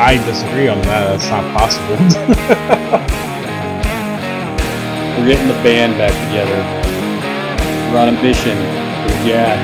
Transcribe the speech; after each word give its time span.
I 0.00 0.14
disagree 0.24 0.68
on 0.68 0.80
that. 0.82 1.18
That's 1.18 1.28
not 1.28 1.42
possible. 1.56 1.96
We're 5.18 5.26
getting 5.26 5.48
the 5.48 5.60
band 5.64 5.98
back 5.98 6.12
together. 6.28 6.54
We're 7.92 7.98
on 7.98 8.08
a 8.08 8.22
mission. 8.22 8.56
Yeah. 9.26 9.56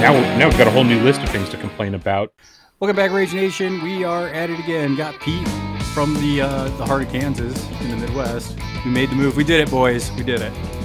now, 0.00 0.12
now 0.38 0.48
we've 0.48 0.56
got 0.56 0.68
a 0.68 0.70
whole 0.70 0.84
new 0.84 1.00
list 1.00 1.22
of 1.22 1.28
things 1.30 1.48
to 1.48 1.56
complain 1.56 1.94
about. 1.94 2.32
Welcome 2.78 2.94
back, 2.94 3.10
Rage 3.10 3.34
Nation. 3.34 3.82
We 3.82 4.04
are 4.04 4.28
at 4.28 4.48
it 4.48 4.60
again. 4.60 4.94
Got 4.94 5.18
Pete 5.18 5.48
from 5.92 6.14
the 6.20 6.42
uh, 6.42 6.68
the 6.76 6.86
heart 6.86 7.02
of 7.02 7.10
Kansas 7.10 7.68
in 7.80 7.90
the 7.90 7.96
Midwest. 7.96 8.56
We 8.84 8.92
made 8.92 9.10
the 9.10 9.16
move. 9.16 9.36
We 9.36 9.42
did 9.42 9.58
it, 9.58 9.70
boys. 9.70 10.12
We 10.12 10.22
did 10.22 10.40
it. 10.40 10.75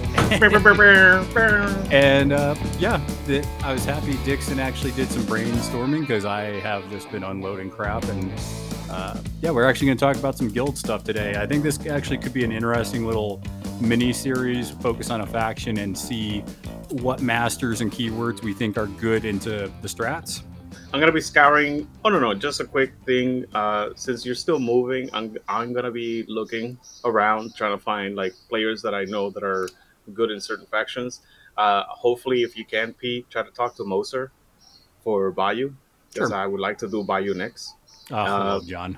and 1.91 2.34
uh, 2.34 2.55
yeah, 2.80 3.05
the, 3.27 3.45
I 3.63 3.73
was 3.73 3.85
happy 3.85 4.17
Dixon 4.23 4.59
actually 4.59 4.91
did 4.91 5.09
some 5.09 5.23
brainstorming 5.23 6.02
because 6.02 6.26
I 6.26 6.59
have 6.62 6.89
just 6.89 7.12
been 7.12 7.23
unloading 7.23 7.70
crap. 7.70 8.03
And 8.05 8.31
uh, 8.89 9.17
yeah, 9.41 9.52
we're 9.52 9.67
actually 9.67 9.88
going 9.88 9.97
to 9.97 10.06
talk 10.06 10.16
about 10.16 10.38
some 10.38 10.50
guild 10.50 10.78
stuff 10.78 11.03
today. 11.03 11.36
I 11.38 11.45
think 11.45 11.64
this 11.64 11.86
actually 11.88 12.17
could 12.17 12.33
be 12.33 12.44
an 12.44 12.52
interesting 12.52 13.06
little 13.06 13.41
mini 13.80 14.14
series, 14.14 14.72
focus 14.72 15.09
on 15.09 15.22
a 15.22 15.25
faction 15.28 15.78
and 15.78 15.97
see 15.97 16.41
what 16.89 17.22
masters 17.22 17.81
and 17.81 17.91
keywords 17.91 18.41
we 18.44 18.53
think 18.53 18.78
are 18.78 18.88
good 18.88 19.25
into 19.25 19.72
the 19.81 19.88
strats. 19.88 20.44
I'm 20.94 21.00
gonna 21.00 21.13
be 21.13 21.22
scouring. 21.22 21.88
Oh 22.03 22.09
no, 22.09 22.19
no, 22.19 22.34
just 22.34 22.59
a 22.59 22.66
quick 22.66 22.94
thing. 23.06 23.45
Uh, 23.53 23.89
since 23.95 24.25
you're 24.25 24.36
still 24.36 24.59
moving, 24.59 25.09
I'm 25.13 25.38
I'm 25.47 25.72
gonna 25.72 25.91
be 25.91 26.25
looking 26.28 26.78
around, 27.06 27.56
trying 27.56 27.78
to 27.78 27.81
find 27.81 28.16
like 28.16 28.34
players 28.50 28.81
that 28.81 28.94
I 28.94 29.06
know 29.06 29.30
that 29.30 29.44
are 29.44 29.69
good 30.13 30.31
in 30.31 30.39
certain 30.41 30.66
factions. 30.67 31.21
Uh, 31.57 31.83
hopefully, 31.88 32.44
if 32.44 32.57
you 32.57 32.66
can, 32.66 32.94
Pete, 32.94 33.30
try 33.30 33.44
to 33.44 33.52
talk 33.52 33.75
to 33.75 33.83
Moser 33.83 34.31
for 35.03 35.31
Bayou, 35.31 35.73
because 36.13 36.30
Sure. 36.30 36.38
I 36.38 36.47
would 36.47 36.59
like 36.61 36.77
to 36.80 36.88
do 36.88 37.03
Bayou 37.03 37.33
next. 37.33 37.75
Oh, 38.09 38.16
Uh, 38.16 38.59
John. 38.66 38.97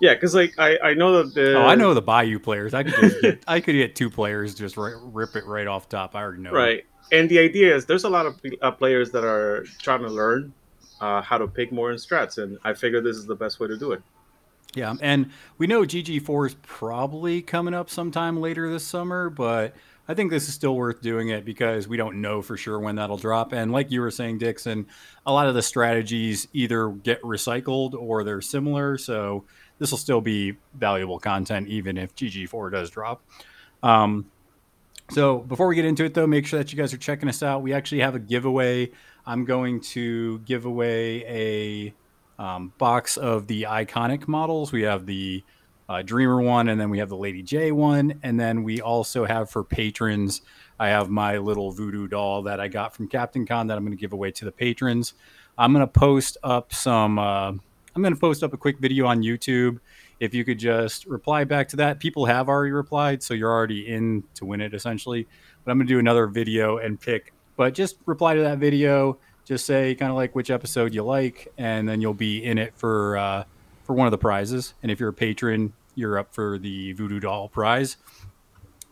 Yeah, 0.00 0.14
because 0.14 0.34
like 0.34 0.54
I, 0.58 0.78
I 0.82 0.94
know 0.94 1.22
that 1.22 1.34
the 1.34 1.58
Oh, 1.58 1.66
I 1.66 1.74
know 1.74 1.92
the 1.92 2.00
Bayou 2.00 2.38
players. 2.38 2.72
I 2.72 2.84
could 2.84 2.94
just 2.94 3.20
get, 3.20 3.44
I 3.46 3.60
could 3.60 3.74
get 3.74 3.94
two 3.94 4.08
players, 4.08 4.54
just 4.54 4.78
ri 4.78 4.94
rip 4.98 5.36
it 5.36 5.44
right 5.44 5.66
off 5.66 5.90
top. 5.90 6.16
I 6.16 6.22
already 6.22 6.40
know. 6.42 6.52
Right. 6.52 6.84
And 7.12 7.28
the 7.28 7.38
idea 7.38 7.74
is 7.76 7.84
there's 7.84 8.04
a 8.04 8.08
lot 8.08 8.24
of 8.24 8.40
uh, 8.62 8.70
players 8.70 9.10
that 9.10 9.24
are 9.24 9.66
trying 9.78 10.00
to 10.02 10.08
learn 10.08 10.54
uh, 11.02 11.20
how 11.20 11.36
to 11.36 11.46
pick 11.46 11.70
more 11.70 11.90
in 11.90 11.98
strats, 11.98 12.38
and 12.42 12.58
I 12.64 12.72
figure 12.72 13.02
this 13.02 13.16
is 13.16 13.26
the 13.26 13.34
best 13.34 13.60
way 13.60 13.68
to 13.68 13.76
do 13.76 13.92
it. 13.92 14.00
Yeah, 14.74 14.94
and 15.02 15.30
we 15.58 15.66
know 15.66 15.82
GG4 15.82 16.46
is 16.46 16.56
probably 16.62 17.42
coming 17.42 17.74
up 17.74 17.90
sometime 17.90 18.40
later 18.40 18.70
this 18.70 18.86
summer, 18.86 19.28
but 19.28 19.74
I 20.10 20.14
think 20.14 20.32
this 20.32 20.48
is 20.48 20.54
still 20.54 20.74
worth 20.74 21.00
doing 21.00 21.28
it 21.28 21.44
because 21.44 21.86
we 21.86 21.96
don't 21.96 22.20
know 22.20 22.42
for 22.42 22.56
sure 22.56 22.80
when 22.80 22.96
that'll 22.96 23.16
drop. 23.16 23.52
And 23.52 23.70
like 23.70 23.92
you 23.92 24.00
were 24.00 24.10
saying, 24.10 24.38
Dixon, 24.38 24.88
a 25.24 25.32
lot 25.32 25.46
of 25.46 25.54
the 25.54 25.62
strategies 25.62 26.48
either 26.52 26.88
get 26.88 27.22
recycled 27.22 27.94
or 27.94 28.24
they're 28.24 28.40
similar. 28.40 28.98
So 28.98 29.44
this 29.78 29.92
will 29.92 29.98
still 29.98 30.20
be 30.20 30.56
valuable 30.74 31.20
content 31.20 31.68
even 31.68 31.96
if 31.96 32.12
GG4 32.16 32.72
does 32.72 32.90
drop. 32.90 33.22
Um, 33.84 34.28
so 35.10 35.38
before 35.38 35.68
we 35.68 35.76
get 35.76 35.84
into 35.84 36.04
it, 36.04 36.14
though, 36.14 36.26
make 36.26 36.44
sure 36.44 36.58
that 36.58 36.72
you 36.72 36.76
guys 36.76 36.92
are 36.92 36.98
checking 36.98 37.28
us 37.28 37.40
out. 37.40 37.62
We 37.62 37.72
actually 37.72 38.00
have 38.00 38.16
a 38.16 38.20
giveaway. 38.20 38.90
I'm 39.24 39.44
going 39.44 39.80
to 39.92 40.40
give 40.40 40.64
away 40.64 41.94
a 42.38 42.42
um, 42.42 42.72
box 42.78 43.16
of 43.16 43.46
the 43.46 43.62
iconic 43.62 44.26
models. 44.26 44.72
We 44.72 44.82
have 44.82 45.06
the 45.06 45.44
uh, 45.90 46.02
Dreamer 46.02 46.40
one, 46.40 46.68
and 46.68 46.80
then 46.80 46.88
we 46.88 47.00
have 47.00 47.08
the 47.08 47.16
Lady 47.16 47.42
J 47.42 47.72
one, 47.72 48.20
and 48.22 48.38
then 48.38 48.62
we 48.62 48.80
also 48.80 49.24
have 49.24 49.50
for 49.50 49.64
patrons. 49.64 50.42
I 50.78 50.86
have 50.90 51.10
my 51.10 51.38
little 51.38 51.72
voodoo 51.72 52.06
doll 52.06 52.42
that 52.42 52.60
I 52.60 52.68
got 52.68 52.94
from 52.94 53.08
Captain 53.08 53.44
Con 53.44 53.66
that 53.66 53.76
I'm 53.76 53.84
going 53.84 53.96
to 53.96 54.00
give 54.00 54.12
away 54.12 54.30
to 54.30 54.44
the 54.44 54.52
patrons. 54.52 55.14
I'm 55.58 55.72
going 55.72 55.84
to 55.84 55.92
post 55.92 56.36
up 56.44 56.72
some. 56.72 57.18
Uh, 57.18 57.48
I'm 57.48 58.02
going 58.02 58.14
to 58.14 58.20
post 58.20 58.44
up 58.44 58.52
a 58.52 58.56
quick 58.56 58.78
video 58.78 59.04
on 59.06 59.24
YouTube. 59.24 59.80
If 60.20 60.32
you 60.32 60.44
could 60.44 60.60
just 60.60 61.06
reply 61.06 61.42
back 61.42 61.66
to 61.70 61.76
that, 61.78 61.98
people 61.98 62.24
have 62.26 62.48
already 62.48 62.70
replied, 62.70 63.20
so 63.20 63.34
you're 63.34 63.50
already 63.50 63.88
in 63.88 64.22
to 64.34 64.44
win 64.44 64.60
it 64.60 64.74
essentially. 64.74 65.26
But 65.64 65.72
I'm 65.72 65.78
going 65.78 65.88
to 65.88 65.92
do 65.92 65.98
another 65.98 66.28
video 66.28 66.78
and 66.78 67.00
pick. 67.00 67.32
But 67.56 67.74
just 67.74 67.96
reply 68.06 68.34
to 68.34 68.42
that 68.42 68.58
video. 68.58 69.18
Just 69.44 69.66
say 69.66 69.96
kind 69.96 70.10
of 70.10 70.16
like 70.16 70.36
which 70.36 70.52
episode 70.52 70.94
you 70.94 71.02
like, 71.02 71.52
and 71.58 71.88
then 71.88 72.00
you'll 72.00 72.14
be 72.14 72.44
in 72.44 72.58
it 72.58 72.74
for 72.76 73.18
uh, 73.18 73.44
for 73.82 73.94
one 73.94 74.06
of 74.06 74.12
the 74.12 74.18
prizes. 74.18 74.74
And 74.84 74.92
if 74.92 75.00
you're 75.00 75.08
a 75.08 75.12
patron, 75.12 75.72
you're 76.00 76.18
up 76.18 76.34
for 76.34 76.58
the 76.58 76.92
Voodoo 76.94 77.20
Doll 77.20 77.48
prize. 77.48 77.96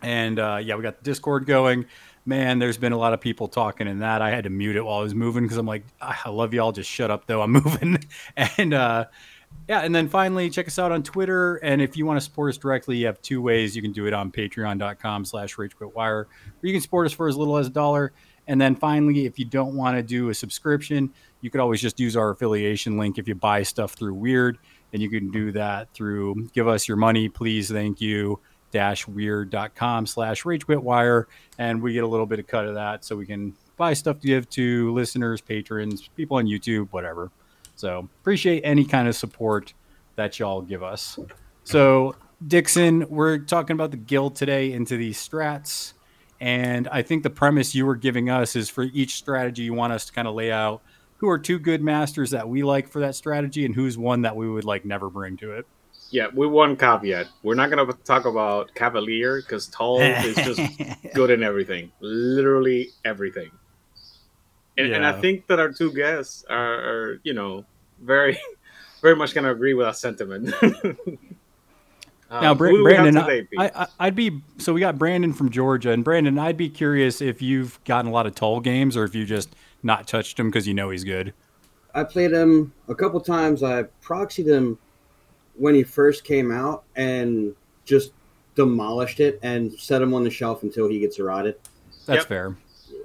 And 0.03 0.39
uh, 0.39 0.61
yeah, 0.63 0.77
we 0.77 0.83
got 0.83 0.99
the 0.99 1.05
Discord 1.05 1.47
going. 1.47 1.87
Man, 2.25 2.59
there's 2.59 2.77
been 2.77 2.93
a 2.93 2.99
lot 2.99 3.15
of 3.15 3.21
people 3.21 3.49
talking 3.49 3.89
in 3.89 4.01
that. 4.01 4.23
I 4.23 4.31
had 4.31 4.45
to 4.45 4.51
mute 4.51 4.77
it 4.77 4.85
while 4.85 4.99
I 4.99 5.03
was 5.03 5.15
moving 5.15 5.45
because 5.45 5.57
I'm 5.57 5.67
like, 5.67 5.85
"Ah, 6.01 6.21
I 6.27 6.29
love 6.29 6.53
y'all. 6.55 6.73
Just 6.73 6.91
shut 6.91 7.11
up, 7.11 7.27
though. 7.27 7.41
I'm 7.43 7.53
moving. 7.65 7.99
and 8.37 8.75
uh, 8.75 9.07
yeah, 9.69 9.81
and 9.81 9.95
then 9.95 10.09
finally, 10.09 10.51
check 10.51 10.67
us 10.67 10.79
out 10.79 10.93
on 10.93 11.03
Twitter. 11.03 11.57
And 11.57 11.83
if 11.83 11.97
you 11.97 12.07
want 12.07 12.19
to 12.19 12.21
support 12.21 12.51
us 12.51 12.59
directly, 12.59 12.99
you 12.99 13.07
have 13.07 13.21
two 13.23 13.43
ways. 13.43 13.75
You 13.75 13.83
can 13.83 13.93
do 13.93 14.07
it 14.07 14.13
on 14.13 14.31
patreon.com 14.31 15.25
slash 15.25 15.57
ragequitwire, 15.57 15.97
or 15.97 16.29
you 16.63 16.73
can 16.73 16.81
support 16.81 17.07
us 17.07 17.13
for 17.13 17.29
as 17.29 17.37
little 17.37 17.57
as 17.57 17.67
a 17.67 17.71
dollar. 17.71 18.13
And 18.47 18.59
then 18.59 18.75
finally, 18.77 19.27
if 19.27 19.39
you 19.39 19.45
don't 19.45 19.75
want 19.77 19.97
to 19.97 20.03
do 20.03 20.31
a 20.31 20.35
subscription, 20.35 21.13
you 21.43 21.51
could 21.51 21.61
always 21.61 21.83
just 21.83 22.01
use 22.01 22.17
our 22.17 22.31
affiliation 22.31 22.97
link 22.97 23.19
if 23.19 23.29
you 23.29 23.35
buy 23.35 23.63
stuff 23.63 23.93
through 23.93 24.15
Wyrd. 24.15 24.57
And 24.93 25.03
you 25.03 25.11
can 25.11 25.31
do 25.31 25.53
that 25.53 25.93
through 25.93 26.49
give 26.55 26.67
us 26.67 26.89
your 26.89 26.97
money, 26.97 27.29
please, 27.29 27.71
thank 27.71 28.01
you, 28.01 28.41
dash 28.71 29.07
wyrd.com 29.07 30.07
slash 30.07 30.45
ragequitwire. 30.45 31.25
And 31.59 31.83
we 31.83 31.93
get 31.93 32.05
a 32.05 32.07
little 32.07 32.27
bit 32.27 32.39
of 32.39 32.47
cut 32.47 32.67
of 32.67 32.75
that 32.75 33.05
so 33.05 33.17
we 33.17 33.27
can 33.27 33.55
buy 33.77 33.93
stuff 33.93 34.21
to 34.21 34.27
give 34.27 34.49
to 34.51 34.93
listeners, 34.93 35.41
patrons, 35.41 36.09
people 36.17 36.39
on 36.39 36.47
YouTube, 36.47 36.89
whatever. 36.91 37.31
So 37.77 38.09
appreciate 38.21 38.63
any 38.63 38.85
kind 38.85 39.09
of 39.09 39.15
support 39.15 39.73
that 40.17 40.39
y'all 40.39 40.63
give 40.63 40.83
us. 40.83 41.19
So 41.65 42.17
Dixon, 42.47 43.09
we're 43.09 43.39
talking 43.39 43.75
about 43.75 43.91
the 43.91 43.97
guild 43.97 44.37
today 44.37 44.73
into 44.73 44.97
these 44.97 45.17
strats. 45.17 45.93
And 46.41 46.89
I 46.89 47.03
think 47.03 47.25
the 47.25 47.31
premise 47.31 47.75
you 47.75 47.85
were 47.85 47.97
giving 47.97 48.31
us 48.31 48.57
is 48.57 48.69
for 48.69 48.85
each 48.85 49.17
strategy 49.17 49.63
you 49.63 49.75
want 49.75 49.93
us 49.93 50.07
to 50.07 50.13
kind 50.13 50.29
of 50.29 50.35
lay 50.35 50.53
out 50.53 50.83
who 51.19 51.29
are 51.29 51.39
two 51.39 51.59
good 51.59 51.83
masters 51.83 52.31
that 52.31 52.49
we 52.49 52.63
like 52.63 52.89
for 52.89 53.01
that 53.01 53.15
strategy 53.15 53.65
and 53.65 53.75
who's 53.75 53.99
one 53.99 54.23
that 54.23 54.35
we 54.35 54.49
would 54.49 54.65
like 54.65 54.85
never 54.85 55.11
bring 55.11 55.37
to 55.37 55.53
it. 55.53 55.67
Yeah, 56.11 56.29
we 56.33 56.47
one 56.47 56.77
caveat. 56.77 57.27
We're 57.43 57.55
not 57.55 57.71
going 57.71 57.87
to 57.87 57.93
talk 58.05 58.25
about 58.25 58.75
Cavalier 58.75 59.43
because 59.43 59.67
Tull 59.67 60.01
is 60.01 60.37
just 60.37 60.61
good 61.15 61.31
in 61.31 61.43
everything. 61.43 61.93
Literally 62.01 62.91
everything. 63.05 63.51
And, 64.79 64.93
and 64.93 65.05
I 65.05 65.21
think 65.21 65.49
that 65.49 65.59
our 65.59 65.73
two 65.73 65.93
guests 65.93 66.45
are, 66.49 66.75
are 66.75 67.21
you 67.25 67.35
know, 67.35 67.65
very, 68.01 68.39
very 69.03 69.17
much 69.17 69.35
going 69.35 69.45
to 69.45 69.51
agree 69.51 69.75
with 69.75 69.87
that 69.87 69.97
sentiment. 69.97 70.55
Uh, 72.31 72.43
now, 72.43 72.55
Bra- 72.55 72.69
who 72.69 72.77
do 72.77 72.85
we 72.85 72.93
have 72.93 73.05
Brandon, 73.05 73.25
today, 73.25 73.49
I, 73.57 73.71
I, 73.75 73.87
I'd 74.01 74.15
be 74.15 74.43
so 74.59 74.75
we 74.75 74.81
got 74.81 74.99
Brandon 74.99 75.33
from 75.33 75.49
Georgia, 75.51 75.93
and 75.93 76.05
Brandon, 76.05 76.39
I'd 76.39 76.59
be 76.59 76.69
curious 76.69 77.23
if 77.23 77.41
you've 77.41 77.83
gotten 77.85 78.11
a 78.11 78.13
lot 78.13 78.27
of 78.27 78.35
Tull 78.35 78.61
games 78.61 78.99
or 78.99 79.05
if 79.05 79.15
you 79.15 79.25
just 79.25 79.57
not 79.83 80.07
touched 80.07 80.39
him 80.39 80.49
because 80.49 80.67
you 80.67 80.75
know 80.75 80.91
he's 80.91 81.05
good. 81.05 81.33
I 81.95 82.05
played 82.05 82.33
him 82.33 82.73
a 82.89 82.95
couple 82.95 83.21
times. 83.21 83.63
I 83.63 83.85
proxied 84.03 84.47
him 84.47 84.79
when 85.57 85.75
he 85.75 85.83
first 85.83 86.25
came 86.25 86.51
out 86.53 86.85
and 86.97 87.55
just 87.85 88.13
demolished 88.55 89.21
it 89.21 89.39
and 89.43 89.73
set 89.73 90.03
him 90.03 90.15
on 90.15 90.25
the 90.25 90.31
shelf 90.31 90.63
until 90.63 90.89
he 90.89 90.99
gets 90.99 91.19
eroded. 91.19 91.57
That's 92.07 92.21
Yep. 92.21 92.27
fair. 92.29 92.57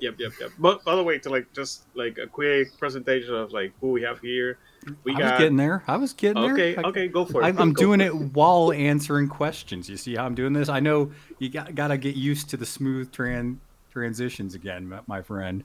Yep, 0.02 0.16
yep, 0.20 0.31
yep. 0.40 0.50
But 0.60 0.84
by 0.84 0.96
the 0.96 1.04
way, 1.04 1.18
to 1.20 1.30
like 1.30 1.52
just 1.54 1.84
like 1.96 2.18
a 2.18 2.28
quick 2.28 2.78
presentation 2.78 3.34
of 3.34 3.52
like 3.54 3.72
who 3.80 3.92
we 3.92 4.02
have 4.02 4.19
here. 4.19 4.58
We 5.06 5.14
I 5.16 5.19
got 5.19 5.31
was 5.31 5.40
getting 5.40 5.58
there. 5.58 5.84
I 5.88 5.96
was 5.96 6.12
getting 6.14 6.42
there. 6.42 6.54
okay, 6.54 6.76
okay, 6.76 7.08
go 7.08 7.24
for 7.24 7.42
it. 7.42 7.46
I'm, 7.46 7.58
I'm 7.58 7.74
Go 7.74 7.84
doing 7.84 8.00
for 8.02 8.06
it 8.08 8.16
while 8.34 8.74
answering 8.74 9.30
questions. 9.30 9.90
You 9.90 9.96
see 9.96 10.16
how 10.16 10.26
I'm 10.26 10.36
doing 10.36 10.52
this? 10.52 10.68
I 10.68 10.81
know 10.81 11.12
you 11.40 11.48
got 11.50 11.74
got 11.74 11.88
to 11.88 11.98
get 11.98 12.16
used 12.16 12.50
to 12.50 12.58
the 12.58 12.66
smooth 12.66 13.12
tran- 13.14 13.58
transitions 13.92 14.56
again, 14.56 14.90
my- 14.90 15.00
my 15.08 15.22
friend. 15.22 15.64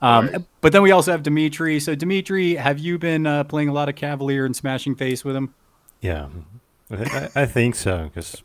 Um, 0.00 0.26
Alright. 0.26 0.42
But 0.60 0.72
then 0.72 0.82
we 0.82 0.92
also 0.92 1.10
have 1.12 1.22
Dimitry. 1.22 1.80
So 1.80 1.94
Dimitry, 1.94 2.54
have 2.56 2.78
you 2.78 2.98
been 2.98 3.26
uh, 3.26 3.44
playing 3.44 3.68
a 3.68 3.72
lot 3.72 3.88
of 3.88 3.96
Cavalier 3.96 4.44
and 4.46 4.54
smashing 4.54 4.94
face 4.94 5.24
with 5.24 5.34
him? 5.36 5.54
Yeah, 6.00 6.28
I, 6.90 7.28
I- 7.34 7.46
think 7.46 7.74
so 7.74 8.04
because 8.04 8.42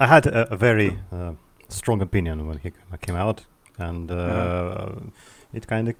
I 0.00 0.06
had 0.06 0.26
a, 0.26 0.52
a 0.52 0.56
very 0.56 0.98
uh, 1.12 1.32
strong 1.68 2.00
opinion 2.00 2.46
when 2.46 2.58
he 2.58 2.72
came 3.02 3.16
out, 3.16 3.44
and 3.78 4.10
uh, 4.10 4.90
it 5.52 5.66
kind 5.66 5.88
of 5.88 5.94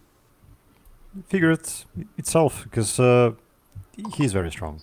figure 1.26 1.50
it 1.50 1.84
itself 2.16 2.62
because 2.64 2.98
uh, 3.00 3.32
he's 4.14 4.32
very 4.32 4.50
strong. 4.50 4.80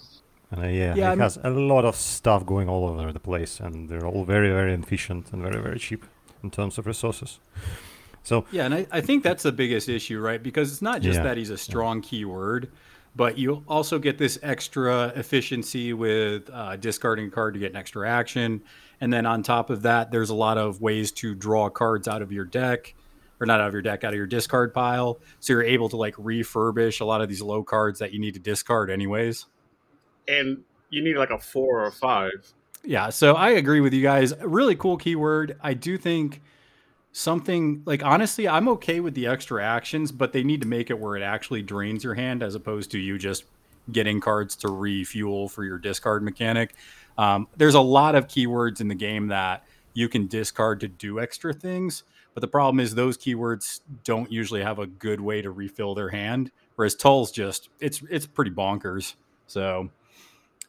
And 0.52 0.64
uh, 0.64 0.68
yeah, 0.68 0.72
Yeah, 0.72 0.94
he 0.96 1.04
I 1.04 1.10
mean- 1.12 1.20
has 1.20 1.38
a 1.44 1.50
lot 1.50 1.86
of 1.86 1.96
stuff 1.96 2.46
going 2.46 2.70
all 2.70 2.88
over 2.88 3.12
the 3.12 3.20
place, 3.20 3.60
and 3.60 3.90
they're 3.90 4.06
all 4.06 4.26
very, 4.26 4.50
very 4.52 4.74
efficient 4.74 5.34
and 5.34 5.42
very, 5.42 5.62
very 5.62 5.80
cheap 5.80 6.06
in 6.44 6.52
terms 6.52 6.78
of 6.78 6.86
resources. 6.86 7.40
So 8.26 8.46
Yeah, 8.52 8.66
and 8.66 8.74
I, 8.74 8.88
I 8.92 9.00
think 9.02 9.24
that's 9.24 9.44
the 9.44 9.52
biggest 9.54 9.88
issue, 9.88 10.20
right? 10.20 10.42
Because 10.44 10.72
it's 10.74 10.82
not 10.82 11.02
just 11.02 11.18
Yeah. 11.18 11.24
that 11.24 11.38
he's 11.38 11.50
a 11.52 11.58
strong 11.58 12.02
keyword, 12.02 12.72
but 13.16 13.38
you 13.38 13.64
also 13.68 13.98
get 14.00 14.18
this 14.18 14.38
extra 14.44 15.08
efficiency 15.16 15.94
with 15.94 16.50
uh, 16.52 16.76
discarding 16.76 17.28
a 17.28 17.32
card 17.32 17.54
to 17.54 17.60
get 17.62 17.72
an 17.72 17.78
extra 17.78 18.10
action. 18.10 18.62
And 19.00 19.14
then 19.14 19.26
on 19.26 19.44
top 19.44 19.70
of 19.70 19.84
that, 19.84 20.12
there's 20.12 20.30
a 20.30 20.36
lot 20.36 20.58
of 20.58 20.82
ways 20.82 21.12
to 21.14 21.34
draw 21.36 21.70
cards 21.70 22.08
out 22.08 22.22
of 22.22 22.32
your 22.32 22.46
deck, 22.46 22.94
or 23.40 23.46
not 23.46 23.62
out 23.62 23.68
of 23.68 23.74
your 23.74 23.82
deck, 23.82 24.04
out 24.04 24.12
of 24.14 24.18
your 24.18 24.28
discard 24.28 24.74
pile. 24.74 25.20
So 25.40 25.54
you're 25.54 25.64
able 25.64 25.88
to 25.90 25.98
like 25.98 26.16
refurbish 26.16 27.00
a 27.02 27.06
lot 27.06 27.22
of 27.22 27.30
these 27.30 27.42
low 27.42 27.64
cards 27.64 28.00
that 28.00 28.12
you 28.12 28.20
need 28.20 28.34
to 28.34 28.40
discard 28.40 28.90
anyways. 28.90 29.46
and 30.28 30.64
you 30.90 31.04
need 31.04 31.18
like 31.18 31.30
a 31.32 31.38
four 31.40 31.82
or 31.84 31.88
a 31.88 31.92
five. 31.92 32.32
Yeah, 32.84 33.10
so 33.10 33.34
I 33.34 33.50
agree 33.52 33.82
with 33.82 33.94
you 33.94 34.02
guys. 34.02 34.34
Really 34.42 34.76
cool 34.76 34.98
keyword. 34.98 35.58
I 35.62 35.74
do 35.74 35.98
think 35.98 36.42
something 37.16 37.82
like 37.86 38.04
honestly, 38.04 38.46
I'm 38.46 38.68
okay 38.68 39.00
with 39.00 39.14
the 39.14 39.26
extra 39.26 39.64
actions, 39.64 40.12
but 40.12 40.34
they 40.34 40.44
need 40.44 40.60
to 40.62 40.68
make 40.68 40.90
it 40.90 41.00
where 41.00 41.16
it 41.16 41.24
actually 41.24 41.62
drains 41.62 42.04
your 42.04 42.16
hand 42.16 42.44
as 42.44 42.56
opposed 42.56 42.92
to 42.92 43.00
you 43.00 43.18
just 43.18 43.46
getting 43.90 44.20
cards 44.20 44.54
to 44.58 44.68
refuel 44.68 45.48
for 45.48 45.64
your 45.64 45.78
discard 45.78 46.24
mechanic. 46.24 46.76
Um, 47.18 47.48
there's 47.56 47.74
a 47.74 47.82
lot 47.82 48.16
of 48.16 48.28
keywords 48.28 48.82
in 48.82 48.90
the 48.90 48.96
game 48.96 49.28
that 49.28 49.64
you 49.94 50.10
can 50.10 50.28
discard 50.28 50.82
to 50.82 50.90
do 50.90 51.22
extra 51.22 51.54
things, 51.54 52.04
but 52.34 52.42
the 52.42 52.50
problem 52.50 52.82
is 52.82 52.96
those 52.96 53.18
keywords 53.18 53.80
don't 54.04 54.30
usually 54.30 54.62
have 54.62 54.78
a 54.78 54.86
good 54.86 55.22
way 55.22 55.42
to 55.42 55.52
refill 55.52 55.96
their 55.96 56.10
hand. 56.10 56.52
Whereas 56.76 56.96
Tull's 56.96 57.32
just 57.32 57.70
it's 57.80 58.04
it's 58.10 58.26
pretty 58.26 58.52
bonkers. 58.52 59.14
So 59.48 59.90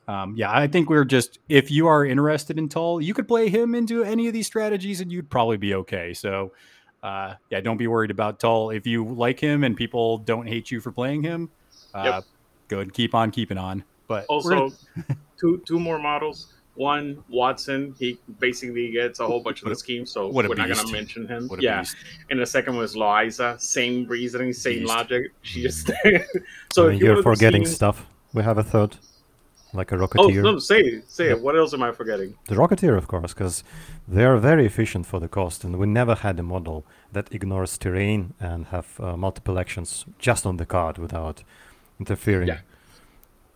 um, 0.08 0.34
yeah, 0.36 0.50
I 0.52 0.66
think 0.66 0.88
we're 0.88 1.04
just 1.04 1.38
if 1.48 1.70
you 1.70 1.86
are 1.86 2.04
interested 2.04 2.58
in 2.58 2.68
Tull, 2.68 3.00
you 3.00 3.12
could 3.14 3.26
play 3.28 3.48
him 3.48 3.74
into 3.74 4.02
any 4.04 4.26
of 4.28 4.32
these 4.32 4.46
strategies 4.46 5.00
and 5.00 5.10
you'd 5.10 5.28
probably 5.30 5.56
be 5.56 5.74
okay. 5.74 6.14
So 6.14 6.52
uh, 7.02 7.34
yeah, 7.50 7.60
don't 7.60 7.76
be 7.76 7.86
worried 7.86 8.10
about 8.10 8.38
Tull. 8.40 8.70
If 8.70 8.86
you 8.86 9.04
like 9.04 9.38
him 9.40 9.64
and 9.64 9.76
people 9.76 10.18
don't 10.18 10.46
hate 10.46 10.70
you 10.70 10.80
for 10.80 10.90
playing 10.92 11.22
him, 11.22 11.50
uh, 11.94 12.02
Yep. 12.04 12.24
good. 12.68 12.92
Keep 12.94 13.14
on 13.14 13.30
keeping 13.30 13.58
on. 13.58 13.84
But 14.08 14.26
Also, 14.28 14.48
gonna- 14.50 14.72
two 15.40 15.62
two 15.66 15.78
more 15.80 15.98
models. 15.98 16.52
One 16.74 17.24
Watson, 17.30 17.94
he 17.98 18.18
basically 18.38 18.90
gets 18.92 19.18
a 19.18 19.26
whole 19.26 19.40
bunch 19.40 19.62
of 19.62 19.66
the 19.66 19.72
a- 19.72 19.76
schemes, 19.76 20.10
so 20.12 20.28
what 20.28 20.46
we're 20.46 20.54
not 20.56 20.68
gonna 20.68 20.92
mention 20.92 21.26
him. 21.26 21.48
what 21.48 21.58
a 21.58 21.62
yeah, 21.62 21.80
beast. 21.80 21.96
and 22.30 22.38
the 22.38 22.44
second 22.44 22.76
was 22.76 22.94
Loiza, 22.94 23.58
same 23.60 24.06
reasoning, 24.06 24.52
same 24.52 24.80
Beast. 24.80 24.88
logic. 24.88 25.32
She 25.40 25.62
just 25.62 25.90
I 26.04 26.22
so 26.70 26.88
mean, 26.90 26.98
you 26.98 27.06
you're 27.06 27.22
forgetting 27.22 27.64
schemes- 27.64 27.76
stuff. 27.76 28.06
We 28.34 28.42
have 28.42 28.58
a 28.58 28.62
third, 28.62 28.94
like 29.76 29.92
a 29.92 29.96
Rocketeer. 29.96 30.38
Oh 30.38 30.52
no, 30.52 30.58
say 30.58 30.80
it, 30.80 31.10
say 31.10 31.28
Yep. 31.28 31.36
it. 31.38 31.42
What 31.42 31.56
else 31.56 31.72
am 31.74 31.82
I 31.82 31.92
forgetting? 31.92 32.34
The 32.46 32.54
Rocketeer, 32.54 32.96
of 32.96 33.06
course, 33.08 33.32
because 33.34 33.62
they 34.08 34.24
are 34.24 34.36
very 34.38 34.66
efficient 34.66 35.06
for 35.06 35.20
the 35.20 35.28
cost, 35.28 35.64
and 35.64 35.76
we 35.78 35.86
never 35.86 36.14
had 36.14 36.38
a 36.38 36.42
model 36.42 36.84
that 37.12 37.32
ignores 37.32 37.78
terrain 37.78 38.34
and 38.40 38.66
have 38.66 38.98
uh, 39.00 39.16
multiple 39.16 39.58
actions 39.58 40.04
just 40.18 40.46
on 40.46 40.56
the 40.56 40.66
card 40.66 40.98
without 40.98 41.42
interfering. 42.00 42.48
Yeah. 42.48 42.60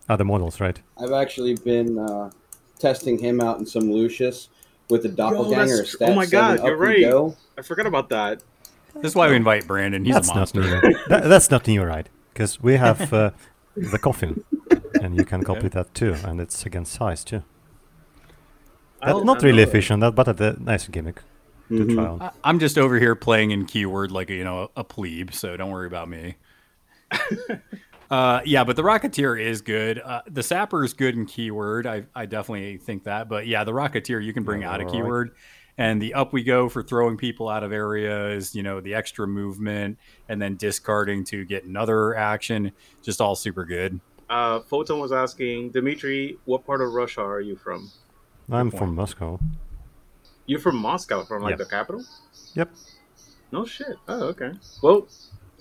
Other 0.09 0.25
models, 0.25 0.59
right? 0.59 0.81
I've 0.97 1.11
actually 1.13 1.55
been 1.55 1.97
uh, 1.99 2.31
testing 2.79 3.17
him 3.19 3.39
out 3.39 3.59
in 3.59 3.65
some 3.65 3.91
Lucius 3.91 4.49
with 4.89 5.03
the 5.03 5.09
doppelganger. 5.09 5.77
that's 5.77 5.89
tr- 5.91 5.95
stat 5.97 6.09
oh 6.09 6.15
my 6.15 6.25
God, 6.25 6.63
you're 6.63 6.75
right. 6.75 7.01
go. 7.01 7.35
I 7.57 7.61
forgot 7.61 7.85
about 7.87 8.09
that. 8.09 8.43
This 8.95 9.11
is 9.11 9.15
why 9.15 9.29
we 9.29 9.35
invite 9.37 9.65
Brandon. 9.67 10.03
He's 10.03 10.15
that's 10.15 10.29
a 10.31 10.35
not 10.35 10.53
new. 10.53 10.63
that, 11.07 11.23
that's 11.29 11.49
not 11.49 11.65
new, 11.67 11.81
right? 11.83 12.09
Because 12.33 12.61
we 12.61 12.75
have 12.75 13.13
uh, 13.13 13.31
the 13.77 13.97
coffin, 13.99 14.43
and 15.01 15.15
you 15.15 15.25
can 15.25 15.43
copy 15.43 15.67
that 15.69 15.93
too, 15.93 16.15
and 16.25 16.39
it's 16.41 16.65
against 16.65 16.93
size 16.93 17.23
too. 17.23 17.43
I 19.01 19.11
Not- 19.11 19.17
did 19.19 19.25
not 19.25 19.33
not 19.33 19.43
really 19.43 19.57
know 19.57 19.65
that. 19.65 19.69
efficient, 19.69 20.01
that, 20.01 20.15
but 20.15 20.27
a 20.27 20.47
a 20.49 20.59
nice 20.59 20.87
gimmick 20.87 21.21
to 21.69 21.73
Mhm. 21.85 21.93
try 21.95 22.05
on. 22.05 22.21
I- 22.21 22.31
I'm 22.43 22.59
just 22.59 22.77
over 22.77 22.99
here 22.99 23.15
playing 23.15 23.51
in 23.51 23.65
keyword 23.65 24.11
like 24.11 24.29
you 24.29 24.43
know 24.43 24.69
a 24.75 24.83
plebe, 24.83 25.31
so 25.33 25.55
don't 25.57 25.71
worry 25.71 25.87
about 25.87 26.07
me. 26.09 26.35
uh, 28.09 28.41
yeah, 28.45 28.63
but 28.63 28.75
the 28.75 28.83
Rocketeer 28.83 29.41
is 29.41 29.61
good. 29.61 29.99
Uh, 29.99 30.21
the 30.27 30.43
Sapper 30.43 30.83
is 30.83 30.93
good 30.93 31.15
in 31.15 31.25
keyword. 31.25 31.87
I, 31.87 32.03
I 32.15 32.25
definitely 32.25 32.77
think 32.77 33.03
that. 33.05 33.29
But 33.29 33.47
yeah, 33.47 33.63
the 33.63 33.71
Rocketeer 33.71 34.23
you 34.23 34.33
can 34.33 34.43
bring 34.43 34.63
out 34.63 34.79
a 34.81 34.83
Alright. 34.83 34.93
keyword, 34.93 35.31
and 35.77 36.01
the 36.01 36.13
up 36.13 36.33
we 36.33 36.43
go 36.43 36.69
for 36.69 36.83
throwing 36.83 37.17
people 37.17 37.49
out 37.49 37.63
of 37.63 37.71
areas. 37.71 38.53
You 38.53 38.63
know 38.63 38.81
the 38.81 38.93
extra 38.93 39.27
movement, 39.27 39.97
and 40.29 40.41
then 40.41 40.57
discarding 40.57 41.23
to 41.25 41.45
get 41.45 41.63
another 41.63 42.15
action. 42.15 42.71
Just 43.01 43.19
all 43.21 43.35
super 43.35 43.65
good. 43.65 43.99
Uh, 44.31 44.61
Photon 44.61 44.99
was 44.99 45.11
asking 45.11 45.71
Dimitry, 45.71 46.37
what 46.45 46.65
part 46.65 46.81
of 46.81 46.93
Russia 46.93 47.21
are 47.21 47.41
you 47.41 47.57
from? 47.57 47.91
I'm 48.49 48.71
from 48.71 48.95
Moscow. 48.95 49.37
You're 50.45 50.61
from 50.61 50.77
Moscow, 50.77 51.25
from 51.25 51.43
like 51.43 51.57
the 51.57 51.65
capital. 51.65 52.05
Yep. 52.53 52.71
No 53.51 53.65
shit. 53.65 53.97
Oh, 54.07 54.23
okay. 54.29 54.53
Well, 54.81 55.09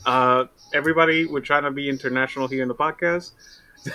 uh, 0.07 0.45
everybody, 0.73 1.27
we're 1.27 1.41
trying 1.41 1.65
to 1.65 1.73
be 1.73 1.89
international 1.89 2.47
here 2.47 2.63
in 2.63 2.69
the 2.69 2.75
podcast. 2.77 3.33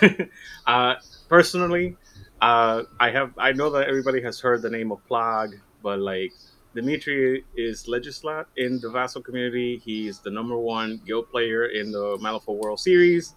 uh, 0.68 0.95
personally, 1.30 1.95
uh, 2.42 2.83
I 3.00 3.12
have 3.12 3.31
I 3.38 3.54
know 3.54 3.69
that 3.69 3.88
everybody 3.88 4.22
has 4.24 4.42
heard 4.42 4.62
the 4.62 4.69
name 4.69 4.92
of 4.92 5.00
Plag, 5.10 5.57
but 5.83 6.00
like 6.00 6.33
Dimitry 6.75 7.45
is 7.56 7.86
legislat 7.86 8.45
in 8.57 8.81
the 8.81 8.89
Vassal 8.89 9.22
community. 9.22 9.77
He's 9.77 10.19
the 10.19 10.31
number 10.31 10.57
one 10.57 11.00
guild 11.06 11.30
player 11.31 11.68
in 11.68 11.94
the 11.94 12.18
Malifaux 12.18 12.57
World 12.57 12.81
Series. 12.81 13.36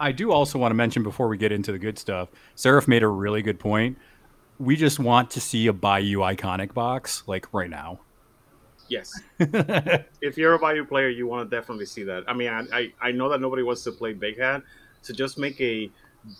I 0.00 0.12
do 0.12 0.32
also 0.32 0.58
want 0.58 0.70
to 0.70 0.74
mention 0.74 1.02
before 1.02 1.28
we 1.28 1.36
get 1.36 1.52
into 1.52 1.72
the 1.72 1.78
good 1.78 1.98
stuff, 1.98 2.28
Seraph 2.54 2.88
made 2.88 3.02
a 3.02 3.08
really 3.08 3.42
good 3.42 3.58
point. 3.58 3.98
We 4.58 4.76
just 4.76 4.98
want 4.98 5.30
to 5.32 5.40
see 5.40 5.66
a 5.68 5.72
Bayou 5.72 6.18
iconic 6.18 6.74
box 6.74 7.22
like 7.26 7.52
right 7.52 7.70
now. 7.70 8.00
Yes. 8.88 9.12
if 9.38 10.36
you're 10.36 10.54
a 10.54 10.58
Bayou 10.58 10.84
player, 10.84 11.08
you 11.08 11.26
want 11.26 11.48
to 11.48 11.56
definitely 11.56 11.86
see 11.86 12.02
that. 12.04 12.24
I 12.26 12.34
mean, 12.34 12.48
I, 12.48 12.64
I, 12.72 12.92
I 13.00 13.12
know 13.12 13.28
that 13.28 13.40
nobody 13.40 13.62
wants 13.62 13.84
to 13.84 13.92
play 13.92 14.12
Big 14.12 14.38
Hat, 14.38 14.62
so 15.02 15.14
just 15.14 15.38
make 15.38 15.60
a 15.60 15.90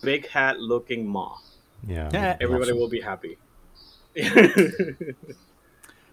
Big 0.02 0.26
Hat 0.26 0.58
looking 0.58 1.06
Maw. 1.06 1.38
Yeah. 1.86 2.10
Yeah, 2.12 2.36
Everybody 2.40 2.72
awesome. 2.72 2.78
will 2.78 2.88
be 2.88 3.00
happy. 3.00 3.38
uh, 4.20 4.22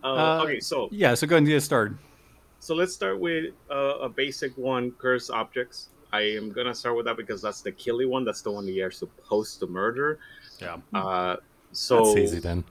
Uh, 0.03 0.41
okay, 0.43 0.59
so 0.59 0.87
yeah, 0.91 1.15
so 1.15 1.25
go 1.25 1.35
ahead 1.35 1.39
and 1.39 1.47
get 1.47 1.61
started. 1.61 1.97
so 2.59 2.75
let's 2.75 2.93
start 2.93 3.19
with 3.19 3.53
uh, 3.71 3.97
a 3.99 4.07
basic 4.07 4.55
one: 4.57 4.91
curse 4.91 5.29
objects. 5.31 5.89
I 6.13 6.21
am 6.21 6.51
gonna 6.51 6.73
start 6.73 6.95
with 6.95 7.05
that 7.05 7.17
because 7.17 7.41
that's 7.41 7.61
the 7.61 7.71
killy 7.71 8.05
one. 8.05 8.23
That's 8.25 8.41
the 8.41 8.51
one 8.51 8.65
that 8.65 8.71
you're 8.71 8.91
supposed 8.91 9.59
to 9.59 9.67
murder. 9.67 10.19
Yeah. 10.59 10.77
Uh, 10.93 11.37
so 11.71 12.05
That's 12.05 12.17
easy 12.17 12.39
then. 12.39 12.63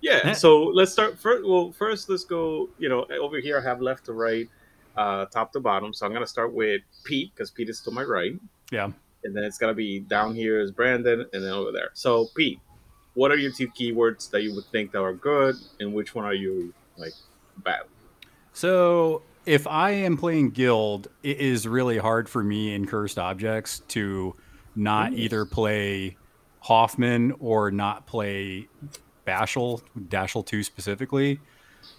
yeah. 0.00 0.32
So 0.32 0.64
let's 0.64 0.92
start 0.92 1.18
first. 1.18 1.46
Well, 1.46 1.72
first 1.72 2.08
let's 2.08 2.24
go. 2.24 2.68
You 2.78 2.88
know, 2.88 3.06
over 3.20 3.38
here 3.38 3.58
I 3.58 3.62
have 3.62 3.80
left 3.80 4.06
to 4.06 4.12
right, 4.12 4.48
uh, 4.96 5.26
top 5.26 5.52
to 5.52 5.60
bottom. 5.60 5.94
So 5.94 6.04
I'm 6.04 6.12
gonna 6.12 6.26
start 6.26 6.52
with 6.52 6.82
Pete 7.04 7.32
because 7.34 7.50
Pete 7.50 7.68
is 7.68 7.80
to 7.82 7.90
my 7.92 8.02
right, 8.02 8.34
Yeah. 8.72 8.90
and 9.22 9.34
then 9.36 9.44
it's 9.44 9.56
gonna 9.58 9.74
be 9.74 10.00
down 10.00 10.34
here 10.34 10.60
is 10.60 10.70
Brandon, 10.72 11.20
and 11.32 11.44
then 11.44 11.52
over 11.52 11.70
there. 11.72 11.90
So 11.94 12.26
Pete, 12.36 12.58
what 13.14 13.30
are 13.30 13.36
your 13.36 13.52
two 13.52 13.68
keywords 13.68 14.28
that 14.30 14.42
you 14.42 14.52
would 14.56 14.64
think 14.66 14.90
that 14.92 15.00
are 15.00 15.14
good, 15.14 15.54
and 15.78 15.94
which 15.94 16.14
one 16.14 16.24
are 16.24 16.34
you 16.34 16.74
like 16.96 17.12
bad? 17.58 17.82
So 18.52 19.22
if 19.46 19.66
I 19.66 19.90
am 19.90 20.16
playing 20.16 20.50
guild, 20.50 21.08
it 21.22 21.38
is 21.38 21.66
really 21.68 21.98
hard 21.98 22.28
for 22.28 22.42
me 22.42 22.74
in 22.74 22.86
cursed 22.86 23.18
objects 23.18 23.80
to 23.88 24.34
not 24.76 25.12
either 25.12 25.44
play 25.44 26.16
Hoffman 26.60 27.32
or 27.40 27.70
not 27.70 28.06
play 28.06 28.68
Bashel, 29.26 29.82
Dashel 30.08 30.44
2 30.44 30.62
specifically. 30.62 31.40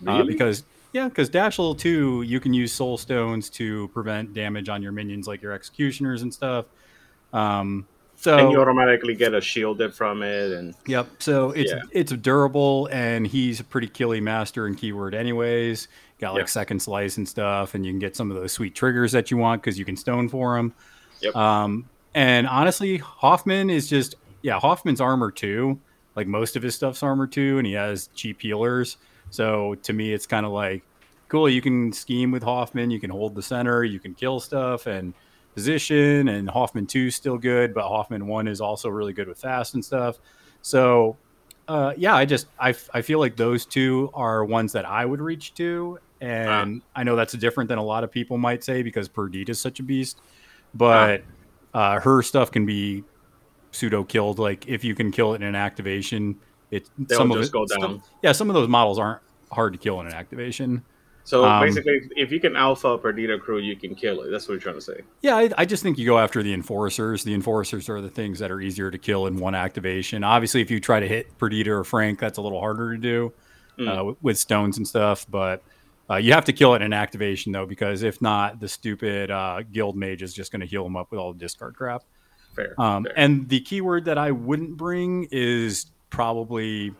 Uh, 0.06 0.24
because 0.24 0.64
yeah, 0.94 1.08
because 1.08 1.30
Dashel 1.30 1.78
2, 1.78 2.24
you 2.24 2.40
can 2.40 2.54
use 2.54 2.72
soul 2.74 2.98
stones 2.98 3.50
to 3.52 3.88
prevent 3.90 4.34
damage 4.34 4.70
on 4.70 4.82
your 4.82 4.92
minions 4.92 5.28
like 5.28 5.42
your 5.42 5.52
executioners 5.52 6.22
and 6.22 6.34
stuff. 6.34 6.66
Um 7.34 7.88
so 8.18 8.38
and 8.38 8.50
you 8.52 8.62
automatically 8.62 9.14
get 9.14 9.34
a 9.34 9.42
shielded 9.42 9.94
from 9.94 10.24
it, 10.24 10.52
and 10.54 10.74
Yep. 10.88 11.08
So 11.20 11.52
it's 11.52 11.72
Yeah. 11.72 11.82
it's 11.92 12.14
durable, 12.14 12.88
and 12.92 13.28
he's 13.28 13.60
a 13.60 13.64
pretty 13.64 13.88
killy 13.88 14.22
master 14.22 14.66
in 14.68 14.76
keyword, 14.76 15.14
anyways. 15.14 15.90
Got 16.20 16.34
like 16.34 16.42
Yeah. 16.42 16.46
second 16.46 16.82
slice 16.82 17.18
and 17.18 17.28
stuff, 17.28 17.76
and 17.76 17.86
you 17.86 17.92
can 17.92 18.00
get 18.00 18.16
some 18.16 18.32
of 18.32 18.38
those 18.38 18.52
sweet 18.54 18.74
triggers 18.76 19.12
that 19.12 19.32
you 19.32 19.38
want 19.38 19.62
because 19.62 19.78
you 19.78 19.86
can 19.86 19.98
stone 19.98 20.30
for 20.30 20.56
them. 20.56 20.74
Yep. 21.22 21.36
Um, 21.36 21.90
and 22.14 22.48
honestly, 22.48 22.98
Hoffman 22.98 23.70
is 23.70 23.90
just 23.90 24.16
yeah, 24.42 24.60
Hoffman's 24.60 25.02
armor 25.02 25.32
too. 25.32 25.80
Like 26.16 26.28
most 26.28 26.56
of 26.56 26.64
his 26.64 26.74
stuff's 26.76 27.04
armor 27.04 27.28
too, 27.28 27.58
and 27.58 27.68
he 27.68 27.74
has 27.74 28.08
cheap 28.16 28.42
healers. 28.42 28.98
So 29.32 29.76
to 29.84 29.92
me, 29.92 30.14
it's 30.14 30.26
kind 30.26 30.46
of 30.46 30.52
like 30.54 30.84
cool. 31.28 31.50
You 31.50 31.62
can 31.62 31.92
scheme 31.92 32.32
with 32.32 32.44
Hoffman. 32.44 32.92
You 32.92 33.00
can 33.00 33.10
hold 33.10 33.36
the 33.36 33.42
center. 33.42 33.84
You 33.84 34.00
can 34.00 34.14
kill 34.14 34.40
stuff 34.40 34.86
and 34.86 35.14
position. 35.56 36.30
And 36.30 36.50
Hoffman 36.50 36.86
two 36.86 37.08
is 37.08 37.16
still 37.16 37.38
good, 37.38 37.74
but 37.74 37.88
Hoffman 37.88 38.28
one 38.28 38.48
is 38.48 38.62
also 38.62 38.88
really 38.88 39.12
good 39.14 39.28
with 39.28 39.40
fast 39.40 39.74
and 39.74 39.84
stuff. 39.84 40.20
So 40.62 41.18
uh, 41.68 41.94
yeah, 41.98 42.16
I 42.16 42.26
just 42.26 42.48
I, 42.60 42.76
I 42.94 43.02
feel 43.02 43.20
like 43.20 43.36
those 43.36 43.66
two 43.66 44.12
are 44.14 44.46
ones 44.46 44.72
that 44.74 44.86
I 44.86 45.04
would 45.04 45.20
reach 45.20 45.54
to, 45.56 46.00
and 46.22 46.82
I 46.96 47.04
know 47.04 47.16
that's 47.16 47.34
different 47.34 47.68
than 47.68 47.78
a 47.78 47.84
lot 47.84 48.04
of 48.04 48.12
people 48.12 48.38
might 48.38 48.64
say 48.64 48.82
because 48.84 49.08
Perdita 49.08 49.52
is 49.52 49.60
such 49.62 49.80
a 49.80 49.84
beast. 49.84 50.20
But 50.74 51.24
uh, 51.74 52.00
her 52.00 52.22
stuff 52.22 52.52
can 52.52 52.66
be 52.66 53.04
pseudo 53.72 54.04
killed. 54.04 54.40
Like 54.40 54.68
if 54.68 54.84
you 54.84 54.96
can 54.96 55.12
kill 55.12 55.34
it 55.34 55.38
in 55.38 55.44
an 55.44 55.56
activation, 55.56 56.38
it 56.72 56.90
some 57.10 57.32
of 57.32 57.42
it 57.42 57.52
go 57.52 57.66
some- 57.68 57.82
down. 57.82 58.02
yeah, 58.24 58.32
some 58.32 58.50
of 58.50 58.54
those 58.54 58.68
models 58.68 59.00
aren't 59.00 59.22
hard 59.52 59.74
to 59.74 59.80
kill 59.80 60.00
in 60.02 60.08
an 60.08 60.14
activation. 60.14 60.84
So 61.24 61.44
Um, 61.44 61.64
basically, 61.66 62.02
if 62.16 62.32
you 62.32 62.40
can 62.40 62.56
alpha 62.56 63.00
Perdita 63.00 63.40
crew, 63.40 63.58
you 63.58 63.76
can 63.76 63.96
kill 63.96 64.22
it. 64.22 64.30
That's 64.30 64.48
what 64.48 64.54
you're 64.54 64.62
trying 64.62 64.76
to 64.76 64.82
say. 64.82 65.02
Yeah, 65.24 65.36
I, 65.36 65.50
I 65.58 65.66
just 65.66 65.82
think 65.82 65.98
you 65.98 66.06
go 66.06 66.20
after 66.20 66.44
the 66.44 66.54
enforcers. 66.54 67.24
The 67.24 67.34
enforcers 67.34 67.90
are 67.90 68.00
the 68.00 68.12
things 68.12 68.38
that 68.40 68.52
are 68.52 68.62
easier 68.62 68.92
to 68.92 68.98
kill 69.00 69.26
in 69.26 69.38
one 69.38 69.56
activation. 69.56 70.24
Obviously, 70.24 70.62
if 70.62 70.70
you 70.70 70.80
try 70.80 71.00
to 71.00 71.08
hit 71.08 71.36
Perdita 71.40 71.72
or 71.72 71.84
Frank, 71.84 72.20
that's 72.20 72.38
a 72.38 72.42
little 72.44 72.60
harder 72.60 72.94
to 72.96 73.02
do 73.02 73.34
Mm. 73.80 74.00
uh, 74.00 74.06
with, 74.06 74.18
with 74.22 74.38
stones 74.38 74.78
and 74.78 74.88
stuff. 74.88 75.26
But 75.30 75.64
uh, 76.10 76.16
you 76.16 76.34
have 76.34 76.46
to 76.46 76.54
kill 76.54 76.76
it 76.76 76.82
in 76.82 76.94
activation 76.94 77.52
though, 77.52 77.66
because 77.66 78.04
if 78.04 78.22
not, 78.22 78.60
the 78.60 78.68
stupid 78.68 79.32
uh, 79.32 79.62
guild 79.72 79.96
mage 79.96 80.22
is 80.22 80.34
just 80.34 80.52
going 80.52 80.62
to 80.62 80.68
heal 80.68 80.84
them 80.84 80.96
up 80.96 81.12
with 81.12 81.20
all 81.20 81.34
the 81.34 81.40
discard 81.40 81.76
crap. 81.76 82.04
Fair. 82.56 82.80
Um, 82.80 83.04
fair. 83.04 83.14
and 83.18 83.50
the 83.50 83.60
keyword 83.62 84.06
that 84.06 84.18
I 84.18 84.32
wouldn't 84.32 84.78
bring 84.78 85.28
is 85.32 85.88
probably 86.10 86.94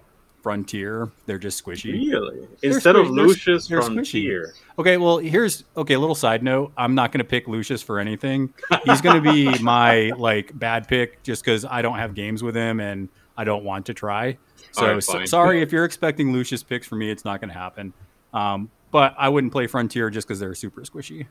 Frontier. 0.44 1.12
They're 1.26 1.40
just 1.40 1.64
squishy. 1.66 1.92
really, 1.94 2.48
instead 2.62 2.96
of 2.96 3.08
squish- 3.08 3.16
they're- 3.16 3.26
Lucius 3.26 3.68
they're 3.68 3.82
squishy. 3.82 4.46
Okay, 4.78 4.98
well, 4.98 5.18
here's 5.18 5.64
okay. 5.76 5.96
A 5.96 6.00
little 6.00 6.14
side 6.14 6.44
note: 6.44 6.72
I'm 6.78 6.94
not 6.94 7.12
going 7.12 7.18
to 7.20 7.24
pick 7.26 7.48
Lucius 7.48 7.82
for 7.82 7.98
anything. 8.00 8.54
He's 8.84 9.02
going 9.02 9.24
to 9.24 9.32
be 9.32 9.58
my 9.64 10.12
like 10.18 10.58
bad 10.58 10.88
pick 10.88 11.24
just 11.24 11.44
because 11.44 11.66
I 11.66 11.82
don't 11.82 11.98
have 11.98 12.14
games 12.14 12.44
with 12.44 12.56
him 12.56 12.80
and 12.80 13.10
I 13.36 13.44
don't 13.44 13.64
want 13.64 13.88
to 13.88 13.96
try. 13.96 14.38
So, 14.72 14.86
Alright, 14.86 15.04
so- 15.04 15.26
sorry 15.26 15.62
if 15.64 15.72
you're 15.72 15.86
expecting 15.86 16.32
Lucius 16.32 16.62
picks 16.62 16.86
for 16.86 16.96
me. 16.96 17.10
It's 17.10 17.26
not 17.26 17.42
going 17.42 17.50
to 17.52 17.58
happen. 17.58 17.94
Um, 18.34 18.70
but 18.96 19.14
I 19.18 19.28
wouldn't 19.28 19.52
play 19.52 19.68
Frontier 19.68 20.10
just 20.10 20.26
because 20.26 20.40
they're 20.40 20.56
super 20.56 20.80
squishy. 20.84 21.28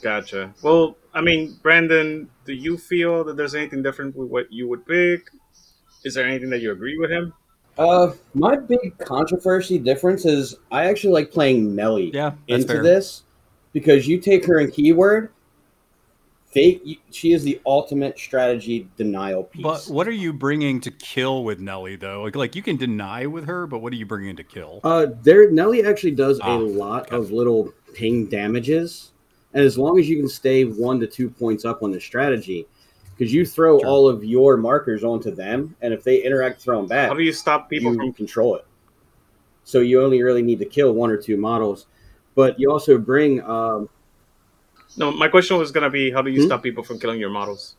Gotcha. 0.00 0.54
Well, 0.62 0.96
I 1.12 1.20
mean, 1.20 1.58
Brandon, 1.62 2.26
do 2.46 2.54
you 2.54 2.78
feel 2.78 3.22
that 3.24 3.36
there's 3.36 3.54
anything 3.54 3.82
different 3.82 4.16
with 4.16 4.30
what 4.30 4.50
you 4.50 4.66
would 4.68 4.86
pick? 4.86 5.28
Is 6.06 6.14
there 6.14 6.26
anything 6.26 6.48
that 6.48 6.62
you 6.62 6.72
agree 6.72 6.96
with 6.96 7.10
him? 7.10 7.34
Uh, 7.76 8.12
my 8.32 8.56
big 8.56 8.96
controversy 8.96 9.78
difference 9.78 10.24
is 10.24 10.56
I 10.70 10.86
actually 10.86 11.12
like 11.12 11.30
playing 11.30 11.74
Nellie 11.74 12.12
Yeah, 12.14 12.32
into 12.48 12.68
fair. 12.68 12.82
this 12.82 13.24
because 13.74 14.08
you 14.08 14.18
take 14.18 14.46
her 14.46 14.58
in 14.58 14.70
keyword. 14.70 15.32
Fake, 16.52 17.00
she 17.10 17.32
is 17.32 17.42
the 17.42 17.58
ultimate 17.64 18.18
strategy 18.18 18.86
denial 18.98 19.44
piece. 19.44 19.62
But 19.62 19.84
what 19.84 20.06
are 20.06 20.12
you 20.12 20.34
bringing 20.34 20.82
to 20.82 20.90
kill 20.90 21.44
with 21.44 21.60
Nellie 21.60 21.96
though? 21.96 22.22
Like, 22.24 22.36
like 22.36 22.54
you 22.54 22.62
can 22.62 22.76
deny 22.76 23.24
with 23.24 23.46
her, 23.46 23.66
but 23.66 23.78
what 23.78 23.90
are 23.92 23.96
you 23.96 24.04
bringing 24.04 24.36
to 24.36 24.44
kill? 24.44 24.80
Uh, 24.84 25.06
there 25.22 25.50
Nellie 25.50 25.82
actually 25.84 26.10
does 26.10 26.40
Ah, 26.42 26.54
a 26.54 26.58
lot 26.58 27.10
of 27.10 27.30
little 27.30 27.72
ping 27.94 28.26
damages, 28.26 29.12
and 29.54 29.64
as 29.64 29.78
long 29.78 29.98
as 29.98 30.08
you 30.10 30.16
can 30.18 30.28
stay 30.28 30.64
one 30.64 31.00
to 31.00 31.06
two 31.06 31.30
points 31.30 31.64
up 31.64 31.82
on 31.82 31.90
the 31.90 32.00
strategy, 32.00 32.66
because 33.16 33.32
you 33.32 33.46
throw 33.46 33.78
Sure. 33.78 33.88
all 33.88 34.06
of 34.06 34.22
your 34.22 34.58
markers 34.58 35.04
onto 35.04 35.30
them, 35.30 35.74
and 35.80 35.94
if 35.94 36.04
they 36.04 36.22
interact, 36.22 36.60
throw 36.60 36.76
them 36.76 36.86
back. 36.86 37.08
How 37.08 37.14
do 37.14 37.22
you 37.22 37.32
stop 37.32 37.70
people 37.70 37.92
you 37.92 37.98
from? 37.98 38.12
control 38.12 38.56
it. 38.56 38.66
So 39.64 39.78
you 39.80 40.02
only 40.02 40.22
really 40.22 40.42
need 40.42 40.58
to 40.58 40.66
kill 40.66 40.92
one 40.92 41.10
or 41.10 41.16
two 41.16 41.38
models, 41.38 41.86
but 42.34 42.60
you 42.60 42.70
also 42.70 42.98
bring. 42.98 43.40
Um, 43.42 43.88
No, 44.96 45.10
my 45.10 45.28
question 45.28 45.56
was 45.58 45.70
gonna 45.72 45.90
be, 45.90 46.10
how 46.10 46.22
do 46.22 46.30
you 46.30 46.40
Hmm? 46.42 46.46
stop 46.46 46.62
people 46.62 46.82
from 46.84 46.98
killing 46.98 47.18
your 47.20 47.30
models? 47.30 47.76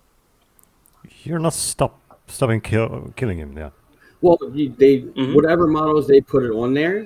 You're 1.23 1.39
not 1.39 1.53
stop 1.53 1.99
stopping 2.27 2.61
kill, 2.61 3.13
killing 3.15 3.37
him. 3.37 3.57
Yeah. 3.57 3.69
well, 4.21 4.37
you, 4.53 4.69
they 4.77 5.01
Mhm. 5.01 5.33
whatever 5.35 5.67
models 5.67 6.07
they 6.07 6.21
put 6.21 6.43
it 6.45 6.51
on 6.51 6.73
there, 6.73 7.05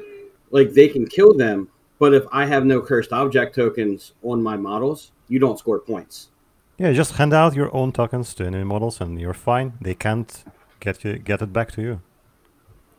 like 0.51 0.71
they 0.73 0.87
can 0.87 1.05
kill 1.07 1.33
them. 1.33 1.67
But 1.99 2.13
if 2.13 2.23
I 2.31 2.45
have 2.45 2.63
no 2.63 2.79
cursed 2.79 3.11
object 3.11 3.55
tokens 3.55 4.13
on 4.21 4.43
my 4.43 4.55
models, 4.55 5.11
you 5.27 5.39
don't 5.39 5.57
score 5.57 5.79
points. 5.79 6.29
Yeah, 6.77 6.93
just 6.93 7.13
hand 7.13 7.33
out 7.33 7.55
your 7.55 7.73
own 7.75 7.91
tokens 7.91 8.35
to 8.35 8.45
enemy 8.45 8.65
models 8.65 9.01
and 9.01 9.19
you're 9.19 9.33
fine. 9.33 9.73
They 9.81 9.95
can't 9.95 10.31
get 10.79 11.03
you, 11.03 11.17
get 11.17 11.41
it 11.41 11.51
back 11.51 11.71
to 11.71 11.81
you. 11.81 12.01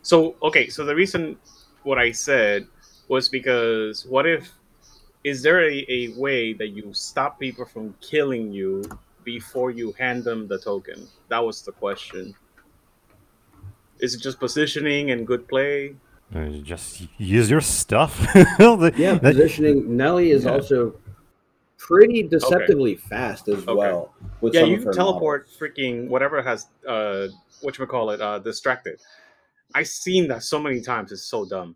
So 0.03 0.35
okay, 0.43 0.69
so 0.69 0.85
the 0.85 0.97
reason 0.97 1.37
what 1.85 1.99
I 1.99 2.11
said 2.11 2.67
was 3.07 3.29
because 3.29 4.05
what 4.05 4.27
if 4.27 4.51
is 5.31 5.43
there 5.43 5.61
a, 5.75 5.77
a 5.89 6.01
way 6.25 6.41
that 6.61 6.69
you 6.79 6.85
stop 6.95 7.39
people 7.45 7.65
from 7.75 7.95
killing 8.11 8.45
you 8.59 8.71
before 9.25 9.71
you 9.71 9.93
hand 10.03 10.25
them 10.25 10.41
the 10.53 10.59
token? 10.59 10.99
That 11.29 11.43
was 11.49 11.57
the 11.63 11.73
question. 11.73 12.35
Is 14.01 14.15
it 14.15 14.21
just 14.23 14.39
positioning 14.39 15.11
and 15.13 15.27
good 15.27 15.47
play? 15.49 15.97
Uh, 16.35 16.49
just 16.73 16.91
use 17.19 17.51
your 17.51 17.61
stuff. 17.61 18.13
The- 18.59 18.93
Yeah, 18.97 19.15
that- 19.15 19.35
positioning 19.35 19.97
Nellie 19.97 20.31
is 20.31 20.45
Yeah. 20.45 20.53
also 20.55 20.79
pretty 21.79 22.23
deceptively 22.23 22.95
fast 22.97 23.49
as 23.49 23.61
Okay. 23.63 23.73
well. 23.81 24.15
With 24.41 24.55
yeah, 24.55 24.65
you 24.65 24.77
of 24.79 24.85
her 24.85 24.93
teleport 24.93 25.41
models. 25.47 25.59
freaking 25.61 26.09
whatever 26.09 26.39
has 26.43 26.67
uh 26.87 27.29
what 27.63 27.79
you 27.79 27.87
call 27.87 28.11
it 28.15 28.21
uh 28.21 28.39
distracted. 28.51 28.97
I've 29.75 29.89
seen 30.05 30.29
that 30.29 30.43
so 30.43 30.59
many 30.67 30.81
times. 30.93 31.13
It's 31.13 31.23
so 31.35 31.45
dumb. 31.45 31.71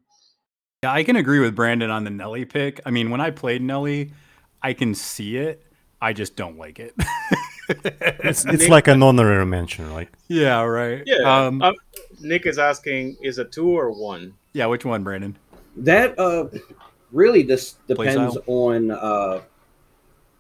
Yeah, 0.85 0.93
I 0.93 1.05
can 1.05 1.15
agree 1.15 1.39
with 1.39 1.55
Brandon 1.55 1.91
on 1.91 2.03
the 2.03 2.11
Nellie 2.11 2.45
pick. 2.45 2.81
I 2.85 2.91
mean, 2.91 3.11
when 3.11 3.21
I 3.21 3.31
played 3.31 3.63
Nellie, 3.63 4.11
I 4.63 4.73
can 4.73 4.97
see 4.97 5.37
it. 5.37 5.65
I 6.01 6.13
just 6.13 6.35
don't 6.35 6.59
like 6.59 6.81
it. 6.81 6.93
it's 7.69 8.45
it's 8.45 8.67
like 8.69 8.89
an 8.89 9.01
honorary 9.01 9.47
mention, 9.47 9.89
right? 9.95 10.09
yeah, 10.27 10.61
right. 10.63 11.05
Yeah. 11.07 11.19
Um, 11.47 11.63
uh, 11.63 11.71
Nick 12.21 12.47
is 12.47 12.59
asking, 12.59 13.17
is 13.23 13.39
a 13.39 13.45
two 13.45 13.69
or 13.69 13.93
one? 13.93 14.35
yeah, 14.55 14.67
which 14.67 14.85
one, 14.85 15.05
Brandon? 15.05 15.39
That 15.77 16.19
uh, 16.19 16.49
really 17.13 17.45
just 17.45 17.87
depends 17.87 18.37
on 18.49 18.91
uh, 18.91 19.41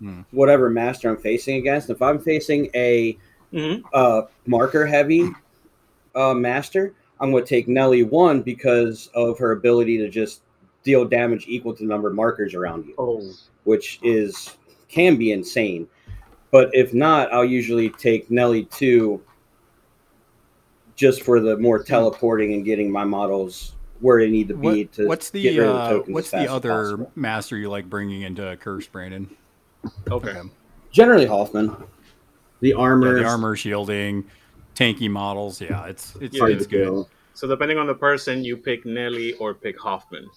Hmm. 0.00 0.22
whatever 0.32 0.68
master 0.68 1.08
I'm 1.08 1.18
facing 1.18 1.58
against. 1.58 1.88
If 1.88 2.02
I'm 2.02 2.18
facing 2.18 2.68
a 2.74 3.16
Mm-hmm. 3.52 3.86
uh, 3.92 4.22
marker 4.46 4.86
heavy 4.86 5.30
uh, 6.16 6.34
master, 6.34 6.94
I'm 7.22 7.30
going 7.30 7.44
to 7.44 7.48
take 7.48 7.68
Nellie 7.68 8.02
one 8.02 8.42
because 8.42 9.08
of 9.14 9.38
her 9.38 9.52
ability 9.52 9.96
to 9.98 10.08
just 10.10 10.42
deal 10.82 11.04
damage 11.04 11.44
equal 11.46 11.72
to 11.72 11.82
the 11.84 11.88
number 11.88 12.08
of 12.08 12.14
markers 12.16 12.52
around 12.54 12.84
you, 12.86 12.94
Oh, 12.98 13.22
which 13.64 14.00
is 14.02 14.56
can 14.88 15.16
be 15.16 15.30
insane. 15.32 15.86
But 16.50 16.68
if 16.74 16.92
not, 16.92 17.32
I'll 17.32 17.44
usually 17.44 17.88
take 17.90 18.30
Nellie 18.30 18.64
two 18.66 19.22
just 20.96 21.22
for 21.22 21.40
the 21.40 21.56
more 21.56 21.82
teleporting 21.82 22.52
and 22.54 22.64
getting 22.64 22.90
my 22.90 23.04
models 23.04 23.76
where 24.00 24.18
they 24.20 24.28
need 24.30 24.48
to 24.48 24.54
be 24.54 24.82
What- 24.84 24.92
to 24.94 25.06
what's 25.06 25.30
the 25.30 25.42
get 25.42 25.58
rid 25.58 25.68
of 25.68 25.74
the 26.04 26.12
uh, 26.12 26.14
what's 26.14 26.26
as 26.26 26.30
the 26.32 26.36
fast 26.38 26.44
as 26.44 26.50
other 26.50 26.68
possible. 26.70 27.12
master 27.14 27.56
you 27.56 27.70
like 27.70 27.88
bringing 27.88 28.22
into 28.22 28.56
Curse, 28.60 28.88
Brandon? 28.88 29.30
okay. 30.10 30.40
Generally, 30.90 31.26
Hoffman. 31.26 31.74
The 32.60 32.74
armor, 32.74 33.16
Yeah, 33.16 33.22
the 33.22 33.28
armor, 33.28 33.56
shielding, 33.56 34.24
tanky 34.74 35.10
models. 35.10 35.60
Yeah, 35.60 35.86
it's 35.86 36.16
it's 36.20 36.36
Yeah. 36.36 36.46
it's 36.46 36.66
good. 36.66 37.06
So 37.34 37.48
depending 37.48 37.78
on 37.78 37.86
the 37.86 37.94
person, 37.94 38.44
you 38.44 38.56
pick 38.56 38.84
Nellie 38.84 39.34
or 39.34 39.54
pick 39.54 39.78
Hoffman. 39.80 40.28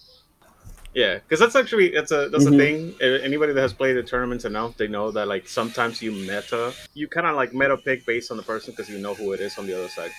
Yeah, 0.94 1.14
because 1.18 1.38
that's 1.38 1.54
actually 1.54 1.90
that's 1.90 2.10
a 2.10 2.30
that's 2.30 2.46
Mhm. 2.46 2.54
a 2.54 2.58
thing. 2.58 3.22
Anybody 3.22 3.52
that 3.52 3.60
has 3.60 3.74
played 3.74 3.96
the 3.96 4.02
tournaments 4.02 4.46
enough, 4.46 4.78
they 4.78 4.88
know 4.88 5.10
that 5.10 5.28
like 5.28 5.46
sometimes 5.46 6.00
you 6.00 6.10
meta, 6.10 6.72
you 6.94 7.06
kind 7.06 7.26
of 7.26 7.36
like 7.36 7.52
meta 7.52 7.76
pick 7.76 8.06
based 8.06 8.30
on 8.30 8.38
the 8.38 8.42
person 8.42 8.72
because 8.72 8.88
you 8.88 8.98
know 8.98 9.12
who 9.12 9.32
it 9.32 9.40
is 9.40 9.58
on 9.58 9.66
the 9.66 9.74
other 9.74 9.88
side. 9.88 10.10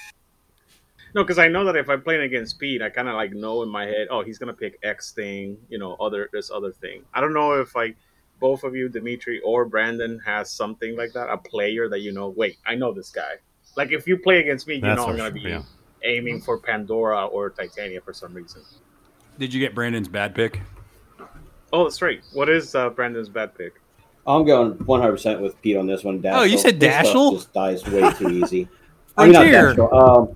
No, 1.16 1.24
because 1.24 1.40
I 1.40 1.48
know 1.48 1.64
that 1.66 1.76
if 1.76 1.90
I'm 1.90 2.02
playing 2.02 2.22
against 2.22 2.52
Speed, 2.56 2.84
I 2.84 2.90
kind 2.90 3.08
of 3.08 3.16
like 3.16 3.32
know 3.32 3.64
in 3.64 3.70
my 3.70 3.86
head, 3.86 4.08
oh, 4.12 4.22
he's 4.24 4.38
gonna 4.38 4.54
pick 4.54 4.78
X 4.84 5.14
thing, 5.14 5.58
you 5.68 5.80
know, 5.80 5.96
other 5.96 6.30
this 6.32 6.52
other 6.52 6.72
thing. 6.74 7.04
I 7.12 7.22
don't 7.22 7.34
know 7.34 7.54
if 7.54 7.76
like 7.76 7.96
both 8.40 8.64
of 8.64 8.76
you, 8.76 8.88
Dimitry 8.88 9.40
or 9.44 9.66
Brandon, 9.66 10.20
has 10.24 10.52
something 10.52 10.96
like 10.96 11.12
that, 11.14 11.28
a 11.32 11.38
player 11.38 11.90
that 11.90 12.02
you 12.02 12.12
know. 12.12 12.30
Wait, 12.30 12.58
I 12.68 12.76
know 12.76 12.94
this 12.94 13.10
guy. 13.10 13.38
Like 13.78 13.92
if 13.92 14.08
you 14.08 14.18
play 14.18 14.40
against 14.40 14.68
me, 14.68 14.76
you 14.76 14.82
That's 14.82 14.98
know 14.98 15.08
I'm 15.08 15.16
gonna 15.16 15.32
be 15.32 15.42
yeah. 15.42 15.62
aiming 16.04 16.42
for 16.42 16.58
Pandora 16.58 17.28
or 17.28 17.52
Titania 17.52 18.02
for 18.02 18.12
some 18.12 18.34
reason. 18.34 18.64
Did 19.38 19.54
you 19.54 19.60
get 19.60 19.76
Brandon's 19.76 20.08
bad 20.08 20.34
pick? 20.34 20.62
Oh, 21.72 21.84
that's 21.84 22.02
right. 22.02 22.22
What 22.34 22.50
is 22.50 22.74
uh, 22.74 22.90
Brandon's 22.90 23.30
bad 23.30 23.56
pick? 23.56 23.80
I'm 24.26 24.46
going 24.46 24.72
100 24.86 25.12
percent 25.12 25.42
with 25.42 25.62
Pete 25.62 25.78
on 25.78 25.86
this 25.86 26.04
one. 26.04 26.22
Dashel. 26.22 26.38
Oh, 26.38 26.44
you 26.44 26.58
said 26.58 26.80
This 26.80 26.92
stuff 26.94 27.16
Dashel? 27.16 27.34
Just 27.34 27.54
dies 27.54 27.86
way 27.86 28.12
too 28.14 28.30
easy. 28.44 28.68
I 29.16 29.26
mean, 29.26 29.34
not 29.34 29.48
Frontier. 29.48 29.76
Dashel. 29.76 30.28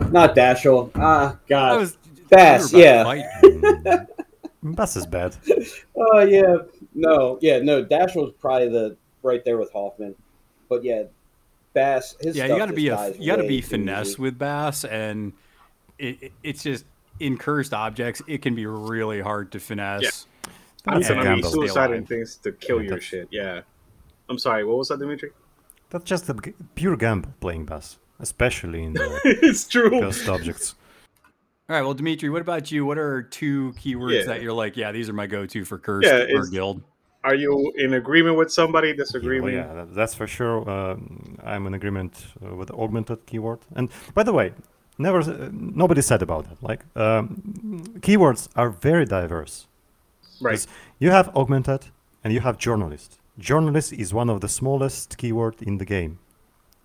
Um, 0.00 0.10
not 0.12 0.34
Dashel. 0.34 0.90
Ah, 0.96 1.32
I 1.32 1.36
God. 1.48 1.78
was 1.78 1.96
Basse, 2.28 2.72
we 2.72 2.82
were 2.82 3.00
about 3.00 3.16
yeah. 3.16 3.40
to. 3.40 4.08
Basse 4.62 4.96
is 4.96 5.06
bad. 5.06 5.36
Oh 5.96 6.20
yeah. 6.20 6.56
No, 6.94 7.38
yeah, 7.40 7.60
no. 7.60 7.84
Dashel's 7.84 8.34
probably 8.40 8.68
the 8.68 8.96
right 9.22 9.44
there 9.44 9.56
with 9.56 9.72
Hoffman, 9.72 10.16
but 10.68 10.82
yeah, 10.82 11.04
Basse. 11.78 12.16
His 12.20 12.36
yeah, 12.36 12.46
you 12.46 12.56
got 12.58 12.66
to 12.66 12.72
be 12.72 12.88
a 12.88 13.10
you 13.18 13.26
got 13.26 13.36
to 13.36 13.46
be 13.48 13.60
finesse 13.60 14.10
easy. 14.10 14.22
with 14.22 14.38
Basse, 14.38 14.84
and 14.84 15.32
it, 15.98 16.22
it- 16.22 16.32
it's 16.42 16.62
just 16.62 16.84
in 17.20 17.36
cursed 17.38 17.72
objects. 17.74 18.20
It 18.26 18.42
can 18.42 18.54
be 18.54 18.66
really 18.66 19.20
hard 19.20 19.52
to 19.52 19.60
finesse. 19.60 20.02
Yeah. 20.02 20.52
That's 20.84 21.10
I'm 21.10 21.18
a 21.18 21.22
Yeah. 21.22 21.34
gamble. 21.34 21.50
Stay 21.50 21.58
suiciding 21.60 22.06
things 22.08 22.36
to 22.38 22.52
kill 22.52 22.82
Yeah, 22.82 22.88
your 22.90 23.00
shit. 23.00 23.28
Yeah. 23.30 23.60
I'm 24.28 24.38
sorry. 24.38 24.64
What 24.64 24.78
was 24.78 24.88
that, 24.88 24.98
Dimitry? 24.98 25.30
That's 25.90 26.04
just 26.04 26.28
a 26.28 26.34
g- 26.34 26.54
pure 26.74 26.96
gamble 26.96 27.32
playing 27.40 27.64
Basse, 27.66 27.98
especially 28.20 28.84
in 28.84 28.92
the 28.92 29.20
it's 29.42 29.66
true. 29.66 29.90
cursed 29.90 30.28
objects. 30.28 30.74
All 31.68 31.76
right. 31.76 31.82
Well, 31.82 31.94
Dimitry, 31.94 32.30
what 32.30 32.40
about 32.42 32.70
you? 32.70 32.84
What 32.86 32.98
are 32.98 33.22
two 33.22 33.72
keywords 33.78 34.20
Yeah. 34.20 34.24
that 34.26 34.42
you're 34.42 34.52
like, 34.52 34.76
yeah, 34.76 34.92
these 34.92 35.08
are 35.08 35.12
my 35.12 35.26
go-to 35.26 35.64
for 35.64 35.78
cursed 35.78 36.06
Yeah, 36.08 36.36
or 36.36 36.46
guild? 36.46 36.82
Are 37.28 37.34
you 37.36 37.72
in 37.76 37.94
agreement 37.94 38.36
with 38.38 38.50
somebody? 38.50 38.88
Well, 38.88 38.96
Disagreement? 39.04 39.54
yeah, 39.54 39.74
that- 39.74 39.94
that's 39.94 40.14
for 40.14 40.26
sure. 40.26 40.58
Um, 40.70 41.00
I'm 41.44 41.66
in 41.66 41.74
agreement 41.74 42.14
uh, 42.42 42.54
with 42.58 42.68
the 42.68 42.74
augmented 42.74 43.18
keyword. 43.26 43.58
And 43.76 43.88
by 44.14 44.22
the 44.24 44.32
way, 44.32 44.52
never 44.98 45.18
uh, 45.20 45.48
nobody 45.52 46.02
said 46.02 46.22
about 46.22 46.44
that. 46.48 46.58
Like 46.70 46.80
um, 46.96 47.24
keywords 48.00 48.48
are 48.56 48.70
very 48.82 49.04
diverse. 49.04 49.66
Right. 50.40 50.66
You 50.98 51.10
have 51.10 51.28
augmented 51.36 51.80
and 52.24 52.32
you 52.32 52.40
have 52.40 52.56
journalist. 52.58 53.18
Journalist 53.38 53.92
is 53.92 54.12
one 54.14 54.30
of 54.32 54.40
the 54.40 54.48
smallest 54.48 55.16
keyword 55.18 55.54
in 55.62 55.78
the 55.78 55.84
game, 55.84 56.18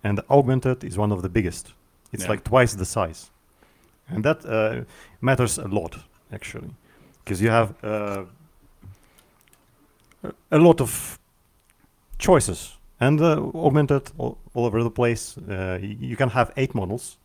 and 0.04 0.20
augmented 0.28 0.84
is 0.84 0.96
one 0.98 1.12
of 1.14 1.20
the 1.22 1.28
biggest. 1.28 1.72
It's 2.12 2.24
Yeah. 2.24 2.30
like 2.32 2.42
twice 2.44 2.76
the 2.76 2.84
size, 2.84 3.30
and 4.08 4.24
that 4.24 4.44
uh, 4.44 4.84
matters 5.20 5.58
a 5.58 5.68
lot 5.68 5.96
actually, 6.32 6.70
because 7.24 7.42
you 7.44 7.50
have 7.50 7.68
uh, 7.82 8.24
a- 10.24 10.56
a 10.56 10.58
lot 10.58 10.80
of 10.80 11.18
choices 12.18 12.76
and 13.00 13.20
uh, 13.20 13.40
augmented 13.54 14.02
all, 14.18 14.38
all 14.54 14.64
over 14.66 14.82
the 14.82 14.90
place. 14.90 15.36
Uh, 15.38 15.78
you 15.82 16.16
can 16.16 16.30
have 16.30 16.52
eight 16.56 16.74
models. 16.74 17.18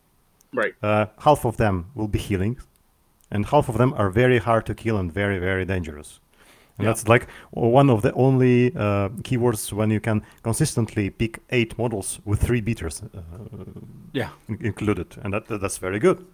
Right. 0.53 0.73
Uh, 0.81 1.05
half 1.19 1.45
of 1.45 1.57
them 1.57 1.85
will 1.95 2.07
be 2.07 2.17
healing, 2.19 2.57
and 3.31 3.45
half 3.45 3.69
of 3.69 3.77
them 3.77 3.93
are 3.93 4.09
very 4.09 4.39
hard 4.39 4.65
to 4.65 4.73
kill 4.75 4.97
and 4.97 5.11
very 5.13 5.39
very 5.39 5.65
dangerous. 5.65 6.19
And 6.77 6.85
Yeah. 6.85 6.93
that's 6.93 7.07
like 7.07 7.27
one 7.51 7.89
of 7.93 8.01
the 8.01 8.11
only 8.13 8.67
uh, 8.75 9.09
keywords 9.23 9.71
when 9.73 9.91
you 9.91 9.99
can 9.99 10.21
consistently 10.43 11.09
pick 11.09 11.39
eight 11.49 11.77
models 11.77 12.19
with 12.25 12.41
three 12.41 12.61
beaters 12.61 13.03
uh, 13.03 13.21
Yeah. 14.13 14.29
in- 14.47 14.65
included, 14.65 15.17
and 15.23 15.33
that 15.33 15.47
that's 15.47 15.77
very 15.81 15.99
good. 15.99 16.25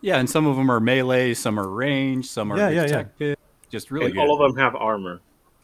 Yeah, 0.00 0.18
and 0.20 0.28
some 0.30 0.46
of 0.50 0.56
them 0.56 0.70
are 0.70 0.80
melee, 0.80 1.34
some 1.34 1.58
are 1.60 1.68
range, 1.68 2.24
some 2.26 2.52
are 2.52 2.58
Yeah, 2.58 2.70
yeah, 2.86 3.04
yeah. 3.18 3.34
Just 3.74 3.90
really 3.90 4.06
and 4.06 4.14
good. 4.14 4.20
all 4.28 4.32
of 4.44 4.54
them 4.54 4.62
have 4.64 4.74
armor. 4.76 5.20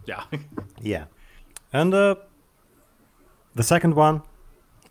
Yeah. 0.07 0.25
Yeah, 0.83 1.04
and 1.73 1.92
uh, 1.95 2.14
the 3.54 3.62
second 3.62 3.95
one, 3.95 4.23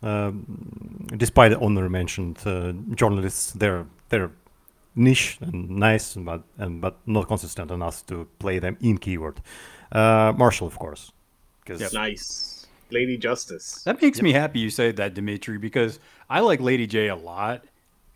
um, 0.02 1.06
despite 1.16 1.50
the 1.50 1.58
owner 1.58 1.88
mentioned 1.88 2.38
uh, 2.46 2.72
journalists, 2.94 3.52
they're 3.52 3.86
they're 4.08 4.30
niche 4.94 5.38
and 5.40 5.68
nice, 5.70 6.14
but 6.14 6.42
and 6.58 6.80
but 6.80 6.98
not 7.06 7.26
consistent 7.26 7.70
enough 7.70 8.06
to 8.06 8.26
play 8.38 8.58
them 8.60 8.76
in 8.80 8.98
keyword. 8.98 9.40
Uh, 9.92 10.32
Marshal, 10.36 10.66
of 10.66 10.78
course, 10.78 11.10
because 11.64 11.92
Nice. 11.92 12.66
Lady 12.92 13.16
Justice. 13.16 13.82
That 13.84 14.00
makes 14.02 14.20
me 14.22 14.32
happy 14.32 14.58
you 14.60 14.70
say 14.70 14.92
that, 14.92 15.14
Dimitry, 15.14 15.58
because 15.58 15.98
I 16.28 16.40
like 16.40 16.60
Lady 16.60 16.86
J 16.86 17.08
a 17.08 17.16
lot. 17.16 17.64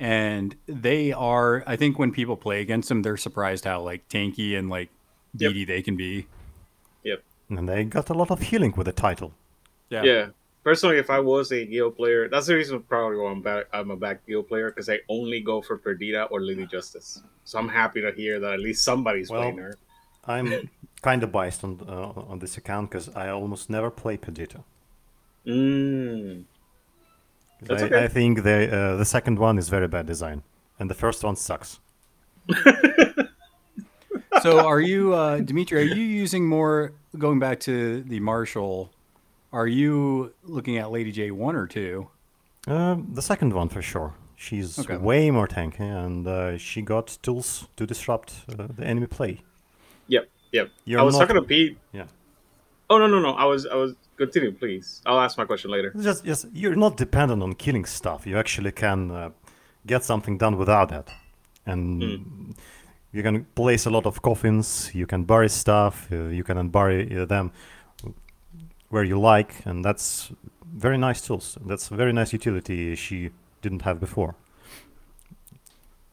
And 0.00 0.56
they 0.66 1.12
are, 1.12 1.62
I 1.68 1.76
think 1.76 1.98
when 2.00 2.10
people 2.10 2.36
play 2.36 2.60
against 2.60 2.88
them, 2.88 3.02
they're 3.02 3.16
surprised 3.16 3.64
how 3.64 3.80
like 3.82 4.08
tanky 4.08 4.58
and 4.58 4.68
like 4.68 4.90
Yep. 5.36 5.50
beady 5.50 5.64
they 5.64 5.82
can 5.82 5.96
be. 5.96 6.26
And 7.48 7.68
they 7.68 7.84
got 7.84 8.10
a 8.10 8.14
lot 8.14 8.30
of 8.30 8.40
healing 8.40 8.72
with 8.76 8.86
the 8.86 8.92
title. 8.92 9.32
Yeah. 9.90 10.02
Yeah. 10.02 10.26
Personally, 10.62 10.96
if 10.96 11.10
I 11.10 11.20
was 11.20 11.52
a 11.52 11.66
guild 11.66 11.94
player, 11.96 12.26
that's 12.28 12.46
the 12.46 12.54
reason 12.54 12.80
probably 12.80 13.18
why 13.18 13.30
I'm 13.30 13.42
back. 13.42 13.66
I'm 13.72 13.90
a 13.90 13.96
back 13.96 14.24
guild 14.26 14.48
player 14.48 14.70
because 14.70 14.88
I 14.88 15.00
only 15.10 15.40
go 15.40 15.60
for 15.60 15.76
Perdita 15.76 16.24
or 16.24 16.40
Lady 16.40 16.64
Justice. 16.66 17.22
So 17.44 17.58
I'm 17.58 17.68
happy 17.68 18.00
to 18.00 18.12
hear 18.12 18.40
that 18.40 18.54
at 18.54 18.60
least 18.60 18.82
somebody's 18.82 19.28
Well, 19.28 19.40
playing 19.42 19.58
her. 19.58 19.74
I'm 20.26 20.70
kind 21.02 21.22
of 21.22 21.30
biased 21.30 21.62
on 21.64 21.80
uh, 21.86 22.12
on 22.32 22.38
this 22.38 22.56
account 22.56 22.90
because 22.90 23.10
I 23.14 23.28
almost 23.28 23.68
never 23.68 23.90
play 23.90 24.16
Perdita. 24.16 24.64
Mm. 25.46 26.44
'Cause 27.60 27.68
That's 27.68 27.82
I, 27.82 27.86
okay. 27.86 28.04
I 28.04 28.08
think 28.08 28.42
the 28.42 28.74
uh, 28.76 28.96
the 28.96 29.04
second 29.04 29.38
one 29.38 29.58
is 29.58 29.68
very 29.68 29.86
bad 29.88 30.06
design, 30.06 30.42
and 30.78 30.88
the 30.88 30.94
first 30.94 31.22
one 31.22 31.36
sucks. 31.36 31.78
So 34.44 34.66
are 34.66 34.80
you, 34.80 35.14
uh, 35.14 35.38
Dimitry, 35.38 35.78
are 35.80 35.94
you 36.00 36.02
using 36.22 36.46
more, 36.46 36.92
going 37.16 37.38
back 37.38 37.60
to 37.60 38.02
the 38.02 38.20
Marshal, 38.20 38.90
are 39.54 39.66
you 39.66 40.34
looking 40.56 40.76
at 40.76 40.90
Lady 40.90 41.12
J 41.12 41.30
one 41.30 41.56
or 41.56 41.66
two? 41.66 42.08
Um, 42.66 43.08
the 43.14 43.22
second 43.22 43.54
one 43.54 43.68
for 43.70 43.80
sure. 43.82 44.12
She's 44.36 44.78
Okay. 44.78 44.98
way 44.98 45.30
more 45.30 45.48
tanky, 45.48 45.80
and 46.04 46.26
uh, 46.28 46.58
she 46.58 46.82
got 46.82 47.06
tools 47.22 47.68
to 47.76 47.86
disrupt 47.86 48.28
uh, 48.50 48.66
the 48.78 48.84
enemy 48.84 49.06
play. 49.06 49.40
Yep. 50.08 50.24
Yep. 50.52 50.66
You're 50.84 51.00
I 51.00 51.04
was 51.04 51.14
not- 51.14 51.20
talking 51.26 51.36
to 51.42 51.46
Pete. 51.52 51.78
Yeah. 51.92 52.06
Oh 52.90 52.98
no 52.98 53.06
no 53.06 53.18
no! 53.18 53.32
I 53.44 53.46
was 53.52 53.64
I 53.66 53.76
was 53.76 53.94
continue 54.18 54.52
please. 54.52 55.00
I'll 55.06 55.20
ask 55.26 55.38
my 55.38 55.46
question 55.46 55.70
later. 55.70 55.90
Just, 56.08 56.22
just 56.26 56.42
you're 56.52 56.76
not 56.76 56.98
dependent 56.98 57.42
on 57.42 57.54
killing 57.54 57.86
stuff. 57.86 58.26
You 58.26 58.36
actually 58.36 58.72
can 58.72 59.10
uh, 59.10 59.30
get 59.86 60.04
something 60.04 60.36
done 60.36 60.58
without 60.58 60.88
that, 60.90 61.06
and 61.64 62.02
Hmm. 62.02 62.50
You 63.14 63.22
can 63.22 63.44
place 63.54 63.86
a 63.86 63.90
lot 63.90 64.06
of 64.06 64.20
coffins. 64.22 64.90
You 64.92 65.06
can 65.06 65.24
bury 65.24 65.48
stuff. 65.48 66.08
Uh, 66.10 66.24
you 66.24 66.42
can 66.42 66.58
unbury 66.58 67.16
uh, 67.16 67.24
them 67.24 67.52
where 68.90 69.04
you 69.04 69.20
like, 69.20 69.54
and 69.64 69.84
that's 69.84 70.32
very 70.74 70.98
nice 70.98 71.20
tools. 71.20 71.56
That's 71.64 71.90
a 71.90 71.94
very 71.94 72.12
nice 72.12 72.32
utility 72.32 72.96
she 72.96 73.30
didn't 73.62 73.82
have 73.82 74.00
before. 74.00 74.34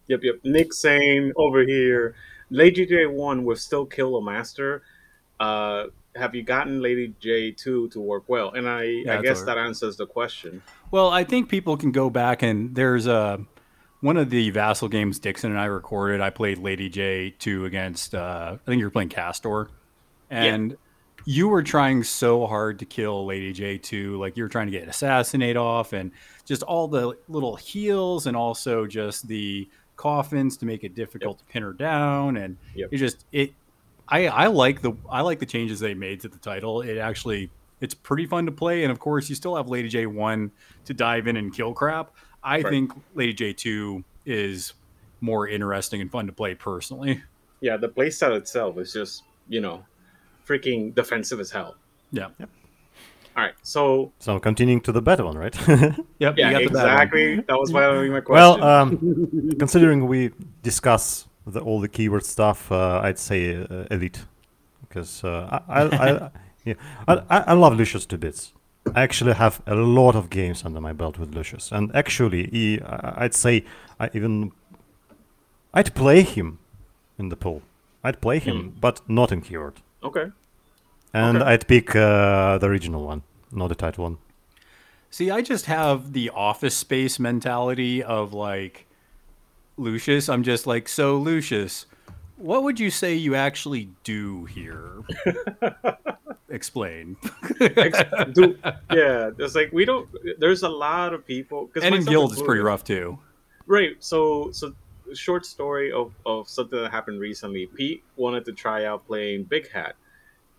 Yep 0.07 0.19
yep. 0.23 0.35
Nick 0.43 0.73
saying 0.73 1.33
over 1.35 1.63
here, 1.63 2.15
Lady 2.51 2.85
J 2.85 3.07
one 3.07 3.45
will 3.45 3.55
still 3.55 3.85
kill 3.85 4.15
a 4.17 4.21
master. 4.21 4.83
Uh, 5.39 5.85
have 6.15 6.35
you 6.35 6.43
gotten 6.43 6.81
Lady 6.81 7.15
J 7.19 7.51
two 7.51 7.89
to 7.89 7.99
work 7.99 8.25
well? 8.27 8.51
And 8.51 8.69
I 8.69 8.83
Yeah, 8.83 9.17
I 9.17 9.21
guess 9.21 9.37
over. 9.37 9.45
that 9.47 9.57
answers 9.57 9.97
the 9.97 10.05
question. 10.05 10.61
Well, 10.91 11.09
I 11.09 11.23
think 11.23 11.49
people 11.49 11.77
can 11.77 11.91
go 11.91 12.09
back 12.09 12.43
and 12.43 12.75
there's 12.75 13.07
a 13.07 13.39
one 14.01 14.17
of 14.17 14.29
the 14.29 14.49
Vassal 14.49 14.87
games 14.87 15.19
Dixon 15.19 15.51
and 15.51 15.59
I 15.59 15.65
recorded. 15.65 16.21
I 16.21 16.29
played 16.29 16.57
Lady 16.57 16.89
J 16.89 17.31
two 17.39 17.65
against 17.65 18.13
uh, 18.13 18.55
I 18.55 18.65
think 18.65 18.79
you 18.79 18.85
were 18.85 18.91
playing 18.91 19.09
Kastore, 19.09 19.69
and 20.29 20.75
you 21.25 21.47
were 21.47 21.61
trying 21.63 22.03
so 22.03 22.47
hard 22.47 22.79
to 22.79 22.85
kill 22.85 23.25
Lady 23.25 23.53
J 23.53 23.77
two. 23.77 24.19
Like 24.19 24.35
you 24.35 24.43
were 24.43 24.49
trying 24.49 24.67
to 24.67 24.71
get 24.71 24.87
assassinate 24.87 25.55
off, 25.57 25.93
and 25.93 26.11
just 26.45 26.63
all 26.63 26.87
the 26.87 27.13
little 27.29 27.55
heals, 27.55 28.27
and 28.27 28.35
also 28.35 28.87
just 28.87 29.27
the 29.27 29.69
coffins 29.95 30.57
to 30.57 30.65
make 30.65 30.83
it 30.83 30.95
difficult 30.95 31.37
to 31.37 31.45
pin 31.45 31.61
her 31.61 31.73
down, 31.73 32.37
and 32.37 32.57
Yep. 32.75 32.89
it 32.91 32.97
just 32.97 33.25
it. 33.31 33.53
I, 34.07 34.27
I 34.27 34.47
like 34.47 34.81
the 34.81 34.93
I 35.09 35.21
like 35.21 35.39
the 35.39 35.45
changes 35.45 35.79
they 35.79 35.93
made 35.93 36.19
to 36.21 36.27
the 36.27 36.39
title. 36.39 36.81
It 36.81 36.97
actually 36.97 37.49
it's 37.79 37.93
pretty 37.93 38.25
fun 38.25 38.45
to 38.47 38.51
play, 38.51 38.83
and 38.83 38.91
of 38.91 38.99
course 38.99 39.29
you 39.29 39.35
still 39.35 39.55
have 39.55 39.69
Lady 39.69 39.89
J 39.89 40.05
one 40.07 40.51
to 40.85 40.93
dive 40.93 41.27
in 41.27 41.37
and 41.37 41.53
kill 41.53 41.73
crap. 41.73 42.11
I 42.43 42.57
Right. 42.61 42.65
think 42.69 42.91
Lady 43.15 43.33
J 43.33 43.53
two 43.53 44.03
is 44.25 44.73
more 45.21 45.47
interesting 45.47 46.01
and 46.01 46.11
fun 46.11 46.25
to 46.27 46.33
play 46.33 46.55
personally. 46.55 47.21
Yeah, 47.61 47.77
the 47.77 47.89
playstyle 47.89 48.35
itself 48.37 48.77
is 48.77 48.91
just 48.93 49.23
you 49.47 49.59
know, 49.61 49.83
freaking 50.47 50.95
defensive 50.95 51.39
as 51.39 51.51
hell. 51.51 51.75
Yeah, 52.11 52.29
All 52.39 53.43
right, 53.43 53.53
so 53.63 54.11
So 54.19 54.39
continuing 54.39 54.81
to 54.81 54.91
the 54.91 55.01
better 55.01 55.25
one, 55.25 55.37
right? 55.37 55.55
yep. 56.19 56.35
yeah, 56.37 56.49
you 56.49 56.51
got 56.51 56.63
the 56.63 56.69
bad 56.69 56.83
one. 56.85 56.93
exactly. 56.93 57.35
That 57.47 57.57
was 57.57 57.71
my 57.71 58.07
my 58.09 58.21
question. 58.21 58.33
well, 58.33 58.63
um, 58.63 59.55
considering 59.59 60.07
we 60.07 60.31
discuss 60.63 61.27
the, 61.45 61.59
all 61.61 61.79
the 61.79 61.87
keyword 61.89 62.25
stuff, 62.25 62.71
uh, 62.71 63.01
I'd 63.03 63.19
say 63.19 63.55
uh, 63.55 63.85
elite 63.91 64.25
because 64.87 65.23
uh, 65.23 65.59
I, 65.67 65.81
I, 65.81 66.09
I, 66.09 66.29
yeah, 66.65 66.73
I, 67.07 67.13
I 67.29 67.37
I 67.47 67.53
love 67.53 67.75
Lucius 67.77 68.05
to 68.07 68.17
bits. 68.17 68.53
I 68.95 69.01
actually 69.03 69.33
have 69.33 69.61
a 69.67 69.75
lot 69.75 70.15
of 70.15 70.29
games 70.29 70.65
under 70.65 70.81
my 70.81 70.93
belt 70.93 71.17
with 71.19 71.33
Lucius, 71.35 71.71
and 71.71 71.95
actually, 71.95 72.47
he, 72.51 72.81
I- 72.81 73.25
I'd 73.25 73.33
say 73.35 73.63
I 73.99 74.09
even 74.13 74.51
I'd 75.73 75.93
play 75.95 76.21
him 76.23 76.59
in 77.17 77.29
the 77.29 77.35
pool. 77.35 77.61
I'd 78.03 78.19
play 78.21 78.39
him, 78.39 78.75
but 78.81 79.01
not 79.07 79.31
in 79.31 79.41
keyword, 79.41 79.75
okay. 80.03 80.31
and 81.13 81.37
Okay. 81.37 81.45
I'd 81.45 81.67
pick 81.67 81.95
uh, 81.95 82.57
the 82.57 82.67
original 82.67 83.05
one, 83.05 83.21
not 83.51 83.67
the 83.69 83.75
title 83.75 84.03
one. 84.05 84.17
See, 85.11 85.29
I 85.29 85.41
just 85.41 85.65
have 85.67 86.13
the 86.13 86.29
office 86.31 86.75
space 86.75 87.19
mentality 87.19 88.01
of 88.01 88.33
like 88.33 88.87
Lucius. 89.77 90.27
I'm 90.29 90.41
just 90.43 90.65
like, 90.65 90.87
so 90.89 91.17
Lucius, 91.17 91.85
what 92.41 92.63
would 92.63 92.79
you 92.79 92.89
say 92.89 93.13
you 93.15 93.35
actually 93.35 93.89
do 94.03 94.45
here? 94.45 94.91
Explain. 96.49 97.15
Do, 98.33 98.57
yeah, 98.91 99.31
it's 99.39 99.55
like 99.55 99.71
we 99.71 99.85
don't. 99.85 100.09
There's 100.39 100.63
a 100.63 100.69
lot 100.69 101.13
of 101.13 101.25
people. 101.25 101.67
'cause 101.67 101.83
and 101.83 101.95
in 101.95 102.03
guilds, 102.03 102.33
it's 102.33 102.41
pretty 102.41 102.61
rough 102.61 102.83
too. 102.83 103.17
Right. 103.67 103.95
So 103.99 104.51
so 104.51 104.73
short 105.13 105.45
story 105.45 105.91
of, 105.91 106.13
of 106.25 106.49
something 106.49 106.81
that 106.81 106.91
happened 106.91 107.19
recently. 107.21 107.67
Pete 107.67 108.03
wanted 108.17 108.43
to 108.45 108.51
try 108.53 108.85
out 108.85 109.05
playing 109.07 109.43
Big 109.43 109.69
Hat. 109.71 109.95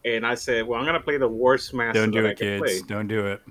And 0.04 0.26
I 0.26 0.34
said, 0.34 0.66
Well, 0.66 0.80
I'm 0.80 0.86
gonna 0.86 1.00
play 1.00 1.18
the 1.18 1.28
worst 1.28 1.74
master 1.74 2.00
Don't 2.00 2.10
do 2.10 2.24
it, 2.26 2.38
kids. 2.38 2.62
play. 2.62 2.80
Don't 2.86 3.06
do 3.08 3.26
it. 3.26 3.42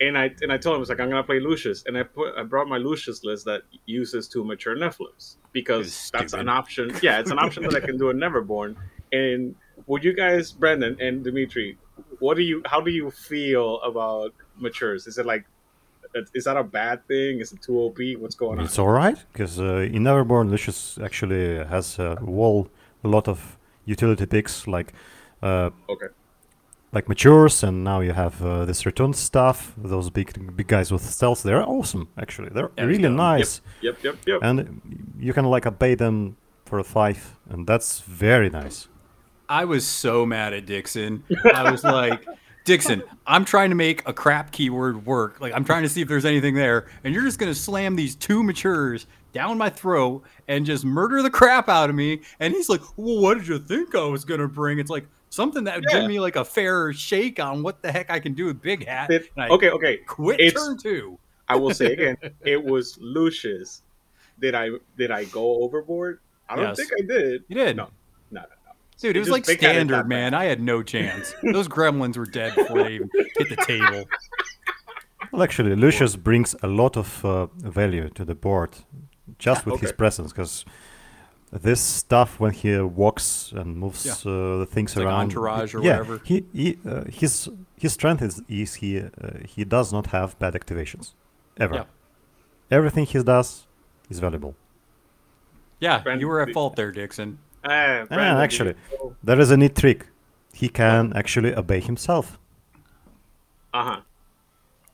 And 0.00 0.16
I 0.16 0.30
and 0.42 0.52
I 0.52 0.58
told 0.58 0.76
him 0.76 0.82
it's 0.82 0.90
like 0.90 1.00
I'm 1.00 1.10
gonna 1.10 1.24
play 1.24 1.40
Lucius. 1.40 1.84
And 1.86 1.98
I 1.98 2.04
put 2.04 2.36
I 2.36 2.42
brought 2.44 2.68
my 2.68 2.78
Lucius 2.78 3.24
list 3.24 3.44
that 3.46 3.62
uses 3.86 4.28
two 4.28 4.44
mature 4.44 4.76
Nephilim 4.76 5.36
because 5.52 6.10
that's 6.12 6.34
an 6.34 6.48
option. 6.48 6.92
Yeah, 7.02 7.18
it's 7.18 7.30
an 7.30 7.38
option 7.38 7.64
that 7.64 7.74
I 7.74 7.80
can 7.80 7.96
do 7.98 8.10
in 8.10 8.16
Neverborn. 8.24 8.76
And 9.12 9.54
would 9.86 10.04
you 10.04 10.12
guys, 10.12 10.52
Brandon 10.52 10.96
and 11.00 11.24
Dimitry, 11.24 11.78
what 12.20 12.36
do 12.36 12.42
you 12.42 12.62
how 12.66 12.80
do 12.80 12.90
you 12.90 13.10
feel 13.10 13.80
about 13.82 14.32
matures? 14.56 15.06
Is 15.06 15.18
it 15.18 15.26
like 15.26 15.44
Is 16.34 16.44
that 16.44 16.56
a 16.56 16.64
bad 16.64 17.06
thing? 17.08 17.40
Is 17.40 17.52
it 17.52 17.60
too 17.62 17.78
OP? 17.78 17.98
What's 18.18 18.34
going 18.36 18.58
on? 18.58 18.64
It's 18.64 18.78
all 18.78 18.88
right 18.88 19.18
because 19.32 19.58
uh, 19.60 19.94
in 19.96 20.04
Neverborn, 20.04 20.48
Lucius 20.50 20.98
actually 21.02 21.64
has 21.64 21.98
a 21.98 22.18
wall, 22.20 22.68
a 23.04 23.08
lot 23.08 23.28
of 23.28 23.58
utility 23.84 24.26
picks 24.26 24.66
like 24.66 24.92
uh, 25.42 25.70
Okay. 25.88 26.06
Like 26.92 27.08
matures, 27.08 27.62
and 27.62 27.84
now 27.84 28.00
you 28.00 28.12
have 28.12 28.42
uh, 28.44 28.64
this 28.64 28.86
return 28.86 29.12
stuff. 29.12 29.74
Those 29.76 30.10
big 30.10 30.56
big 30.56 30.66
guys 30.68 30.90
with 30.90 31.02
stealth, 31.04 31.42
they're 31.42 31.62
awesome. 31.62 32.08
Actually, 32.18 32.48
they're 32.50 32.70
Yeah, 32.78 32.84
really 32.84 33.02
yeah. 33.02 33.08
nice, 33.10 33.60
Yep, 33.82 34.02
yep, 34.02 34.16
yep. 34.26 34.38
and 34.42 34.80
you 35.18 35.32
can 35.32 35.44
like 35.44 35.66
obey 35.66 35.94
them 35.94 36.36
for 36.64 36.78
a 36.78 36.84
five, 36.84 37.36
and 37.50 37.66
that's 37.66 38.00
very 38.00 38.50
nice. 38.50 38.88
I 39.48 39.64
was 39.64 39.86
so 39.86 40.26
mad 40.26 40.52
at 40.52 40.66
Dixon. 40.66 41.24
I 41.54 41.70
was 41.70 41.82
like, 41.82 42.26
Dixon, 42.64 43.02
I'm 43.26 43.46
trying 43.46 43.70
to 43.70 43.76
make 43.76 44.06
a 44.06 44.12
crap 44.12 44.50
keyword 44.52 45.06
work. 45.06 45.40
Like 45.40 45.54
I'm 45.54 45.64
trying 45.64 45.82
to 45.84 45.88
see 45.88 46.02
if 46.02 46.08
there's 46.08 46.26
anything 46.26 46.54
there, 46.54 46.86
and 47.04 47.14
you're 47.14 47.22
just 47.24 47.38
gonna 47.38 47.54
slam 47.54 47.96
these 47.96 48.14
two 48.14 48.42
matures 48.42 49.06
down 49.32 49.58
my 49.58 49.68
throat 49.70 50.22
and 50.48 50.64
just 50.66 50.84
murder 50.86 51.22
the 51.22 51.30
crap 51.30 51.68
out 51.68 51.90
of 51.90 51.96
me. 51.96 52.20
And 52.40 52.54
he's 52.54 52.68
like, 52.68 52.80
Well, 52.96 53.20
what 53.22 53.38
did 53.38 53.46
you 53.48 53.58
think 53.58 53.94
I 53.94 54.04
was 54.04 54.24
gonna 54.24 54.48
bring? 54.48 54.78
It's 54.78 54.90
like 54.90 55.06
something 55.30 55.64
that 55.64 55.76
would 55.76 55.84
Yeah. 55.90 56.00
give 56.00 56.08
me 56.08 56.20
like 56.20 56.36
a 56.36 56.44
fair 56.44 56.92
shake 56.92 57.38
on 57.40 57.62
what 57.62 57.82
the 57.82 57.90
heck 57.92 58.10
I 58.10 58.18
can 58.20 58.34
do 58.34 58.46
with 58.46 58.60
Big 58.62 58.86
Hat. 58.86 59.10
It- 59.10 59.30
okay, 59.38 59.70
okay. 59.70 59.96
quit 59.98 60.40
it's- 60.40 60.54
turn 60.66 60.76
two. 60.78 61.18
I 61.48 61.56
will 61.56 61.72
say 61.72 61.92
again, 61.92 62.16
it 62.44 62.62
was 62.62 62.98
Lucius. 63.00 63.82
Did 64.40 64.54
I 64.54 64.70
did 64.96 65.10
I 65.10 65.24
go 65.24 65.62
overboard? 65.62 66.20
I 66.48 66.56
don't 66.56 66.66
Yes. 66.66 66.76
think 66.76 66.90
I 66.98 67.06
did. 67.06 67.44
You 67.48 67.54
did. 67.56 67.76
No, 67.76 67.84
no, 68.30 68.40
no, 68.40 68.46
no. 68.66 68.72
Dude, 69.00 69.16
It 69.16 69.16
it 69.16 69.20
was 69.20 69.28
like 69.30 69.46
Big 69.46 69.60
Hat 69.60 69.70
is 69.70 69.74
standard, 69.76 70.08
man. 70.08 70.34
I 70.34 70.44
had 70.44 70.60
no 70.60 70.82
chance. 70.82 71.34
Those 71.42 71.68
gremlins 71.68 72.16
were 72.16 72.26
dead 72.26 72.54
before 72.54 72.82
they 72.84 72.94
even 72.94 73.10
hit 73.14 73.48
the 73.48 73.56
table. 73.66 74.04
Well, 75.32 75.42
actually, 75.42 75.74
Lucius 75.76 76.16
brings 76.16 76.54
a 76.62 76.66
lot 76.68 76.96
of 76.96 77.24
uh, 77.24 77.46
value 77.56 78.08
to 78.10 78.24
the 78.24 78.34
board 78.34 78.70
just 79.38 79.66
with 79.66 79.80
his 79.80 79.92
presence 79.92 80.32
because 80.32 80.64
this 81.52 81.80
stuff 81.80 82.38
when 82.40 82.52
he 82.52 82.78
walks 82.78 83.52
and 83.52 83.76
moves 83.76 84.04
Yeah. 84.04 84.12
uh, 84.32 84.58
the 84.58 84.66
things 84.66 84.96
like 84.96 85.06
around. 85.06 85.20
entourage 85.20 85.74
or 85.74 85.82
yeah, 85.82 85.98
whatever. 85.98 86.20
He, 86.24 86.44
he 86.52 86.78
uh, 86.86 87.04
his 87.10 87.48
his 87.76 87.92
strength 87.92 88.22
is, 88.22 88.42
is 88.48 88.74
he 88.74 88.98
uh, 89.00 89.08
he 89.46 89.64
does 89.64 89.92
not 89.92 90.06
have 90.08 90.38
bad 90.38 90.54
activations 90.54 91.14
ever. 91.56 91.74
Yeah. 91.74 91.84
Everything 92.70 93.06
he 93.06 93.22
does 93.22 93.66
is 94.10 94.18
valuable. 94.20 94.54
Yeah, 95.80 96.00
Brand- 96.02 96.20
you 96.20 96.28
were 96.28 96.40
at 96.40 96.52
fault 96.52 96.76
there, 96.76 96.92
Dixon. 96.92 97.38
Ah, 97.64 98.04
Brandon, 98.08 98.42
actually, 98.42 98.74
Uh 99.02 99.08
there 99.22 99.40
is 99.40 99.50
a 99.50 99.56
neat 99.56 99.74
trick. 99.76 100.06
He 100.52 100.68
can 100.68 101.12
actually 101.14 101.54
obey 101.54 101.80
himself. 101.80 102.38
Uh 103.72 103.84
huh. 103.84 104.00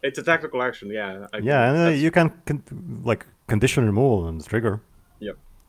It's 0.03 0.19
a 0.19 0.23
tactical 0.23 0.63
action. 0.63 0.91
Yeah. 0.91 1.27
I 1.33 1.39
Yeah, 1.39 1.69
and 1.71 1.77
uh, 1.87 1.91
you 2.05 2.11
can 2.11 2.31
con- 2.47 2.63
like 3.05 3.27
condition 3.49 3.87
removal 3.87 4.29
and 4.29 4.45
trigger. 4.45 4.81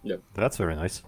Yep. 0.06 0.12
Yep. 0.18 0.22
That's 0.34 0.58
very 0.58 0.76
nice. 0.76 1.04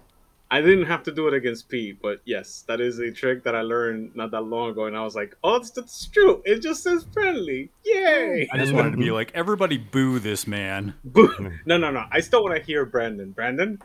I 0.50 0.62
didn't 0.62 0.86
have 0.86 1.02
to 1.02 1.12
do 1.12 1.28
it 1.28 1.34
against 1.34 1.68
Pete, 1.68 2.00
but 2.00 2.22
yes, 2.24 2.64
that 2.68 2.80
is 2.80 2.98
a 3.00 3.10
trick 3.10 3.42
that 3.44 3.54
I 3.54 3.60
learned 3.60 4.16
not 4.16 4.30
that 4.30 4.40
long 4.40 4.70
ago, 4.70 4.86
and 4.86 4.96
I 4.96 5.04
was 5.04 5.14
like, 5.14 5.36
"Oh, 5.44 5.56
it's, 5.56 5.70
that's 5.70 6.06
true. 6.08 6.42
It 6.46 6.60
just 6.60 6.82
says 6.82 7.04
friendly. 7.12 7.68
Yay!" 7.84 8.48
I 8.50 8.56
just 8.56 8.72
wanted 8.72 8.92
to 8.92 8.96
be 8.96 9.10
like, 9.10 9.30
everybody 9.34 9.76
boo 9.76 10.18
this 10.18 10.46
man 10.46 10.94
Boo. 11.04 11.52
no, 11.66 11.76
no, 11.76 11.90
no. 11.90 12.04
I 12.10 12.20
still 12.20 12.42
want 12.42 12.56
to 12.56 12.62
hear 12.62 12.86
Brandon. 12.86 13.30
Brandon. 13.32 13.78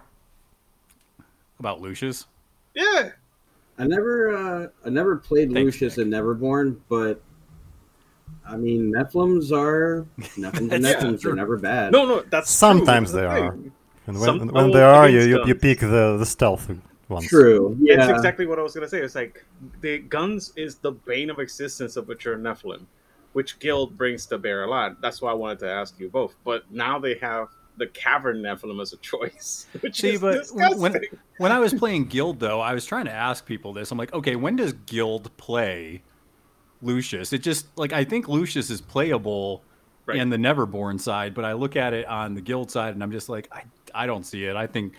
about 1.60 1.82
Lucius. 1.82 2.28
Yeah. 2.74 3.10
I 3.78 3.86
never, 3.88 4.36
uh, 4.36 4.68
I 4.86 4.90
never 4.90 5.18
played 5.18 5.52
Thanks, 5.52 5.66
Lucius 5.82 5.98
in 5.98 6.10
Neverborn, 6.10 6.78
but 6.90 7.22
I 8.48 8.56
mean, 8.56 8.94
Nephilims 8.94 9.52
are 9.52 10.06
Nephilims 10.38 10.72
and 10.72 10.84
Yeah, 10.86 10.94
Nephilims 10.94 11.22
true. 11.22 11.32
are 11.34 11.36
never 11.36 11.58
bad. 11.58 11.92
No, 11.92 12.06
no. 12.06 12.22
That's. 12.22 12.50
Sometimes 12.52 13.12
That's 13.12 13.22
they 13.34 13.38
the 13.40 13.46
are. 13.48 13.52
thing. 13.52 13.72
And 14.08 14.18
Some- 14.18 14.40
when, 14.40 14.48
when 14.50 14.76
oh, 14.76 14.84
are, 14.84 15.10
you, 15.10 15.22
you, 15.22 15.46
you 15.46 15.56
pick 15.56 15.80
the, 15.80 16.18
the 16.18 16.26
stealth 16.26 16.70
ones. 17.10 17.28
True. 17.28 17.78
It's 17.82 18.08
Yeah. 18.08 18.14
exactly 18.16 18.46
what 18.46 18.60
I 18.60 18.62
was 18.62 18.74
gonna 18.74 18.88
say. 18.88 19.00
It's 19.00 19.16
like 19.16 19.46
the 19.82 20.00
guns 20.00 20.52
is 20.56 20.76
the 20.76 20.92
bane 20.92 21.30
of 21.30 21.40
existence 21.40 21.96
of 21.96 22.08
mature 22.08 22.38
Nephilim, 22.38 22.86
which 23.34 23.60
guild 23.60 23.98
brings 23.98 24.26
to 24.28 24.38
bear 24.38 24.64
a 24.64 24.68
lot. 24.70 25.00
That's 25.02 25.22
why 25.22 25.32
I 25.32 25.34
wanted 25.36 25.60
to 25.60 25.70
ask 25.70 26.00
you 26.00 26.10
both. 26.10 26.36
But 26.44 26.70
now 26.72 27.00
they 27.00 27.16
have 27.16 27.48
the 27.78 27.88
cavern 27.88 28.38
Nephilim 28.42 28.82
as 28.82 28.94
a 28.94 28.98
choice, 28.98 29.68
which 29.82 30.02
See, 30.02 30.12
is 30.14 30.22
but 30.22 30.34
disgusting. 30.40 30.80
when 30.82 31.02
when 31.38 31.52
I 31.52 31.60
was 31.60 31.74
playing 31.74 32.06
Guild, 32.06 32.40
though, 32.40 32.60
I 32.62 32.74
was 32.74 32.86
trying 32.86 33.06
to 33.06 33.12
ask 33.14 33.46
people 33.46 33.74
this. 33.74 33.92
I'm 33.92 33.98
like, 33.98 34.14
okay, 34.14 34.36
when 34.36 34.56
does 34.58 34.74
Guild 34.86 35.36
play 35.38 36.02
Lucius? 36.82 37.34
It 37.34 37.40
just 37.42 37.66
like 37.78 37.94
I 37.94 38.04
think 38.04 38.28
Lucius 38.28 38.70
is 38.70 38.82
playable 38.82 39.64
Right. 40.06 40.18
in 40.18 40.30
the 40.30 40.36
Neverborn 40.36 41.00
side, 41.00 41.34
but 41.34 41.46
I 41.46 41.54
look 41.54 41.78
at 41.78 41.94
it 41.94 42.06
on 42.08 42.36
the 42.36 42.42
Guild 42.42 42.70
side, 42.70 42.94
and 42.94 43.02
I'm 43.02 43.14
just 43.14 43.30
like, 43.30 43.48
I 43.54 43.64
I 43.94 44.06
don't 44.06 44.26
see 44.26 44.46
it. 44.46 44.56
I 44.56 44.68
think 44.68 44.94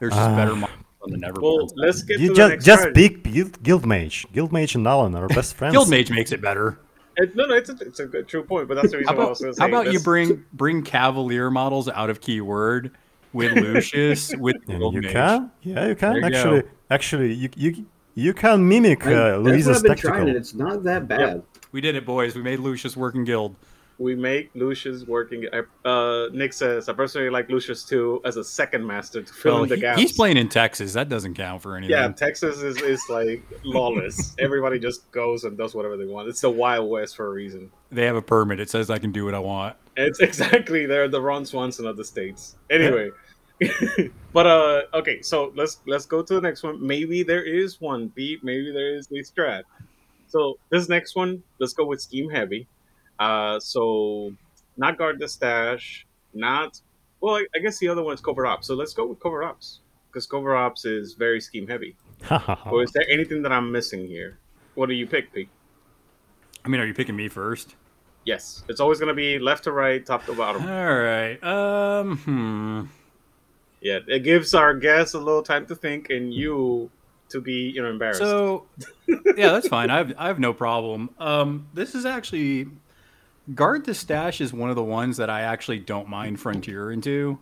there's 0.00 0.12
just 0.14 0.36
better 0.36 0.52
Ah. 0.52 0.56
models 0.56 0.76
on 1.02 1.10
the 1.10 1.18
Neverborn. 1.18 1.42
well, 1.42 1.68
let's 1.76 2.02
get 2.02 2.18
You 2.20 2.28
to 2.28 2.32
the 2.34 2.36
just 2.36 2.50
next 2.50 2.64
just 2.64 2.82
card. 2.82 2.94
pick 2.94 3.22
guild, 3.22 3.62
guild 3.62 3.86
mage. 3.86 4.26
Guild 4.32 4.52
mage 4.52 4.74
and 4.74 4.86
Alan 4.86 5.14
are 5.14 5.28
best 5.28 5.54
friends. 5.56 5.72
Guild 5.72 5.88
Mage 5.90 6.10
makes 6.10 6.32
it 6.32 6.40
better. 6.40 6.78
It- 7.16 7.34
no, 7.34 7.46
no, 7.46 7.54
it's 7.54 7.70
a, 7.70 7.72
it's 7.80 8.00
a 8.00 8.06
good 8.06 8.28
true 8.28 8.42
point. 8.42 8.68
But 8.68 8.74
that's 8.74 8.90
the 8.90 8.98
reason 8.98 9.14
How 9.14 9.18
why 9.18 9.20
I 9.20 9.24
about, 9.24 9.30
was 9.30 9.40
gonna 9.40 9.54
say. 9.54 9.60
how 9.62 9.68
about 9.68 9.92
you 9.92 10.00
bring 10.00 10.44
bring 10.52 10.82
Cavalier 10.82 11.50
models 11.50 11.88
out 11.88 12.10
of 12.10 12.20
keyword 12.20 12.90
with 13.32 13.52
Lucius 13.56 14.34
with 14.36 14.56
And 14.68 14.78
Guild 14.78 14.94
you 14.94 15.02
Mage? 15.02 15.12
can, 15.12 15.50
yeah, 15.62 15.86
you 15.88 15.94
can 15.94 16.12
There 16.12 16.20
you 16.30 16.36
actually. 16.36 16.62
go. 16.62 16.68
Actually, 16.90 17.32
you 17.34 17.48
you 17.56 17.86
you 18.14 18.34
can 18.34 18.68
mimic 18.68 19.06
I- 19.06 19.12
uh, 19.12 19.14
that's 19.14 19.36
what 19.36 19.44
Louisa's 19.52 19.76
I've 19.78 19.82
been 19.82 19.90
tactical. 19.92 20.10
trying, 20.10 20.28
and 20.28 20.36
it's 20.36 20.54
not 20.54 20.82
that 20.84 21.08
bad. 21.08 21.42
We 21.72 21.80
did 21.80 21.94
it, 21.96 22.04
boys. 22.06 22.34
We 22.36 22.42
made 22.42 22.60
Lucius 22.60 22.96
work 22.96 23.14
in 23.14 23.24
Guild. 23.24 23.54
We 23.98 24.14
make 24.14 24.50
Lucius 24.54 25.06
working. 25.06 25.46
Uh, 25.84 26.26
Nick 26.32 26.52
says 26.52 26.88
I 26.88 26.92
personally 26.92 27.30
like 27.30 27.48
Lucius 27.48 27.82
too 27.84 28.20
as 28.24 28.36
a 28.36 28.44
second 28.44 28.86
master 28.86 29.22
to 29.22 29.32
fill 29.32 29.54
Well, 29.54 29.62
in 29.62 29.68
the 29.70 29.74
he- 29.76 29.80
gaps. 29.80 30.00
he's 30.00 30.12
playing 30.12 30.36
in 30.36 30.48
Texas. 30.48 30.92
That 30.92 31.08
doesn't 31.08 31.34
count 31.34 31.62
for 31.62 31.76
anything. 31.76 31.92
Yeah, 31.96 32.08
Texas 32.08 32.60
is, 32.60 32.80
is 32.82 33.02
like 33.08 33.42
lawless. 33.64 34.34
Everybody 34.38 34.78
just 34.78 35.10
goes 35.12 35.44
and 35.44 35.56
does 35.56 35.74
whatever 35.74 35.96
they 35.96 36.04
want. 36.04 36.28
It's 36.28 36.40
the 36.42 36.50
Wild 36.50 36.90
West 36.90 37.16
for 37.16 37.26
a 37.26 37.30
reason. 37.30 37.70
They 37.90 38.04
have 38.04 38.16
a 38.16 38.22
permit. 38.22 38.60
It 38.60 38.68
says 38.68 38.90
I 38.90 38.98
can 38.98 39.12
do 39.12 39.24
what 39.24 39.34
I 39.34 39.38
want. 39.38 39.76
It's 39.96 40.20
exactly 40.28 40.84
they're 40.86 41.08
the 41.08 41.22
Ron 41.22 41.46
Swanson 41.46 41.86
of 41.86 41.96
the 41.96 42.04
states. 42.04 42.56
Anyway, 42.70 43.10
but 44.32 44.46
uh, 44.46 44.82
okay, 44.94 45.22
so 45.22 45.52
let's 45.54 45.80
let's 45.86 46.04
go 46.06 46.22
to 46.22 46.34
the 46.34 46.40
next 46.40 46.62
one. 46.62 46.84
Maybe 46.86 47.22
there 47.22 47.42
is 47.44 47.80
one 47.80 48.08
beat. 48.08 48.44
Maybe 48.44 48.70
there 48.72 48.94
is 48.94 49.06
a 49.10 49.14
strat. 49.22 49.62
So 50.28 50.58
this 50.70 50.88
next 50.88 51.16
one, 51.16 51.42
let's 51.60 51.72
go 51.72 51.86
with 51.86 52.00
Scheme 52.02 52.28
Heavy. 52.28 52.66
Uh, 53.18 53.58
so 53.60 54.32
not 54.76 54.98
guard 54.98 55.18
the 55.18 55.28
stash, 55.28 56.06
not 56.34 56.80
well. 57.20 57.36
I, 57.36 57.46
I 57.54 57.58
guess 57.58 57.78
the 57.78 57.88
other 57.88 58.02
one 58.02 58.14
is 58.14 58.20
Covert 58.20 58.46
Ops. 58.46 58.66
So 58.66 58.74
let's 58.74 58.92
go 58.92 59.06
with 59.06 59.20
Covert 59.20 59.44
Ops 59.44 59.80
because 60.08 60.26
Covert 60.26 60.56
Ops 60.56 60.84
is 60.84 61.14
very 61.14 61.40
Scheme 61.40 61.66
Heavy. 61.66 61.96
Or 62.66 62.82
is 62.82 62.90
there 62.92 63.04
anything 63.10 63.42
that 63.42 63.52
I'm 63.52 63.70
missing 63.70 64.06
here? 64.06 64.38
What 64.74 64.88
do 64.88 64.94
you 64.94 65.06
pick, 65.06 65.32
Pete? 65.32 65.48
I 66.64 66.68
mean, 66.68 66.80
are 66.80 66.86
you 66.86 66.94
picking 66.94 67.16
me 67.16 67.28
first? 67.28 67.76
Yes, 68.24 68.64
it's 68.68 68.80
always 68.80 68.98
going 68.98 69.08
to 69.08 69.14
be 69.14 69.38
left 69.38 69.64
to 69.64 69.72
right, 69.72 70.04
top 70.04 70.26
to 70.26 70.34
bottom. 70.34 70.62
All 70.62 70.96
right. 70.96 71.42
Um. 71.44 72.16
Hmm. 72.18 72.82
Yeah, 73.80 74.00
it 74.08 74.24
gives 74.24 74.52
our 74.52 74.74
guests 74.74 75.14
a 75.14 75.18
little 75.18 75.42
time 75.42 75.66
to 75.66 75.76
think 75.76 76.10
and 76.10 76.34
you 76.34 76.90
to 77.28 77.40
be, 77.40 77.70
you 77.70 77.82
know, 77.82 77.90
embarrassed. 77.90 78.20
So, 78.20 78.66
yeah, 79.06 79.52
that's 79.52 79.68
fine. 79.68 79.90
I 79.90 79.98
have 79.98 80.12
I 80.18 80.26
have 80.26 80.40
no 80.40 80.52
problem. 80.52 81.10
Um, 81.18 81.68
this 81.72 81.94
is 81.94 82.04
actually 82.04 82.66
guard 83.54 83.84
the 83.84 83.94
stash 83.94 84.40
is 84.40 84.52
one 84.52 84.70
of 84.70 84.76
the 84.76 84.82
ones 84.84 85.16
that 85.18 85.30
I 85.30 85.42
actually 85.42 85.78
don't 85.78 86.08
mind 86.08 86.40
frontier 86.40 86.90
into. 86.90 87.38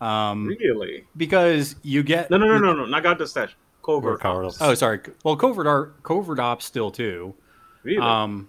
Um, 0.00 0.46
really? 0.48 1.04
because 1.16 1.76
you 1.82 2.02
get 2.02 2.30
No, 2.30 2.36
no, 2.36 2.46
no, 2.46 2.58
no, 2.58 2.72
no, 2.74 2.86
not 2.86 3.02
got 3.02 3.18
the 3.18 3.26
stash. 3.26 3.56
Covert. 3.82 4.14
Or 4.14 4.18
Covert 4.18 4.46
Ops. 4.46 4.60
Ops. 4.60 4.70
Oh, 4.70 4.74
sorry. 4.74 5.00
Well, 5.24 5.36
covert 5.36 5.66
art, 5.66 6.02
covert 6.02 6.38
ops 6.38 6.64
still 6.64 6.90
too. 6.90 7.34
really? 7.82 7.98
Um, 7.98 8.48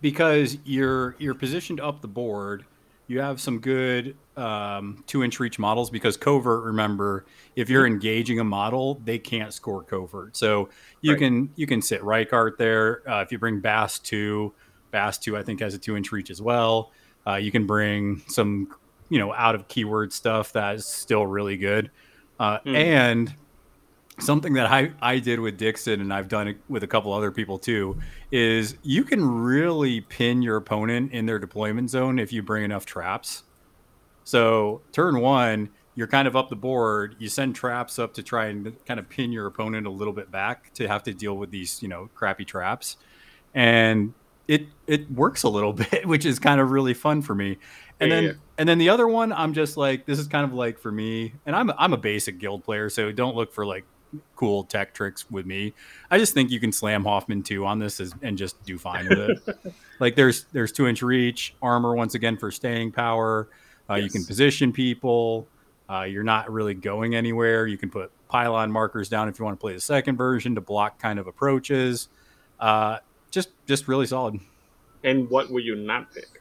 because 0.00 0.58
you're 0.64 1.14
you're 1.18 1.34
positioned 1.34 1.80
up 1.80 2.00
the 2.02 2.08
board. 2.08 2.64
You 3.08 3.20
have 3.20 3.40
some 3.40 3.58
good 3.60 4.16
um, 4.36 5.04
two 5.06 5.22
inch 5.22 5.38
reach 5.38 5.58
models 5.58 5.90
because 5.90 6.16
covert. 6.16 6.64
Remember, 6.64 7.26
if 7.56 7.68
you're 7.68 7.86
engaging 7.86 8.40
a 8.40 8.44
model, 8.44 9.00
they 9.04 9.18
can't 9.18 9.52
score 9.52 9.82
covert. 9.84 10.36
So 10.36 10.68
you 11.00 11.12
Right. 11.12 11.18
can 11.20 11.50
you 11.56 11.66
can 11.66 11.82
sit 11.82 12.00
Reichart 12.02 12.56
there. 12.58 13.08
Uh, 13.08 13.20
if 13.22 13.30
you 13.30 13.38
bring 13.38 13.60
Basse 13.60 13.98
two, 14.00 14.52
Basse 14.92 15.18
two 15.18 15.36
I 15.36 15.42
think 15.42 15.58
has 15.60 15.74
a 15.74 15.78
two 15.78 15.96
inch 15.96 16.12
reach 16.12 16.30
as 16.30 16.40
well. 16.40 16.92
Uh, 17.26 17.34
you 17.34 17.50
can 17.50 17.66
bring 17.66 18.22
some 18.28 18.68
you 19.08 19.18
know 19.18 19.32
out 19.34 19.56
of 19.56 19.66
keyword 19.66 20.12
stuff 20.12 20.52
that 20.52 20.76
is 20.76 20.86
still 20.86 21.26
really 21.26 21.56
good. 21.56 21.90
Uh, 22.38 22.58
Hmm. 22.60 22.76
And 22.76 23.34
something 24.18 24.52
that 24.54 24.66
I, 24.66 24.92
I 25.00 25.18
did 25.18 25.40
with 25.40 25.56
Dixon 25.56 26.00
and 26.00 26.12
I've 26.12 26.28
done 26.28 26.48
it 26.48 26.58
with 26.68 26.82
a 26.82 26.86
couple 26.86 27.12
other 27.12 27.30
people 27.30 27.58
too 27.58 27.98
is 28.30 28.76
you 28.82 29.04
can 29.04 29.24
really 29.24 30.00
pin 30.02 30.42
your 30.42 30.56
opponent 30.56 31.12
in 31.12 31.26
their 31.26 31.38
deployment 31.38 31.90
zone 31.90 32.18
if 32.18 32.32
you 32.32 32.42
bring 32.42 32.64
enough 32.64 32.84
traps. 32.86 33.44
So 34.24 34.82
turn 34.92 35.20
one, 35.20 35.70
you're 35.94 36.06
kind 36.06 36.28
of 36.28 36.36
up 36.36 36.50
the 36.50 36.56
board. 36.56 37.16
You 37.18 37.28
send 37.28 37.54
traps 37.56 37.98
up 37.98 38.14
to 38.14 38.22
try 38.22 38.46
and 38.46 38.74
kind 38.86 39.00
of 39.00 39.08
pin 39.08 39.32
your 39.32 39.46
opponent 39.46 39.86
a 39.86 39.90
little 39.90 40.12
bit 40.12 40.30
back 40.30 40.72
to 40.74 40.86
have 40.88 41.02
to 41.04 41.14
deal 41.14 41.36
with 41.36 41.50
these, 41.50 41.82
you 41.82 41.88
know, 41.88 42.08
crappy 42.14 42.44
traps. 42.44 42.96
And 43.54 44.14
it 44.48 44.66
it 44.86 45.10
works 45.10 45.42
a 45.42 45.48
little 45.48 45.72
bit, 45.90 46.06
which 46.06 46.24
is 46.26 46.38
kind 46.38 46.60
of 46.60 46.70
really 46.70 46.94
fun 46.94 47.22
for 47.22 47.34
me. 47.34 47.58
And 48.00 48.10
Yeah, 48.10 48.16
then 48.16 48.24
yeah. 48.24 48.32
and 48.58 48.68
then 48.68 48.78
the 48.78 48.88
other 48.88 49.06
one, 49.08 49.32
I'm 49.32 49.52
just 49.54 49.76
like 49.76 50.06
this 50.06 50.18
is 50.18 50.26
kind 50.26 50.44
of 50.44 50.52
like 50.54 50.78
for 50.78 50.90
me, 50.92 51.32
and 51.46 51.54
I'm 51.54 51.70
I'm 51.78 51.92
a 51.92 51.96
basic 51.98 52.38
guild 52.38 52.64
player, 52.64 52.88
so 52.90 53.12
don't 53.12 53.36
look 53.36 53.52
for 53.52 53.64
like 53.66 53.84
cool 54.36 54.64
tech 54.64 54.92
tricks 54.92 55.30
with 55.30 55.46
me. 55.46 55.72
I 56.10 56.18
just 56.18 56.34
think 56.34 56.50
you 56.50 56.60
can 56.60 56.70
slam 56.72 57.04
Hoffman 57.04 57.42
two 57.42 57.64
on 57.64 57.78
this 57.78 57.98
as, 58.00 58.14
and 58.22 58.36
just 58.36 58.62
do 58.64 58.76
fine 58.78 59.08
with 59.08 59.18
it. 59.18 59.56
like 60.00 60.16
there's 60.16 60.44
there's 60.52 60.72
two 60.72 60.86
inch 60.86 61.02
reach, 61.02 61.54
armor 61.62 61.94
once 61.94 62.14
again 62.14 62.36
for 62.36 62.50
staying 62.50 62.92
power. 62.92 63.48
Uh, 63.88 63.94
You 63.94 64.10
can 64.10 64.24
position 64.24 64.72
people. 64.72 65.46
Uh, 65.88 66.02
you're 66.02 66.22
not 66.22 66.50
really 66.50 66.74
going 66.74 67.14
anywhere. 67.14 67.66
You 67.66 67.76
can 67.76 67.90
put 67.90 68.10
pylon 68.28 68.70
markers 68.72 69.08
down 69.08 69.28
if 69.28 69.38
you 69.38 69.44
want 69.44 69.58
to 69.58 69.60
play 69.60 69.74
the 69.74 69.80
second 69.80 70.16
version 70.16 70.54
to 70.54 70.60
block 70.60 70.98
kind 71.00 71.18
of 71.18 71.26
approaches. 71.26 72.08
Uh, 72.58 72.98
just 73.32 73.48
just 73.66 73.88
really 73.88 74.06
solid. 74.06 74.38
And 75.02 75.28
what 75.28 75.50
will 75.50 75.60
you 75.60 75.74
not 75.74 76.14
pick? 76.14 76.40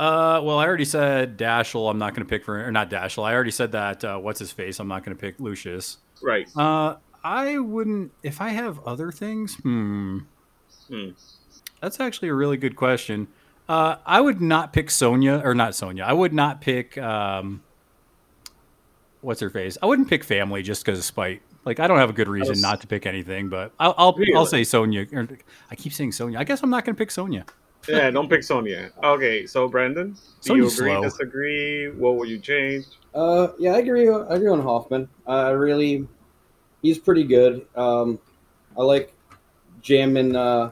Uh, 0.00 0.40
well, 0.42 0.58
I 0.58 0.66
already 0.66 0.86
said 0.86 1.38
Dashel. 1.38 1.90
I'm 1.90 1.98
not 1.98 2.14
going 2.14 2.26
to 2.26 2.28
pick 2.28 2.44
for 2.44 2.66
or 2.66 2.72
not 2.72 2.90
Dashel. 2.90 3.22
I 3.22 3.34
already 3.34 3.50
said 3.50 3.72
that. 3.72 4.02
Uh, 4.02 4.18
what's 4.18 4.40
his 4.40 4.50
face? 4.50 4.80
I'm 4.80 4.88
not 4.88 5.04
going 5.04 5.16
to 5.16 5.20
pick 5.20 5.38
Lucius. 5.38 5.98
Right. 6.22 6.48
Uh, 6.56 6.96
I 7.22 7.58
wouldn't 7.58 8.12
if 8.22 8.40
I 8.40 8.48
have 8.48 8.80
other 8.86 9.12
things. 9.12 9.56
Hmm. 9.56 10.20
Hmm. 10.88 11.10
That's 11.80 12.00
actually 12.00 12.28
a 12.28 12.34
really 12.34 12.56
good 12.56 12.76
question. 12.76 13.28
Uh, 13.68 13.96
I 14.04 14.20
would 14.20 14.40
not 14.40 14.72
pick 14.72 14.88
Sonnia 14.88 15.44
or 15.44 15.54
not 15.54 15.72
Sonnia. 15.72 16.02
I 16.02 16.12
would 16.12 16.32
not 16.32 16.60
pick 16.60 16.98
um, 16.98 17.62
what's 19.20 19.40
her 19.40 19.50
face. 19.50 19.78
I 19.82 19.86
wouldn't 19.86 20.08
pick 20.08 20.24
Family 20.24 20.62
just 20.62 20.84
because 20.84 20.98
of 20.98 21.04
spite. 21.04 21.42
Like 21.64 21.78
I 21.80 21.86
don't 21.86 21.98
have 21.98 22.10
a 22.10 22.14
good 22.14 22.28
reason 22.28 22.50
was- 22.52 22.62
not 22.62 22.80
to 22.80 22.86
pick 22.86 23.06
anything, 23.06 23.48
but 23.48 23.72
I'll 23.78 23.94
I'll, 23.98 24.12
Really? 24.14 24.34
I'll 24.34 24.46
say 24.46 24.62
Sonnia. 24.62 25.06
I 25.70 25.74
keep 25.74 25.92
saying 25.92 26.10
Sonnia. 26.12 26.38
I 26.38 26.44
guess 26.44 26.62
I'm 26.62 26.70
not 26.70 26.84
going 26.84 26.94
to 26.96 26.98
pick 26.98 27.10
Sonnia. 27.10 27.46
Yeah, 27.88 28.10
don't 28.10 28.28
pick 28.28 28.40
Sonnia. 28.42 28.90
Okay, 29.02 29.46
so 29.46 29.66
Brandon, 29.68 30.12
do 30.42 30.52
Sonnia's 30.52 30.78
you 30.78 30.84
agree, 30.84 30.92
slow. 30.92 31.02
disagree? 31.02 31.88
What 31.90 32.16
will 32.16 32.26
you 32.26 32.38
change? 32.38 32.84
Uh, 33.14 33.48
yeah, 33.58 33.72
I 33.72 33.78
agree. 33.78 34.08
I 34.08 34.34
agree 34.34 34.48
on 34.50 34.62
Hoffman. 34.62 35.08
Uh, 35.26 35.30
I 35.30 35.50
really, 35.50 36.06
he's 36.82 36.98
pretty 36.98 37.24
good. 37.24 37.66
Um, 37.74 38.18
I 38.78 38.82
like 38.82 39.14
jamming 39.80 40.36
uh, 40.36 40.70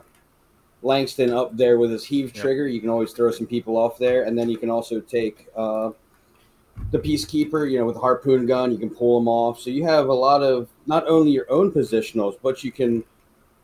Langston 0.83 1.31
up 1.33 1.57
there 1.57 1.79
with 1.79 1.91
his 1.91 2.05
heave 2.05 2.35
Yep. 2.35 2.43
trigger. 2.43 2.69
You 2.69 2.81
can 2.81 2.91
always 2.91 3.13
throw 3.13 3.31
some 3.31 3.47
people 3.47 3.77
off 3.77 3.99
there, 3.99 4.25
and 4.25 4.39
then 4.39 4.49
you 4.51 4.59
can 4.59 4.71
also 4.71 5.01
take 5.01 5.49
uh, 5.57 5.91
the 6.91 6.99
Peacekeeper. 6.99 7.71
You 7.71 7.79
know, 7.79 7.87
with 7.87 7.97
a 7.97 8.01
harpoon 8.01 8.47
gun, 8.47 8.71
you 8.71 8.79
can 8.79 8.91
pull 8.91 9.19
them 9.19 9.29
off. 9.29 9.61
So 9.61 9.71
you 9.71 9.85
have 9.85 10.09
a 10.09 10.15
lot 10.15 10.43
of 10.43 10.69
not 10.89 11.07
only 11.07 11.31
your 11.31 11.47
own 11.51 11.71
positionals, 11.71 12.37
but 12.43 12.65
you 12.65 12.73
can 12.73 13.05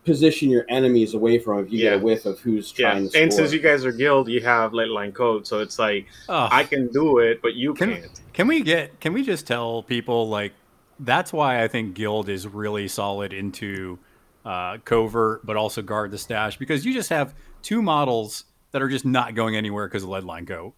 position 0.05 0.51
your 0.51 0.67
enemies 0.69 1.15
away 1.15 1.39
from 1.39 1.65
if 1.65 1.73
you 1.73 1.79
get 1.79 1.95
a 1.95 1.99
whiff 1.99 2.27
of 2.27 2.39
who's 2.39 2.73
Yeah, 2.79 2.91
trying 2.91 3.09
to 3.09 3.19
and 3.19 3.33
score. 3.33 3.45
since 3.47 3.55
you 3.55 3.59
guys 3.61 3.87
are 3.87 3.93
guild, 3.93 4.29
you 4.29 4.43
have 4.43 4.75
lead-lined 4.75 5.15
coat, 5.15 5.47
so 5.47 5.61
it's 5.61 5.79
like 5.79 6.07
Oh, 6.29 6.47
I 6.53 6.65
can 6.65 6.89
do 6.89 7.19
it, 7.19 7.41
but 7.41 7.55
you 7.55 7.73
Can- 7.75 7.95
can't. 8.03 8.21
Can 8.35 8.47
we 8.47 8.61
get? 8.63 9.01
Can 9.01 9.13
we 9.15 9.23
just 9.25 9.47
tell 9.47 9.83
people 9.83 10.29
like 10.29 10.53
that's 11.01 11.33
why 11.33 11.63
I 11.63 11.69
think 11.69 11.95
Guild 11.95 12.29
is 12.29 12.47
really 12.47 12.87
solid 12.87 13.33
into 13.33 13.99
uh, 14.45 14.77
covert, 14.85 15.45
but 15.47 15.57
also 15.57 15.81
guard 15.83 16.11
the 16.11 16.19
stash 16.19 16.57
because 16.59 16.85
you 16.85 16.93
just 16.93 17.09
have 17.11 17.35
two 17.63 17.81
models 17.81 18.45
that 18.73 18.83
are 18.83 18.89
just 18.89 19.05
not 19.07 19.35
going 19.35 19.57
anywhere 19.57 19.89
because 19.89 20.03
of 20.03 20.09
lead-lined 20.11 20.49
coat, 20.49 20.75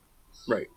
Right. 0.46 0.68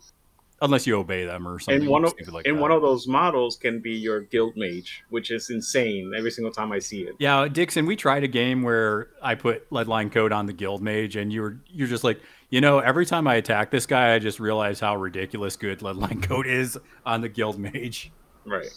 Unless 0.61 0.85
you 0.87 0.97
obey 0.97 1.25
them 1.25 1.47
or 1.47 1.57
something. 1.59 1.81
And 1.83 1.89
one 1.89 2.03
of 2.05 2.13
like 2.31 2.45
and 2.47 2.57
that. 2.57 2.61
one 2.61 2.71
of 2.71 2.81
those 2.81 3.07
models 3.07 3.55
can 3.55 3.79
be 3.79 3.91
your 3.91 4.21
guild 4.21 4.57
mage, 4.57 5.03
which 5.09 5.31
is 5.31 5.49
insane 5.49 6.13
every 6.17 6.31
single 6.31 6.51
time 6.51 6.71
I 6.71 6.79
see 6.79 7.03
it. 7.03 7.15
Yeah, 7.19 7.47
Dixon, 7.47 7.85
we 7.85 7.95
tried 7.95 8.23
a 8.23 8.27
game 8.27 8.61
where 8.63 9.09
I 9.21 9.35
put 9.35 9.71
lead-lined 9.71 10.11
coat 10.11 10.31
on 10.33 10.45
the 10.47 10.53
guild 10.53 10.81
mage, 10.81 11.15
and 11.15 11.31
you 11.31 11.41
were 11.41 11.57
you're 11.67 11.87
just 11.87 12.03
like, 12.03 12.19
you 12.49 12.59
know, 12.61 12.79
every 12.79 13.05
time 13.05 13.27
I 13.27 13.35
attack 13.35 13.71
this 13.71 13.85
guy, 13.85 14.13
I 14.13 14.19
just 14.19 14.39
realize 14.39 14.79
how 14.79 14.95
ridiculous 14.97 15.55
good 15.55 15.81
leadline 15.81 16.21
code 16.27 16.47
is 16.47 16.77
on 17.05 17.21
the 17.21 17.29
guild 17.29 17.57
mage. 17.57 18.11
Right. 18.45 18.69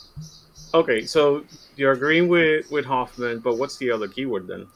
Okay, 0.75 1.05
so 1.05 1.45
you're 1.77 1.93
agreeing 1.93 2.29
with 2.29 2.71
with 2.71 2.85
Hoffman, 2.85 3.41
but 3.41 3.59
what's 3.59 3.77
the 3.79 3.91
other 3.91 4.09
keyword 4.09 4.47
then? 4.47 4.67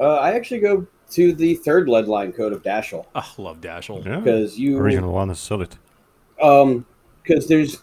uh, 0.00 0.14
I 0.16 0.32
actually 0.32 0.60
go 0.60 0.86
to 1.10 1.32
the 1.32 1.54
third 1.56 1.88
lead-lined 1.88 2.34
coat 2.34 2.52
of 2.52 2.62
Dashel 2.62 3.04
Oh, 3.14 3.34
love 3.38 3.60
Dashel. 3.60 4.04
Yeah. 4.04 4.18
because 4.20 4.58
you 4.58 4.78
Original 4.78 5.12
one 5.12 5.30
is 5.30 5.38
solid. 5.38 5.76
Um, 6.42 6.86
because 7.22 7.46
there's 7.48 7.78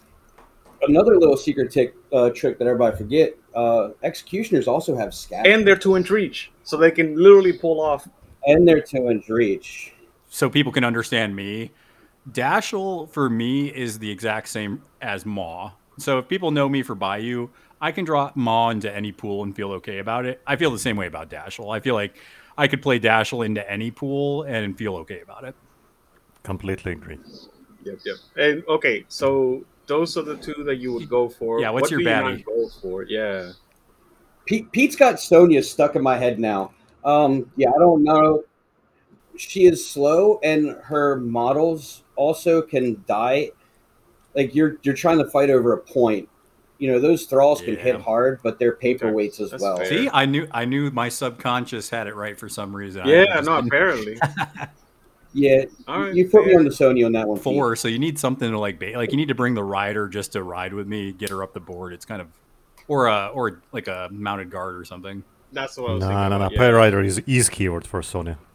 another 0.83 1.17
little 1.17 1.37
secret 1.37 1.71
tick, 1.71 1.95
uh, 2.13 2.29
trick 2.29 2.59
that 2.59 2.67
everybody 2.67 2.95
forget. 2.95 3.35
Uh, 3.55 3.89
executioners 4.03 4.67
also 4.67 4.95
have 4.95 5.13
scatter, 5.13 5.49
And 5.49 5.65
they're 5.67 5.75
two 5.75 5.97
inch 5.97 6.09
reach, 6.09 6.51
so 6.63 6.77
they 6.77 6.91
can 6.91 7.15
literally 7.15 7.53
pull 7.53 7.81
off. 7.81 8.07
and 8.45 8.67
they're 8.67 8.81
two 8.81 9.09
inch 9.09 9.29
reach. 9.29 9.93
so 10.29 10.49
people 10.49 10.71
can 10.71 10.83
understand 10.83 11.35
me. 11.35 11.71
Dashel 12.31 13.09
for 13.09 13.29
me 13.29 13.67
is 13.67 13.99
the 13.99 14.09
exact 14.11 14.47
same 14.47 14.83
as 15.01 15.25
Maw. 15.25 15.71
So 15.97 16.19
if 16.19 16.27
people 16.27 16.51
know 16.51 16.69
me 16.69 16.83
for 16.83 16.93
Bayou, 16.95 17.49
I 17.81 17.91
can 17.91 18.05
draw 18.05 18.31
Maw 18.35 18.69
into 18.69 18.93
any 18.95 19.11
pool 19.11 19.43
and 19.43 19.55
feel 19.55 19.71
okay 19.73 19.97
about 19.99 20.25
it. 20.27 20.39
I 20.45 20.55
feel 20.55 20.69
the 20.71 20.79
same 20.79 20.97
way 20.97 21.07
about 21.07 21.29
Dashel. 21.31 21.75
I 21.75 21.79
feel 21.79 21.95
like 21.95 22.15
I 22.57 22.67
could 22.67 22.81
play 22.83 22.99
Dashel 22.99 23.43
into 23.45 23.69
any 23.69 23.89
pool 23.91 24.43
and 24.43 24.77
feel 24.77 24.95
okay 24.97 25.21
about 25.21 25.43
it. 25.45 25.55
Completely 26.43 26.91
agree. 26.93 27.17
Yep, 27.83 27.99
yep. 28.05 28.15
And 28.37 28.63
okay, 28.67 29.05
so 29.07 29.63
those 29.87 30.17
are 30.17 30.21
the 30.21 30.37
two 30.37 30.63
that 30.63 30.75
you 30.77 30.93
would 30.93 31.09
go 31.09 31.27
for. 31.29 31.59
Yeah, 31.59 31.69
what's 31.69 31.83
what 31.83 31.91
your 31.91 31.99
do 31.99 32.03
you 32.05 32.09
baddie? 32.09 32.45
go 32.45 32.69
for? 32.81 33.03
Yeah. 33.03 33.51
Pete, 34.45 34.71
Pete's 34.71 34.95
got 34.95 35.15
Sonnia 35.15 35.63
stuck 35.63 35.95
in 35.95 36.01
my 36.01 36.17
head 36.17 36.39
now. 36.39 36.71
Um, 37.03 37.51
yeah, 37.55 37.69
I 37.69 37.79
don't 37.79 38.03
know. 38.03 38.43
She 39.37 39.65
is 39.65 39.87
slow, 39.87 40.39
and 40.43 40.77
her 40.83 41.17
models 41.17 42.03
also 42.15 42.61
can 42.61 43.03
die. 43.07 43.51
Like 44.35 44.53
you're 44.53 44.77
you're 44.83 44.95
trying 44.95 45.17
to 45.19 45.29
fight 45.29 45.49
over 45.49 45.73
a 45.73 45.77
point. 45.77 46.27
You 46.79 46.91
know 46.91 46.99
those 46.99 47.25
thralls 47.25 47.61
can 47.61 47.75
hit 47.75 47.99
hard, 48.01 48.39
but 48.43 48.57
they're 48.59 48.75
paperweights 48.75 49.39
as 49.39 49.51
That's 49.51 49.61
well. 49.61 49.77
fair. 49.77 49.85
See, 49.85 50.09
I 50.11 50.25
knew 50.25 50.47
I 50.51 50.65
knew 50.65 50.89
my 50.91 51.09
subconscious 51.09 51.89
had 51.89 52.07
it 52.07 52.15
right 52.15 52.37
for 52.37 52.49
some 52.49 52.75
reason. 52.75 53.05
Yeah, 53.05 53.39
no, 53.43 53.57
apparently. 53.65 54.19
Yeah, 55.33 55.63
All 55.87 56.01
right, 56.01 56.13
you 56.13 56.27
put 56.29 56.45
me 56.45 56.55
on 56.55 56.63
the 56.65 56.69
Sony 56.69 57.05
on 57.05 57.13
that 57.13 57.27
one. 57.27 57.37
Pete. 57.37 57.43
four, 57.43 57.75
so 57.75 57.87
you 57.87 57.99
need 57.99 58.19
something 58.19 58.51
to 58.51 58.59
like 58.59 58.79
ba- 58.79 58.93
like 58.95 59.11
you 59.11 59.17
need 59.17 59.29
to 59.29 59.35
bring 59.35 59.53
the 59.53 59.63
rider 59.63 60.07
just 60.09 60.33
to 60.33 60.43
ride 60.43 60.73
with 60.73 60.87
me, 60.87 61.13
get 61.13 61.29
her 61.29 61.41
up 61.41 61.53
the 61.53 61.59
board. 61.61 61.93
It's 61.93 62.03
kind 62.05 62.21
of 62.21 62.27
or 62.87 63.07
a 63.07 63.27
or 63.33 63.61
like 63.71 63.87
a 63.87 64.09
mounted 64.11 64.49
guard 64.49 64.75
or 64.75 64.83
something. 64.83 65.23
That's 65.53 65.77
what 65.77 65.85
I 65.85 65.87
No, 65.89 65.93
was 65.95 66.01
no, 66.03 66.07
thinking. 66.09 66.29
no. 66.29 66.35
about, 66.37 66.53
Play 66.53 66.67
yeah. 66.67 66.73
Rider 66.75 67.01
is 67.01 67.19
is 67.19 67.49
keyword 67.49 67.87
for 67.87 68.01
Sony. 68.01 68.37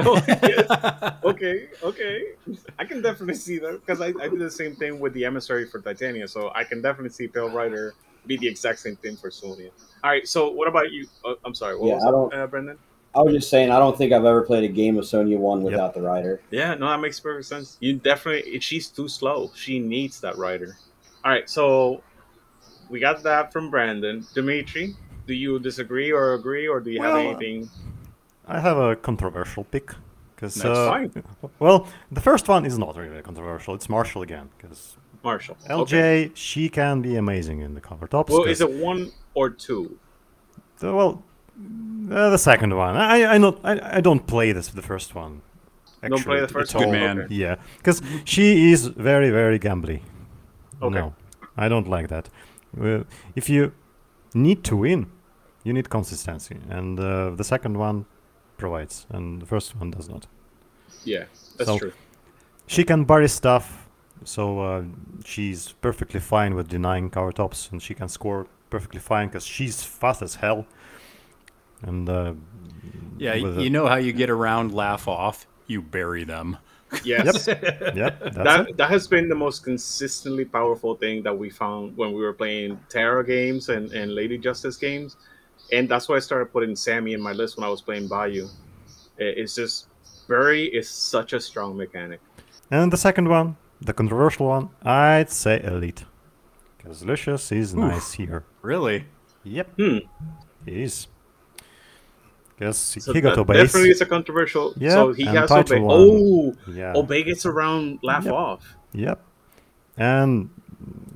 Oh, 0.00 0.14
yes. 0.26 1.14
okay, 1.24 1.68
okay. 1.82 2.22
I 2.78 2.84
can 2.84 3.02
definitely 3.02 3.34
see 3.34 3.58
that 3.58 3.80
because 3.84 4.00
I, 4.00 4.06
I 4.20 4.28
did 4.28 4.38
the 4.38 4.50
same 4.50 4.76
thing 4.76 5.00
with 5.00 5.12
the 5.12 5.24
emissary 5.24 5.66
for 5.66 5.80
Titania, 5.80 6.28
so 6.28 6.52
I 6.54 6.62
can 6.62 6.80
definitely 6.80 7.10
see 7.10 7.26
Pale 7.26 7.50
Rider 7.50 7.94
be 8.26 8.36
the 8.36 8.46
exact 8.46 8.78
same 8.78 8.94
thing 8.96 9.16
for 9.16 9.28
Sonnia. 9.30 9.70
All 10.04 10.10
right, 10.10 10.26
so 10.26 10.50
what 10.52 10.68
about 10.68 10.92
you? 10.92 11.06
Uh, 11.24 11.34
I'm 11.44 11.54
sorry, 11.54 11.76
what 11.76 11.88
Yeah, 11.88 11.94
was 11.96 12.04
I 12.04 12.08
it, 12.08 12.12
don't- 12.12 12.34
uh, 12.34 12.46
Brandon? 12.46 12.78
I 13.14 13.22
was 13.22 13.32
just 13.34 13.50
saying, 13.50 13.70
I 13.70 13.78
don't 13.78 13.96
think 13.96 14.12
I've 14.12 14.24
ever 14.24 14.42
played 14.42 14.64
a 14.64 14.72
game 14.72 14.98
of 14.98 15.04
Sonnia 15.04 15.38
One 15.38 15.62
without 15.62 15.94
the 15.94 16.02
rider. 16.02 16.40
Yeah, 16.50 16.74
no, 16.74 16.86
that 16.88 17.00
makes 17.00 17.18
perfect 17.18 17.46
sense. 17.46 17.76
You 17.80 17.94
definitely, 17.94 18.60
she's 18.60 18.88
too 18.88 19.08
slow. 19.08 19.50
She 19.54 19.78
needs 19.78 20.20
that 20.20 20.36
rider. 20.36 20.76
All 21.24 21.30
right, 21.32 21.48
so 21.48 22.02
we 22.90 23.00
got 23.00 23.22
that 23.24 23.52
from 23.52 23.70
Brandon. 23.70 24.24
Dimitry, 24.34 24.94
do 25.26 25.34
you 25.34 25.58
disagree 25.58 26.12
or 26.12 26.34
agree, 26.34 26.68
or 26.68 26.80
do 26.80 26.90
you 26.90 27.00
Well, 27.00 27.16
have 27.16 27.26
anything? 27.26 27.68
I 28.46 28.60
have 28.60 28.76
a 28.78 28.94
controversial 28.96 29.64
pick. 29.64 29.92
Because, 30.36 30.54
That's 30.54 30.78
uh, 30.78 30.88
fine. 30.88 31.24
well, 31.58 31.88
the 32.12 32.20
first 32.20 32.46
one 32.46 32.64
is 32.64 32.78
not 32.78 32.96
really 32.96 33.20
controversial. 33.22 33.74
It's 33.74 33.88
Marshal 33.88 34.22
again. 34.22 34.50
Because 34.56 34.96
Marshal. 35.24 35.56
LJ, 35.68 35.80
Okay. 35.80 36.30
she 36.34 36.68
can 36.68 37.02
be 37.02 37.16
amazing 37.16 37.60
in 37.60 37.74
the 37.74 37.80
Covert 37.80 38.14
Ops. 38.14 38.30
Well, 38.30 38.42
'cause- 38.44 38.52
is 38.52 38.60
it 38.60 38.70
one 38.70 39.10
or 39.34 39.50
two? 39.50 39.98
Well, 40.80 41.24
uh, 42.10 42.30
the 42.30 42.38
second 42.38 42.74
one. 42.76 42.96
I 42.96 43.34
I 43.34 43.38
not 43.38 43.58
I, 43.64 43.96
I 43.98 44.00
don't 44.00 44.26
play 44.26 44.52
this 44.52 44.68
the 44.68 44.82
first 44.82 45.14
one. 45.14 45.42
Don't 46.02 46.22
play 46.24 46.40
the 46.40 46.48
first 46.48 46.74
all. 46.74 46.82
Good 46.82 46.92
man. 46.92 47.18
Okay. 47.20 47.34
Yeah, 47.34 47.56
because 47.78 48.02
she 48.24 48.70
is 48.72 48.86
very 48.86 49.30
very 49.30 49.58
gambly. 49.58 50.00
Okay. 50.80 50.94
No, 51.00 51.14
I 51.56 51.68
don't 51.68 51.88
like 51.88 52.08
that. 52.08 52.28
Uh, 52.80 53.02
if 53.34 53.48
you 53.48 53.72
need 54.34 54.62
to 54.64 54.76
win, 54.76 55.06
you 55.64 55.72
need 55.72 55.88
consistency, 55.90 56.56
and 56.70 56.98
uh, 57.00 57.30
the 57.36 57.44
second 57.44 57.76
one 57.78 58.04
provides, 58.58 59.06
and 59.10 59.40
the 59.42 59.46
first 59.46 59.74
one 59.76 59.90
does 59.90 60.08
not. 60.08 60.26
Yeah, 61.04 61.24
that's 61.56 61.68
So- 61.70 61.78
true. 61.78 61.92
She 62.66 62.84
can 62.84 63.04
bury 63.04 63.28
stuff, 63.28 63.88
so 64.24 64.60
uh, 64.60 64.82
she's 65.24 65.72
perfectly 65.80 66.20
fine 66.20 66.54
with 66.54 66.68
denying 66.68 67.08
Covert 67.10 67.40
Ops, 67.40 67.70
and 67.72 67.80
she 67.82 67.94
can 67.94 68.08
score 68.08 68.46
perfectly 68.68 69.00
fine 69.00 69.28
because 69.28 69.46
she's 69.46 69.82
fast 69.82 70.20
as 70.22 70.34
hell. 70.36 70.66
And 71.82 72.08
uh, 72.08 72.34
Yeah, 73.18 73.34
with 73.42 73.56
y- 73.56 73.60
a- 73.60 73.64
you 73.64 73.70
know 73.70 73.86
how 73.86 73.96
you 73.96 74.12
get 74.12 74.30
around 74.30 74.72
laugh 74.74 75.06
off? 75.08 75.46
You 75.66 75.82
bury 75.82 76.24
them. 76.24 76.56
Yes. 77.04 77.46
Yep, 77.94 78.20
that's 78.20 78.36
that 78.36 78.68
it. 78.70 78.76
that 78.78 78.90
has 78.90 79.06
been 79.06 79.28
the 79.28 79.34
most 79.34 79.62
consistently 79.64 80.44
powerful 80.44 80.94
thing 80.94 81.22
that 81.24 81.36
we 81.36 81.50
found 81.50 81.96
when 81.96 82.12
we 82.12 82.20
were 82.22 82.32
playing 82.32 82.80
Tara 82.88 83.24
games 83.26 83.68
and, 83.68 83.92
and 83.92 84.14
Lady 84.14 84.38
Justice 84.38 84.76
games. 84.76 85.16
And 85.72 85.88
that's 85.88 86.08
why 86.08 86.16
I 86.16 86.20
started 86.20 86.46
putting 86.52 86.74
Sammy 86.76 87.12
in 87.12 87.20
my 87.20 87.32
list 87.32 87.56
when 87.58 87.64
I 87.66 87.68
was 87.68 87.82
playing 87.82 88.08
Bayou. 88.08 88.46
It- 89.18 89.36
It's 89.38 89.54
just 89.54 89.88
bury 90.28 90.64
is 90.64 90.88
such 90.88 91.32
a 91.34 91.40
strong 91.40 91.76
mechanic. 91.76 92.20
And 92.70 92.90
the 92.92 92.96
second 92.96 93.28
one, 93.28 93.56
the 93.82 93.92
controversial 93.92 94.46
one, 94.48 94.70
I'd 94.82 95.30
say 95.30 95.60
Elite. 95.62 96.04
Because 96.78 97.04
Lucius 97.04 97.52
is 97.52 97.74
nice 97.74 98.12
here. 98.12 98.44
Really? 98.62 99.04
Yep. 99.44 99.68
Hmm. 99.76 99.98
He 100.64 100.82
is. 100.84 101.06
Because 102.58 102.76
So 102.76 103.12
he 103.12 103.20
got 103.20 103.36
that 103.36 103.40
Obey. 103.42 103.54
definitely 103.62 103.90
is 103.90 104.00
a 104.00 104.06
controversial. 104.06 104.74
Yeah, 104.76 104.90
so 104.90 105.12
he 105.12 105.26
and 105.26 105.36
has 105.38 105.48
title 105.48 105.76
Obey. 105.76 105.80
one. 105.84 106.56
Oh, 106.66 106.72
Yeah. 106.72 106.92
Obey 106.96 107.22
gets 107.22 107.46
around 107.46 108.00
laugh 108.02 108.24
Yep. 108.24 108.34
off. 108.34 108.76
Yep. 108.92 109.20
And 109.96 110.50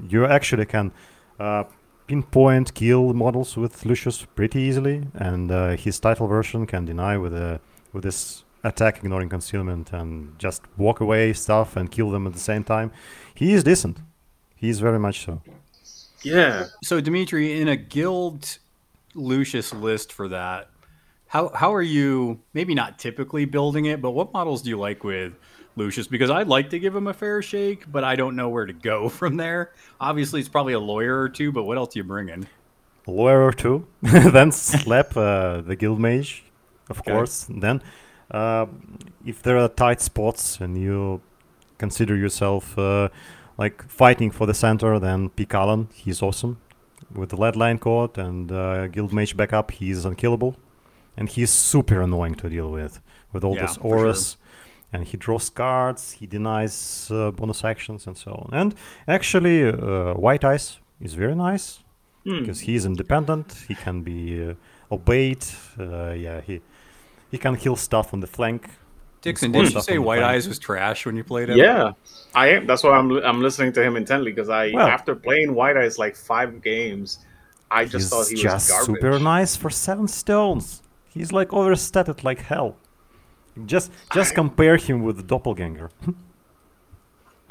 you 0.08 0.24
actually 0.26 0.66
can 0.66 0.92
uh, 1.40 1.64
pinpoint 2.06 2.74
kill 2.74 3.12
models 3.14 3.56
with 3.56 3.84
Lucius 3.84 4.24
pretty 4.36 4.60
easily, 4.60 5.02
and 5.14 5.50
uh, 5.50 5.70
his 5.76 5.98
title 5.98 6.26
version 6.28 6.66
can 6.66 6.84
deny 6.84 7.16
with 7.16 7.34
a 7.34 7.60
with 7.92 8.04
this 8.04 8.44
attack 8.64 8.98
ignoring 8.98 9.28
concealment 9.28 9.92
and 9.92 10.38
just 10.38 10.62
walk 10.76 11.00
away 11.00 11.32
stuff 11.32 11.76
and 11.76 11.90
kill 11.90 12.10
them 12.10 12.26
at 12.26 12.32
the 12.32 12.38
same 12.38 12.62
time. 12.62 12.92
He 13.34 13.52
is 13.52 13.64
decent. 13.64 13.98
He 14.54 14.68
is 14.68 14.78
very 14.78 14.98
much 14.98 15.24
so. 15.24 15.42
Yeah. 16.22 16.66
So 16.84 17.00
Dimitry, 17.00 17.60
in 17.60 17.66
a 17.68 17.76
guild 17.76 18.58
Lucius 19.14 19.74
list 19.74 20.12
for 20.12 20.28
that, 20.28 20.68
how 21.32 21.48
how 21.54 21.72
are 21.74 21.80
you 21.82 22.40
maybe 22.52 22.74
not 22.74 22.98
typically 22.98 23.46
building 23.46 23.86
it, 23.86 24.02
but 24.02 24.10
what 24.10 24.34
models 24.34 24.60
do 24.60 24.68
you 24.68 24.78
like 24.78 25.02
with 25.02 25.32
Lucius? 25.76 26.06
Because 26.06 26.28
I'd 26.28 26.46
like 26.46 26.68
to 26.70 26.78
give 26.78 26.94
him 26.94 27.06
a 27.06 27.14
fair 27.14 27.40
shake, 27.40 27.90
but 27.90 28.04
I 28.04 28.16
don't 28.16 28.36
know 28.36 28.50
where 28.50 28.66
to 28.66 28.74
go 28.74 29.08
from 29.20 29.38
there. 29.38 29.72
Obviously, 29.98 30.40
it's 30.40 30.50
probably 30.50 30.74
a 30.74 30.78
lawyer 30.80 31.18
or 31.22 31.30
two, 31.30 31.50
but 31.50 31.64
what 31.64 31.78
else 31.78 31.96
are 31.96 32.00
you 32.00 32.04
bringing? 32.04 32.48
A 33.06 33.10
lawyer 33.10 33.42
or 33.42 33.52
two, 33.52 33.86
then 34.02 34.52
slap 34.52 35.16
uh, 35.16 35.62
the 35.62 35.74
guild 35.74 35.98
mage, 35.98 36.44
of 36.90 37.02
Okay. 37.06 37.12
course. 37.12 37.46
Then, 37.48 37.82
uh, 38.30 38.66
if 39.24 39.42
there 39.42 39.56
are 39.58 39.68
tight 39.70 40.02
spots 40.02 40.60
and 40.60 40.76
you 40.76 41.22
consider 41.78 42.14
yourself 42.14 42.78
uh, 42.78 43.08
like 43.58 43.82
fighting 43.88 44.30
for 44.30 44.46
the 44.46 44.54
center, 44.54 44.98
then 44.98 45.30
pick 45.30 45.54
Alan. 45.54 45.88
He's 45.94 46.22
awesome 46.22 46.58
with 47.14 47.30
the 47.30 47.36
lead-lined 47.36 47.80
coat 47.80 48.18
and 48.18 48.52
uh, 48.52 48.86
guild 48.88 49.12
mage 49.14 49.36
backup. 49.36 49.70
He's 49.72 50.04
unkillable, 50.04 50.56
and 51.16 51.28
he's 51.28 51.50
super 51.50 52.00
annoying 52.02 52.34
to 52.36 52.48
deal 52.48 52.70
with 52.70 53.00
with 53.32 53.44
all 53.44 53.54
Yeah, 53.54 53.66
those 53.66 53.76
for 53.76 53.82
sure. 53.82 53.98
auras. 54.06 54.36
And 54.94 55.04
he 55.06 55.16
draws 55.16 55.48
cards, 55.48 56.12
he 56.12 56.26
denies 56.26 57.08
uh, 57.10 57.30
bonus 57.30 57.64
actions, 57.64 58.06
and 58.06 58.14
so 58.16 58.30
on. 58.32 58.50
And 58.52 58.74
actually, 59.08 59.64
uh, 59.66 60.12
White 60.14 60.44
Eyes 60.44 60.80
is 61.00 61.14
very 61.14 61.34
nice 61.34 61.78
Hmm. 62.24 62.40
because 62.40 62.60
he's 62.60 62.84
independent. 62.84 63.64
He 63.68 63.74
can 63.74 64.02
be 64.02 64.50
uh, 64.50 64.54
obeyed. 64.90 65.44
Uh, 65.80 66.10
yeah, 66.12 66.40
he 66.42 66.60
he 67.30 67.38
can 67.38 67.56
kill 67.56 67.76
stuff 67.76 68.12
on 68.14 68.20
the 68.20 68.26
flank. 68.26 68.68
Dixon, 69.22 69.52
Sport 69.52 69.64
did 69.66 69.74
you 69.74 69.80
say 69.82 69.98
White 69.98 70.18
flank. 70.20 70.34
Eyes 70.34 70.46
was 70.48 70.58
trash 70.58 71.06
when 71.06 71.16
you 71.16 71.24
played 71.24 71.48
him? 71.48 71.56
Yeah, 71.56 71.92
I 72.34 72.48
am. 72.54 72.66
That's 72.66 72.82
why 72.84 72.90
I'm. 72.98 73.10
I'm 73.24 73.40
listening 73.40 73.72
to 73.72 73.82
him 73.82 73.96
intently 73.96 74.30
because 74.32 74.50
I, 74.50 74.72
Well- 74.74 74.86
after 74.86 75.14
playing 75.14 75.54
White 75.54 75.76
Eyes 75.78 75.98
like 75.98 76.16
five 76.16 76.60
games, 76.62 77.24
I 77.70 77.86
just 77.86 78.10
thought 78.10 78.26
he 78.28 78.34
was 78.34 78.42
just 78.42 78.68
garbage. 78.70 78.86
super 78.86 79.18
nice 79.18 79.56
for 79.56 79.70
seven 79.70 80.06
stones. 80.06 80.82
He's 81.14 81.32
like 81.32 81.52
overstated 81.52 82.24
like 82.24 82.40
hell. 82.40 82.76
Just 83.66 83.92
just 84.14 84.34
compare 84.34 84.76
him 84.76 85.02
with 85.02 85.16
the 85.18 85.22
doppelganger. 85.22 85.90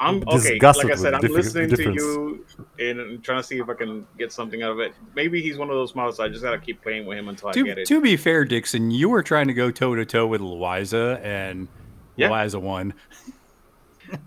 I'm 0.00 0.16
okay. 0.26 0.36
disgusted 0.54 0.86
Like 0.86 0.94
I 0.94 0.96
said, 0.96 1.14
I'm 1.14 1.20
the 1.20 1.28
listening 1.28 1.68
difference. 1.68 2.02
to 2.02 2.44
you 2.80 2.90
and 2.90 3.00
I'm 3.00 3.22
trying 3.22 3.40
to 3.40 3.46
see 3.46 3.58
if 3.60 3.68
I 3.68 3.74
can 3.74 4.04
get 4.18 4.32
something 4.32 4.60
out 4.60 4.72
of 4.72 4.80
it. 4.80 4.94
Maybe 5.14 5.40
he's 5.40 5.58
one 5.58 5.70
of 5.70 5.76
those 5.76 5.94
models. 5.94 6.18
I 6.18 6.28
just 6.28 6.42
gotta 6.42 6.58
keep 6.58 6.82
playing 6.82 7.06
with 7.06 7.16
him 7.18 7.28
until 7.28 7.50
I 7.50 7.52
get 7.52 7.74
To, 7.76 7.80
it. 7.82 7.86
to 7.86 8.00
be 8.00 8.16
fair, 8.16 8.44
Dixon, 8.44 8.90
you 8.90 9.08
were 9.08 9.22
trying 9.22 9.46
to 9.46 9.54
go 9.54 9.70
toe 9.70 9.94
to 9.94 10.04
toe 10.04 10.26
with 10.26 10.40
Louisa, 10.40 11.20
and 11.22 11.68
Yeah. 12.16 12.30
Louisa 12.30 12.58
won. 12.58 12.94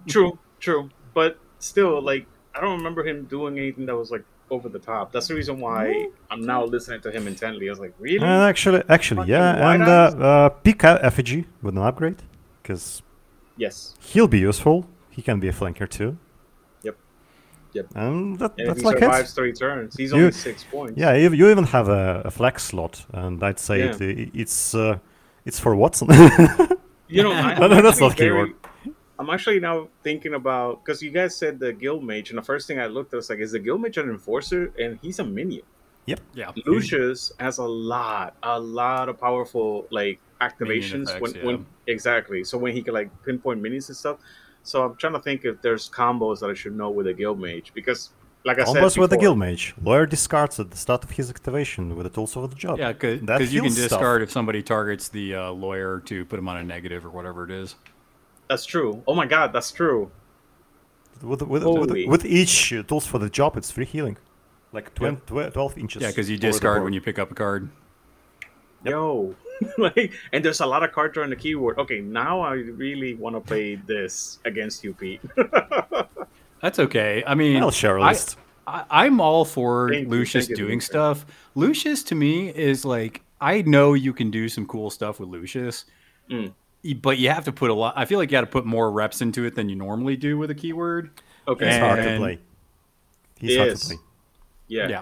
True, 0.08 0.40
true, 0.62 0.90
but 1.14 1.38
still, 1.60 2.02
like 2.02 2.26
I 2.56 2.62
don't 2.62 2.78
remember 2.78 3.06
him 3.06 3.26
doing 3.26 3.58
anything 3.60 3.86
that 3.88 3.98
was 3.98 4.12
like 4.12 4.24
over 4.52 4.70
the 4.70 4.80
top. 4.80 5.12
That's 5.12 5.28
the 5.28 5.36
reason 5.36 5.60
why 5.60 6.08
I'm 6.30 6.46
now 6.46 6.64
listening 6.66 7.02
to 7.02 7.12
him 7.12 7.28
intently. 7.28 7.68
I 7.68 7.72
was 7.72 7.80
like, 7.80 7.94
really? 8.00 8.18
And 8.26 8.44
actually, 8.44 8.84
actually, 8.90 9.18
Fucking 9.22 9.32
yeah, 9.32 9.72
and 9.74 9.84
uh, 9.84 10.26
uh, 10.28 10.50
pick 10.50 10.84
a 10.84 11.00
effigy 11.04 11.46
with 11.62 11.76
an 11.76 11.82
upgrade 11.84 12.22
because 12.62 13.02
yes. 13.58 13.96
he'll 14.00 14.28
be 14.28 14.40
useful. 14.40 14.88
He 15.10 15.22
can 15.22 15.40
be 15.40 15.48
a 15.48 15.54
flanker 15.54 15.90
too. 15.90 16.18
Yep. 16.84 16.96
Yep. 17.74 17.88
And 17.96 18.38
that, 18.40 18.52
And 18.58 18.62
if 18.62 18.68
that's 18.68 18.80
he 18.82 18.86
like 18.86 19.00
survives 19.00 19.32
it. 19.32 19.36
three 19.36 19.54
turns, 19.54 19.96
he's 19.96 20.12
You- 20.12 20.18
only 20.18 20.32
six 20.32 20.64
points. 20.64 20.98
Yeah, 20.98 21.14
you, 21.16 21.32
you 21.32 21.50
even 21.50 21.64
have 21.66 21.88
a, 21.90 22.22
a 22.26 22.32
flex 22.32 22.64
slot, 22.64 23.06
and 23.14 23.42
I'd 23.44 23.60
say 23.60 23.80
Yeah. 23.80 23.98
it, 24.00 24.30
it's 24.34 24.76
uh, 24.76 25.00
it's 25.46 25.60
for 25.60 25.76
Watson. 25.76 26.08
You 27.08 27.22
know, 27.22 27.32
I, 27.34 27.54
No, 27.60 27.68
no, 27.68 27.82
that's 27.84 28.00
not 28.00 28.14
actually 28.14 28.26
keyword. 28.30 28.54
I'm 29.18 29.30
actually 29.30 29.60
now 29.60 29.88
thinking 30.04 30.34
about 30.34 30.84
because 30.84 31.02
you 31.02 31.12
guys 31.12 31.36
said 31.36 31.60
the 31.60 31.72
guild 31.72 32.04
mage, 32.04 32.30
and 32.30 32.38
the 32.38 32.44
first 32.44 32.68
thing 32.68 32.80
I 32.80 32.88
looked 32.88 33.14
at 33.14 33.18
was 33.18 33.30
like, 33.30 33.40
is 33.40 33.52
the 33.54 33.60
guild 33.60 33.82
mage 33.82 33.98
an 33.98 34.10
enforcer? 34.10 34.74
And 34.78 35.00
he's 35.02 35.20
a 35.20 35.24
minion. 35.24 35.64
yep. 36.06 36.20
Yeah. 36.34 36.52
Lucius 36.66 37.32
has 37.40 37.58
a 37.58 37.64
lot, 37.64 38.36
a 38.44 38.60
lot 38.60 39.08
of 39.10 39.20
powerful 39.20 39.88
like 39.90 40.20
activations 40.42 41.04
effects, 41.04 41.22
when, 41.22 41.34
yeah. 41.36 41.46
when 41.46 41.66
exactly. 41.88 42.44
So 42.44 42.58
when 42.58 42.74
he 42.74 42.82
can 42.82 42.94
like 42.94 43.10
pinpoint 43.24 43.62
minis 43.62 43.88
and 43.88 43.98
stuff. 43.98 44.18
So 44.64 44.84
I'm 44.84 44.96
trying 44.96 45.14
to 45.14 45.20
think 45.22 45.46
if 45.46 45.62
there's 45.62 45.90
combos 45.90 46.40
that 46.40 46.50
I 46.50 46.54
should 46.54 46.76
know 46.76 46.90
with 46.90 47.08
a 47.08 47.14
guild 47.14 47.40
mage 47.40 47.72
because, 47.74 48.10
like 48.44 48.60
I 48.60 48.64
said, 48.64 48.78
Almost 48.78 48.98
with 48.98 49.12
the 49.12 49.18
guild 49.18 49.38
mage. 49.38 49.76
Lawyer 49.82 50.08
discards 50.08 50.60
at 50.60 50.72
the 50.72 50.78
start 50.78 51.04
of 51.04 51.12
his 51.12 51.30
activation 51.30 51.96
with 51.96 52.06
the 52.06 52.10
tools 52.10 52.36
of 52.36 52.50
the 52.50 52.56
job. 52.56 52.80
Yeah, 52.80 52.92
That 52.92 53.22
because 53.22 53.54
you 53.54 53.62
can 53.62 53.72
heals 53.72 53.78
stuff. 53.78 54.00
discard 54.00 54.22
if 54.24 54.32
somebody 54.32 54.64
targets 54.64 55.08
the 55.08 55.36
uh, 55.36 55.52
lawyer 55.52 56.02
to 56.08 56.26
put 56.26 56.40
him 56.40 56.50
on 56.50 56.58
a 56.58 56.64
negative 56.64 57.06
or 57.06 57.12
whatever 57.12 57.46
it 57.46 57.52
is. 57.52 57.76
That's 58.48 58.66
true. 58.66 59.04
Oh 59.08 59.16
my 59.16 59.26
god, 59.26 59.54
that's 59.54 59.72
true. 59.72 60.12
With, 61.22 61.42
with, 61.42 61.50
with, 61.50 61.64
Holy. 61.64 62.08
with 62.08 62.26
each 62.26 62.70
tools 62.88 63.08
for 63.08 63.20
the 63.20 63.30
job, 63.30 63.58
it's 63.58 63.72
free 63.72 63.86
healing. 63.86 64.18
Like 64.72 64.94
20, 64.94 65.22
12 65.52 65.78
inches. 65.78 66.02
Yeah, 66.02 66.10
because 66.10 66.30
you 66.30 66.38
discard 66.38 66.84
when 66.84 66.92
you 66.94 67.00
pick 67.02 67.18
up 67.18 67.32
a 67.32 67.36
card. 67.36 67.70
Yo, 68.84 69.34
like, 69.78 70.14
and 70.34 70.44
there's 70.44 70.60
a 70.60 70.66
lot 70.66 70.84
of 70.84 70.92
card 70.92 71.18
on 71.18 71.30
the 71.30 71.36
keyword. 71.36 71.78
Okay, 71.80 72.02
now 72.02 72.42
I 72.42 72.54
really 72.54 73.16
want 73.16 73.36
to 73.36 73.40
play 73.42 73.76
this 73.76 74.40
against 74.46 74.84
you, 74.84 74.94
Pete. 74.94 75.22
That's 76.62 76.80
okay. 76.80 77.24
I 77.26 77.34
mean, 77.36 77.62
I'll 77.64 77.72
share 77.72 77.98
a 77.98 78.04
list. 78.06 78.38
I, 78.68 78.84
I'm 78.90 79.22
all 79.22 79.46
for 79.46 79.90
Thank 79.90 80.10
Lucius 80.10 80.50
you, 80.50 80.56
doing 80.56 80.80
Dimitry. 80.80 80.86
stuff. 80.86 81.26
Lucius 81.56 82.04
to 82.04 82.16
me 82.16 82.50
is 82.50 82.84
like 82.86 83.22
I 83.40 83.62
know 83.62 83.94
you 83.94 84.14
can 84.14 84.30
do 84.30 84.50
some 84.50 84.66
cool 84.66 84.90
stuff 84.90 85.20
with 85.20 85.30
Lucius, 85.30 85.86
Mm. 86.30 86.54
Y- 86.86 86.94
but 86.94 87.18
you 87.18 87.30
have 87.30 87.46
to 87.46 87.52
put 87.52 87.70
a 87.72 87.74
lot. 87.74 87.94
I 87.98 88.06
feel 88.06 88.20
like 88.20 88.30
you 88.30 88.34
got 88.34 88.42
to 88.42 88.48
put 88.48 88.66
more 88.66 88.92
reps 88.92 89.22
into 89.22 89.44
it 89.46 89.56
than 89.56 89.70
you 89.70 89.76
normally 89.76 90.16
do 90.16 90.38
with 90.38 90.52
a 90.52 90.56
keyword. 90.56 91.10
okay, 91.48 91.66
He's 91.68 91.78
hard 91.78 92.04
to 92.04 92.18
play. 92.18 92.40
He's 93.40 93.58
hard 93.58 93.70
is. 93.70 93.82
to 93.82 93.88
play. 93.96 93.98
yeah, 94.68 94.88
Yeah. 94.90 95.02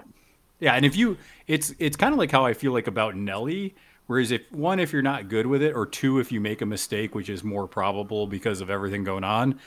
Yeah, 0.60 0.74
and 0.74 0.86
if 0.86 0.96
you 0.96 1.18
it's 1.46 1.74
it's 1.78 1.96
kind 1.96 2.12
of 2.14 2.18
like 2.18 2.30
how 2.30 2.46
I 2.46 2.54
feel 2.54 2.72
like 2.72 2.86
about 2.86 3.16
Nellie, 3.16 3.74
whereas 4.06 4.30
if 4.30 4.40
one 4.50 4.78
if 4.80 4.92
you're 4.92 5.02
not 5.02 5.28
good 5.28 5.46
with 5.46 5.62
it 5.62 5.74
or 5.74 5.84
two 5.84 6.20
if 6.20 6.32
you 6.32 6.40
make 6.40 6.62
a 6.62 6.66
mistake 6.66 7.14
which 7.14 7.28
is 7.28 7.44
more 7.44 7.66
probable 7.66 8.26
because 8.26 8.60
of 8.62 8.70
everything 8.70 9.04
going 9.04 9.24
on, 9.24 9.58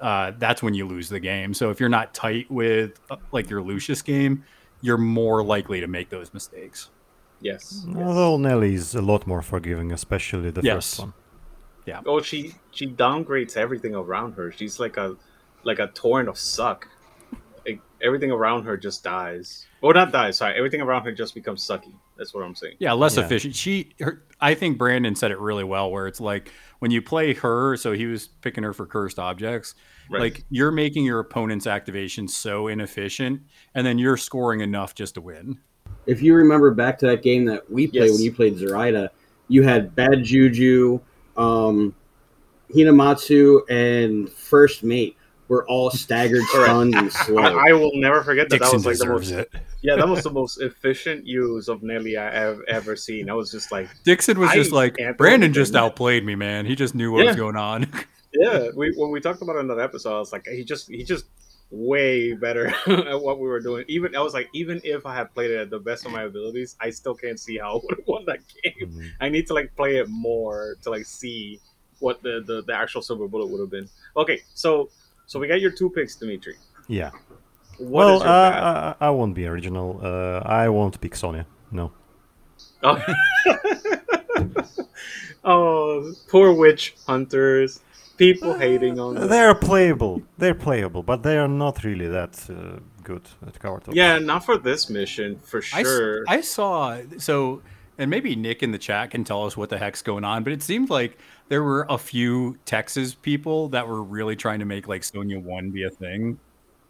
uh, 0.00 0.32
that's 0.38 0.62
when 0.62 0.74
you 0.74 0.86
lose 0.86 1.08
the 1.08 1.20
game. 1.20 1.54
So 1.54 1.70
if 1.70 1.80
you're 1.80 1.88
not 1.88 2.12
tight 2.12 2.50
with 2.50 3.00
uh, 3.08 3.16
like 3.30 3.48
your 3.48 3.62
Lucius 3.62 4.02
game, 4.02 4.44
you're 4.82 4.98
more 4.98 5.42
likely 5.42 5.80
to 5.80 5.86
make 5.86 6.10
those 6.10 6.34
mistakes. 6.34 6.90
yes. 7.40 7.84
yes. 7.86 7.96
Although 7.96 8.36
Nellie's 8.36 8.94
a 8.94 9.00
lot 9.00 9.26
more 9.26 9.42
forgiving, 9.42 9.90
especially 9.92 10.50
the 10.50 10.60
Yes. 10.62 10.74
first 10.96 11.00
one. 11.00 11.12
Oh, 12.06 12.20
she 12.20 12.54
she 12.70 12.86
downgrades 12.86 13.56
everything 13.56 13.94
around 13.94 14.32
her. 14.34 14.52
She's 14.52 14.78
like 14.80 14.96
a 14.96 15.16
like 15.64 15.78
a 15.78 15.88
torrent 15.88 16.28
of 16.28 16.38
suck. 16.38 16.88
Like, 17.64 17.80
everything 18.00 18.32
around 18.32 18.64
her 18.64 18.76
just 18.76 19.04
dies. 19.04 19.66
Well, 19.80 19.92
not 19.92 20.10
dies. 20.10 20.38
Sorry, 20.38 20.56
everything 20.56 20.80
around 20.80 21.04
her 21.04 21.12
just 21.12 21.32
becomes 21.34 21.64
sucky. 21.64 21.94
That's 22.16 22.34
what 22.34 22.42
I'm 22.44 22.56
saying. 22.56 22.74
Yeah, 22.80 22.92
less 22.94 23.16
Yeah. 23.16 23.24
efficient. 23.24 23.54
She, 23.54 23.90
her, 24.00 24.24
I 24.40 24.54
think 24.54 24.78
Brandon 24.78 25.14
said 25.14 25.30
it 25.30 25.38
really 25.38 25.62
well, 25.62 25.88
where 25.92 26.08
it's 26.08 26.20
like 26.20 26.50
when 26.80 26.90
you 26.90 27.00
play 27.00 27.34
her. 27.34 27.76
So 27.76 27.92
he 27.92 28.06
was 28.06 28.26
picking 28.26 28.64
her 28.64 28.72
for 28.72 28.84
cursed 28.86 29.20
objects. 29.20 29.76
Right. 30.10 30.20
Like 30.22 30.44
you're 30.50 30.72
making 30.72 31.04
your 31.04 31.20
opponent's 31.20 31.68
activation 31.68 32.26
so 32.26 32.66
inefficient, 32.66 33.42
and 33.76 33.86
then 33.86 33.96
you're 33.98 34.16
scoring 34.16 34.60
enough 34.60 34.94
just 34.96 35.14
to 35.14 35.20
win. 35.20 35.58
if 36.06 36.20
you 36.20 36.34
remember 36.34 36.72
back 36.72 36.98
to 36.98 37.06
that 37.06 37.22
game 37.22 37.44
that 37.44 37.70
we 37.70 37.86
played 37.86 38.02
Yes. 38.08 38.10
when 38.12 38.22
you 38.22 38.32
played 38.32 38.56
Zoraida, 38.58 39.12
you 39.46 39.62
had 39.62 39.94
Bad 39.94 40.24
Juju, 40.24 40.98
um, 41.36 41.94
Hinamatsu, 42.74 43.68
and 43.70 44.30
First 44.30 44.82
Mate 44.82 45.16
were 45.48 45.66
all 45.68 45.90
staggered, 45.90 46.42
stunned, 46.44 46.94
and 46.94 47.12
slow. 47.24 47.42
I, 47.42 47.70
I 47.70 47.72
will 47.72 47.90
never 47.94 48.22
forget 48.22 48.48
that. 48.50 48.60
that 48.60 48.72
was 48.72 48.86
like 48.86 48.98
the 48.98 49.06
most. 49.06 49.30
it. 49.30 49.50
Yeah, 49.82 49.96
that 49.96 50.08
was 50.08 50.22
the 50.22 50.30
most 50.30 50.60
efficient 50.62 51.26
use 51.26 51.68
of 51.68 51.82
Nellie 51.82 52.16
I 52.16 52.30
have 52.32 52.60
ever 52.68 52.94
seen. 52.96 53.28
I 53.28 53.34
was 53.34 53.50
just 53.50 53.72
like, 53.72 53.88
Dixon 54.04 54.38
was 54.38 54.50
I 54.50 54.54
just 54.54 54.72
like 54.72 54.96
Brandon 55.18 55.52
just 55.52 55.74
outplayed 55.74 56.24
me, 56.24 56.34
man. 56.36 56.66
He 56.66 56.74
just 56.76 56.94
knew 56.94 57.10
what 57.12 57.24
Yeah. 57.24 57.30
was 57.30 57.36
going 57.36 57.56
on. 57.56 57.90
yeah. 58.32 58.68
We 58.74 58.92
when 58.96 59.10
we 59.10 59.20
talked 59.20 59.42
about 59.42 59.56
it 59.56 59.60
in 59.60 59.68
that 59.68 59.80
episode, 59.80 60.14
I 60.14 60.18
was 60.20 60.32
like, 60.32 60.46
he 60.46 60.64
just 60.64 60.88
he 60.88 61.02
just 61.02 61.26
way 61.72 62.34
better 62.34 62.66
at 62.86 63.20
what 63.20 63.40
we 63.40 63.48
were 63.48 63.58
doing. 63.58 63.84
Even 63.88 64.14
I 64.14 64.20
was 64.20 64.34
like, 64.34 64.48
even 64.52 64.80
if 64.84 65.06
I 65.06 65.14
had 65.14 65.32
played 65.34 65.50
it 65.50 65.56
at 65.56 65.70
the 65.70 65.78
best 65.78 66.04
of 66.06 66.12
my 66.12 66.24
abilities, 66.24 66.76
I 66.80 66.90
still 66.90 67.14
can't 67.14 67.40
see 67.40 67.58
how 67.58 67.78
I 67.78 67.80
would 67.82 67.98
have 67.98 68.06
won 68.06 68.24
that 68.26 68.40
game. 68.62 68.92
Mhm. 68.92 69.10
I 69.20 69.28
need 69.28 69.46
to 69.48 69.54
like 69.54 69.74
play 69.74 69.96
it 69.96 70.08
more 70.08 70.76
to 70.82 70.90
like 70.90 71.06
see 71.06 71.60
what 71.98 72.22
the 72.22 72.42
the, 72.46 72.62
the 72.62 72.74
actual 72.74 73.02
silver 73.02 73.26
bullet 73.26 73.48
would 73.50 73.60
have 73.60 73.70
been. 73.70 73.88
Okay, 74.16 74.42
so 74.54 74.90
so 75.26 75.40
we 75.40 75.48
got 75.48 75.60
your 75.60 75.70
two 75.70 75.88
picks, 75.90 76.14
Dimitry. 76.14 76.56
Yeah. 76.88 77.10
What 77.78 77.90
well, 77.90 78.22
uh. 78.22 78.94
I, 79.00 79.06
I 79.06 79.10
won't 79.10 79.34
be 79.34 79.46
original. 79.46 79.98
Uh, 80.02 80.40
I 80.44 80.68
won't 80.68 81.00
pick 81.00 81.14
Sonnia. 81.14 81.46
No. 81.70 81.90
Oh. 82.82 83.02
oh, 85.44 86.12
poor 86.28 86.52
witch 86.52 86.94
hunters. 87.06 87.80
People 88.16 88.54
hating 88.54 89.00
on 89.00 89.14
them. 89.14 89.28
They're 89.28 89.54
playable. 89.54 90.22
They're 90.38 90.54
playable, 90.54 91.02
but 91.02 91.22
they 91.22 91.38
are 91.38 91.48
not 91.48 91.82
really 91.82 92.06
that 92.08 92.38
uh, 92.50 92.78
good 93.02 93.22
at 93.46 93.58
card. 93.58 93.84
top. 93.84 93.94
Yeah, 93.94 94.18
not 94.18 94.44
for 94.44 94.58
this 94.58 94.88
mission, 94.90 95.38
for 95.38 95.62
I, 95.72 95.80
s- 95.80 95.86
sure. 95.86 96.24
I 96.28 96.40
saw 96.40 96.98
so, 97.18 97.62
and 97.98 98.10
maybe 98.10 98.36
Nick 98.36 98.62
in 98.62 98.70
the 98.70 98.78
chat 98.78 99.10
can 99.10 99.24
tell 99.24 99.44
us 99.44 99.56
what 99.56 99.70
the 99.70 99.78
heck's 99.78 100.02
going 100.02 100.24
on. 100.24 100.44
But 100.44 100.52
it 100.52 100.62
seemed 100.62 100.90
like 100.90 101.18
there 101.48 101.62
were 101.62 101.86
a 101.88 101.98
few 101.98 102.58
Texas 102.64 103.14
people 103.14 103.68
that 103.70 103.88
were 103.88 104.02
really 104.02 104.36
trying 104.36 104.60
to 104.60 104.66
make 104.66 104.88
like 104.88 105.02
Sonnia 105.02 105.42
One 105.42 105.70
be 105.70 105.84
a 105.84 105.90
thing, 105.90 106.38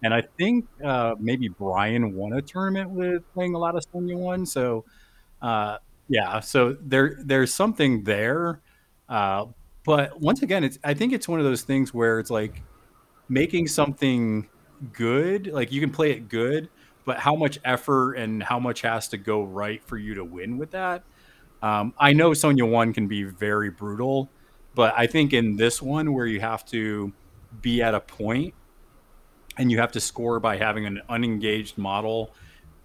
and 0.03 0.13
I 0.13 0.23
think 0.39 0.67
uh, 0.85 1.15
maybe 1.19 1.49
Brian 1.49 2.15
won 2.15 2.33
a 2.35 2.43
tournament 2.43 2.91
with 2.91 3.23
playing 3.33 3.55
a 3.55 3.59
lot 3.59 3.77
of 3.77 3.85
Sonnia 3.93 4.17
One. 4.19 4.45
So, 4.45 4.85
uh, 5.41 5.79
yeah, 6.09 6.41
so 6.41 6.77
there 6.81 7.17
there's 7.21 7.55
something 7.55 8.05
there. 8.05 8.61
Uh, 9.09 9.47
but 9.85 10.21
once 10.21 10.43
again, 10.43 10.65
it's 10.65 10.79
I 10.85 10.95
think 10.95 11.13
it's 11.13 11.29
one 11.29 11.41
of 11.41 11.45
those 11.45 11.63
things 11.63 11.93
where 11.93 12.19
it's 12.19 12.31
like 12.31 12.63
making 13.29 13.69
something 13.69 14.49
good, 14.93 15.49
like 15.49 15.73
you 15.73 15.81
can 15.81 15.91
play 15.91 16.13
it 16.13 16.29
good, 16.29 16.69
but 17.05 17.19
how 17.19 17.35
much 17.35 17.59
effort 17.65 18.15
and 18.15 18.43
how 18.43 18.59
much 18.59 18.83
has 18.83 19.09
to 19.09 19.19
go 19.19 19.43
right 19.43 19.83
for 19.85 19.97
you 19.97 20.15
to 20.15 20.25
win 20.25 20.59
with 20.59 20.71
that? 20.73 21.03
Um, 21.63 21.95
I 21.99 22.13
know 22.13 22.31
Sonnia 22.31 22.69
One 22.69 22.93
can 22.93 23.07
be 23.07 23.23
very 23.23 23.71
brutal, 23.71 24.29
but 24.75 24.95
I 24.97 25.07
think 25.07 25.33
in 25.33 25.57
this 25.57 25.81
one 25.81 26.13
where 26.13 26.27
you 26.27 26.41
have 26.41 26.65
to 26.67 27.13
be 27.61 27.83
at 27.83 27.95
a 27.95 28.01
point 28.01 28.55
and 29.59 29.71
you 29.71 29.79
have 29.79 29.93
to 29.93 30.01
score 30.01 30.41
by 30.41 30.57
having 30.57 30.87
an 30.87 31.03
unengaged 31.09 31.79
model 31.79 32.35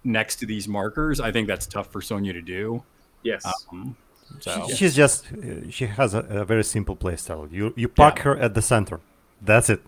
next 0.04 0.36
to 0.36 0.46
these 0.46 0.68
markers, 0.68 1.20
I 1.20 1.32
think 1.32 1.48
that's 1.48 1.66
tough 1.66 1.90
for 1.90 2.00
Sonnia 2.00 2.32
to 2.32 2.42
do. 2.42 2.82
yes. 3.22 3.44
Um, 3.72 3.96
so 4.40 4.66
She- 4.68 4.74
She's 4.76 4.94
just 4.94 5.26
uh, 5.32 5.70
she 5.70 5.86
has 5.86 6.14
a, 6.14 6.20
a 6.20 6.44
very 6.44 6.64
simple 6.64 6.96
playstyle. 6.96 7.50
You 7.52 7.72
you 7.76 7.88
park 7.88 8.20
her 8.20 8.36
at 8.36 8.54
the 8.54 8.62
center. 8.62 9.00
That's 9.42 9.70
it. 9.70 9.80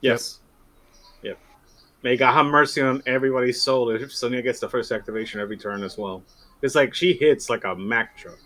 Yes. 0.00 0.40
Yep. 1.22 1.38
May 2.02 2.16
God 2.16 2.32
have 2.32 2.46
mercy 2.46 2.80
on 2.82 3.02
everybody's 3.06 3.62
soul 3.62 3.90
if 3.90 4.10
Sonnia 4.10 4.42
gets 4.42 4.60
the 4.60 4.68
first 4.68 4.92
activation 4.92 5.40
every 5.40 5.56
turn 5.56 5.82
as 5.82 5.96
well. 5.98 6.22
It's 6.62 6.74
like 6.74 6.94
she 6.94 7.12
hits 7.14 7.50
like 7.50 7.64
a 7.64 7.74
Mac 7.74 8.16
truck, 8.16 8.38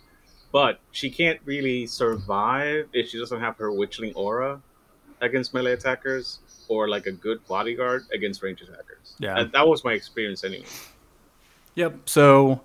but 0.52 0.80
she 0.92 1.08
can't 1.10 1.40
really 1.44 1.86
survive 1.86 2.88
if 2.92 3.08
she 3.10 3.18
doesn't 3.18 3.40
have 3.40 3.56
her 3.58 3.70
Witchling 3.70 4.12
aura 4.16 4.60
against 5.20 5.54
melee 5.54 5.72
attackers 5.72 6.38
or 6.68 6.88
like 6.88 7.06
a 7.06 7.12
good 7.12 7.44
bodyguard 7.46 8.04
against 8.12 8.42
range 8.42 8.60
attackers. 8.62 9.14
Yeah. 9.18 9.34
That, 9.34 9.52
that 9.52 9.66
was 9.66 9.84
my 9.84 9.92
experience 9.92 10.44
anyway. 10.44 10.66
Yep. 11.76 12.08
So 12.08 12.60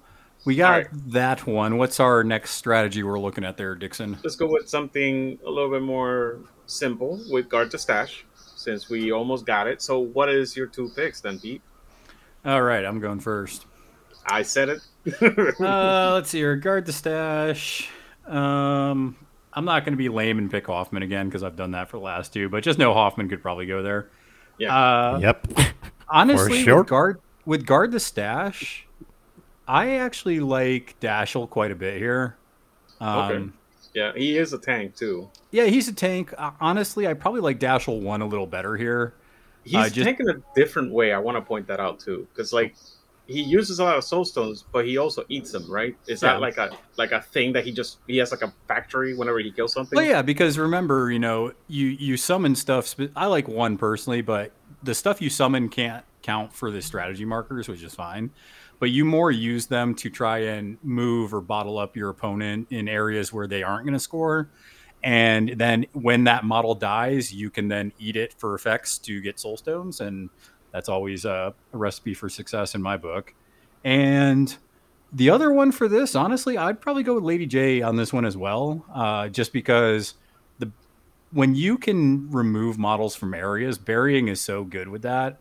we 0.45 0.55
got 0.55 0.71
Alright. 0.71 1.11
that 1.11 1.47
one. 1.47 1.77
What's 1.77 1.99
our 1.99 2.23
next 2.23 2.51
strategy 2.51 3.03
we're 3.03 3.19
looking 3.19 3.45
at 3.45 3.57
there, 3.57 3.75
Dixon? 3.75 4.17
Let's 4.23 4.35
go 4.35 4.47
with 4.47 4.67
something 4.67 5.39
a 5.45 5.49
little 5.49 5.69
bit 5.69 5.81
more 5.81 6.39
simple 6.65 7.21
with 7.29 7.49
guard 7.49 7.71
to 7.71 7.77
stash, 7.77 8.25
since 8.35 8.89
we 8.89 9.11
almost 9.11 9.45
got 9.45 9.67
it. 9.67 9.81
So, 9.81 9.99
what 9.99 10.29
is 10.29 10.55
your 10.55 10.67
two 10.67 10.89
picks 10.95 11.21
then, 11.21 11.39
Pete? 11.39 11.61
All 12.45 12.61
right, 12.61 12.83
I'm 12.83 12.99
going 12.99 13.19
first. 13.19 13.65
I 14.25 14.41
said 14.43 14.69
it. 14.69 14.81
Uh, 15.59 16.11
let's 16.13 16.29
see 16.29 16.39
here. 16.39 16.55
Guard 16.55 16.85
the 16.85 16.93
stash. 16.93 17.89
Um, 18.25 19.17
I'm 19.53 19.65
not 19.65 19.83
going 19.83 19.93
to 19.93 19.97
be 19.97 20.09
lame 20.09 20.37
and 20.37 20.49
pick 20.49 20.67
Hoffman 20.67 21.03
again 21.03 21.27
because 21.27 21.43
I've 21.43 21.55
done 21.55 21.71
that 21.71 21.89
for 21.89 21.97
the 21.97 22.03
last 22.03 22.33
two, 22.33 22.49
but 22.49 22.63
just 22.63 22.79
know 22.79 22.93
Hoffman 22.93 23.29
could 23.29 23.41
probably 23.41 23.65
go 23.65 23.83
there. 23.83 24.09
Yeah. 24.57 24.75
Uh, 24.75 25.19
yep. 25.19 25.47
honestly, 26.07 26.63
sure. 26.63 26.79
with 26.79 26.87
guard 26.87 27.19
with 27.45 27.65
guard 27.65 27.91
the 27.91 27.99
stash, 27.99 28.87
I 29.67 29.91
actually 29.97 30.39
like 30.39 30.95
Dashel 30.99 31.49
quite 31.49 31.71
a 31.71 31.75
bit 31.75 31.97
here. 31.97 32.35
Um, 32.99 33.17
Okay. 33.31 33.49
yeah, 33.93 34.11
he 34.15 34.37
is 34.37 34.53
a 34.53 34.57
tank 34.57 34.95
too. 34.95 35.29
Yeah, 35.51 35.65
he's 35.65 35.87
a 35.87 35.93
tank. 35.93 36.33
Uh, 36.37 36.51
honestly, 36.59 37.07
I 37.07 37.13
probably 37.13 37.41
like 37.41 37.59
Dashel 37.59 38.01
one 38.01 38.21
a 38.21 38.27
little 38.27 38.47
better 38.47 38.75
here. 38.75 39.13
He's 39.63 39.75
Uh, 39.75 39.89
just- 39.89 40.05
tanking 40.05 40.29
a 40.29 40.35
different 40.55 40.91
way. 40.91 41.13
I 41.13 41.19
want 41.19 41.37
to 41.37 41.41
point 41.41 41.67
that 41.67 41.79
out 41.79 41.99
too, 41.99 42.27
because 42.33 42.51
like 42.51 42.75
he 43.25 43.41
uses 43.41 43.79
a 43.79 43.83
lot 43.85 43.97
of 43.97 44.03
soul 44.03 44.25
stones, 44.25 44.65
but 44.73 44.85
he 44.85 44.97
also 44.97 45.23
eats 45.29 45.51
them. 45.53 45.69
Right? 45.71 45.95
Is 46.07 46.21
Yeah. 46.21 46.33
that 46.33 46.41
like 46.41 46.57
a 46.57 46.71
like 46.97 47.13
a 47.13 47.21
thing 47.21 47.53
that 47.53 47.63
he 47.63 47.71
just 47.71 47.99
he 48.07 48.17
has 48.17 48.31
like 48.31 48.41
a 48.41 48.53
factory 48.67 49.15
whenever 49.15 49.39
he 49.39 49.51
kills 49.51 49.71
something? 49.73 49.95
Well, 49.95 50.05
yeah, 50.05 50.21
because 50.21 50.57
remember, 50.59 51.09
you 51.09 51.19
know, 51.19 51.53
you 51.69 51.87
you 51.87 52.17
summon 52.17 52.55
stuff. 52.55 52.95
I 53.15 53.27
like 53.27 53.47
one 53.47 53.77
personally, 53.77 54.21
but 54.21 54.51
the 54.83 54.93
stuff 54.93 55.21
you 55.21 55.29
summon 55.29 55.69
can't 55.69 56.03
count 56.21 56.53
for 56.53 56.69
the 56.71 56.81
strategy 56.81 57.23
markers, 57.25 57.69
which 57.69 57.81
is 57.83 57.95
fine. 57.95 58.31
But 58.79 58.89
you 58.89 59.05
more 59.05 59.31
use 59.31 59.67
them 59.67 59.95
to 59.95 60.09
try 60.09 60.39
and 60.39 60.77
move 60.83 61.33
or 61.33 61.41
bottle 61.41 61.77
up 61.77 61.95
your 61.95 62.09
opponent 62.09 62.67
in 62.69 62.89
areas 62.89 63.31
where 63.31 63.47
they 63.47 63.63
aren't 63.63 63.85
going 63.85 63.93
to 63.93 63.99
score. 63.99 64.49
And 65.03 65.49
then 65.57 65.85
when 65.91 66.23
that 66.25 66.45
model 66.45 66.75
dies, 66.75 67.33
you 67.33 67.49
can 67.49 67.67
then 67.67 67.91
eat 67.99 68.15
it 68.15 68.33
for 68.33 68.55
effects 68.55 68.97
to 68.99 69.19
get 69.21 69.39
soul 69.39 69.57
stones, 69.57 69.99
and 69.99 70.29
that's 70.71 70.87
always 70.87 71.25
a, 71.25 71.53
a 71.73 71.77
recipe 71.77 72.13
for 72.13 72.29
success 72.29 72.73
in 72.73 72.81
my 72.81 72.95
book. 72.95 73.33
And 73.83 74.55
the 75.11 75.29
other 75.29 75.51
one 75.51 75.71
for 75.71 75.87
this, 75.87 76.15
honestly, 76.15 76.57
I'd 76.57 76.81
probably 76.81 77.03
go 77.03 77.15
with 77.15 77.23
Lady 77.23 77.45
J 77.45 77.81
on 77.81 77.97
this 77.97 78.13
one 78.13 78.25
as 78.25 78.37
well, 78.37 78.85
uh, 78.93 79.27
just 79.27 79.51
because 79.53 80.15
the 80.59 80.71
when 81.31 81.53
you 81.53 81.77
can 81.77 82.31
remove 82.31 82.77
models 82.77 83.13
from 83.15 83.33
areas, 83.33 83.77
burying 83.77 84.29
is 84.29 84.39
so 84.39 84.63
good 84.63 84.87
with 84.87 85.01
that. 85.01 85.39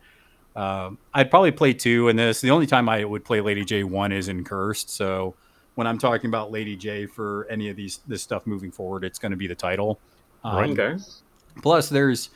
Um, 0.55 0.99
I'd 1.15 1.31
probably 1.31 1.53
play 1.53 1.73
two 1.73 2.09
in 2.09 2.17
this. 2.17 2.41
The 2.41 2.51
only 2.51 2.67
time 2.67 2.89
I 2.89 3.05
would 3.05 3.25
play 3.25 3.41
Lady 3.41 3.65
J 3.65 3.85
one 3.85 4.13
is 4.13 4.29
in 4.29 4.45
Cursed. 4.45 4.91
So 4.91 5.35
when 5.75 5.87
I'm 5.87 5.99
talking 5.99 6.29
about 6.29 6.51
Lady 6.51 6.77
J 6.77 7.07
for 7.07 7.47
any 7.51 7.69
of 7.71 7.77
these 7.77 8.01
this 8.07 8.23
stuff 8.23 8.47
moving 8.47 8.71
forward, 8.71 9.05
it's 9.05 9.19
going 9.19 9.31
to 9.33 9.37
be 9.39 9.47
the 9.47 9.55
title. 9.55 10.01
Um, 10.45 10.71
Okay. 10.73 10.97
Plus, 11.63 11.89
there's 11.89 12.31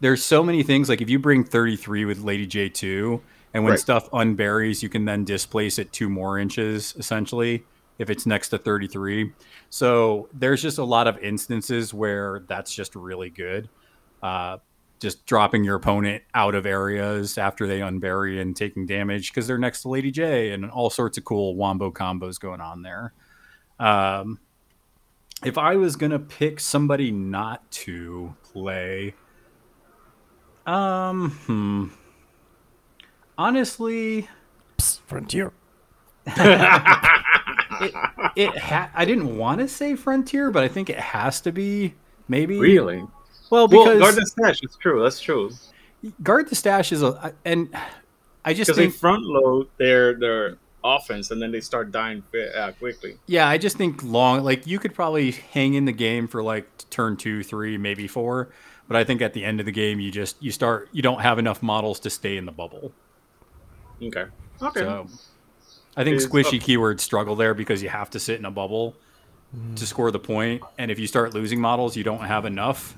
there's 0.00 0.24
so 0.24 0.42
many 0.42 0.62
things. 0.62 0.88
Like 0.88 1.02
if 1.02 1.10
you 1.10 1.18
bring 1.18 1.44
33 1.44 2.06
with 2.06 2.20
Lady 2.20 2.46
J2, 2.46 3.20
and 3.52 3.64
when 3.64 3.72
Right. 3.72 3.80
stuff 3.80 4.10
unburies, 4.12 4.82
you 4.82 4.88
can 4.88 5.04
then 5.04 5.24
displace 5.24 5.78
it 5.78 5.92
two 5.92 6.08
more 6.08 6.38
inches 6.38 6.94
essentially 6.98 7.64
if 7.98 8.08
it's 8.08 8.24
next 8.24 8.48
to 8.48 8.58
33. 8.58 9.32
So 9.68 10.30
there's 10.32 10.62
just 10.62 10.78
a 10.78 10.84
lot 10.84 11.06
of 11.06 11.18
instances 11.18 11.92
where 11.92 12.44
that's 12.48 12.74
just 12.74 12.94
really 12.96 13.28
good. 13.28 13.68
Uh, 14.22 14.58
just 15.00 15.24
dropping 15.26 15.64
your 15.64 15.76
opponent 15.76 16.22
out 16.34 16.54
of 16.54 16.66
areas 16.66 17.38
after 17.38 17.66
they 17.66 17.80
unbury 17.80 18.40
and 18.40 18.54
taking 18.54 18.86
damage 18.86 19.32
because 19.32 19.46
they're 19.46 19.58
next 19.58 19.82
to 19.82 19.88
Lady 19.88 20.10
J 20.10 20.52
and 20.52 20.70
all 20.70 20.90
sorts 20.90 21.16
of 21.18 21.24
cool 21.24 21.56
wombo 21.56 21.90
combos 21.90 22.38
going 22.38 22.60
on 22.60 22.82
there. 22.82 23.14
Um, 23.78 24.38
if 25.44 25.56
I 25.56 25.76
was 25.76 25.96
gonna 25.96 26.18
pick 26.18 26.60
somebody 26.60 27.10
not 27.10 27.68
to 27.72 28.34
play, 28.42 29.14
um, 30.66 31.30
hmm. 31.46 31.86
honestly, 33.38 34.28
Psst, 34.78 35.00
Frontier. 35.06 35.52
it, 36.26 37.94
it 38.36 38.58
ha- 38.58 38.90
I 38.94 39.04
didn't 39.06 39.38
want 39.38 39.60
to 39.60 39.68
say 39.68 39.94
Frontier, 39.94 40.50
but 40.50 40.62
I 40.62 40.68
think 40.68 40.90
it 40.90 41.00
has 41.00 41.40
to 41.42 41.52
be 41.52 41.94
maybe. 42.28 42.58
Really? 42.58 43.04
Well, 43.50 43.68
Well, 43.68 43.98
guard 43.98 44.14
the 44.14 44.26
stash. 44.26 44.62
It's 44.62 44.76
true. 44.76 45.02
That's 45.02 45.20
true. 45.20 45.50
guard 46.22 46.48
the 46.48 46.54
stash 46.54 46.92
is 46.92 47.02
a, 47.02 47.34
and 47.44 47.74
I 48.44 48.54
just 48.54 48.68
Because 48.68 48.76
they 48.76 48.88
front 48.88 49.22
load 49.22 49.68
their 49.76 50.14
their 50.18 50.56
offense 50.82 51.30
and 51.30 51.42
then 51.42 51.52
they 51.52 51.60
start 51.60 51.92
dying 51.92 52.22
uh, 52.56 52.72
quickly. 52.78 53.18
Yeah, 53.26 53.48
I 53.48 53.58
just 53.58 53.76
think 53.76 54.02
long. 54.02 54.42
Like 54.44 54.66
you 54.66 54.78
could 54.78 54.94
probably 54.94 55.32
hang 55.32 55.74
in 55.74 55.84
the 55.84 55.92
game 55.92 56.26
for 56.26 56.42
like 56.42 56.66
turn 56.90 57.16
two, 57.16 57.42
three, 57.42 57.76
maybe 57.76 58.06
four. 58.06 58.48
But 58.88 58.96
I 58.96 59.04
think 59.04 59.22
at 59.22 59.34
the 59.34 59.44
end 59.44 59.60
of 59.60 59.66
the 59.66 59.72
game, 59.72 60.00
you 60.00 60.10
just 60.10 60.42
you 60.42 60.50
start 60.50 60.88
you 60.92 61.02
don't 61.02 61.20
have 61.20 61.38
enough 61.38 61.62
models 61.62 62.00
to 62.00 62.10
stay 62.10 62.36
in 62.36 62.46
the 62.46 62.52
bubble. 62.52 62.92
Okay. 64.02 64.24
Okay. 64.62 64.80
So 64.80 65.06
I 65.96 66.04
think 66.04 66.16
Is- 66.16 66.26
squishy 66.26 66.58
okay. 66.58 66.76
keywords 66.76 67.00
struggle 67.00 67.36
there 67.36 67.54
because 67.54 67.82
you 67.82 67.88
have 67.88 68.10
to 68.10 68.20
sit 68.20 68.38
in 68.38 68.44
a 68.44 68.50
bubble 68.50 68.96
to 69.76 69.86
score 69.86 70.10
the 70.10 70.18
point. 70.18 70.62
And 70.78 70.90
if 70.90 70.98
you 70.98 71.06
start 71.06 71.34
losing 71.34 71.60
models, 71.60 71.96
you 71.96 72.04
don't 72.04 72.20
have 72.24 72.44
enough 72.44 72.94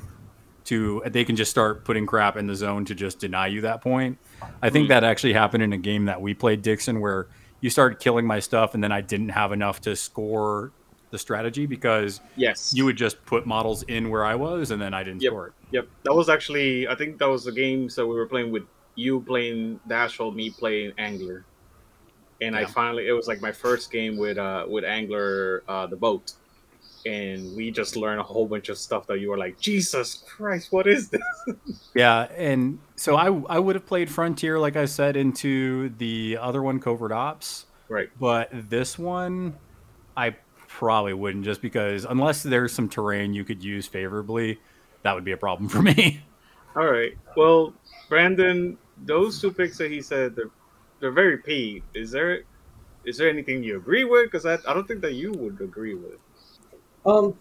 to. 0.72 1.02
They 1.06 1.24
can 1.24 1.36
just 1.36 1.50
start 1.50 1.84
putting 1.84 2.06
crap 2.06 2.36
in 2.36 2.46
the 2.46 2.54
zone 2.56 2.84
to 2.86 2.94
just 2.94 3.18
deny 3.18 3.46
you 3.48 3.60
that 3.62 3.82
point. 3.82 4.18
I 4.62 4.70
think 4.70 4.88
that 4.88 5.04
actually 5.04 5.34
happened 5.34 5.62
in 5.62 5.72
a 5.72 5.78
game 5.78 6.06
that 6.06 6.20
we 6.20 6.32
played 6.34 6.62
Dixon 6.62 7.00
where 7.00 7.28
you 7.60 7.68
started 7.70 8.00
killing 8.00 8.26
my 8.26 8.40
stuff 8.40 8.74
and 8.74 8.82
then 8.82 8.90
I 8.90 9.02
didn't 9.02 9.28
have 9.28 9.52
enough 9.52 9.82
to 9.82 9.94
score 9.94 10.72
the 11.10 11.18
strategy 11.18 11.66
because 11.66 12.20
Yes. 12.36 12.72
you 12.74 12.86
would 12.86 12.96
just 12.96 13.22
put 13.26 13.44
models 13.46 13.82
in 13.82 14.08
where 14.08 14.24
I 14.24 14.34
was 14.34 14.70
and 14.70 14.80
then 14.80 14.94
I 14.94 15.02
didn't 15.04 15.22
Yep. 15.22 15.30
score 15.30 15.46
it. 15.48 15.52
Yep. 15.72 15.88
That 16.04 16.14
was 16.14 16.28
actually 16.30 16.88
I 16.88 16.94
think 16.94 17.18
that 17.18 17.28
was 17.28 17.44
the 17.44 17.52
game 17.52 17.88
so 17.90 18.06
we 18.06 18.14
were 18.14 18.26
playing 18.26 18.50
with 18.50 18.62
you 18.94 19.20
playing 19.20 19.78
Dashel, 19.88 20.34
me 20.34 20.48
playing 20.50 20.92
Angler. 20.98 21.44
And 22.40 22.56
I 22.56 22.64
finally 22.64 23.06
it 23.08 23.12
was 23.12 23.28
like 23.28 23.40
my 23.42 23.52
first 23.52 23.92
game 23.92 24.16
with 24.16 24.38
uh 24.38 24.64
with 24.68 24.84
Angler 24.84 25.62
uh 25.68 25.86
the 25.86 25.96
boat. 25.96 26.32
And 27.05 27.57
we 27.57 27.70
just 27.72 27.96
learned 27.96 28.20
a 28.20 28.22
whole 28.22 28.46
bunch 28.46 28.68
of 28.68 28.78
stuff 28.78 29.07
that 29.09 29.18
you 29.18 29.30
were 29.30 29.38
like, 29.38 29.59
Jesus 29.59 30.22
Christ, 30.28 30.70
what 30.72 30.86
is 30.86 31.09
this? 31.09 31.20
Yeah, 31.94 32.22
and 32.36 32.78
so 32.96 33.16
I 33.16 33.26
I 33.55 33.59
would 33.59 33.74
have 33.74 33.84
played 33.86 34.09
Frontier 34.11 34.59
like 34.59 34.76
I 34.76 34.84
said 34.86 35.16
into 35.16 35.90
the 35.98 36.38
other 36.40 36.62
one 36.62 36.80
Covert 36.80 37.12
Ops, 37.12 37.66
Right. 37.88 38.09
but 38.18 38.48
this 38.70 38.98
one 38.98 39.59
I 40.16 40.36
probably 40.68 41.12
wouldn't 41.12 41.44
just 41.44 41.61
because 41.61 42.05
unless 42.07 42.42
there's 42.42 42.72
some 42.72 42.88
terrain 42.88 43.34
you 43.34 43.44
could 43.44 43.62
use 43.62 43.86
favorably, 43.86 44.59
that 45.03 45.14
would 45.14 45.24
be 45.24 45.32
a 45.32 45.36
problem 45.36 45.68
for 45.68 45.82
me. 45.90 46.22
All 46.76 46.86
right. 46.90 47.12
Well, 47.36 47.74
Brandon, 48.09 48.78
those 49.05 49.38
two 49.40 49.50
picks 49.50 49.76
that 49.78 49.90
he 49.90 50.00
said 50.00 50.34
they're 50.36 50.50
they're 51.00 51.11
very 51.11 51.38
P. 51.38 51.82
Is 51.94 52.11
there 52.11 52.44
is 53.05 53.18
there 53.18 53.28
anything 53.28 53.62
you 53.64 53.76
agree 53.76 54.05
with? 54.05 54.30
Because 54.30 54.46
I, 54.46 54.55
I 54.70 54.72
don't 54.72 54.86
think 54.88 55.00
that 55.03 55.14
you 55.14 55.32
would 55.32 55.61
agree 55.61 55.94
with. 55.94 56.20
Um, 57.05 57.36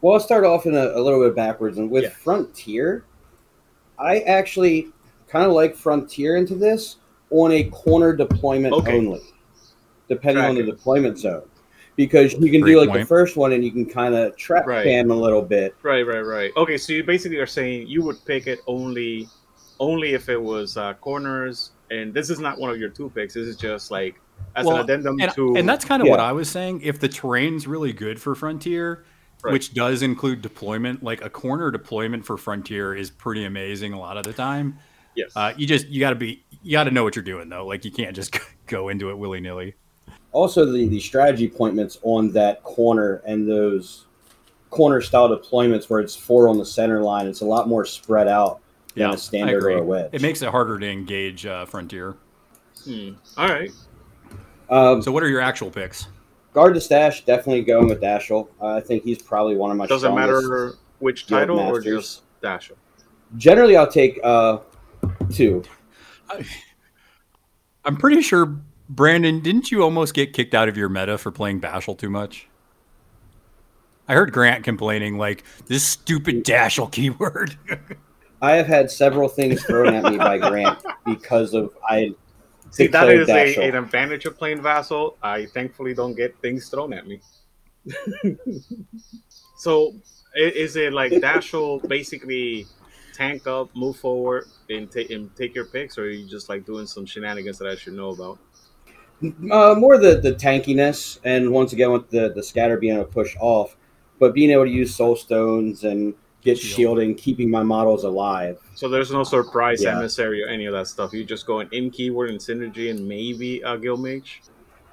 well, 0.00 0.14
I'll 0.14 0.20
start 0.20 0.44
off 0.44 0.66
in 0.66 0.74
a, 0.74 0.92
a 0.94 1.00
little 1.00 1.22
bit 1.22 1.34
backwards. 1.34 1.78
And 1.78 1.90
with 1.90 2.04
Yeah. 2.04 2.10
Frontier, 2.10 3.04
I 3.98 4.20
actually 4.20 4.88
kind 5.28 5.46
of 5.46 5.52
like 5.52 5.74
Frontier 5.76 6.36
into 6.36 6.54
this 6.54 6.96
on 7.30 7.52
a 7.52 7.64
corner 7.64 8.14
deployment 8.14 8.74
Okay. 8.74 8.96
only, 8.96 9.22
depending 10.08 10.44
on 10.44 10.54
the 10.54 10.62
deployment 10.64 11.18
zone. 11.18 11.42
Because 11.94 12.32
you 12.34 12.50
can 12.50 12.62
Great 12.62 12.72
do 12.72 12.80
like 12.80 13.00
the 13.00 13.04
first 13.06 13.36
one 13.36 13.52
and 13.52 13.62
you 13.62 13.70
can 13.70 13.84
kind 13.84 14.14
of 14.14 14.34
trap 14.36 14.66
Right. 14.66 14.82
cam 14.84 15.10
a 15.10 15.14
little 15.14 15.42
bit. 15.42 15.74
Right, 15.82 16.06
right, 16.06 16.20
right. 16.24 16.50
Okay, 16.56 16.78
so 16.78 16.92
you 16.94 17.04
basically 17.04 17.36
are 17.38 17.46
saying 17.46 17.86
you 17.86 18.02
would 18.02 18.24
pick 18.24 18.46
it 18.46 18.60
only 18.66 19.28
only 19.78 20.14
if 20.14 20.28
it 20.28 20.40
was 20.40 20.76
uh, 20.76 20.94
corners, 20.94 21.72
and 21.90 22.14
this 22.14 22.30
is 22.30 22.38
not 22.38 22.58
one 22.58 22.70
of 22.70 22.78
your 22.78 22.88
two 22.88 23.10
picks. 23.10 23.34
This 23.34 23.46
is 23.48 23.56
just 23.56 23.90
like 23.90 24.20
as 24.56 24.66
Well, 24.66 24.76
an 24.76 24.82
addendum 24.84 25.20
and, 25.20 25.32
to. 25.34 25.56
and 25.56 25.68
that's 25.68 25.84
kind 25.84 26.02
of 26.02 26.08
what 26.08 26.20
I 26.20 26.32
was 26.32 26.48
saying. 26.48 26.82
If 26.82 27.00
the 27.00 27.08
terrain's 27.08 27.66
really 27.66 27.92
good 27.92 28.20
for 28.20 28.34
Frontier, 28.34 29.04
Right. 29.42 29.52
which 29.52 29.74
does 29.74 30.02
include 30.02 30.40
deployment, 30.40 31.02
like 31.02 31.24
a 31.24 31.28
corner 31.28 31.72
deployment 31.72 32.24
for 32.24 32.36
Frontier 32.36 32.94
is 32.94 33.10
pretty 33.10 33.44
amazing 33.44 33.92
a 33.92 33.98
lot 33.98 34.16
of 34.16 34.22
the 34.22 34.32
time. 34.32 34.78
yes. 35.16 35.32
Uh, 35.34 35.52
you 35.56 35.66
just 35.66 35.88
you 35.88 35.98
got 35.98 36.10
to 36.10 36.16
be 36.16 36.44
you 36.62 36.70
got 36.72 36.84
to 36.84 36.92
know 36.92 37.02
what 37.02 37.16
you're 37.16 37.24
doing 37.24 37.48
though. 37.48 37.66
Like 37.66 37.84
you 37.84 37.90
can't 37.90 38.14
just 38.14 38.38
go 38.68 38.88
into 38.88 39.10
it 39.10 39.18
willy 39.18 39.40
nilly. 39.40 39.74
Also, 40.30 40.64
the, 40.64 40.86
the 40.86 41.00
strategy 41.00 41.46
appointments 41.46 41.98
on 42.02 42.30
that 42.32 42.62
corner 42.62 43.20
and 43.26 43.46
those 43.48 44.06
corner 44.70 45.00
style 45.00 45.28
deployments 45.28 45.90
where 45.90 45.98
it's 46.00 46.14
four 46.14 46.48
on 46.48 46.56
the 46.56 46.64
center 46.64 47.02
line, 47.02 47.26
it's 47.26 47.40
a 47.40 47.44
lot 47.44 47.68
more 47.68 47.84
spread 47.84 48.28
out 48.28 48.60
than 48.94 49.08
Yeah, 49.08 49.14
a 49.14 49.18
standard 49.18 49.64
or 49.64 49.70
a 49.70 49.82
wedge. 49.82 50.10
It 50.12 50.22
makes 50.22 50.40
it 50.40 50.48
harder 50.50 50.78
to 50.78 50.88
engage 50.88 51.44
uh, 51.46 51.66
Frontier. 51.66 52.14
Hmm. 52.84 53.10
All 53.36 53.48
right. 53.48 53.70
Um, 54.72 55.02
So 55.02 55.12
what 55.12 55.22
are 55.22 55.28
your 55.28 55.40
actual 55.40 55.70
picks? 55.70 56.08
Guard 56.54 56.74
the 56.74 56.80
stash, 56.80 57.24
definitely 57.24 57.62
going 57.62 57.88
with 57.88 58.00
Dashel. 58.00 58.48
Uh, 58.60 58.68
I 58.68 58.80
think 58.80 59.04
he's 59.04 59.22
probably 59.22 59.56
one 59.56 59.70
of 59.70 59.76
my 59.76 59.86
Doesn't 59.86 60.14
matter 60.14 60.74
which 60.98 61.26
title 61.26 61.58
or 61.58 61.80
just 61.80 62.22
Dashel. 62.42 62.72
Generally, 63.36 63.76
I'll 63.76 63.90
take 63.90 64.18
uh, 64.24 64.58
two. 65.30 65.62
I'm 67.84 67.96
pretty 67.96 68.22
sure 68.22 68.60
Brandon, 68.88 69.40
didn't 69.40 69.70
you 69.70 69.82
almost 69.82 70.14
get 70.14 70.32
kicked 70.32 70.54
out 70.54 70.68
of 70.68 70.76
your 70.76 70.88
meta 70.88 71.16
for 71.16 71.30
playing 71.30 71.60
Dashel 71.60 71.96
too 71.96 72.10
much? 72.10 72.48
I 74.08 74.14
heard 74.14 74.32
Grant 74.32 74.64
complaining 74.64 75.16
like 75.16 75.44
this 75.66 75.84
stupid 75.84 76.44
Dashel 76.44 76.90
keyword. 76.90 77.56
I 78.42 78.56
have 78.56 78.66
had 78.66 78.90
several 78.90 79.28
things 79.28 79.62
thrown 79.64 79.94
at 79.94 80.04
me 80.04 80.18
by 80.18 80.36
Grant 80.36 80.78
because 81.06 81.54
of 81.54 81.74
I 81.88 82.14
See, 82.72 82.86
that 82.86 83.08
is 83.10 83.28
a, 83.28 83.68
an 83.68 83.76
advantage 83.76 84.24
of 84.24 84.38
playing 84.38 84.62
Vassal. 84.62 85.18
I 85.22 85.44
thankfully 85.46 85.92
don't 85.92 86.14
get 86.14 86.38
things 86.40 86.70
thrown 86.70 86.94
at 86.94 87.06
me. 87.06 87.20
so, 89.58 89.94
is 90.34 90.76
it 90.76 90.94
like 90.94 91.12
Dashel 91.12 91.86
basically 91.86 92.66
tank 93.12 93.46
up, 93.46 93.68
move 93.76 93.96
forward, 93.96 94.46
and, 94.70 94.90
ta- 94.90 95.00
and 95.10 95.34
take 95.36 95.54
your 95.54 95.66
picks, 95.66 95.98
or 95.98 96.04
are 96.04 96.10
you 96.10 96.26
just 96.26 96.48
like 96.48 96.64
doing 96.64 96.86
some 96.86 97.04
shenanigans 97.04 97.58
that 97.58 97.68
I 97.68 97.76
should 97.76 97.92
know 97.92 98.10
about? 98.10 98.38
Uh, 99.22 99.74
more 99.76 99.98
the, 99.98 100.18
the 100.20 100.32
tankiness, 100.32 101.18
and 101.24 101.52
once 101.52 101.74
again 101.74 101.92
with 101.92 102.08
the, 102.08 102.32
the 102.34 102.42
scatter 102.42 102.78
being 102.78 102.94
able 102.94 103.04
to 103.04 103.10
push 103.10 103.36
off, 103.38 103.76
but 104.18 104.32
being 104.32 104.50
able 104.50 104.64
to 104.64 104.70
use 104.70 104.94
soul 104.94 105.14
stones 105.14 105.84
and 105.84 106.14
get 106.42 106.58
Shield. 106.58 106.76
shielding, 106.76 107.14
keeping 107.14 107.48
my 107.50 107.62
models 107.62 108.04
alive. 108.04 108.58
So 108.74 108.88
there's 108.88 109.10
no 109.10 109.22
surprise 109.24 109.82
Yeah. 109.82 109.96
emissary 109.96 110.42
or 110.42 110.48
any 110.48 110.66
of 110.66 110.72
that 110.74 110.88
stuff. 110.88 111.12
You're 111.12 111.24
just 111.24 111.46
going 111.46 111.68
in 111.72 111.90
keyword 111.90 112.30
and 112.30 112.38
synergy 112.40 112.90
and 112.90 113.06
maybe 113.06 113.60
a 113.62 113.78
guild 113.78 114.00
mage. 114.02 114.42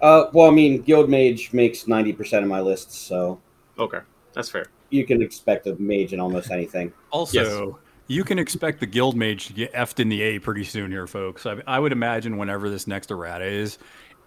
Uh, 0.02 0.26
well, 0.32 0.48
I 0.48 0.52
mean, 0.52 0.82
Guild 0.82 1.10
Mage 1.10 1.52
makes 1.52 1.86
ninety 1.86 2.14
percent 2.14 2.44
of 2.44 2.50
my 2.50 2.62
lists, 2.62 2.98
so 2.98 3.42
Okay, 3.78 4.00
that's 4.34 4.48
fair. 4.50 4.68
you 4.92 5.06
can 5.06 5.22
expect 5.22 5.68
a 5.68 5.76
mage 5.78 6.14
in 6.14 6.22
almost 6.22 6.52
anything. 6.52 6.94
Also, 7.12 7.80
you 8.08 8.24
can 8.24 8.40
expect 8.40 8.80
the 8.80 8.86
guild 8.86 9.18
mage 9.18 9.48
to 9.48 9.54
get 9.54 9.74
effed 9.74 10.00
in 10.00 10.08
the 10.08 10.22
A 10.22 10.40
pretty 10.40 10.64
soon 10.64 10.90
here, 10.90 11.06
folks. 11.06 11.46
I, 11.46 11.62
I 11.68 11.80
would 11.80 11.92
imagine 11.92 12.38
whenever 12.38 12.70
this 12.70 12.88
next 12.88 13.12
errata 13.12 13.44
is, 13.46 13.78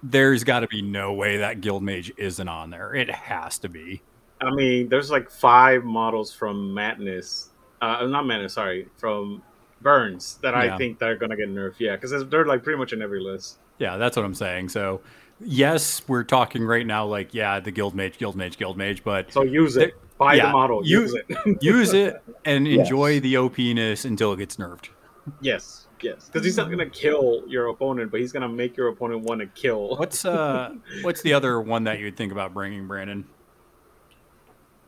there's 0.03 0.45
got 0.45 0.61
to 0.61 0.67
be 0.69 0.83
no 0.83 1.15
way 1.15 1.39
that 1.39 1.61
guild 1.63 1.83
mage 1.83 2.13
isn't 2.19 2.49
on 2.49 2.69
there. 2.69 2.95
It 2.95 3.11
has 3.11 3.57
to 3.61 3.69
be. 3.71 4.03
I 4.43 4.51
mean, 4.55 4.89
there's 4.89 5.11
like 5.11 5.31
five 5.31 5.85
models 5.85 6.33
from 6.35 6.75
Madness, 6.75 7.51
uh, 7.81 8.07
not 8.07 8.27
Madness, 8.27 8.55
sorry, 8.55 8.89
from 8.97 9.43
Burns 9.81 10.39
that 10.43 10.55
I 10.55 10.77
think 10.77 10.99
that 10.99 11.09
are 11.09 11.17
gonna 11.17 11.37
get 11.37 11.49
nerfed. 11.49 11.75
Yeah, 11.79 11.97
because 11.97 12.29
they're 12.29 12.45
like 12.47 12.63
pretty 12.63 12.79
much 12.79 12.93
in 12.93 13.03
every 13.03 13.21
list. 13.21 13.59
Yeah, 13.79 13.97
that's 13.97 14.17
what 14.17 14.25
I'm 14.25 14.35
saying. 14.35 14.69
So, 14.69 15.01
yes, 15.41 16.03
we're 16.09 16.25
talking 16.25 16.65
right 16.65 16.87
now 16.87 17.05
like, 17.07 17.35
yeah, 17.35 17.59
the 17.61 17.71
guild 17.73 17.95
mage, 17.95 18.19
guild 18.19 18.37
mage, 18.37 18.59
guild 18.59 18.77
mage, 18.77 19.03
but 19.03 19.33
So 19.33 19.43
use 19.43 19.77
it. 19.77 19.95
Buy 20.19 20.35
yeah, 20.35 20.47
the 20.47 20.53
model. 20.53 20.87
you- 20.87 21.01
use 21.01 21.15
it. 21.15 21.27
use 21.63 21.93
it 21.95 22.23
and 22.45 22.67
Yes. 22.69 22.81
enjoy 22.87 23.19
the 23.21 23.37
OP-ness 23.37 24.05
until 24.05 24.33
it 24.33 24.37
gets 24.39 24.57
nerfed. 24.57 24.89
yes, 25.41 25.87
yes. 26.01 26.27
Because 26.33 26.45
he's 26.45 26.57
not 26.57 26.71
gonna 26.71 26.89
kill 26.89 27.43
your 27.49 27.67
opponent, 27.69 28.11
but 28.13 28.21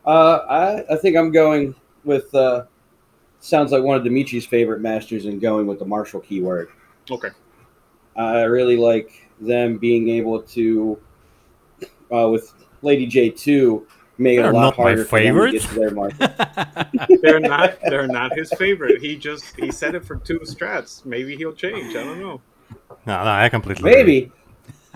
Uh, 0.05 0.37
I, 0.89 0.93
I 0.93 0.97
think 0.97 1.17
I'm 1.17 1.31
going 1.31 1.75
with. 2.03 2.33
Uh, 2.33 2.65
sounds 3.39 3.71
like 3.71 3.83
one 3.83 3.97
of 3.97 4.03
Dimitry's 4.03 4.45
favorite 4.45 4.81
masters, 4.81 5.25
and 5.25 5.41
going 5.41 5.67
with 5.67 5.79
the 5.79 5.85
Marshal 5.85 6.19
keyword. 6.19 6.69
Okay. 7.09 7.29
I 8.15 8.43
really 8.43 8.77
like 8.77 9.29
them 9.41 9.77
being 9.77 10.09
able 10.09 10.41
to, 10.41 10.97
uh, 12.13 12.29
with 12.29 12.53
Lady 12.81 13.05
J 13.05 13.29
two, 13.29 13.87
make 14.17 14.37
They're 14.37 14.51
a 14.51 14.53
lot 14.53 14.61
not 14.61 14.77
my 14.77 14.83
harder 14.83 15.05
for 15.05 15.19
them 15.19 15.35
to 15.35 15.51
favorite. 15.51 15.51
get 15.51 15.61
to 15.63 15.75
their 15.75 15.91
mark. 15.91 16.13
They're 17.21 17.39
not. 17.39 17.77
They're 17.83 18.07
not 18.07 18.37
his 18.37 18.51
favorite. 18.53 19.01
He 19.01 19.15
just 19.17 19.55
he 19.57 19.71
said 19.71 19.95
it 19.95 20.05
for 20.05 20.15
two 20.17 20.39
strats. 20.39 21.05
Maybe 21.05 21.35
he'll 21.35 21.53
change. 21.53 21.95
I 21.95 22.03
don't 22.03 22.19
know. 22.19 22.41
No, 23.05 23.23
no, 23.23 23.31
I 23.31 23.49
completely 23.49 23.91
agree. 23.91 24.03
Maybe 24.03 24.31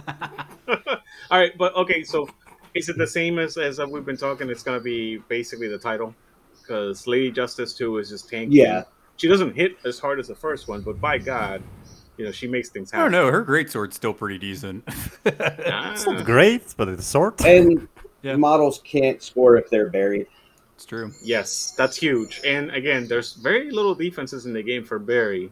All 0.67 1.39
right, 1.39 1.55
but 1.57 1.75
okay. 1.75 2.03
So 2.03 2.29
is 2.75 2.89
it 2.89 2.97
the 2.97 3.07
same 3.07 3.39
as 3.39 3.57
as 3.57 3.79
we've 3.79 4.05
been 4.05 4.17
talking? 4.17 4.49
It's 4.49 4.63
gonna 4.63 4.79
be 4.79 5.17
basically 5.27 5.67
the 5.67 5.77
title 5.77 6.13
because 6.61 7.07
Lady 7.07 7.31
Justice 7.31 7.73
two 7.73 7.97
is 7.97 8.09
just 8.09 8.29
tanky. 8.29 8.47
Yeah. 8.51 8.83
She 9.17 9.27
doesn't 9.27 9.53
hit 9.55 9.77
as 9.85 9.99
hard 9.99 10.19
as 10.19 10.27
the 10.27 10.35
first 10.35 10.67
one, 10.67 10.81
but 10.81 11.01
by 11.01 11.17
God, 11.17 11.61
you 12.17 12.25
know 12.25 12.31
she 12.31 12.47
makes 12.47 12.69
things 12.69 12.93
I 12.93 12.97
don't 12.99 13.11
happen. 13.13 13.25
know. 13.27 13.31
Her 13.31 13.43
greatsword's 13.43 13.95
still 13.95 14.13
pretty 14.13 14.37
decent. 14.37 14.87
It's 15.25 16.05
not 16.05 16.25
great, 16.25 16.73
but 16.77 16.87
it's 16.87 17.09
short. 17.09 17.43
and 17.45 17.87
Yeah. 18.21 18.35
models 18.35 18.81
can't 18.83 19.23
score 19.23 19.55
if 19.55 19.69
they're 19.69 19.89
buried. 19.89 20.27
it's 20.75 20.85
true. 20.85 21.11
yes, 21.23 21.71
that's 21.77 21.95
huge. 21.95 22.41
And 22.45 22.69
again, 22.71 23.07
there's 23.07 23.33
very 23.35 23.71
little 23.71 23.95
defenses 23.95 24.45
in 24.45 24.51
the 24.53 24.61
game 24.61 24.83
for 24.83 24.99
Barry. 24.99 25.51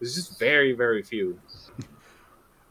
There's 0.00 0.14
just 0.14 0.38
very 0.38 0.72
very 0.72 1.02
few. 1.02 1.38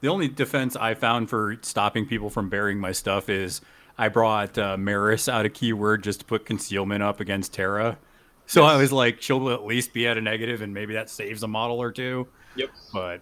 The 0.01 0.09
only 0.09 0.27
defense 0.27 0.75
I 0.75 0.93
found 0.95 1.29
for 1.29 1.57
stopping 1.61 2.05
people 2.05 2.29
from 2.29 2.49
burying 2.49 2.77
my 2.79 2.91
stuff 2.91 3.29
is 3.29 3.61
I 3.97 4.09
brought 4.09 4.57
uh, 4.57 4.77
Maris 4.77 5.29
out 5.29 5.45
of 5.45 5.53
keyword 5.53 6.03
just 6.03 6.21
to 6.21 6.25
put 6.25 6.45
concealment 6.45 7.03
up 7.03 7.19
against 7.19 7.53
Tara. 7.53 7.97
So 8.45 8.63
I 8.63 8.77
was 8.77 8.91
like, 8.91 9.21
she'll 9.21 9.49
at 9.51 9.65
least 9.65 9.93
be 9.93 10.07
at 10.07 10.17
a 10.17 10.21
negative, 10.21 10.61
and 10.61 10.73
maybe 10.73 10.93
that 10.95 11.09
saves 11.09 11.43
a 11.43 11.47
model 11.47 11.81
or 11.81 11.91
two. 11.91 12.27
Yep. 12.55 12.69
But 12.91 13.21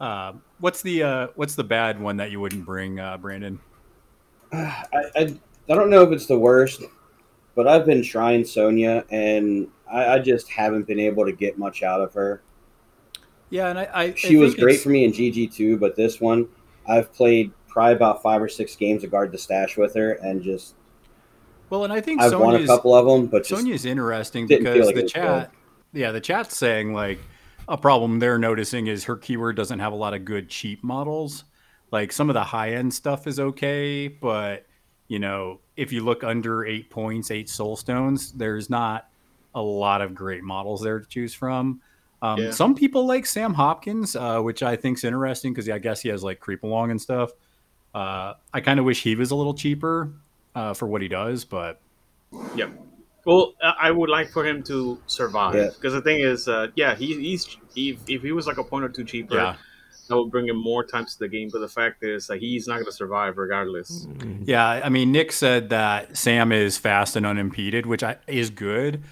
uh, 0.00 0.32
what's 0.60 0.82
the 0.82 1.02
uh, 1.02 1.26
what's 1.34 1.54
the 1.54 1.64
bad 1.64 2.00
one 2.00 2.16
that 2.18 2.30
you 2.30 2.40
wouldn't 2.40 2.64
bring, 2.64 2.98
uh, 2.98 3.18
Brandon? 3.18 3.60
I, 4.52 4.84
I 4.92 5.40
I 5.68 5.74
don't 5.74 5.90
know 5.90 6.02
if 6.02 6.12
it's 6.12 6.26
the 6.26 6.38
worst, 6.38 6.82
but 7.54 7.68
I've 7.68 7.84
been 7.84 8.02
trying 8.02 8.42
Sonnia, 8.44 9.04
and 9.10 9.68
I, 9.90 10.14
I 10.14 10.18
just 10.18 10.48
haven't 10.50 10.86
been 10.86 11.00
able 11.00 11.24
to 11.24 11.32
get 11.32 11.58
much 11.58 11.82
out 11.82 12.00
of 12.00 12.14
her. 12.14 12.42
Yeah, 13.50 13.68
and 13.68 13.78
I, 13.78 13.84
I 13.84 14.02
I 14.02 14.14
She 14.14 14.36
was 14.36 14.54
great 14.54 14.74
it's- 14.74 14.82
for 14.82 14.88
me 14.88 15.04
in 15.04 15.12
GG 15.12 15.54
two, 15.54 15.76
but 15.76 15.96
this 15.96 16.20
one, 16.20 16.48
I've 16.88 17.12
played 17.12 17.52
probably 17.72 17.94
about 17.94 18.22
five 18.22 18.42
or 18.42 18.48
six 18.48 18.76
games 18.76 19.04
of 19.04 19.10
guard 19.10 19.32
the 19.32 19.38
stash 19.38 19.76
with 19.76 19.94
her, 19.94 20.12
and 20.12 20.42
just 20.42 20.74
Well, 21.70 21.84
and 21.84 21.92
I 21.92 22.00
think 22.00 22.20
I've 22.20 22.38
won 22.38 22.56
a 22.56 22.66
couple 22.66 22.94
of 22.94 23.06
them, 23.06 23.26
but 23.26 23.44
just 23.44 23.64
Sonnia's 23.64 23.84
interesting 23.84 24.46
because 24.46 24.86
like 24.86 24.94
the 24.94 25.02
was 25.02 25.12
chat, 25.12 25.50
yeah, 25.92 26.12
the 26.12 26.20
chat's 26.20 26.56
saying 26.56 26.92
like 26.92 27.18
a 27.68 27.76
problem 27.76 28.18
they're 28.18 28.38
noticing 28.38 28.86
is 28.86 29.04
her 29.04 29.16
keyword 29.16 29.56
doesn't 29.56 29.78
have 29.78 29.92
a 29.92 29.96
lot 29.96 30.14
of 30.14 30.24
good 30.24 30.48
cheap 30.48 30.82
models. 30.84 31.44
Like 31.90 32.12
some 32.12 32.30
of 32.30 32.34
the 32.34 32.44
high 32.44 32.72
end 32.72 32.92
stuff 32.92 33.26
is 33.26 33.38
okay, 33.38 34.08
but 34.08 34.66
you 35.08 35.18
know, 35.18 35.60
if 35.76 35.92
you 35.92 36.02
look 36.02 36.24
under 36.24 36.64
eight 36.64 36.90
points, 36.90 37.30
eight 37.30 37.48
soul 37.48 37.76
stones, 37.76 38.32
there's 38.32 38.70
not 38.70 39.08
a 39.54 39.60
lot 39.60 40.00
of 40.00 40.14
great 40.14 40.42
models 40.42 40.80
there 40.82 40.98
to 40.98 41.06
choose 41.06 41.34
from. 41.34 41.80
Um, 42.22 42.38
Yeah. 42.38 42.50
Some 42.50 42.74
people 42.74 43.06
like 43.06 43.26
Sam 43.26 43.52
Hopkins, 43.52 44.16
uh, 44.16 44.40
which 44.40 44.62
I 44.62 44.76
think's 44.76 45.04
interesting 45.04 45.52
because 45.52 45.68
I 45.68 45.78
guess 45.78 46.00
he 46.00 46.08
has 46.08 46.22
like 46.22 46.40
creep 46.40 46.62
along 46.62 46.90
and 46.90 47.00
stuff. 47.00 47.32
Uh, 47.94 48.34
I 48.52 48.60
kind 48.60 48.78
of 48.78 48.84
wish 48.86 49.02
he 49.02 49.14
was 49.16 49.30
a 49.30 49.34
little 49.34 49.54
cheaper 49.54 50.12
uh, 50.54 50.74
for 50.74 50.86
what 50.86 51.02
he 51.02 51.08
does, 51.08 51.44
but 51.44 51.80
yeah. 52.54 52.70
Well, 53.24 53.54
I 53.62 53.88
I 53.88 53.90
would 53.90 54.10
like 54.10 54.30
for 54.30 54.44
him 54.44 54.62
to 54.64 54.98
survive 55.06 55.54
Yeah. 55.54 55.68
because 55.74 55.92
the 55.92 56.00
thing 56.00 56.20
is, 56.20 56.48
uh, 56.48 56.68
yeah, 56.74 56.94
he, 56.94 57.14
he's 57.20 57.56
if, 57.76 57.98
if 58.08 58.22
he 58.22 58.32
was 58.32 58.46
like 58.46 58.58
a 58.58 58.64
point 58.64 58.84
or 58.84 58.88
two 58.88 59.04
cheaper, 59.04 59.34
yeah. 59.34 59.56
that 60.08 60.16
would 60.16 60.30
bring 60.30 60.48
him 60.48 60.56
more 60.56 60.84
times 60.84 61.12
to 61.14 61.18
the 61.20 61.28
game. 61.28 61.48
But 61.52 61.60
the 61.60 61.68
fact 61.68 62.02
is, 62.02 62.26
that 62.26 62.38
he's 62.38 62.66
not 62.66 62.74
going 62.74 62.86
to 62.86 62.92
survive 62.92 63.36
regardless. 63.38 64.08
Yeah, 64.44 64.66
I 64.66 64.88
mean, 64.88 65.12
Nick 65.12 65.30
said 65.32 65.68
that 65.70 66.16
Sam 66.16 66.50
is 66.50 66.78
fast 66.78 67.14
and 67.14 67.24
unimpeded, 67.26 67.86
which 67.86 68.02
I, 68.02 68.16
is 68.26 68.50
good. 68.50 69.02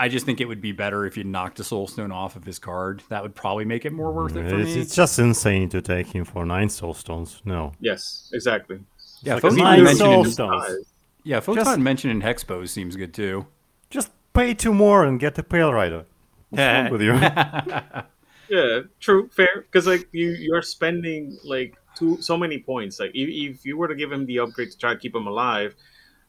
I 0.00 0.08
just 0.08 0.24
think 0.24 0.40
it 0.40 0.44
would 0.46 0.60
be 0.60 0.70
better 0.72 1.04
if 1.06 1.16
you 1.16 1.24
knocked 1.24 1.58
a 1.58 1.64
Soul 1.64 1.88
Stone 1.88 2.12
off 2.12 2.36
of 2.36 2.44
his 2.44 2.58
card. 2.60 3.02
That 3.08 3.22
would 3.22 3.34
probably 3.34 3.64
make 3.64 3.84
it 3.84 3.92
more 3.92 4.12
worth 4.12 4.36
it 4.36 4.48
for 4.48 4.60
It's, 4.60 4.74
me. 4.74 4.80
it's 4.80 4.94
just 4.94 5.18
insane 5.18 5.68
to 5.70 5.82
take 5.82 6.06
him 6.08 6.24
for 6.24 6.46
nine 6.46 6.68
soul 6.68 6.94
stones. 6.94 7.42
No. 7.44 7.72
Yes, 7.80 8.30
exactly. 8.32 8.78
yeah, 9.22 9.34
like 9.34 9.42
Photon 9.42 9.58
nine 9.58 9.78
mentioned 9.84 9.98
soul 9.98 10.24
in, 10.24 10.30
stones. 10.30 10.86
yeah, 11.24 11.40
Photon 11.40 11.64
Just- 11.64 11.78
mentioned 11.80 12.12
in 12.12 12.22
Hexpose 12.22 12.68
seems 12.68 12.94
good 12.94 13.12
too. 13.12 13.46
Just 13.90 14.10
pay 14.34 14.54
two 14.54 14.72
more 14.72 15.04
and 15.04 15.18
get 15.18 15.34
the 15.34 15.42
Pale 15.42 15.72
Rider. 15.72 16.04
What's 16.50 16.60
wrong 16.62 16.90
with 16.92 17.02
you? 17.02 17.12
Yeah, 18.50 18.80
true, 18.98 19.28
fair. 19.28 19.48
Because 19.70 19.86
like 19.86 20.08
you, 20.12 20.30
you're 20.30 20.62
spending 20.62 21.36
like 21.44 21.76
two 21.94 22.22
so 22.22 22.34
many 22.36 22.58
points. 22.58 22.98
Like 22.98 23.10
if, 23.14 23.28
if 23.28 23.66
you 23.66 23.76
were 23.76 23.88
to 23.88 23.94
give 23.94 24.10
him 24.10 24.24
the 24.24 24.38
upgrade 24.38 24.70
to 24.70 24.78
try 24.78 24.94
to 24.94 24.98
keep 24.98 25.14
him 25.14 25.26
alive, 25.26 25.74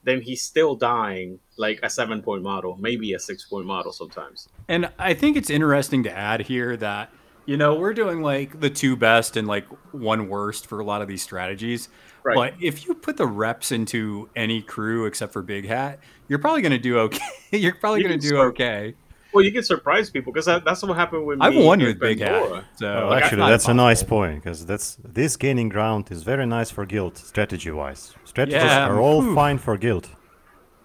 then 0.04 0.22
he's 0.22 0.42
still 0.42 0.76
dying 0.76 1.40
like 1.58 1.80
a 1.84 1.90
seven 1.90 2.22
point 2.22 2.44
model, 2.44 2.78
maybe 2.80 3.14
a 3.14 3.20
six 3.20 3.46
point 3.46 3.66
model 3.66 3.92
sometimes. 3.92 4.48
And 4.68 4.90
I 4.98 5.14
think 5.14 5.38
it's 5.38 5.50
interesting 5.50 6.04
to 6.04 6.12
add 6.12 6.42
here 6.42 6.78
that, 6.78 7.12
you 7.46 7.58
know, 7.58 7.76
we're 7.76 7.94
doing 7.94 8.22
like 8.22 8.60
the 8.60 8.70
two 8.70 8.96
best 8.96 9.36
and 9.36 9.48
like 9.48 9.66
one 9.94 10.30
worst 10.30 10.68
for 10.68 10.80
a 10.80 10.84
lot 10.84 11.02
of 11.02 11.08
these 11.08 11.22
strategies. 11.22 11.90
Right. 12.24 12.36
But 12.36 12.64
if 12.64 12.86
you 12.86 12.94
put 12.94 13.18
the 13.18 13.28
reps 13.28 13.72
into 13.72 14.30
any 14.36 14.62
crew 14.62 15.06
except 15.06 15.34
for 15.34 15.42
Big 15.42 15.66
Hat, 15.66 16.00
you're 16.28 16.40
probably 16.40 16.62
going 16.62 16.72
to 16.72 16.78
do 16.78 17.00
okay. 17.00 17.20
you're 17.52 17.76
probably 17.76 18.02
You 18.02 18.08
going 18.08 18.20
to 18.20 18.28
do 18.28 18.36
start- 18.36 18.50
okay. 18.50 18.96
Well, 19.32 19.44
you 19.46 19.52
can 19.52 19.64
surprise 19.64 20.10
people 20.10 20.34
because 20.34 20.48
that, 20.48 20.66
that's 20.66 20.82
what 20.82 20.96
happened 20.96 21.26
with 21.26 21.38
me. 21.38 21.46
I've 21.46 21.56
won 21.56 21.80
with 21.80 21.90
with 21.90 22.00
Big 22.00 22.20
Hat. 22.20 22.66
So 22.78 22.88
oh, 22.88 23.08
Well, 23.10 23.14
actually, 23.14 23.38
not 23.38 23.50
that's 23.52 23.68
a 23.68 23.74
nice 23.74 24.02
point 24.02 24.44
because 24.44 24.66
that's 24.66 24.98
this 25.04 25.38
gaining 25.38 25.70
ground 25.70 26.10
is 26.10 26.24
very 26.24 26.48
nice 26.48 26.72
for 26.72 26.86
guild 26.86 27.18
strategy-wise. 27.18 28.16
Strategies 28.30 28.62
Yeah, 28.62 28.88
are 28.88 29.00
all 29.00 29.24
phew. 29.24 29.34
fine 29.34 29.58
for 29.58 29.76
guild. 29.76 30.08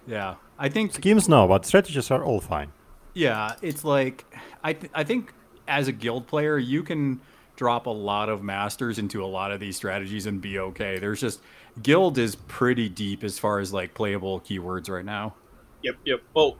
Yeah. 0.07 0.37
I 0.59 0.71
think 0.71 0.95
Schemes 0.95 1.29
no, 1.29 1.47
but 1.47 1.67
strategies 1.67 2.11
are 2.11 2.25
all 2.25 2.41
fine. 2.41 2.73
Yeah, 3.13 3.57
it's 3.61 3.85
like 3.85 4.25
I 4.63 4.73
th- 4.73 4.91
I 4.95 5.05
think 5.05 5.33
as 5.69 5.87
a 5.87 5.93
guild 5.93 6.27
player, 6.27 6.57
you 6.57 6.83
can 6.83 7.21
drop 7.57 7.85
a 7.87 7.91
lot 7.91 8.29
of 8.31 8.43
masters 8.43 8.99
into 8.99 9.23
a 9.23 9.27
lot 9.27 9.53
of 9.53 9.61
these 9.61 9.77
strategies 9.77 10.25
and 10.27 10.41
be 10.41 10.59
okay. 10.59 10.99
There's 10.99 11.21
just 11.21 11.41
guild 11.83 12.17
is 12.17 12.35
pretty 12.35 12.89
deep 12.89 13.23
as 13.23 13.39
far 13.39 13.59
as 13.59 13.73
like 13.75 13.93
playable 13.93 14.41
keywords 14.41 14.89
right 14.89 15.05
now. 15.05 15.35
Yep, 15.83 15.97
yep. 16.07 16.21
Well, 16.33 16.57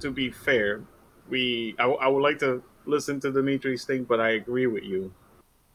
to 0.00 0.10
be 0.10 0.30
fair, 0.30 0.82
we 1.30 1.74
I, 1.78 1.84
I 1.84 2.08
would 2.08 2.22
like 2.22 2.38
to 2.40 2.62
listen 2.84 3.20
to 3.20 3.32
Dimitry's 3.32 3.84
thing, 3.86 4.04
but 4.04 4.20
I 4.20 4.30
agree 4.32 4.66
with 4.66 4.84
you 4.84 5.12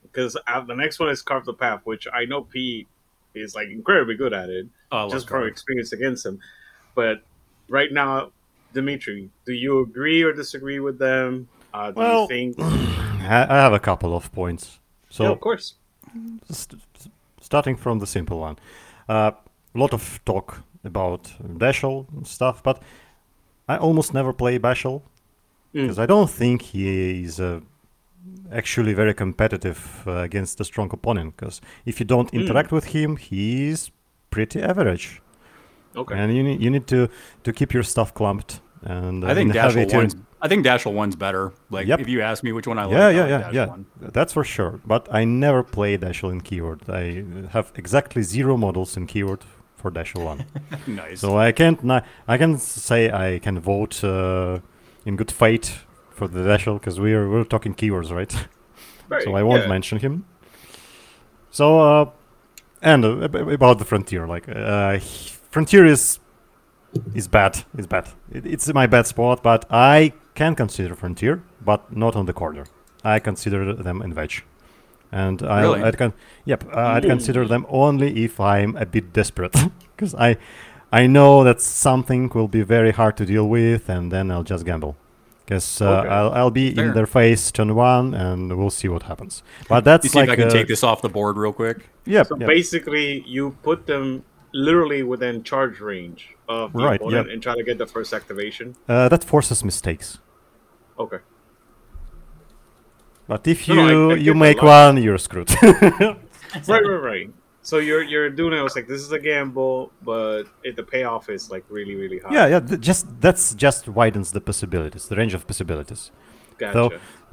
because 0.03 0.37
uh, 0.47 0.61
the 0.61 0.75
next 0.75 0.99
one 0.99 1.09
is 1.09 1.23
Carve 1.23 1.45
the 1.45 1.53
Path, 1.53 1.81
which 1.83 2.07
I 2.13 2.25
know 2.25 2.43
Pete 2.43 2.87
is 3.35 3.55
like 3.55 3.67
incredibly 3.69 4.15
good 4.15 4.33
at 4.33 4.49
it, 4.49 4.67
Oh, 4.91 5.09
just 5.09 5.27
from 5.27 5.47
experience 5.47 5.93
against 5.93 6.25
him. 6.25 6.39
But 6.95 7.21
right 7.69 7.91
now, 7.91 8.31
Dimitry, 8.73 9.29
do 9.45 9.53
you 9.53 9.79
agree 9.81 10.23
or 10.23 10.33
disagree 10.33 10.79
with 10.79 10.97
them? 10.99 11.47
Uh, 11.73 11.91
do 11.91 11.99
Well, 11.99 12.21
you 12.21 12.27
think? 12.27 12.55
I, 12.59 13.45
I 13.49 13.55
have 13.55 13.73
a 13.73 13.79
couple 13.79 14.15
of 14.15 14.31
points. 14.31 14.79
So 15.09 15.23
yeah, 15.23 15.29
of 15.31 15.39
course. 15.39 15.75
st- 16.51 16.81
starting 17.41 17.75
from 17.75 17.99
the 17.99 18.07
simple 18.07 18.39
one, 18.39 18.57
a 19.09 19.11
uh, 19.11 19.31
lot 19.73 19.93
of 19.93 20.19
talk 20.25 20.61
about 20.83 21.23
Dashel 21.57 22.05
and 22.13 22.27
stuff, 22.27 22.61
but 22.63 22.81
I 23.67 23.77
almost 23.77 24.13
never 24.13 24.33
play 24.33 24.59
Dashel 24.59 25.01
Mm. 25.73 25.81
because 25.81 25.99
I 25.99 26.05
don't 26.05 26.29
think 26.29 26.61
he 26.61 27.23
is 27.25 27.39
uh, 27.39 27.59
actually 28.51 28.93
very 28.93 29.13
competitive 29.13 30.03
uh, 30.07 30.11
against 30.23 30.59
a 30.59 30.63
strong 30.63 30.89
opponent. 30.93 31.35
Because 31.37 31.61
if 31.85 31.99
you 31.99 32.05
don't 32.05 32.31
Mm. 32.31 32.41
interact 32.41 32.71
with 32.71 32.85
him, 32.85 33.17
he's 33.17 33.91
pretty 34.29 34.61
average, 34.61 35.21
Okay. 35.95 36.15
and 36.17 36.35
you 36.35 36.43
need 36.43 36.61
you 36.61 36.69
need 36.69 36.87
to 36.87 37.07
to 37.43 37.51
keep 37.53 37.73
your 37.73 37.83
stuff 37.83 38.13
clumped. 38.13 38.61
And 38.83 39.23
uh, 39.23 39.27
I 39.31 39.33
think 39.33 39.49
in 39.55 39.55
Dashel 39.61 39.93
one's 39.93 40.15
I 40.41 40.47
think 40.47 40.65
Dashel 40.65 40.93
one's 40.93 41.15
better. 41.15 41.53
Like 41.71 41.87
Yep. 41.87 41.99
if 42.01 42.07
you 42.07 42.21
ask 42.21 42.43
me 42.43 42.51
which 42.51 42.67
one 42.67 42.77
I 42.77 42.83
like, 42.85 42.91
yeah, 42.91 43.07
I 43.07 43.11
yeah, 43.11 43.21
like 43.23 43.31
yeah, 43.31 43.51
yeah. 43.61 43.65
one. 43.67 43.85
That's 43.99 44.33
for 44.33 44.43
sure. 44.43 44.79
But 44.85 45.07
I 45.19 45.25
never 45.25 45.63
play 45.63 45.97
Dashel 45.97 46.31
in 46.31 46.41
keyword. 46.41 46.81
I 46.89 47.23
have 47.51 47.71
exactly 47.75 48.21
zero 48.23 48.57
models 48.57 48.97
in 48.97 49.07
keyword 49.07 49.43
for 49.75 49.89
Dashel 49.91 50.23
one. 50.25 50.45
nice. 50.87 51.19
so 51.21 51.37
I 51.37 51.51
can't. 51.51 51.79
I 52.27 52.37
can 52.37 52.57
say 52.59 53.09
I 53.11 53.39
can 53.39 53.59
vote 53.59 54.03
uh, 54.03 54.59
in 55.05 55.15
good 55.15 55.31
faith 55.31 55.84
for 56.15 56.27
the 56.27 56.39
Dashel 56.39 56.79
because 56.79 56.99
we 56.99 57.13
are 57.13 57.29
we're 57.29 57.43
talking 57.43 57.75
keywords, 57.75 58.11
right? 58.11 58.33
So 59.23 59.35
I 59.35 59.43
won't 59.43 59.61
yeah. 59.61 59.69
mention 59.69 59.99
him. 59.99 60.25
So 61.51 61.79
uh, 61.79 62.09
and 62.81 63.05
uh, 63.05 63.29
about 63.53 63.77
the 63.77 63.85
frontier, 63.85 64.25
like 64.27 64.49
uh, 64.49 64.97
frontier 65.51 65.85
is 65.85 66.19
is 67.13 67.27
bad. 67.27 67.63
Is 67.77 67.87
bad. 67.87 68.05
It, 68.31 68.45
it's 68.45 68.73
my 68.73 68.87
bad 68.87 69.05
spot, 69.05 69.43
but 69.43 69.65
I 69.69 70.13
can 70.33 70.55
consider 70.55 70.95
frontier, 70.95 71.43
but 71.63 71.95
not 71.95 72.15
on 72.15 72.25
the 72.25 72.33
corner. 72.33 72.65
I 73.03 73.19
consider 73.19 73.73
them 73.73 74.01
in 74.01 74.13
veg, 74.13 74.43
and 75.11 75.43
I 75.43 75.61
Really? 75.61 75.83
I'd 75.83 75.97
con- 75.97 76.13
yep 76.45 76.63
uh, 76.73 76.95
I'd 76.95 77.05
consider 77.05 77.47
them 77.47 77.65
only 77.69 78.23
if 78.25 78.39
I'm 78.39 78.75
a 78.75 78.85
bit 78.85 79.13
desperate, 79.13 79.55
because 79.95 80.15
I 80.15 80.37
I 80.91 81.07
know 81.07 81.43
that 81.43 81.61
something 81.61 82.29
will 82.33 82.47
be 82.47 82.63
very 82.63 82.91
hard 82.91 83.17
to 83.17 83.25
deal 83.25 83.47
with, 83.47 83.87
and 83.89 84.11
then 84.11 84.31
I'll 84.31 84.43
just 84.51 84.65
gamble. 84.65 84.95
Because 85.45 85.79
uh, 85.79 85.99
Okay. 85.99 86.09
I'll, 86.09 86.31
I'll 86.31 86.51
be 86.51 86.73
Fair. 86.73 86.85
in 86.87 86.93
their 86.95 87.05
face 87.05 87.51
turn 87.51 87.75
one, 87.75 88.13
and 88.15 88.57
we'll 88.57 88.71
see 88.71 88.87
what 88.87 89.03
happens. 89.03 89.43
But 89.69 89.83
that's 89.83 90.03
you 90.03 90.09
see 90.09 90.19
like 90.19 90.29
if 90.29 90.33
I 90.33 90.35
can 90.37 90.47
uh, 90.47 90.51
take 90.51 90.67
this 90.67 90.83
off 90.83 91.01
the 91.03 91.09
board 91.09 91.37
real 91.37 91.53
quick. 91.53 91.87
Yeah. 92.05 92.23
So 92.23 92.35
yep. 92.37 92.47
basically, 92.47 93.23
you 93.27 93.55
put 93.61 93.85
them 93.85 94.23
literally 94.53 95.03
within 95.03 95.43
charge 95.43 95.79
range 95.79 96.29
of 96.49 96.73
the 96.73 96.79
Right, 96.79 96.99
opponent 96.99 97.27
yep. 97.27 97.33
and 97.33 97.43
try 97.43 97.55
to 97.55 97.63
get 97.63 97.77
the 97.77 97.85
first 97.85 98.11
activation. 98.13 98.75
Uh, 98.87 99.07
that 99.09 99.23
forces 99.23 99.63
mistakes. 99.63 100.17
Okay. 100.97 101.19
But 103.27 103.47
if 103.47 103.67
you 103.67 103.75
no, 103.75 104.09
I- 104.11 104.13
I 104.13 104.17
you 104.17 104.33
make 104.33 104.61
one, 104.61 105.01
you're 105.01 105.17
screwed. 105.17 105.49
Right, 106.67 106.83
right, 106.85 107.01
right. 107.11 107.29
So 107.65 107.79
you're 107.79 108.03
you're 108.03 108.29
doing 108.29 108.53
it. 108.53 108.63
It's 108.63 108.75
like 108.75 108.87
this 108.87 109.01
is 109.01 109.11
a 109.11 109.17
gamble, 109.19 109.91
but 110.03 110.43
it, 110.63 110.75
the 110.75 110.83
payoff 110.83 111.29
is 111.29 111.49
like 111.49 111.65
really, 111.77 111.95
really 111.95 112.19
high. 112.19 112.33
yeah, 112.37 112.47
yeah. 112.53 112.59
Th- 112.59 112.79
just 112.79 113.03
that's 113.19 113.55
just 113.55 113.87
widens 113.89 114.31
the 114.31 114.41
possibilities, 114.49 115.07
the 115.07 115.15
range 115.15 115.33
of 115.33 115.41
possibilities. 115.47 116.11
gotcha. 116.59 116.73
So 116.73 116.81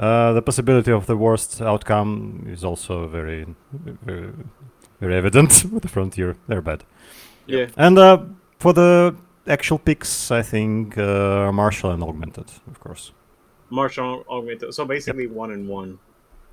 uh, 0.05 0.33
the 0.33 0.41
possibility 0.41 0.91
of 0.91 1.05
the 1.07 1.17
worst 1.17 1.61
outcome 1.61 2.47
is 2.55 2.65
also 2.65 3.07
very, 3.09 3.45
very, 4.07 4.33
very 5.01 5.15
evident 5.17 5.65
with 5.71 5.83
the 5.87 5.89
frontier. 5.89 6.37
They're 6.49 6.63
bad. 6.63 6.85
yeah, 7.47 7.67
And 7.77 7.99
uh, 7.99 8.25
for 8.59 8.73
the 8.73 9.15
actual 9.47 9.79
picks, 9.79 10.31
I 10.31 10.43
think 10.43 10.97
uh, 10.97 11.53
Marshal 11.53 11.91
and 11.91 12.03
Augmented, 12.03 12.47
of 12.71 12.81
course. 12.81 13.13
Marshal 13.69 14.25
augmented. 14.31 14.73
So 14.75 14.85
basically, 14.87 15.27
one 15.27 15.51
and 15.53 15.69
one. 15.69 15.99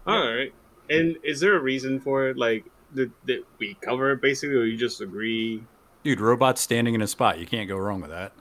All 0.05 0.27
right. 0.35 0.53
And 0.89 1.17
is 1.23 1.39
there 1.39 1.55
a 1.55 1.59
reason 1.61 1.99
for 2.01 2.29
it? 2.29 2.37
Like, 2.37 2.65
did, 2.93 3.11
did 3.25 3.43
we 3.59 3.75
cover 3.81 4.11
it 4.11 4.21
basically, 4.21 4.55
or 4.55 4.65
you 4.65 4.77
just 4.77 5.01
agree? 5.01 5.63
Dude, 6.03 6.19
robots 6.19 6.61
standing 6.61 6.95
in 6.95 7.01
a 7.01 7.07
spot. 7.07 7.39
You 7.39 7.45
can't 7.45 7.67
go 7.67 7.77
wrong 7.77 8.01
with 8.01 8.09
that. 8.09 8.31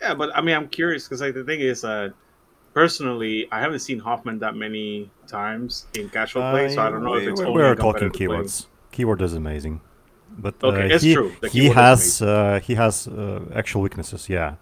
Yeah, 0.00 0.14
but 0.14 0.34
I 0.36 0.40
mean, 0.40 0.54
I'm 0.54 0.68
curious 0.68 1.04
because 1.04 1.20
like 1.20 1.34
the 1.34 1.44
thing 1.44 1.60
is, 1.60 1.84
uh, 1.84 2.10
personally, 2.74 3.48
I 3.52 3.60
haven't 3.60 3.80
seen 3.80 3.98
Hoffman 3.98 4.38
that 4.40 4.54
many 4.54 5.10
times 5.28 5.86
in 5.94 6.08
casual 6.10 6.42
play, 6.44 6.68
so 6.68 6.82
I 6.82 6.90
don't 6.90 7.04
know 7.04 7.14
if 7.14 7.28
it's 7.28 7.40
we- 7.40 7.46
only 7.46 7.62
We're 7.62 7.74
talking 7.74 8.10
competitive 8.10 8.26
play. 8.26 8.36
keywords. 8.36 8.66
Keyword 8.92 9.22
is 9.22 9.34
amazing, 9.34 9.80
but 10.38 10.54
Okay, 10.62 10.84
uh, 10.84 10.94
it's 10.94 11.04
he, 11.04 11.12
true. 11.12 11.32
He 11.50 11.68
has 11.68 12.22
uh, 12.22 12.60
he 12.62 12.74
has 12.74 13.08
uh, 13.08 13.40
actual 13.54 13.82
weaknesses. 13.82 14.28
Yeah, 14.28 14.54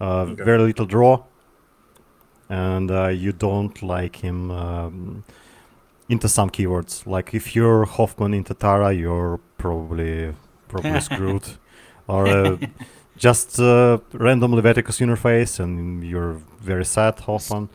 uh, 0.00 0.24
Okay. 0.26 0.42
very 0.44 0.58
little 0.62 0.86
draw, 0.86 1.22
and 2.48 2.90
uh, 2.90 3.08
you 3.08 3.32
don't 3.32 3.82
like 3.82 4.16
him 4.16 4.50
um, 4.50 5.24
into 6.08 6.28
some 6.28 6.50
keywords. 6.50 7.06
Like 7.06 7.34
if 7.34 7.54
you're 7.54 7.84
Hoffman 7.84 8.34
into 8.34 8.54
Tara, 8.54 8.92
you're 8.92 9.40
probably 9.58 10.34
probably 10.68 11.00
screwed. 11.08 11.44
Or 12.06 12.26
uh, 12.26 12.56
just 13.16 13.60
uh, 13.60 13.98
random 14.12 14.54
Leviticus 14.54 15.00
interface, 15.00 15.60
and 15.60 16.02
you're 16.02 16.40
very 16.60 16.84
sad 16.84 17.18
Hoffman. 17.20 17.68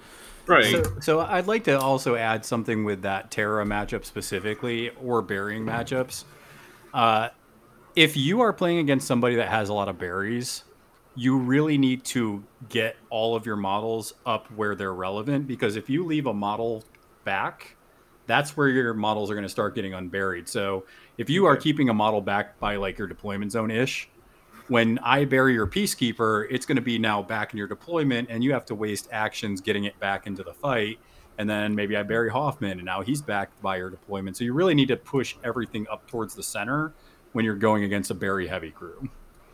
Right. 0.48 0.66
So, 0.66 0.84
so 1.00 1.20
I'd 1.20 1.48
like 1.48 1.64
to 1.66 1.80
also 1.80 2.16
add 2.16 2.44
something 2.44 2.84
with 2.84 3.04
that 3.04 3.32
Tara 3.32 3.66
matchup 3.66 4.06
specifically, 4.06 4.90
or 5.02 5.22
burying 5.22 5.64
matchups. 5.64 6.24
Uh, 6.94 7.30
if 7.96 8.18
you 8.18 8.42
are 8.42 8.52
playing 8.52 8.80
against 8.80 9.08
somebody 9.08 9.36
that 9.36 9.50
has 9.50 9.70
a 9.70 9.74
lot 9.74 9.88
of 9.88 9.98
berries, 9.98 10.64
you 11.16 11.38
really 11.38 11.78
need 11.78 12.04
to 12.04 12.44
get 12.70 12.98
all 13.10 13.36
of 13.36 13.46
your 13.46 13.56
models 13.56 14.14
up 14.26 14.52
where 14.52 14.76
they're 14.76 14.94
relevant 14.94 15.48
because 15.48 15.76
if 15.76 15.90
you 15.90 16.06
leave 16.06 16.26
a 16.26 16.34
model 16.34 16.84
back, 17.24 17.76
that's 18.26 18.56
where 18.56 18.70
your 18.70 18.94
models 18.94 19.30
are 19.30 19.34
going 19.34 19.44
to 19.44 19.50
start 19.50 19.76
getting 19.76 19.94
unburied. 19.94 20.48
So 20.48 20.86
if 21.18 21.30
you 21.30 21.46
are 21.46 21.58
keeping 21.58 21.90
a 21.90 21.94
model 21.94 22.22
back 22.22 22.60
by 22.60 22.76
like 22.78 22.98
your 22.98 23.08
deployment 23.08 23.52
zone 23.52 23.70
ish, 23.72 24.10
when 24.70 24.98
I 25.00 25.26
bury 25.26 25.54
your 25.54 25.68
peacekeeper, 25.68 26.48
it's 26.50 26.66
going 26.66 26.78
to 26.78 26.82
be 26.82 26.98
now 26.98 27.22
back 27.22 27.52
in 27.54 27.58
your 27.58 27.68
deployment, 27.68 28.30
and 28.30 28.42
you 28.44 28.54
have 28.54 28.66
to 28.68 28.76
waste 28.76 29.10
actions 29.12 29.60
getting 29.60 29.84
it 29.84 30.00
back 30.00 30.26
into 30.26 30.42
the 30.44 30.54
fight. 30.54 31.00
And 31.38 31.50
then 31.50 31.76
maybe 31.76 31.98
I 31.98 32.04
bury 32.04 32.30
Hoffman, 32.30 32.72
and 32.78 32.86
now 32.86 33.02
he's 33.02 33.22
back 33.22 33.50
by 33.62 33.78
your 33.78 33.90
deployment. 33.90 34.38
So 34.38 34.44
you 34.46 34.54
really 34.54 34.74
need 34.76 34.88
to 34.88 34.96
push 34.96 35.36
everything 35.44 35.86
up 35.92 36.08
towards 36.08 36.34
the 36.36 36.44
center 36.44 36.94
when 37.34 37.44
you're 37.44 37.56
going 37.56 37.84
against 37.84 38.10
a 38.12 38.14
very 38.14 38.48
heavy 38.48 38.72
crew. 38.72 39.10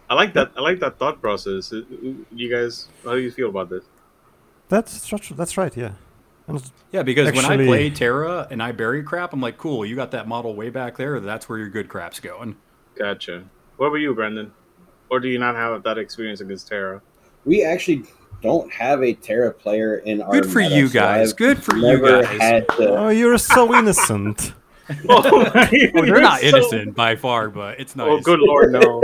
I 0.10 0.14
like 0.14 0.34
that. 0.34 0.52
I 0.58 0.62
like 0.62 0.80
that 0.82 1.00
thought 1.00 1.22
process. 1.22 1.72
Uh, 1.74 1.82
You 2.32 2.50
guys, 2.52 2.90
how 3.04 3.14
do 3.14 3.20
you 3.20 3.32
feel 3.32 3.50
about 3.50 3.70
this? 3.70 3.86
That's 4.68 5.10
that's- 5.10 5.30
that's 5.36 5.58
right. 5.58 5.76
Yeah. 5.76 5.94
And 6.50 6.72
Yeah, 6.92 7.04
because 7.04 7.32
when 7.34 7.46
I 7.46 7.56
play 7.56 7.90
Tara 7.90 8.48
and 8.50 8.62
I 8.62 8.72
bury 8.72 9.04
crap, 9.04 9.34
I'm 9.34 9.42
like, 9.42 9.58
cool, 9.58 9.86
you 9.86 9.96
got 9.96 10.12
that 10.12 10.28
model 10.28 10.56
way 10.56 10.70
back 10.70 10.98
there. 10.98 11.20
That's 11.20 11.48
where 11.48 11.58
your 11.58 11.70
good 11.70 11.88
crap's 11.88 12.20
going. 12.20 12.58
Gotcha. 12.96 13.46
What 13.78 13.88
about 13.88 13.98
you, 13.98 14.14
Brandon? 14.14 14.52
Or 15.10 15.20
do 15.20 15.28
you 15.28 15.40
not 15.40 15.56
have 15.56 15.84
that 15.84 15.98
experience 15.98 16.42
against 16.42 16.68
Tara? 16.68 17.02
We 17.46 17.64
actually 17.64 18.04
don't 18.42 18.72
have 18.72 19.04
a 19.04 19.14
Tara 19.14 19.54
player 19.54 19.98
in 19.98 20.22
our. 20.22 20.32
Good 20.32 20.52
for 20.52 20.60
meta, 20.60 20.76
you 20.76 20.90
guys. 20.90 21.32
I've 21.32 21.38
Good 21.38 21.64
for 21.64 21.76
you 21.76 21.82
Never 21.84 22.24
guys. 22.24 22.66
to. 22.78 22.96
oh, 22.96 23.10
you're 23.10 23.38
so 23.38 23.74
innocent. 23.76 24.54
oh, 25.10 25.22
Oh, 25.56 26.06
they're 26.06 26.22
not 26.22 26.44
innocent 26.44 26.96
by 26.96 27.16
far, 27.16 27.50
but 27.50 27.80
it's 27.80 27.96
oh, 27.98 28.06
nice. 28.06 28.20
Oh, 28.20 28.22
good 28.22 28.40
lord, 28.40 28.72
no. 28.72 29.02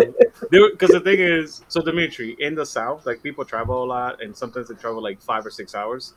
Because 0.51 0.89
the 0.89 0.99
thing 0.99 1.19
is, 1.19 1.63
so 1.67 1.81
Dimitry, 1.81 2.35
in 2.39 2.55
the 2.55 2.65
South, 2.65 3.05
like 3.05 3.21
people 3.23 3.45
travel 3.45 3.83
a 3.83 3.85
lot, 3.85 4.21
and 4.21 4.35
sometimes 4.35 4.67
they 4.67 4.75
travel 4.75 5.01
like 5.01 5.21
five 5.21 5.45
or 5.45 5.51
six 5.51 5.75
hours. 5.75 6.13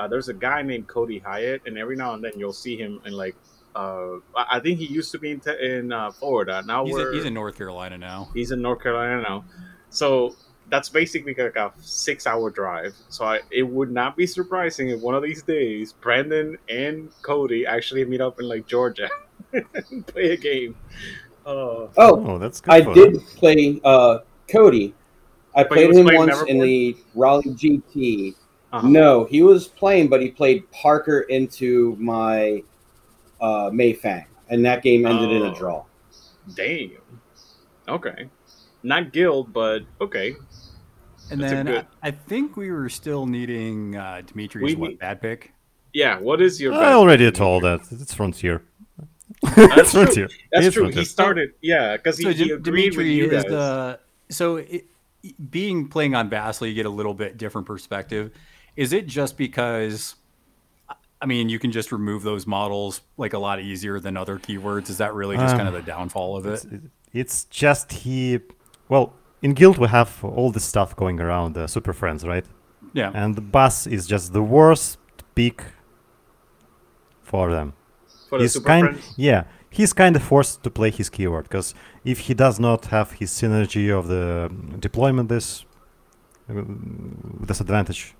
Uh, 0.00 0.08
there's 0.08 0.30
a 0.30 0.34
guy 0.34 0.62
named 0.62 0.86
Cody 0.88 1.18
Hyatt, 1.18 1.60
and 1.66 1.76
every 1.76 1.94
now 1.94 2.14
and 2.14 2.24
then 2.24 2.32
you'll 2.36 2.54
see 2.54 2.74
him 2.76 3.02
in 3.04 3.12
like, 3.12 3.36
uh, 3.76 4.14
I 4.34 4.56
I 4.56 4.60
think 4.60 4.78
he 4.78 4.86
used 4.86 5.12
to 5.12 5.18
be 5.18 5.32
in, 5.32 5.40
te- 5.40 5.60
in 5.60 5.92
uh, 5.92 6.10
Florida. 6.10 6.62
Now 6.66 6.86
He's, 6.86 6.94
we're 6.94 7.10
a, 7.10 7.14
he's 7.14 7.26
in 7.26 7.34
North 7.34 7.54
Carolina 7.56 7.98
now. 7.98 8.30
he's 8.32 8.50
in 8.50 8.62
North 8.62 8.82
Carolina 8.82 9.20
now. 9.20 9.44
So 9.90 10.34
that's 10.70 10.88
basically 10.88 11.34
like 11.34 11.56
a 11.56 11.72
six 11.82 12.26
hour 12.26 12.48
drive. 12.48 12.94
So 13.10 13.26
I, 13.26 13.40
it 13.50 13.64
would 13.64 13.90
not 13.90 14.16
be 14.16 14.26
surprising 14.26 14.88
if 14.88 15.00
one 15.00 15.14
of 15.14 15.22
these 15.22 15.42
days 15.42 15.92
Brandon 15.92 16.56
and 16.70 17.10
Cody 17.20 17.66
actually 17.66 18.04
meet 18.06 18.22
up 18.22 18.40
in 18.40 18.48
like 18.48 18.66
Georgia 18.66 19.10
and 19.52 20.06
play 20.06 20.30
a 20.30 20.36
game. 20.38 20.76
Uh, 21.44 21.50
Oh, 21.50 22.24
Oh, 22.26 22.38
that's 22.38 22.60
good. 22.62 22.72
I 22.72 22.82
for 22.82 22.94
did 22.94 23.20
play 23.36 23.80
uh, 23.84 24.18
Cody. 24.48 24.94
I 25.54 25.64
But 25.64 25.72
played 25.72 25.90
him 25.94 26.06
once 26.14 26.40
in 26.42 26.58
the 26.60 26.96
Raleigh 27.14 27.50
GT. 27.62 28.34
Uh-huh. 28.72 28.86
No, 28.88 29.24
he 29.24 29.42
was 29.42 29.66
playing, 29.66 30.08
but 30.08 30.20
he 30.22 30.30
played 30.30 30.70
Parker 30.70 31.20
into 31.22 31.96
my 31.98 32.62
uh, 33.40 33.70
Mayfang, 33.70 34.26
and 34.48 34.64
that 34.64 34.82
game 34.82 35.06
ended 35.06 35.30
in 35.32 35.42
a 35.42 35.50
Oh. 35.50 35.54
draw. 35.54 35.84
Damn. 36.54 36.90
Okay. 37.88 38.28
Not 38.82 39.12
guild, 39.12 39.52
but 39.52 39.82
okay. 40.00 40.34
And 41.30 41.40
That's 41.40 41.52
then 41.52 41.66
good- 41.66 41.86
I, 42.02 42.08
I 42.08 42.10
think 42.12 42.56
we 42.56 42.70
were 42.70 42.88
still 42.88 43.26
needing 43.26 43.96
uh, 43.96 44.22
Dimitry's 44.26 44.64
We 44.64 44.74
what 44.74 44.90
need- 44.90 44.98
bad 44.98 45.20
pick. 45.20 45.52
Yeah. 45.92 46.18
What 46.20 46.40
is 46.40 46.60
your? 46.60 46.72
I 46.74 46.92
already 46.92 47.26
pick? 47.26 47.34
told 47.34 47.64
that. 47.64 47.80
It's 47.90 48.14
Frontier. 48.14 48.62
That's 49.42 49.58
it's 49.78 49.90
true. 49.92 50.04
Frontier. 50.04 50.28
That's 50.52 50.66
It's 50.66 50.74
true. 50.74 50.82
Frontier. 50.84 51.00
He 51.00 51.04
started. 51.06 51.50
Yeah, 51.60 51.96
because 51.96 52.18
he, 52.18 52.24
So 52.24 52.30
he 52.30 52.44
Dim- 52.44 52.56
agreed 52.58 52.96
with 52.96 53.06
Dimitry 53.06 53.12
you 53.14 53.30
is 53.30 53.44
the 53.44 54.00
so 54.28 54.56
it, 54.56 54.86
being 55.50 55.88
playing 55.88 56.14
on 56.14 56.30
Vassal, 56.30 56.66
you 56.68 56.74
get 56.74 56.86
a 56.86 56.90
little 56.90 57.14
bit 57.14 57.36
different 57.36 57.66
perspective. 57.66 58.30
Is 58.82 58.92
it 58.98 59.04
just 59.06 59.36
because? 59.36 60.14
I 61.22 61.26
mean, 61.32 61.50
you 61.52 61.58
can 61.58 61.70
just 61.70 61.92
remove 61.92 62.22
those 62.30 62.44
models 62.46 62.92
like 63.22 63.34
a 63.34 63.38
lot 63.38 63.56
easier 63.60 64.00
than 64.04 64.16
other 64.16 64.36
keywords. 64.46 64.88
Is 64.92 64.98
that 65.02 65.12
really 65.20 65.36
just 65.36 65.52
Um, 65.52 65.58
kind 65.60 65.68
of 65.68 65.74
the 65.80 65.86
downfall 65.94 66.30
of 66.38 66.46
it? 66.46 66.52
It's, 66.52 66.66
it's 67.20 67.36
just 67.62 67.86
he. 68.02 68.18
Well, 68.88 69.06
in 69.42 69.52
Guild 69.52 69.76
we 69.84 69.88
have 69.88 70.10
all 70.24 70.50
this 70.56 70.64
stuff 70.64 70.90
going 71.02 71.20
around, 71.20 71.56
uh, 71.58 71.66
Super 71.66 71.92
Friends, 72.00 72.20
right? 72.34 72.46
Yeah. 73.00 73.10
And 73.20 73.36
the 73.36 73.46
boss 73.56 73.86
is 73.86 74.02
just 74.14 74.32
the 74.32 74.42
worst 74.42 74.98
pick 75.34 75.58
for 77.22 77.44
them. 77.56 77.68
for 78.28 78.38
the 78.38 78.44
he's 78.44 78.54
super 78.54 78.66
kind, 78.72 78.84
friends. 78.88 79.14
yeah, 79.28 79.42
he's 79.78 79.92
kind 79.92 80.16
of 80.16 80.22
forced 80.22 80.62
to 80.64 80.70
play 80.70 80.90
his 80.90 81.08
keyword 81.10 81.44
because 81.48 81.74
if 82.12 82.18
he 82.26 82.34
does 82.34 82.58
not 82.58 82.80
have 82.86 83.08
his 83.20 83.30
synergy 83.30 83.86
of 83.98 84.04
the 84.14 84.50
deployment, 84.86 85.28
this 85.28 85.48
uh, 86.48 86.54
disadvantage. 87.46 88.14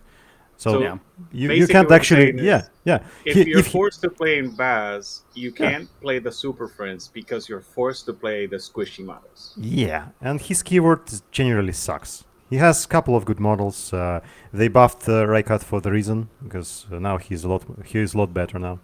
So, 0.60 0.72
So, 0.72 0.80
yeah. 0.82 0.98
you, 1.32 1.46
you 1.52 1.66
can't 1.66 1.90
actually, 1.90 2.28
yeah, 2.50 2.62
yeah. 2.84 2.98
If 3.24 3.34
He- 3.36 3.48
you're 3.50 3.60
if 3.60 3.66
he- 3.66 3.72
forced 3.78 4.00
to 4.02 4.10
play 4.10 4.34
in 4.42 4.50
Basse, 4.60 5.22
you 5.34 5.52
can't 5.52 5.88
play 6.04 6.18
the 6.20 6.30
super 6.42 6.68
friends 6.68 7.02
because 7.20 7.48
you're 7.48 7.62
forced 7.78 8.04
to 8.08 8.12
play 8.12 8.46
the 8.46 8.58
squishy 8.58 9.02
models. 9.12 9.54
Yeah, 9.56 10.02
and 10.20 10.38
his 10.48 10.62
keyword 10.62 11.00
generally 11.32 11.72
sucks. 11.72 12.24
He 12.50 12.56
has 12.58 12.84
a 12.84 12.88
couple 12.88 13.14
of 13.16 13.24
good 13.24 13.40
models. 13.40 13.92
Uh, 13.92 14.20
they 14.52 14.68
buffed 14.68 15.08
uh, 15.08 15.24
Raycut 15.32 15.62
for 15.64 15.80
the 15.80 15.90
reason 15.90 16.28
because 16.44 16.84
uh, 16.92 16.98
now 16.98 17.16
he's 17.16 17.42
a 17.44 17.48
lot 17.48 17.62
he 17.86 17.98
is 17.98 18.12
a 18.14 18.18
lot 18.18 18.34
better 18.34 18.58
now. 18.58 18.76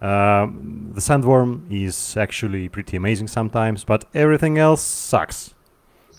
Um, 0.00 0.92
the 0.94 1.00
Sandworm 1.02 1.50
is 1.70 2.16
actually 2.16 2.68
pretty 2.70 2.96
amazing 2.96 3.28
sometimes, 3.28 3.84
but 3.84 4.04
everything 4.14 4.56
else 4.58 4.80
sucks. 4.82 5.52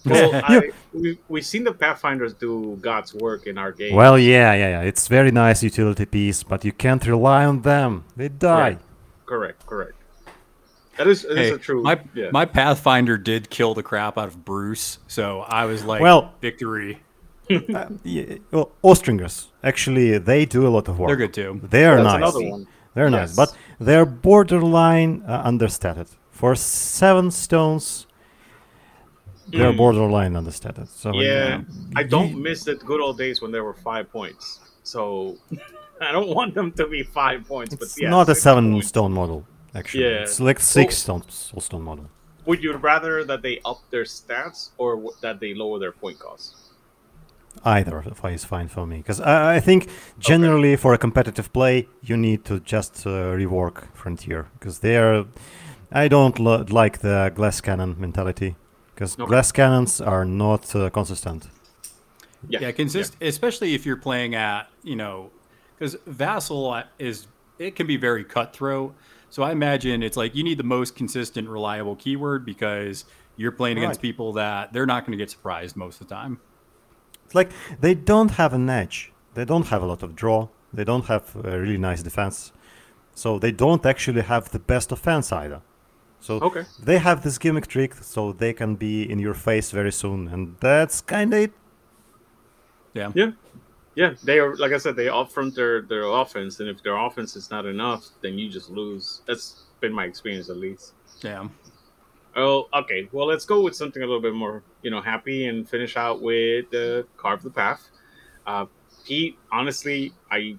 Well, 0.05 0.31
Yeah. 0.31 0.41
I, 0.43 0.71
we, 0.93 1.17
we've 1.29 1.45
seen 1.45 1.63
the 1.63 1.73
Pathfinders 1.73 2.33
do 2.33 2.77
God's 2.81 3.13
work 3.13 3.47
in 3.47 3.57
our 3.57 3.71
game. 3.71 3.95
Well, 3.95 4.17
yeah, 4.17 4.53
yeah, 4.53 4.69
yeah. 4.69 4.81
It's 4.81 5.07
very 5.07 5.31
nice 5.31 5.61
utility 5.63 6.05
piece, 6.05 6.43
but 6.43 6.65
you 6.65 6.71
can't 6.71 7.05
rely 7.05 7.45
on 7.45 7.61
them. 7.61 8.03
They 8.15 8.29
die. 8.29 8.59
Right. 8.61 8.79
correct, 9.25 9.65
correct. 9.65 9.93
That 10.97 11.07
is, 11.07 11.21
that 11.23 11.31
is 11.37 11.49
Hey, 11.49 11.51
a 11.55 11.57
true. 11.57 11.81
my 11.83 11.99
yeah. 12.13 12.29
my 12.33 12.45
Pathfinder 12.45 13.17
did 13.17 13.49
kill 13.49 13.73
the 13.73 13.81
crap 13.83 14.17
out 14.17 14.27
of 14.27 14.43
Bruce, 14.45 14.99
so 15.07 15.41
I 15.41 15.65
was 15.65 15.83
like, 15.83 16.01
Well- 16.01 16.33
victory. 16.41 16.99
Uh, 17.51 17.89
yeah, 18.03 18.35
well, 18.51 18.71
Austringers 18.81 19.49
actually 19.61 20.17
they 20.19 20.45
do 20.45 20.65
a 20.65 20.69
lot 20.69 20.87
of 20.87 20.97
work. 20.99 21.09
They're 21.09 21.17
good 21.27 21.33
too. 21.33 21.59
They're 21.63 21.95
That's 21.97 22.05
nice. 22.05 22.15
another 22.15 22.49
one. 22.49 22.65
They're 22.93 23.09
nice, 23.09 23.35
but 23.35 23.53
they're 23.77 24.05
borderline 24.05 25.23
uh, 25.27 25.41
understated. 25.43 26.07
For 26.29 26.55
seven 26.55 27.29
stones, 27.29 28.07
they're 29.51 29.73
Mm. 29.73 29.77
borderline 29.77 30.35
understated. 30.35 30.87
So 30.89 31.07
Yeah, 31.13 31.61
uh, 31.61 31.99
I 31.99 32.03
don't 32.03 32.31
you- 32.31 32.37
miss 32.47 32.63
the 32.63 32.75
good 32.75 33.01
old 33.01 33.17
days 33.17 33.41
when 33.41 33.51
there 33.51 33.63
were 33.63 33.73
five 33.91 34.05
points. 34.11 34.59
So 34.83 35.01
I 36.07 36.11
don't 36.11 36.29
want 36.37 36.53
them 36.55 36.71
to 36.79 36.87
be 36.87 37.03
five 37.03 37.39
points. 37.47 37.73
It's 37.73 37.79
but 37.95 38.01
yeah, 38.01 38.09
not 38.09 38.29
a 38.29 38.35
seven 38.35 38.71
points. 38.71 38.87
stone 38.87 39.13
model. 39.13 39.45
Actually, 39.75 40.03
Yeah. 40.05 40.23
it's 40.23 40.39
like 40.39 40.59
six 40.59 40.97
stone 40.97 41.23
stone 41.29 41.83
model. 41.83 42.05
Would 42.47 42.63
you 42.63 42.71
rather 42.91 43.23
that 43.23 43.41
they 43.45 43.59
up 43.63 43.79
their 43.91 44.03
stats 44.05 44.59
or 44.77 44.95
w- 44.95 45.15
that 45.21 45.39
they 45.39 45.53
lower 45.53 45.77
their 45.79 45.91
point 45.91 46.17
cost? 46.19 46.55
Either 47.63 48.03
is 48.37 48.45
fine 48.45 48.67
for 48.67 48.87
me 48.87 48.97
because 48.97 49.19
I, 49.21 49.55
I 49.57 49.59
think 49.59 49.87
generally 50.19 50.75
for 50.77 50.93
a 50.93 50.97
competitive 50.97 51.51
play 51.53 51.87
you 52.01 52.15
need 52.17 52.43
to 52.45 52.59
just 52.61 53.05
uh, 53.05 53.09
rework 53.35 53.75
Frontier 53.93 54.47
because 54.59 54.79
they're. 54.79 55.25
I 55.91 56.07
don't 56.07 56.39
lo- 56.39 56.65
like 56.69 56.99
the 56.99 57.31
glass 57.35 57.59
cannon 57.61 57.95
mentality 57.99 58.55
because 59.01 59.19
Okay. 59.19 59.29
glass 59.29 59.51
cannons 59.51 59.99
are 59.99 60.25
not 60.25 60.75
uh, 60.75 60.89
consistent. 60.91 61.47
Yeah, 62.47 62.71
consist 62.71 63.15
especially 63.19 63.73
if 63.73 63.83
you're 63.85 64.01
playing 64.09 64.35
at 64.35 64.67
you 64.83 64.95
know, 64.95 65.31
because 65.73 65.97
Vassal 66.05 66.83
is 66.99 67.27
it 67.57 67.75
can 67.75 67.87
be 67.87 67.97
very 67.97 68.23
cutthroat. 68.23 68.93
So 69.31 69.41
I 69.41 69.51
imagine 69.51 70.03
it's 70.03 70.17
like 70.17 70.35
you 70.35 70.43
need 70.43 70.59
the 70.59 70.69
most 70.77 70.95
consistent, 70.95 71.49
reliable 71.49 71.95
keyword 71.95 72.45
because 72.45 73.05
you're 73.37 73.51
playing 73.51 73.77
against 73.79 74.01
people 74.01 74.33
that 74.33 74.71
they're 74.71 74.91
not 74.93 75.05
going 75.05 75.17
to 75.17 75.21
get 75.23 75.31
surprised 75.31 75.75
most 75.75 75.99
of 76.01 76.07
the 76.07 76.15
time. 76.15 76.39
It's 77.25 77.33
like 77.33 77.51
they 77.79 77.95
don't 77.95 78.31
have 78.31 78.53
an 78.53 78.69
edge. 78.69 79.11
They 79.33 79.45
don't 79.45 79.67
have 79.67 79.81
a 79.81 79.87
lot 79.87 80.03
of 80.03 80.15
draw. 80.15 80.49
They 80.71 80.83
don't 80.83 81.05
have 81.05 81.35
a 81.35 81.59
really 81.59 81.77
nice 81.77 82.03
defense. 82.03 82.51
So 83.15 83.39
they 83.39 83.51
don't 83.51 83.83
actually 83.83 84.21
have 84.21 84.51
the 84.51 84.59
best 84.59 84.91
offense 84.91 85.31
either. 85.31 85.61
So 86.21 86.35
Okay. 86.39 86.63
they 86.79 86.99
have 86.99 87.23
this 87.23 87.37
gimmick 87.37 87.67
trick, 87.67 87.93
so 87.95 88.31
they 88.31 88.53
can 88.53 88.75
be 88.75 89.09
in 89.09 89.19
your 89.19 89.33
face 89.33 89.71
very 89.71 89.91
soon, 89.91 90.27
and 90.27 90.55
that's 90.59 91.01
kind 91.01 91.33
of 91.33 91.39
it. 91.39 91.51
Yeah. 92.93 93.11
Yeah. 93.15 93.31
Yeah, 93.95 94.13
they 94.23 94.39
are 94.39 94.55
like 94.55 94.71
I 94.71 94.77
said, 94.77 94.95
they 94.95 95.07
upfront 95.07 95.53
their 95.53 95.81
their 95.81 96.03
offense, 96.03 96.61
and 96.61 96.69
if 96.69 96.81
their 96.81 96.95
offense 96.95 97.35
is 97.35 97.51
not 97.51 97.65
enough, 97.65 98.07
then 98.21 98.37
you 98.39 98.49
just 98.49 98.69
lose. 98.69 99.21
That's 99.27 99.63
been 99.81 99.91
my 99.91 100.05
experience 100.05 100.49
at 100.49 100.55
least. 100.57 100.93
Yeah. 101.21 101.49
Oh, 102.37 102.69
okay. 102.73 103.09
Well, 103.11 103.27
let's 103.27 103.43
go 103.43 103.59
with 103.61 103.75
something 103.75 104.01
a 104.01 104.05
little 104.05 104.21
bit 104.21 104.33
more, 104.33 104.63
you 104.81 104.91
know, 104.91 105.01
happy 105.01 105.47
and 105.47 105.67
finish 105.67 105.97
out 105.97 106.21
with 106.21 106.69
the 106.71 107.05
carve 107.17 107.43
the 107.43 107.49
path. 107.49 107.89
Uh, 108.47 108.65
Pete, 109.05 109.37
honestly, 109.51 110.13
I 110.31 110.55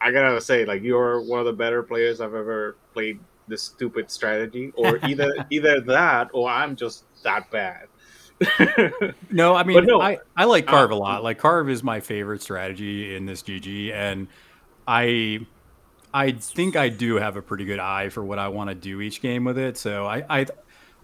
I 0.00 0.10
gotta 0.10 0.40
say, 0.40 0.64
like, 0.64 0.82
you're 0.82 1.20
one 1.20 1.38
of 1.40 1.44
the 1.44 1.52
better 1.52 1.82
players 1.82 2.22
I've 2.22 2.34
ever 2.34 2.76
played 2.94 3.20
this 3.50 3.62
stupid 3.62 4.10
strategy, 4.10 4.72
or 4.76 4.98
either 5.06 5.46
either 5.50 5.80
that, 5.82 6.30
or 6.32 6.48
I'm 6.48 6.76
just 6.76 7.04
that 7.22 7.50
bad. 7.50 7.86
No, 9.30 9.54
I 9.54 9.62
mean, 9.64 9.84
no, 9.84 10.00
I, 10.00 10.18
I 10.36 10.44
like 10.44 10.66
uh, 10.66 10.72
Carve 10.72 10.90
a 10.90 10.96
lot. 10.96 11.22
Like 11.22 11.38
Carve 11.38 11.68
is 11.68 11.82
my 11.82 12.00
favorite 12.00 12.42
strategy 12.42 13.14
in 13.14 13.26
this 13.26 13.42
GG, 13.42 13.92
and 13.92 14.28
I 14.88 15.46
I 16.12 16.32
think 16.32 16.74
I 16.74 16.88
do 16.88 17.16
have 17.16 17.36
a 17.36 17.42
pretty 17.42 17.64
good 17.64 17.78
eye 17.78 18.08
for 18.08 18.24
what 18.24 18.38
I 18.38 18.48
want 18.48 18.70
to 18.70 18.74
do 18.74 19.00
each 19.00 19.20
game 19.22 19.44
with 19.44 19.58
it. 19.58 19.76
So 19.76 20.06
I, 20.06 20.24
I 20.28 20.46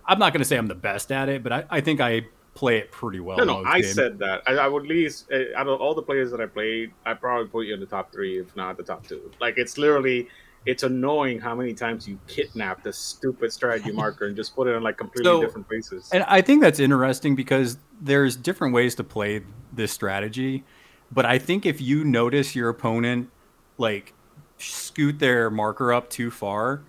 I'm 0.06 0.18
not 0.18 0.32
going 0.32 0.40
to 0.40 0.44
say 0.44 0.56
I'm 0.56 0.66
the 0.66 0.74
best 0.74 1.12
at 1.12 1.28
it, 1.28 1.42
but 1.42 1.52
I, 1.52 1.64
I 1.70 1.80
think 1.80 2.00
I 2.00 2.26
play 2.54 2.78
it 2.78 2.90
pretty 2.90 3.20
well. 3.20 3.36
no, 3.36 3.44
no, 3.44 3.64
I 3.64 3.80
games. 3.80 3.94
said 3.94 4.18
that. 4.18 4.42
I, 4.46 4.52
I 4.54 4.68
would 4.68 4.84
at 4.84 4.88
least, 4.88 5.30
uh, 5.30 5.56
out 5.56 5.68
of 5.68 5.80
all 5.80 5.94
the 5.94 6.02
players 6.02 6.30
that 6.30 6.40
I 6.40 6.46
played, 6.46 6.92
I 7.04 7.14
probably 7.14 7.48
put 7.48 7.66
you 7.66 7.74
in 7.74 7.80
the 7.80 7.86
top 7.86 8.12
three, 8.12 8.38
if 8.38 8.54
not 8.56 8.76
the 8.76 8.82
top 8.82 9.06
two. 9.06 9.30
Like, 9.40 9.58
it's 9.58 9.78
literally, 9.78 10.28
it's 10.66 10.82
annoying 10.82 11.40
how 11.40 11.54
many 11.54 11.72
times 11.72 12.08
you 12.08 12.18
kidnap 12.26 12.82
the 12.82 12.92
stupid 12.92 13.52
strategy 13.52 13.92
marker 13.92 14.26
and 14.26 14.36
just 14.36 14.54
put 14.54 14.66
it 14.66 14.72
in 14.72 14.82
like 14.82 14.98
completely 14.98 15.24
So- 15.24 15.40
different 15.40 15.68
places. 15.68 16.10
And 16.12 16.24
I 16.24 16.42
think 16.42 16.60
that's 16.60 16.80
interesting 16.80 17.36
because 17.36 17.78
there's 18.00 18.36
different 18.36 18.74
ways 18.74 18.96
to 18.96 19.04
play 19.04 19.42
this 19.72 19.92
strategy. 19.92 20.64
But 21.10 21.24
I 21.24 21.38
think 21.38 21.64
if 21.64 21.80
you 21.80 22.04
notice 22.04 22.56
your 22.56 22.68
opponent 22.68 23.30
like 23.78 24.12
scoot 24.58 25.20
their 25.20 25.50
marker 25.50 25.92
up 25.92 26.10
too 26.10 26.30
far, 26.30 26.82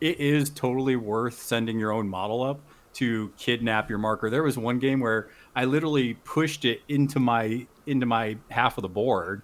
it 0.00 0.20
is 0.20 0.50
totally 0.50 0.96
worth 0.96 1.40
sending 1.40 1.78
your 1.78 1.90
own 1.90 2.08
model 2.08 2.42
up 2.42 2.60
to 2.94 3.32
kidnap 3.38 3.88
your 3.88 3.98
marker. 3.98 4.28
There 4.28 4.42
was 4.42 4.58
one 4.58 4.78
game 4.78 5.00
where 5.00 5.30
I 5.56 5.64
literally 5.64 6.14
pushed 6.24 6.66
it 6.66 6.82
into 6.88 7.18
my 7.18 7.66
into 7.86 8.04
my 8.04 8.36
half 8.50 8.76
of 8.76 8.82
the 8.82 8.88
board 8.88 9.42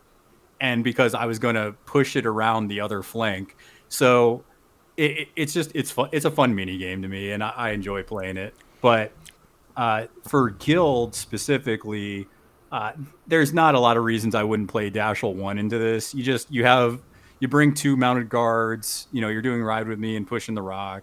and 0.61 0.85
because 0.85 1.15
I 1.15 1.27
was 1.27 1.39
going 1.39 1.55
to 1.55 1.75
push 1.87 2.17
it 2.17 2.27
around 2.27 2.69
the 2.69 2.81
other 2.81 3.03
flank. 3.03 3.57
So 3.89 4.45
it, 4.97 5.11
it- 5.19 5.29
it's 5.37 5.53
just 5.53 5.73
it's 5.75 5.91
fun. 5.91 6.09
It's 6.13 6.25
a 6.25 6.31
fun 6.31 6.55
mini 6.55 6.79
game 6.79 7.03
to 7.03 7.09
me, 7.09 7.33
and 7.33 7.43
I, 7.43 7.51
I 7.57 7.71
enjoy 7.71 8.03
playing 8.03 8.37
it. 8.37 8.55
But 8.81 9.13
uh, 9.77 10.07
for 10.27 10.51
guild 10.51 11.15
specifically, 11.15 12.27
uh, 12.73 12.93
there's 13.27 13.53
not 13.53 13.75
a 13.75 13.81
lot 13.81 13.97
of 13.97 14.05
reasons 14.05 14.35
I 14.35 14.43
wouldn't 14.43 14.69
play 14.71 14.91
Dashel 14.91 15.35
one 15.35 15.59
into 15.59 15.79
this. 15.79 16.15
You 16.15 16.23
just 16.23 16.51
you 16.53 16.65
have 16.65 17.01
you 17.41 17.49
bring 17.49 17.75
two 17.75 17.97
mounted 17.97 18.29
guards. 18.29 19.07
You 19.13 19.21
know 19.21 19.29
you're 19.29 19.43
doing 19.43 19.63
ride 19.63 19.89
with 19.89 19.99
me 19.99 20.17
and 20.17 20.27
pushing 20.27 20.55
the 20.55 20.63
rock. 20.63 21.03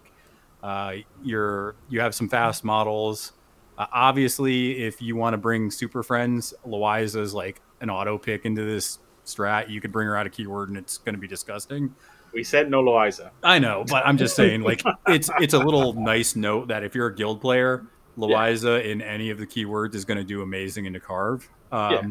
Uh, 0.62 0.96
you're 1.22 1.74
you 1.88 2.00
have 2.00 2.14
some 2.14 2.28
fast 2.28 2.64
models. 2.64 3.32
Uh, 3.78 3.86
obviously, 3.92 4.82
if 4.84 5.02
you 5.02 5.16
want 5.16 5.34
to 5.34 5.38
bring 5.38 5.70
super 5.70 6.02
friends, 6.02 6.54
Loiza's 6.66 7.34
like 7.34 7.60
an 7.80 7.90
auto 7.90 8.16
pick 8.16 8.44
into 8.46 8.64
this 8.64 8.98
strat. 9.26 9.68
You 9.68 9.80
could 9.82 9.92
bring 9.92 10.06
her 10.08 10.16
out 10.16 10.26
a 10.26 10.30
keyword, 10.30 10.68
and 10.70 10.78
it's 10.78 10.96
going 10.98 11.14
to 11.14 11.20
be 11.20 11.28
disgusting. 11.28 11.94
We 12.36 12.44
said 12.44 12.70
no 12.70 12.82
Loiza. 12.82 13.30
I 13.42 13.58
know, 13.58 13.82
but 13.88 14.06
I'm 14.06 14.18
just 14.18 14.36
saying, 14.36 14.60
like, 14.60 14.82
it's 15.08 15.30
it's 15.40 15.54
a 15.54 15.58
little 15.58 15.94
nice 15.94 16.36
note 16.36 16.68
that 16.68 16.84
if 16.84 16.94
you're 16.94 17.06
a 17.06 17.14
guild 17.14 17.40
player, 17.40 17.86
Loiza 18.18 18.84
in 18.84 19.00
any 19.00 19.30
of 19.30 19.38
the 19.38 19.46
keywords 19.46 19.94
is 19.94 20.04
going 20.04 20.18
to 20.18 20.24
do 20.24 20.42
amazing 20.42 20.84
in 20.84 20.92
the 20.92 21.00
carve. 21.00 21.48
Um, 21.72 21.92
Yeah. 21.92 22.02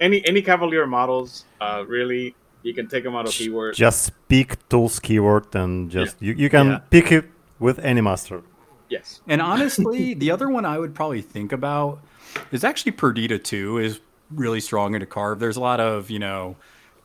Any 0.00 0.24
any 0.28 0.42
Cavalier 0.42 0.86
models, 0.86 1.44
uh, 1.60 1.84
really, 1.88 2.36
you 2.62 2.72
can 2.72 2.86
take 2.86 3.02
them 3.02 3.16
out 3.16 3.26
of 3.26 3.32
keyword. 3.34 3.74
Just 3.74 4.04
speak 4.04 4.68
tools 4.68 5.00
keyword 5.00 5.52
and 5.56 5.90
just 5.90 6.22
you, 6.22 6.34
you 6.34 6.48
can 6.48 6.66
Yeah. 6.68 6.78
pick 6.90 7.10
it 7.10 7.24
with 7.58 7.80
any 7.80 8.00
master. 8.00 8.42
yes. 8.88 9.20
And 9.26 9.42
honestly, 9.42 10.14
the 10.22 10.30
other 10.30 10.48
one 10.48 10.64
I 10.64 10.78
would 10.78 10.94
probably 10.94 11.20
think 11.20 11.50
about 11.50 11.98
is 12.52 12.62
actually 12.62 12.92
Perdita 12.92 13.40
2 13.40 13.78
is 13.78 14.00
really 14.30 14.60
strong 14.60 14.90
in 14.90 15.02
into 15.02 15.06
carve. 15.06 15.40
There's 15.40 15.56
a 15.56 15.60
lot 15.60 15.80
of, 15.80 16.10
you 16.10 16.20
know, 16.20 16.54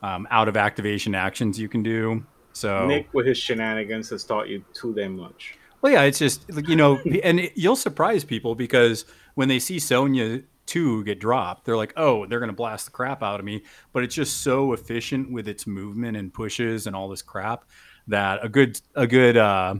um, 0.04 0.28
out 0.30 0.48
of 0.48 0.56
activation 0.56 1.14
actions 1.14 1.58
you 1.58 1.68
can 1.68 1.82
do. 1.82 2.24
So 2.54 2.86
Nick 2.86 3.12
with 3.12 3.26
his 3.26 3.36
shenanigans 3.36 4.08
has 4.10 4.24
taught 4.24 4.48
you 4.48 4.64
too 4.72 4.94
damn 4.94 5.16
much. 5.16 5.58
Well, 5.82 5.92
yeah, 5.92 6.02
it's 6.02 6.18
just 6.18 6.50
like, 6.50 6.68
you 6.68 6.76
know, 6.76 6.98
and 7.22 7.40
it, 7.40 7.52
you'll 7.54 7.76
surprise 7.76 8.24
people 8.24 8.54
because 8.54 9.04
when 9.34 9.48
they 9.48 9.58
see 9.58 9.76
Sonnia 9.76 10.44
two 10.66 11.04
get 11.04 11.18
dropped, 11.18 11.66
they're 11.66 11.76
like, 11.76 11.92
"Oh, 11.96 12.26
they're 12.26 12.40
gonna 12.40 12.52
blast 12.52 12.86
the 12.86 12.92
crap 12.92 13.22
out 13.22 13.38
of 13.38 13.44
me." 13.44 13.62
But 13.92 14.04
it's 14.04 14.14
just 14.14 14.40
so 14.40 14.72
efficient 14.72 15.30
with 15.30 15.46
its 15.48 15.66
movement 15.66 16.16
and 16.16 16.32
pushes 16.32 16.86
and 16.86 16.96
all 16.96 17.08
this 17.08 17.22
crap 17.22 17.64
that 18.06 18.44
a 18.44 18.48
good 18.48 18.80
a 18.94 19.06
good 19.06 19.36
uh, 19.36 19.74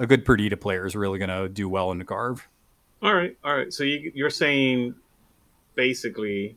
a 0.00 0.06
good 0.06 0.24
Perdita 0.24 0.56
player 0.56 0.86
is 0.86 0.96
really 0.96 1.18
gonna 1.18 1.48
do 1.48 1.68
well 1.68 1.92
in 1.92 1.98
the 1.98 2.04
carve. 2.04 2.48
All 3.02 3.14
right, 3.14 3.36
all 3.44 3.56
right. 3.56 3.72
So 3.72 3.84
you, 3.84 4.12
you're 4.14 4.30
saying 4.30 4.94
basically, 5.74 6.56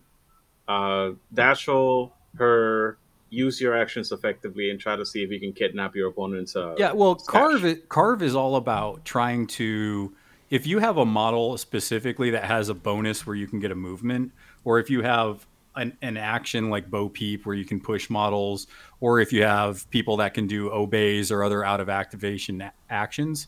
uh, 0.67 1.11
Dashel, 1.33 2.11
her, 2.37 2.97
use 3.29 3.59
your 3.59 3.75
actions 3.75 4.11
effectively 4.11 4.69
and 4.69 4.79
try 4.79 4.95
to 4.95 5.05
see 5.05 5.23
if 5.23 5.29
you 5.31 5.39
can 5.39 5.51
kidnap 5.53 5.95
your 5.95 6.09
opponent's. 6.09 6.55
Uh, 6.55 6.75
Yeah, 6.77 6.91
well, 6.91 7.17
stash. 7.19 7.31
carve 7.31 7.65
it, 7.65 7.89
carve 7.89 8.21
is 8.21 8.35
all 8.35 8.55
about 8.55 9.03
trying 9.05 9.47
to. 9.47 10.13
If 10.49 10.67
you 10.67 10.79
have 10.79 10.97
a 10.97 11.05
model 11.05 11.57
specifically 11.57 12.29
that 12.31 12.43
has 12.45 12.69
a 12.69 12.73
bonus 12.75 13.25
where 13.25 13.35
you 13.35 13.47
can 13.47 13.59
get 13.59 13.71
a 13.71 13.75
movement, 13.75 14.31
or 14.63 14.79
if 14.79 14.89
you 14.89 15.01
have 15.01 15.45
an, 15.75 15.97
an 16.01 16.17
action 16.17 16.69
like 16.69 16.89
Bo 16.89 17.09
Peep 17.09 17.45
where 17.45 17.55
you 17.55 17.65
can 17.65 17.79
push 17.81 18.09
models, 18.09 18.67
or 18.99 19.19
if 19.19 19.33
you 19.33 19.43
have 19.43 19.89
people 19.89 20.17
that 20.17 20.33
can 20.35 20.45
do 20.47 20.69
obeys 20.71 21.31
or 21.31 21.43
other 21.43 21.65
out 21.65 21.81
of 21.81 21.89
activation 21.89 22.61
a- 22.61 22.73
actions, 22.89 23.47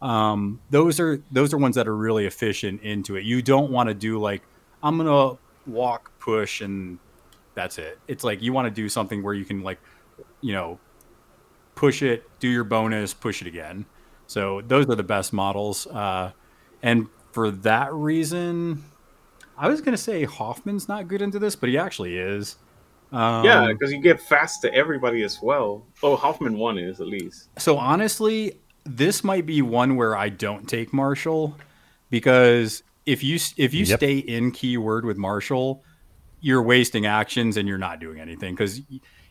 um, 0.00 0.60
those 0.70 0.98
are 0.98 1.22
those 1.30 1.52
are 1.52 1.58
ones 1.58 1.76
that 1.76 1.86
are 1.86 1.96
really 1.96 2.24
efficient 2.26 2.80
into 2.82 3.16
it. 3.16 3.24
You 3.24 3.42
don't 3.42 3.70
want 3.70 3.88
to 3.88 3.94
do 3.94 4.18
like 4.18 4.42
I'm 4.82 4.96
gonna 4.96 5.36
walk, 5.66 6.10
push, 6.18 6.62
and 6.62 6.98
that's 7.54 7.78
it. 7.78 7.98
It's 8.08 8.24
like 8.24 8.42
you 8.42 8.52
want 8.52 8.66
to 8.66 8.70
do 8.70 8.88
something 8.88 9.22
where 9.22 9.34
you 9.34 9.44
can 9.44 9.62
like, 9.62 9.78
you 10.40 10.52
know, 10.52 10.78
push 11.74 12.02
it, 12.02 12.24
do 12.40 12.48
your 12.48 12.64
bonus, 12.64 13.14
push 13.14 13.40
it 13.40 13.48
again. 13.48 13.86
So 14.26 14.60
those 14.60 14.88
are 14.88 14.94
the 14.94 15.02
best 15.02 15.32
models. 15.32 15.86
Uh, 15.86 16.32
and 16.82 17.06
for 17.32 17.50
that 17.50 17.92
reason, 17.92 18.84
I 19.56 19.68
was 19.68 19.80
gonna 19.80 19.96
say 19.96 20.24
Hoffman's 20.24 20.88
not 20.88 21.08
good 21.08 21.22
into 21.22 21.38
this, 21.38 21.56
but 21.56 21.68
he 21.68 21.78
actually 21.78 22.16
is. 22.16 22.56
Um, 23.12 23.44
yeah, 23.44 23.68
because 23.68 23.92
you 23.92 24.00
get 24.00 24.20
fast 24.20 24.62
to 24.62 24.72
everybody 24.72 25.22
as 25.22 25.40
well. 25.42 25.86
Oh, 26.02 26.16
Hoffman 26.16 26.56
one 26.56 26.78
is 26.78 27.00
at 27.00 27.08
least. 27.08 27.48
So 27.58 27.76
honestly, 27.76 28.60
this 28.84 29.24
might 29.24 29.46
be 29.46 29.62
one 29.62 29.96
where 29.96 30.16
I 30.16 30.28
don't 30.28 30.68
take 30.68 30.92
Marshal 30.92 31.56
because 32.08 32.82
if 33.06 33.24
you 33.24 33.38
if 33.56 33.74
you 33.74 33.84
Yep. 33.84 33.98
stay 33.98 34.18
in 34.18 34.52
keyword 34.52 35.04
with 35.04 35.16
Marshal, 35.16 35.82
you're 36.40 36.62
wasting 36.62 37.06
actions 37.06 37.56
and 37.56 37.68
you're 37.68 37.78
not 37.78 38.00
doing 38.00 38.20
anything 38.20 38.54
because 38.54 38.80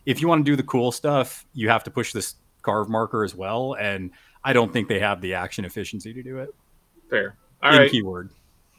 if 0.06 0.22
you 0.22 0.28
want 0.28 0.46
to 0.46 0.52
do 0.52 0.56
the 0.56 0.64
cool 0.64 0.92
stuff, 0.92 1.46
you 1.54 1.70
have 1.70 1.84
to 1.84 1.92
push 1.92 2.14
this 2.14 2.36
carve 2.62 2.90
marker 2.90 3.24
as 3.24 3.36
well, 3.36 3.76
and 3.80 4.12
I 4.44 4.54
don't 4.54 4.72
think 4.72 4.88
they 4.88 5.00
have 5.00 5.22
the 5.22 5.34
action 5.34 5.66
efficiency 5.66 6.14
to 6.14 6.24
do 6.24 6.38
it 6.40 6.50
Fair. 7.10 7.36
All 7.64 7.74
in 7.74 7.80
right, 7.80 7.92
keyword. 7.92 8.30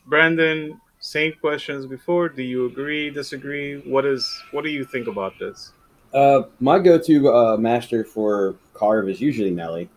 Brandon. 0.06 0.80
Same 1.02 1.32
questions 1.40 1.86
before. 1.86 2.28
Do 2.28 2.42
you 2.42 2.66
agree? 2.66 3.10
Disagree? 3.10 3.80
What 3.80 4.04
is? 4.04 4.30
What 4.52 4.64
do 4.64 4.70
you 4.70 4.84
think 4.84 5.06
about 5.08 5.32
this? 5.38 5.72
Uh, 6.12 6.42
my 6.58 6.78
go-to 6.78 7.32
uh, 7.32 7.56
master 7.56 8.04
for 8.04 8.56
carve 8.74 9.08
is 9.08 9.20
usually 9.20 9.50
Nellie. 9.50 9.88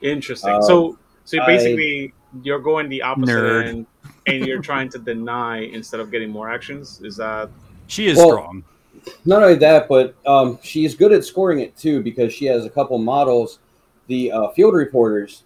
Interesting. 0.00 0.54
Um, 0.54 0.62
so, 0.62 0.98
so 1.24 1.40
I- 1.42 1.46
basically, 1.46 2.14
you're 2.42 2.60
going 2.60 2.88
the 2.88 3.02
opposite 3.02 3.32
Nerd. 3.32 3.66
end, 3.66 3.86
and 4.26 4.46
you're 4.46 4.62
trying 4.62 4.88
to 4.90 4.98
deny 4.98 5.58
instead 5.58 6.00
of 6.00 6.10
getting 6.12 6.30
more 6.30 6.48
actions. 6.50 7.00
Is 7.02 7.16
that 7.16 7.50
She 7.86 8.06
is 8.06 8.16
Well- 8.18 8.30
strong. 8.30 8.64
Not 9.26 9.42
only 9.42 9.56
that, 9.56 9.86
but 9.86 10.14
um, 10.24 10.58
is 10.74 10.94
good 10.94 11.12
at 11.12 11.24
scoring 11.24 11.60
it 11.60 11.76
too 11.76 12.02
because 12.02 12.32
she 12.32 12.46
has 12.46 12.64
a 12.64 12.70
couple 12.70 12.96
models. 12.98 13.58
The 14.06 14.32
uh, 14.32 14.48
field 14.50 14.74
reporters 14.74 15.42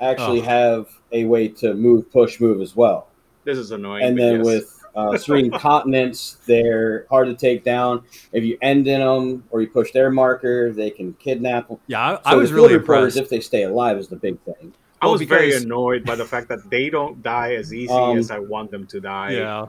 actually 0.00 0.40
Oh. 0.40 0.44
have 0.44 0.88
a 1.10 1.24
way 1.24 1.48
to 1.48 1.74
move, 1.74 2.10
push, 2.12 2.40
move 2.40 2.60
as 2.60 2.76
well. 2.76 3.08
this 3.44 3.58
is 3.58 3.72
annoying? 3.72 4.04
and 4.04 4.16
then 4.16 4.36
yes. 4.36 4.44
with 4.46 4.84
uh, 4.94 5.16
serene 5.18 5.50
countenance, 5.58 6.36
they're 6.46 7.06
hard 7.10 7.26
to 7.26 7.34
take 7.34 7.64
down. 7.64 8.02
If 8.32 8.44
you 8.44 8.56
end 8.62 8.86
in 8.86 9.00
them 9.00 9.42
or 9.50 9.60
you 9.62 9.66
push 9.68 9.90
their 9.90 10.10
marker, 10.12 10.70
they 10.72 10.90
can 10.90 11.12
kidnap 11.14 11.66
them. 11.68 11.78
Yeah, 11.88 12.00
I, 12.00 12.14
So 12.14 12.20
I 12.24 12.34
was 12.36 12.50
the 12.50 12.54
really 12.56 12.68
field 12.68 12.80
impressed. 12.82 13.16
if 13.16 13.28
they 13.28 13.40
stay 13.40 13.64
alive, 13.64 13.98
is 13.98 14.06
the 14.06 14.16
big 14.16 14.38
thing. 14.42 14.72
I 15.00 15.06
well, 15.06 15.14
was 15.14 15.22
very 15.22 15.52
annoyed 15.56 16.04
by 16.04 16.14
the 16.14 16.24
fact 16.24 16.48
that 16.50 16.70
they 16.70 16.88
don't 16.88 17.20
die 17.20 17.54
as 17.54 17.74
easy 17.74 17.92
Um, 17.92 18.16
as 18.18 18.30
I 18.30 18.38
want 18.38 18.70
them 18.70 18.86
to 18.86 19.00
die. 19.00 19.32
Yeah, 19.32 19.66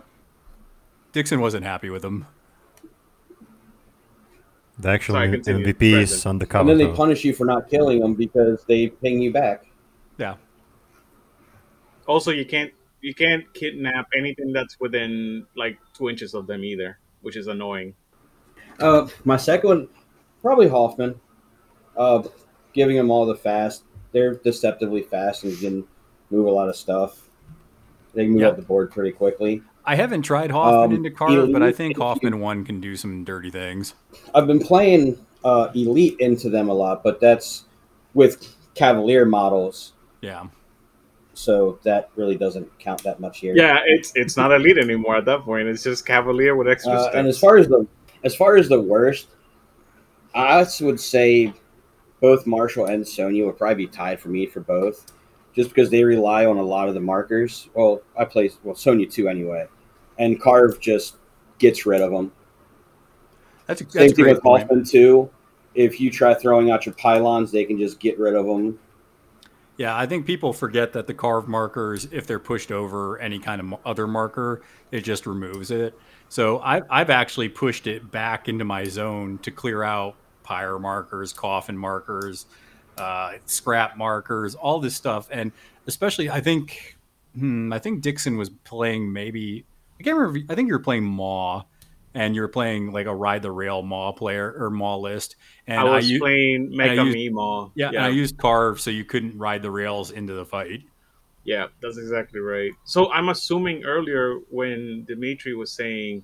Dixon 1.14 1.40
wasn't 1.40 1.64
happy 1.64 1.90
with 1.90 2.04
him. 2.04 2.26
The 4.80 4.90
actual 4.90 5.16
Sorry, 5.16 5.30
continue, 5.32 5.66
MVP 5.68 5.82
is 6.02 6.10
Brandon. 6.10 6.30
undercover. 6.30 6.62
And 6.62 6.70
then 6.70 6.78
they 6.80 6.92
though. 6.92 6.96
punish 6.98 7.24
you 7.24 7.34
for 7.34 7.46
not 7.46 7.70
killing 7.70 8.00
them 8.00 8.16
because 8.16 8.66
they 8.68 8.88
ping 8.88 9.22
you 9.22 9.32
back. 9.32 9.66
Yeah, 10.18 10.36
Also, 12.08 12.32
you 12.32 12.46
can't 12.46 12.72
you 13.02 13.14
can't 13.14 13.52
kidnap 13.54 14.08
anything 14.18 14.52
that's 14.54 14.80
within 14.80 15.46
like 15.56 15.78
two 15.94 16.10
inches 16.10 16.34
of 16.34 16.48
them 16.48 16.64
either, 16.64 16.98
which 17.22 17.36
is 17.36 17.48
annoying. 17.48 17.94
Uh, 18.80 19.08
my 19.26 19.38
second 19.38 19.68
one, 19.70 19.88
probably 20.42 20.68
Hoffman. 20.68 21.20
Uh, 21.96 22.24
giving 22.74 22.96
them 22.98 23.12
all 23.12 23.26
the 23.26 23.36
fast. 23.36 23.84
They're 24.14 24.36
deceptively 24.36 25.02
fast 25.04 25.44
and 25.44 25.58
can 25.60 25.84
move 26.32 26.48
a 26.48 26.52
lot 26.52 26.70
of 26.70 26.76
stuff. 26.76 27.28
They 28.16 28.24
can 28.24 28.32
move 28.34 28.42
Yeah. 28.42 28.48
up 28.50 28.56
the 28.56 28.62
board 28.64 28.90
pretty 28.92 29.12
quickly. 29.12 29.62
I 29.86 29.96
haven't 29.96 30.22
tried 30.22 30.50
Hoffman 30.52 30.84
Um, 30.92 30.94
into 30.94 31.12
Carve, 31.12 31.52
but 31.52 31.62
I 31.62 31.72
think 31.72 31.98
Hoffman 31.98 32.40
one 32.40 32.64
can 32.64 32.80
do 32.80 32.96
some 32.96 33.24
dirty 33.24 33.50
things. 33.50 33.96
I've 34.34 34.48
been 34.48 34.60
playing 34.60 35.18
uh, 35.44 35.70
Elite 35.76 36.16
into 36.20 36.50
them 36.50 36.70
a 36.70 36.74
lot, 36.74 37.04
but 37.04 37.20
that's 37.20 37.66
with 38.14 38.56
Cavalier 38.76 39.26
models, 39.26 39.94
Yeah. 40.22 40.46
so 41.34 41.80
that 41.84 42.10
really 42.16 42.38
doesn't 42.38 42.68
count 42.80 43.04
that 43.04 43.20
much 43.20 43.40
here. 43.40 43.54
Yeah, 43.56 43.80
it's 43.86 44.14
it's 44.16 44.38
not 44.38 44.52
elite 44.54 44.78
anymore 44.78 45.18
at 45.18 45.26
that 45.26 45.42
point. 45.42 45.68
It's 45.68 45.84
just 45.84 46.06
Cavalier 46.06 46.56
with 46.56 46.68
extra 46.68 46.94
Uh, 46.94 47.12
and 47.14 47.28
as 47.28 47.38
far 47.40 47.58
as 47.58 47.68
the 47.68 47.86
as 48.24 48.34
far 48.36 48.56
as 48.56 48.70
the 48.70 48.80
worst, 48.80 49.28
I 50.34 50.66
would 50.82 51.00
say 51.00 51.54
both 52.22 52.48
Marshal 52.48 52.86
and 52.86 53.04
Sony 53.04 53.46
would 53.46 53.58
probably 53.58 53.86
be 53.86 53.88
tied 53.88 54.20
for 54.20 54.30
me 54.30 54.46
for 54.46 54.62
both, 54.62 55.12
just 55.56 55.70
because 55.70 55.90
they 55.90 56.04
rely 56.04 56.46
on 56.46 56.58
a 56.58 56.64
lot 56.64 56.88
of 56.88 56.94
the 56.94 57.00
markers. 57.00 57.70
Well, 57.74 58.02
I 58.18 58.26
play 58.26 58.52
well 58.64 58.76
Sony 58.76 59.12
too 59.12 59.28
anyway, 59.28 59.68
and 60.18 60.40
Carve 60.42 60.80
just 60.80 61.18
gets 61.60 61.86
rid 61.86 62.02
of 62.02 62.12
them. 62.12 62.32
That's 63.68 63.82
a, 63.82 63.84
that's 63.86 63.96
Same 63.96 64.14
thing 64.14 64.26
with 64.26 64.42
point. 64.42 64.64
Hoffman 64.64 64.86
too. 64.86 65.30
If 65.76 66.00
you 66.00 66.12
try 66.12 66.34
throwing 66.34 66.70
out 66.70 66.86
your 66.86 66.96
pylons, 66.96 67.52
they 67.52 67.66
can 67.66 67.78
just 67.78 68.00
get 68.00 68.20
rid 68.20 68.36
of 68.36 68.46
them. 68.46 68.78
Yeah, 69.78 69.98
I 69.98 70.06
think 70.06 70.28
people 70.28 70.54
forget 70.54 70.94
that 70.94 71.08
the 71.08 71.16
carve 71.16 71.48
markers, 71.48 72.08
if 72.12 72.28
they're 72.28 72.38
pushed 72.38 72.72
over 72.72 73.18
any 73.18 73.40
kind 73.40 73.60
of 73.60 73.80
other 73.84 74.06
marker, 74.06 74.62
it 74.92 75.02
just 75.02 75.26
removes 75.26 75.72
it. 75.72 75.98
So 76.30 76.60
I've, 76.60 76.84
I've 76.92 77.10
actually 77.10 77.50
pushed 77.50 77.88
it 77.88 78.12
back 78.12 78.48
into 78.48 78.66
my 78.66 78.84
zone 78.84 79.40
to 79.40 79.50
clear 79.50 79.82
out 79.82 80.16
pyre 80.44 80.78
markers, 80.78 81.34
coffin 81.34 81.76
markers, 81.78 82.46
uh, 82.98 83.34
scrap 83.46 83.98
markers, 83.98 84.56
all 84.56 84.80
this 84.80 84.96
stuff. 84.96 85.28
And 85.32 85.52
especially, 85.88 86.30
I 86.30 86.42
think, 86.42 86.98
hmm, 87.38 87.72
I 87.74 87.80
think 87.80 88.02
Dixon 88.02 88.38
was 88.38 88.50
playing 88.50 89.12
maybe, 89.12 89.66
I 90.00 90.04
can't 90.04 90.18
remember, 90.18 90.52
I 90.52 90.56
think 90.56 90.68
you 90.68 90.74
were 90.74 90.80
playing 90.80 91.04
Maw, 91.04 91.64
and 92.16 92.36
you 92.36 92.42
were 92.42 92.48
playing 92.48 92.92
like 92.92 93.08
a 93.08 93.16
ride 93.16 93.42
the 93.42 93.52
rail 93.52 93.82
Maw 93.82 94.12
player 94.12 94.56
or 94.60 94.70
Maw 94.70 94.98
list. 94.98 95.36
And 95.66 95.80
I 95.80 95.84
was 95.84 96.10
u- 96.10 96.20
playing 96.20 96.70
I 96.74 96.76
Mega 96.76 97.04
used- 97.06 97.18
Mimo. 97.18 97.72
yeah, 97.76 97.88
and 97.90 98.00
I 98.00 98.10
used 98.10 98.38
carve 98.38 98.80
so 98.80 98.92
you 98.92 99.04
couldn't 99.04 99.38
ride 99.38 99.62
the 99.64 99.72
rails 99.72 100.12
into 100.12 100.34
the 100.34 100.46
fight. 100.46 100.84
Yeah, 101.44 101.68
that's 101.82 101.98
exactly 101.98 102.40
right. 102.40 102.72
So 102.86 103.12
I'm 103.12 103.30
assuming 103.30 103.84
earlier 103.84 104.36
when 104.50 105.04
Dimitry 105.06 105.56
was 105.56 105.72
saying 105.72 106.24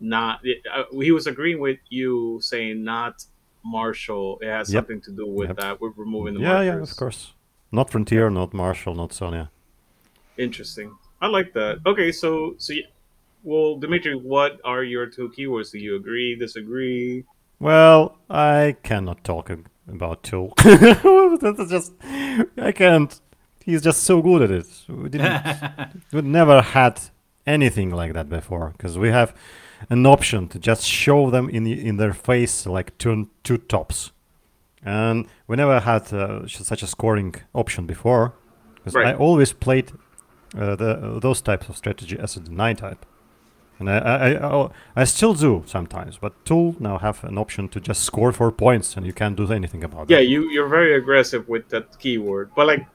not, 0.00 0.40
uh, 0.74 0.82
he 0.92 1.10
was 1.12 1.26
agreeing 1.26 1.60
with 1.60 1.78
you 1.88 2.38
saying 2.42 2.84
not 2.84 3.24
Marshal. 3.70 4.38
It 4.42 4.48
has 4.48 4.72
Yep. 4.72 4.78
something 4.78 5.00
to 5.02 5.12
do 5.12 5.26
with 5.26 5.48
Yep. 5.50 5.56
that. 5.58 5.80
We're 5.80 5.94
removing 5.96 6.34
the 6.34 6.40
yeah, 6.40 6.62
yeah, 6.62 6.76
of 6.82 6.96
course. 6.96 7.32
Not 7.70 7.90
Frontier, 7.90 8.30
not 8.30 8.54
Marshal, 8.54 8.94
not 8.94 9.10
Sonnia. 9.10 9.48
Interesting. 10.36 10.92
I 11.20 11.26
like 11.26 11.52
that. 11.54 11.80
Okay, 11.86 12.12
so 12.12 12.54
so 12.58 12.74
well, 13.42 13.76
Dimitry, 13.76 14.14
what 14.14 14.60
are 14.64 14.82
your 14.82 15.06
two 15.06 15.28
keywords? 15.36 15.70
Do 15.72 15.78
you 15.78 15.96
agree? 15.96 16.36
Disagree? 16.36 17.24
Well, 17.60 18.16
I 18.30 18.76
cannot 18.82 19.24
talk 19.24 19.50
about 19.88 20.22
Tull. 20.22 20.54
That's 21.42 21.70
just 21.70 21.92
I 22.68 22.72
can't. 22.72 23.20
He's 23.64 23.82
just 23.82 24.02
so 24.04 24.22
good 24.22 24.42
at 24.42 24.50
it. 24.50 24.66
We 24.88 25.08
didn't. 25.08 25.42
we 26.12 26.20
never 26.22 26.62
had 26.62 27.00
anything 27.46 27.90
like 27.90 28.12
that 28.14 28.28
before 28.28 28.70
because 28.76 28.96
we 28.96 29.08
have 29.08 29.34
an 29.90 30.06
option 30.06 30.48
to 30.48 30.58
just 30.58 30.84
show 30.84 31.30
them 31.30 31.48
in 31.48 31.66
in 31.66 31.96
their 31.96 32.12
face 32.12 32.66
like 32.66 32.96
two 32.98 33.28
two 33.42 33.58
tops, 33.58 34.12
and 34.84 35.26
we 35.46 35.56
never 35.56 35.80
had 35.80 36.12
uh, 36.12 36.46
such 36.46 36.82
a 36.82 36.86
scoring 36.86 37.34
option 37.54 37.86
before. 37.86 38.34
Because 38.74 38.96
I 38.96 39.14
always 39.14 39.52
played 39.52 39.92
uh, 40.56 40.76
the 40.76 41.18
those 41.20 41.40
types 41.40 41.68
of 41.68 41.76
strategy 41.76 42.18
as 42.18 42.36
a 42.36 42.40
deny 42.40 42.74
type. 42.74 43.04
And 43.78 43.88
I, 43.88 43.98
I, 43.98 44.64
I, 44.64 44.70
I 44.96 45.04
still 45.04 45.34
do 45.34 45.62
sometimes, 45.66 46.18
but 46.18 46.32
Tull 46.44 46.74
now 46.80 46.98
have 46.98 47.22
an 47.22 47.38
option 47.38 47.68
to 47.68 47.80
just 47.80 48.02
score 48.02 48.32
four 48.32 48.50
points, 48.50 48.96
and 48.96 49.06
you 49.06 49.12
can't 49.12 49.36
do 49.36 49.52
anything 49.52 49.84
about 49.84 50.10
it. 50.10 50.14
Yeah, 50.14 50.18
it. 50.18 50.28
you 50.28 50.50
you're 50.50 50.68
very 50.68 50.94
aggressive 50.96 51.48
with 51.48 51.68
that 51.68 51.98
keyword, 51.98 52.50
but 52.56 52.66
like 52.66 52.86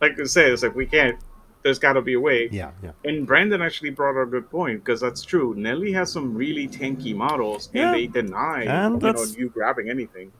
like 0.00 0.18
I 0.18 0.24
said, 0.24 0.50
it's 0.50 0.62
like 0.62 0.74
we 0.74 0.86
can't. 0.86 1.18
There's 1.62 1.78
got 1.78 1.92
to 1.92 2.02
be 2.02 2.14
a 2.14 2.20
way. 2.20 2.48
Yeah, 2.50 2.72
yeah. 2.82 2.90
And 3.04 3.26
Brandon 3.26 3.62
actually 3.62 3.90
brought 3.90 4.20
up 4.20 4.26
a 4.28 4.30
good 4.30 4.50
point 4.50 4.84
because 4.84 5.00
that's 5.00 5.22
true. 5.22 5.54
Nellie 5.56 5.92
has 5.92 6.10
some 6.12 6.34
really 6.34 6.66
tanky 6.68 7.14
models, 7.14 7.70
Yeah. 7.72 7.84
and 7.86 7.94
they 7.94 8.06
deny 8.08 8.64
And 8.64 9.00
you 9.02 9.12
know 9.12 9.24
you 9.38 9.48
grabbing 9.48 9.88
anything. 9.88 10.32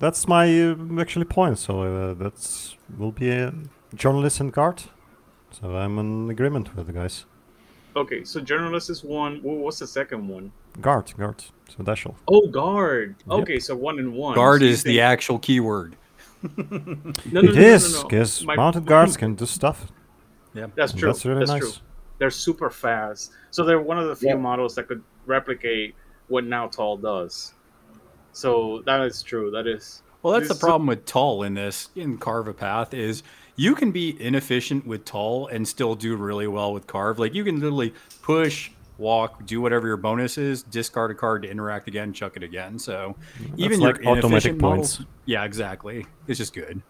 That's 0.00 0.26
my 0.26 0.46
uh, 0.70 0.74
actually 1.00 1.26
point. 1.26 1.58
So 1.58 1.82
uh, 1.82 2.14
that's 2.14 2.76
will 2.98 3.12
be 3.12 3.30
a 3.30 3.52
journalist 3.94 4.40
and 4.40 4.52
guard. 4.52 4.82
So 5.52 5.76
I'm 5.76 5.98
in 6.00 6.28
agreement 6.30 6.74
with 6.74 6.86
the 6.88 6.92
guys. 6.92 7.24
Okay, 7.96 8.24
so 8.24 8.40
journalist 8.40 8.90
is 8.90 9.04
one. 9.04 9.40
Wha- 9.44 9.54
What's 9.54 9.78
the 9.78 9.86
second 9.86 10.26
one? 10.26 10.50
Guard, 10.80 11.14
guard. 11.16 11.44
So 11.68 11.84
Dashel. 11.84 12.16
Oh, 12.26 12.48
guard. 12.48 13.14
Yep. 13.30 13.38
Okay, 13.42 13.60
so 13.60 13.76
one 13.76 14.00
and 14.00 14.12
one. 14.12 14.34
Guard 14.34 14.62
So 14.62 14.66
you 14.66 14.72
is 14.72 14.82
the 14.82 15.00
actual 15.00 15.38
keyword. 15.38 15.96
No, 16.42 16.50
no, 16.60 17.10
It 17.10 17.32
no, 17.32 17.40
no, 17.40 17.52
no, 17.52 17.60
is 17.60 17.94
no. 17.94 18.02
because 18.02 18.44
mounted 18.44 18.84
guards 18.84 19.16
can 19.16 19.34
do 19.34 19.46
stuff. 19.46 19.90
Yeah. 20.54 20.66
That's 20.74 20.92
true. 20.92 21.08
That's 21.08 21.24
really 21.24 21.40
That's 21.40 21.50
nice. 21.50 21.60
true. 21.60 21.72
They're 22.18 22.30
super 22.30 22.70
fast. 22.70 23.32
So 23.50 23.64
they're 23.64 23.80
one 23.80 23.98
of 23.98 24.06
the 24.08 24.16
few 24.16 24.28
Yeah. 24.30 24.34
models 24.36 24.74
that 24.76 24.88
could 24.88 25.02
replicate 25.26 25.94
what 26.28 26.44
now 26.44 26.68
Tull 26.68 26.96
does. 26.96 27.54
So 28.32 28.82
that 28.86 29.00
is 29.02 29.22
true. 29.22 29.50
That 29.50 29.66
is. 29.66 30.02
Well, 30.22 30.32
that's 30.38 30.48
the 30.48 30.54
problem 30.54 30.86
with 30.86 31.04
Tull 31.04 31.42
in 31.42 31.54
this 31.54 31.88
in 31.96 32.16
Carve 32.18 32.48
a 32.48 32.54
Path 32.54 32.94
is 32.94 33.22
you 33.56 33.74
can 33.74 33.90
be 33.92 34.20
inefficient 34.20 34.86
with 34.86 35.04
Tull 35.04 35.48
and 35.48 35.66
still 35.68 35.94
do 35.94 36.16
really 36.16 36.46
well 36.46 36.72
with 36.72 36.86
Carve. 36.86 37.18
Like 37.18 37.34
you 37.34 37.44
can 37.44 37.56
literally 37.56 37.92
push, 38.22 38.70
walk, 38.96 39.44
do 39.44 39.60
whatever 39.60 39.86
your 39.86 39.96
bonus 39.98 40.38
is, 40.38 40.62
discard 40.62 41.10
a 41.10 41.14
card 41.14 41.42
to 41.42 41.50
interact 41.50 41.88
again, 41.88 42.12
chuck 42.12 42.36
it 42.36 42.42
again. 42.42 42.78
So 42.78 43.16
even 43.56 43.80
like 43.80 43.96
your 43.98 44.06
automatic 44.12 44.24
inefficient 44.24 44.58
points. 44.60 44.98
models, 45.00 45.12
yeah, 45.26 45.44
exactly. 45.44 46.06
It's 46.26 46.38
just 46.38 46.54
good. 46.54 46.80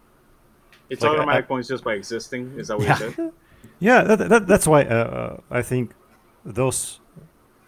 It's 0.91 1.03
Like, 1.03 1.13
I- 1.13 1.17
automatic 1.17 1.49
points 1.49 1.69
just 1.69 1.83
by 1.83 1.95
existing. 1.95 2.53
Is 2.59 2.69
that 2.69 2.79
what 2.79 2.89
you 2.89 2.95
said? 2.95 3.33
Yeah, 3.85 4.03
that, 4.05 4.29
that, 4.31 4.47
that's 4.47 4.67
why 4.67 4.85
uh, 4.85 4.95
uh, 4.95 5.37
I 5.51 5.61
think 5.61 5.93
those 6.43 7.01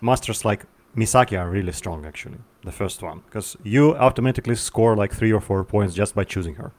masters 0.01 0.47
like 0.47 0.65
Misaki 0.97 1.39
are 1.39 1.51
really 1.51 1.73
strong. 1.73 2.07
Actually, 2.07 2.39
the 2.65 2.73
first 2.73 3.03
one 3.03 3.21
because 3.27 3.55
you 3.63 3.95
automatically 3.97 4.55
score 4.55 4.97
like 4.97 5.13
three 5.13 5.31
or 5.31 5.43
four 5.43 5.63
points 5.63 5.95
just 5.95 6.15
by 6.15 6.25
choosing 6.25 6.55
her. 6.55 6.73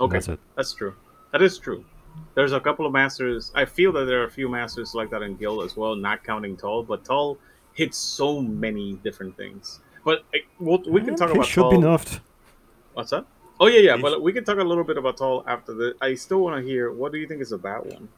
Okay, 0.00 0.14
That's 0.14 0.28
it. 0.28 0.40
that's 0.56 0.74
true. 0.74 0.94
That 1.30 1.42
is 1.42 1.58
true. 1.58 1.84
There's 2.34 2.50
a 2.52 2.58
couple 2.58 2.84
of 2.86 2.92
masters. 2.92 3.52
I 3.54 3.64
feel 3.64 3.92
that 3.92 4.06
there 4.06 4.20
are 4.22 4.24
a 4.24 4.30
few 4.38 4.48
masters 4.48 4.96
like 4.96 5.10
that 5.10 5.22
in 5.22 5.36
Guild 5.36 5.62
as 5.64 5.76
well, 5.76 5.94
not 5.94 6.24
counting 6.24 6.56
Tull, 6.56 6.82
But 6.82 7.04
Tull 7.04 7.38
hits 7.74 7.96
so 7.96 8.40
many 8.40 8.94
different 9.04 9.36
things. 9.36 9.78
But 10.04 10.24
eh, 10.34 10.38
we'll, 10.58 10.82
we 10.88 11.02
can 11.02 11.14
talk 11.14 11.30
about 11.30 11.46
should 11.46 11.70
be 11.70 11.76
nerfed. 11.76 12.18
What's 12.94 13.10
that? 13.10 13.26
Oh 13.60 13.68
yeah, 13.68 13.78
yeah. 13.78 13.96
He 13.96 14.02
But 14.02 14.20
we 14.22 14.32
can 14.32 14.44
talk 14.44 14.58
a 14.58 14.64
little 14.64 14.82
bit 14.82 14.98
about 14.98 15.18
Tull 15.18 15.44
after 15.46 15.72
the. 15.72 15.94
I 16.00 16.16
still 16.16 16.40
want 16.40 16.60
to 16.60 16.68
hear. 16.68 16.92
What 16.92 17.12
do 17.12 17.18
you 17.18 17.28
think 17.28 17.40
is 17.40 17.52
a 17.52 17.58
bad 17.58 17.82
one? 17.84 18.08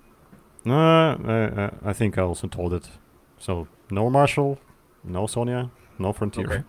No, 0.66 0.76
I, 0.76 1.62
I, 1.64 1.90
I 1.90 1.92
think 1.92 2.18
I 2.18 2.22
also 2.22 2.46
told 2.48 2.72
it. 2.72 2.88
So 3.38 3.68
no 3.90 4.10
Marshal, 4.10 4.58
no 5.04 5.26
Sonnia, 5.26 5.70
no 5.98 6.12
Frontier. 6.12 6.46
Okay. 6.46 6.62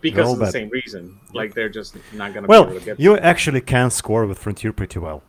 Because 0.00 0.26
all 0.26 0.32
of 0.34 0.38
the 0.40 0.44
bad. 0.46 0.52
same 0.52 0.68
reason. 0.70 1.18
Like 1.32 1.54
they're 1.54 1.68
just 1.80 1.96
not 2.12 2.34
gonna 2.34 2.46
Well, 2.46 2.64
be 2.64 2.70
able 2.70 2.80
to 2.80 2.86
get. 2.86 3.00
you 3.00 3.16
actually 3.16 3.60
can 3.62 3.90
score 3.90 4.26
with 4.26 4.38
Frontier 4.38 4.72
pretty 4.72 4.98
well. 4.98 5.22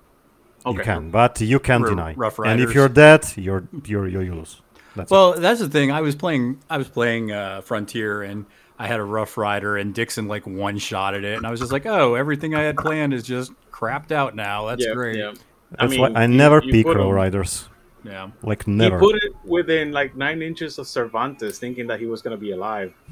okay. 0.65 0.77
You 0.77 0.83
can, 0.83 1.11
but 1.11 1.39
you 1.41 1.59
can 1.59 1.81
For 1.83 1.89
deny. 1.89 2.13
Rough 2.15 2.39
and 2.39 2.59
if 2.59 2.73
you're 2.73 2.89
dead, 2.89 3.25
you're 3.38 3.67
you're 3.86 4.07
you 4.07 4.33
lose. 4.36 4.61
That's 4.95 5.11
it. 5.11 5.13
Well, 5.13 5.33
that's 5.33 5.59
the 5.59 5.69
thing. 5.69 5.91
I 5.91 6.01
was 6.01 6.15
playing. 6.15 6.61
I 6.69 6.77
was 6.77 6.88
playing 6.89 7.31
uh, 7.31 7.61
Frontier, 7.61 8.23
and 8.23 8.45
I 8.79 8.88
had 8.88 8.99
a 8.99 9.03
Rough 9.03 9.38
Rider, 9.38 9.77
and 9.77 9.93
Dixon 9.93 10.27
like 10.27 10.45
one 10.47 10.77
shot 10.77 11.13
at 11.13 11.23
it, 11.23 11.38
and 11.38 11.45
I 11.45 11.51
was 11.51 11.59
just 11.59 11.71
like, 11.71 11.86
"Oh, 11.86 12.15
everything 12.15 12.55
I 12.55 12.63
had 12.63 12.77
planned 12.77 13.13
is 13.13 13.23
just 13.23 13.51
crapped 13.71 14.11
out 14.11 14.36
now. 14.36 14.65
That's 14.67 14.86
yeah, 14.86 14.93
great." 14.93 15.17
Yeah. 15.17 15.33
That's 15.77 15.93
I 15.93 15.99
why 15.99 16.07
I 16.15 16.23
you- 16.25 16.36
never 16.36 16.61
you 16.63 16.71
peek 16.71 16.86
put 16.86 16.97
row 16.97 17.09
him- 17.09 17.15
riders. 17.15 17.67
Yeah. 18.06 18.30
Like 18.43 18.68
never. 18.68 18.99
He 18.99 19.06
put 19.06 19.16
it 19.24 19.34
within 19.43 19.91
like 19.91 20.16
nine 20.16 20.41
inches 20.41 20.78
of 20.78 20.88
Cervantes, 20.88 21.58
thinking 21.60 21.88
that 21.88 21.99
he 21.99 22.06
was 22.06 22.22
gonna 22.22 22.38
be 22.38 22.51
alive. 22.51 22.93
I 23.08 23.12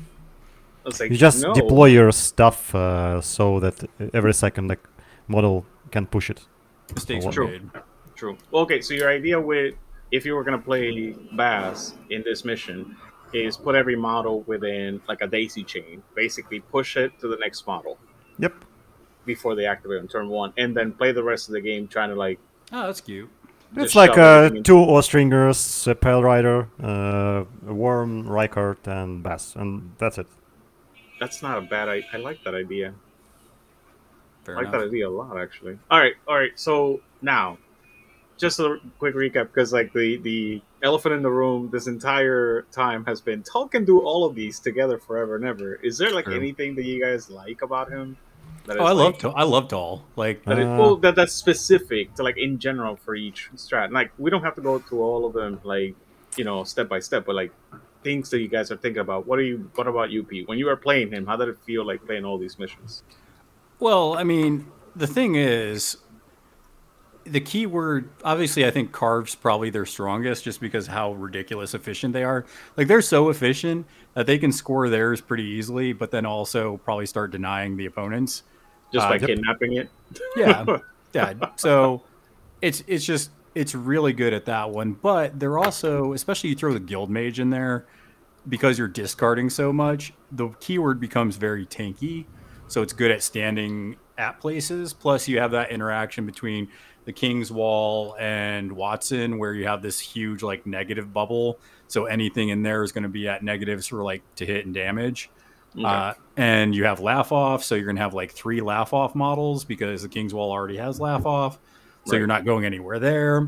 was 0.89 1.00
like, 1.00 1.12
You 1.12 1.18
just 1.18 1.41
no. 1.44 1.54
deploy 1.54 1.86
your 1.88 2.12
stuff 2.12 2.74
uh, 2.76 3.20
so 3.22 3.60
that 3.60 3.76
every 4.14 4.34
second 4.34 4.68
like 4.68 4.84
model 5.28 5.66
can 5.91 6.06
push 6.06 6.30
it. 6.30 6.46
Mistakes 6.94 7.26
True. 7.32 7.48
made. 7.48 7.70
True. 8.16 8.38
Okay, 8.54 8.82
so 8.82 8.94
your 8.94 9.10
idea 9.10 9.39
with 9.39 9.76
if 10.12 10.26
you 10.26 10.36
were 10.36 10.44
gonna 10.44 10.60
play 10.72 11.16
Basse 11.36 11.96
in 12.10 12.22
this 12.24 12.46
mission 12.46 12.96
is 13.34 13.58
put 13.58 13.74
every 13.74 13.96
model 13.96 14.41
within 14.41 15.02
like 15.08 15.22
a 15.22 15.28
daisy 15.28 15.64
chain. 15.64 16.04
Basically, 16.16 16.60
push 16.60 16.98
it 16.98 17.18
to 17.20 17.28
the 17.28 17.38
next 17.38 17.66
model 17.66 17.98
Yep. 18.38 18.54
before 19.26 19.56
they 19.56 19.66
activate 19.66 20.02
on 20.02 20.08
turn 20.08 20.30
one, 20.30 20.54
and 20.58 20.76
then 20.78 20.91
play 20.91 21.12
the 21.14 21.24
rest 21.24 21.48
of 21.50 21.54
the 21.54 21.62
game 21.62 21.88
trying 21.88 22.10
to 22.10 22.16
like. 22.16 22.38
Oh, 22.72 22.86
that's 22.86 23.02
cute. 23.02 23.30
It's 23.76 23.95
like 23.95 24.11
shove 24.11 24.19
uh, 24.19 24.21
everything 24.21 24.57
into- 24.57 24.67
two 24.86 24.91
Austringers, 24.91 25.88
a 25.88 25.95
Pale 25.95 26.24
Rider, 26.24 26.69
uh, 26.82 27.45
a 27.67 27.74
Worm, 27.74 28.26
Rykart, 28.26 28.86
and 28.88 29.24
Basse, 29.24 29.55
and 29.55 29.93
that's 29.97 30.17
it. 30.17 30.28
That's 31.19 31.41
not 31.41 31.57
a 31.57 31.61
bad. 31.61 31.89
I, 31.89 32.03
I 32.13 32.17
like 32.17 32.43
that 32.43 32.53
idea. 32.53 32.93
Fair 34.43 34.55
I 34.55 34.57
like 34.59 34.67
enough. 34.67 34.82
that 34.82 34.88
idea 34.88 35.07
a 35.07 35.09
lot, 35.09 35.38
actually. 35.39 35.80
All 35.89 35.99
right, 35.99 36.13
all 36.28 36.38
right. 36.38 36.51
So 36.55 37.01
now, 37.21 37.57
just 38.38 38.59
a 38.59 38.78
quick 38.99 39.15
recap 39.15 39.47
because 39.53 39.71
like 39.71 39.93
the 39.93 40.17
the 40.17 40.61
elephant 40.82 41.15
in 41.15 41.21
the 41.21 41.30
room 41.32 41.69
this 41.71 41.88
entire 41.88 42.63
time 42.71 43.05
has 43.05 43.21
been 43.21 43.41
Tull 43.43 43.67
can 43.69 43.86
do 43.86 43.99
all 43.99 44.26
of 44.26 44.36
these 44.36 44.59
together 44.59 44.97
forever 44.97 45.36
and 45.38 45.45
ever. 45.45 45.76
Is 45.76 45.97
there 45.97 46.11
like 46.11 46.26
True. 46.26 46.36
anything 46.36 46.76
that 46.76 46.84
you 46.84 47.01
guys 47.01 47.30
like 47.30 47.61
about 47.61 47.89
him? 47.89 48.17
That 48.66 48.80
Oh, 48.80 48.86
is, 48.86 48.89
I 48.89 48.93
love 48.93 49.05
like, 49.14 49.20
Tull. 49.20 49.34
I 49.36 49.43
love 49.43 49.68
Tull. 49.68 50.05
Like 50.16 50.43
that, 50.45 50.59
it- 50.59 50.66
Uh, 50.66 50.78
well, 50.78 50.95
that 50.97 51.16
that's 51.16 51.34
specific 51.34 52.14
to 52.16 52.24
like 52.24 52.38
in 52.38 52.59
general 52.59 52.95
for 52.95 53.16
each 53.16 53.49
strat. 53.55 53.91
Like 53.91 54.11
we 54.18 54.30
don't 54.32 54.43
have 54.43 54.55
to 54.55 54.61
go 54.61 54.80
through 54.80 55.01
all 55.01 55.26
of 55.26 55.34
them 55.34 55.59
like 55.64 55.95
you 56.38 56.43
know 56.45 56.64
step 56.64 56.88
by 56.88 56.99
step, 56.99 57.26
but 57.26 57.36
like 57.36 57.51
things 58.03 58.30
that 58.30 58.39
you 58.39 58.47
guys 58.47 58.72
are 58.72 58.78
thinking 58.78 59.01
about. 59.01 59.28
What 59.28 59.39
are 59.39 59.43
you? 59.43 59.70
What 59.76 59.88
about 59.88 60.11
you, 60.11 60.24
Pete? 60.24 60.47
When 60.47 60.57
you 60.57 60.66
were 60.68 60.78
playing 60.78 61.11
him, 61.11 61.26
how 61.26 61.36
did 61.36 61.49
it 61.49 61.57
feel 61.66 61.86
like 61.86 62.05
playing 62.05 62.24
all 62.26 62.38
these 62.38 62.57
missions? 62.57 63.03
Well, 63.80 64.18
I 64.18 64.24
mean, 64.24 64.72
the 64.95 65.07
thing 65.07 65.36
is, 65.36 65.97
the 67.26 67.39
key 67.41 67.66
word 67.66 68.09
obviously 68.24 68.66
I 68.66 68.72
think 68.72 68.91
carves 68.91 69.36
probably 69.36 69.70
their 69.70 69.86
strongest 69.86 70.43
just 70.43 70.59
because 70.61 70.88
how 70.88 71.14
ridiculous 71.14 71.74
efficient 71.74 72.14
they 72.14 72.24
are. 72.24 72.45
Like 72.78 72.88
they're 72.88 73.01
so 73.01 73.30
efficient 73.30 73.88
that 74.14 74.26
they 74.26 74.38
can 74.38 74.51
score 74.51 74.89
theirs 74.89 75.20
pretty 75.22 75.43
easily, 75.43 75.91
but 75.93 76.11
then 76.11 76.26
also 76.26 76.78
probably 76.78 77.05
start 77.05 77.32
denying 77.32 77.76
the 77.78 77.86
opponents. 77.86 78.43
Just 78.94 79.06
Uh, 79.06 79.10
by 79.10 79.16
yep. 79.16 79.28
kidnapping 79.28 79.74
it? 79.74 79.89
Yeah. 80.36 80.78
yeah. 81.14 81.34
So 81.56 82.04
it's 82.62 82.84
it's 82.88 83.04
just 83.06 83.32
it's 83.56 83.76
really 83.76 84.14
good 84.14 84.34
at 84.34 84.46
that 84.46 84.70
one. 84.70 84.94
But 84.94 85.39
they're 85.39 85.58
also, 85.60 86.14
especially 86.14 86.52
you 86.52 86.56
throw 86.56 86.74
the 86.74 86.80
guild 86.80 87.10
mage 87.10 87.39
in 87.39 87.50
there, 87.50 87.86
because 88.48 88.78
you're 88.78 88.88
discarding 88.88 89.50
so 89.50 89.72
much, 89.72 90.14
the 90.32 90.50
keyword 90.60 91.00
becomes 91.00 91.36
very 91.38 91.66
tanky. 91.66 92.26
So 92.68 92.82
it's 92.82 92.94
good 92.94 93.12
at 93.12 93.22
standing 93.22 93.96
at 94.18 94.39
places. 94.39 94.94
Plus 94.94 95.28
you 95.28 95.39
have 95.39 95.52
that 95.52 95.72
interaction 95.72 96.26
between 96.26 96.68
the 97.06 97.14
King's 97.14 97.52
Wall 97.52 98.16
and 98.20 98.72
Watson 98.72 99.38
where 99.38 99.54
you 99.54 99.66
have 99.68 99.82
this 99.82 100.00
huge 100.00 100.41
like 100.41 100.66
negative 100.66 101.14
bubble. 101.14 101.60
So 101.88 102.06
anything 102.06 102.50
in 102.50 102.64
there 102.64 102.84
is 102.84 102.91
going 102.91 103.04
to 103.04 103.10
be 103.10 103.28
at 103.28 103.44
negatives 103.44 103.88
for 103.88 104.04
like 104.04 104.24
to 104.36 104.46
hit 104.46 104.66
and 104.66 104.74
damage. 104.74 105.30
Okay. 105.76 105.84
Uh, 105.86 106.13
and 106.38 106.76
you 106.76 106.86
have 106.86 106.99
laugh 106.99 107.32
off, 107.32 107.63
so 107.63 107.76
you're 107.76 107.86
gonna 107.86 107.99
have 107.99 108.13
like 108.13 108.32
three 108.32 108.61
laugh 108.61 108.93
off 108.93 109.15
models 109.15 109.63
because 109.65 110.01
the 110.03 110.09
King's 110.09 110.34
Wall 110.34 110.51
already 110.51 110.78
has 110.78 110.99
laugh 110.99 111.26
off, 111.26 111.57
so 112.05 112.11
Right. 112.11 112.17
you're 112.19 112.28
not 112.28 112.45
going 112.45 112.63
anywhere 112.65 112.99
there. 112.99 113.47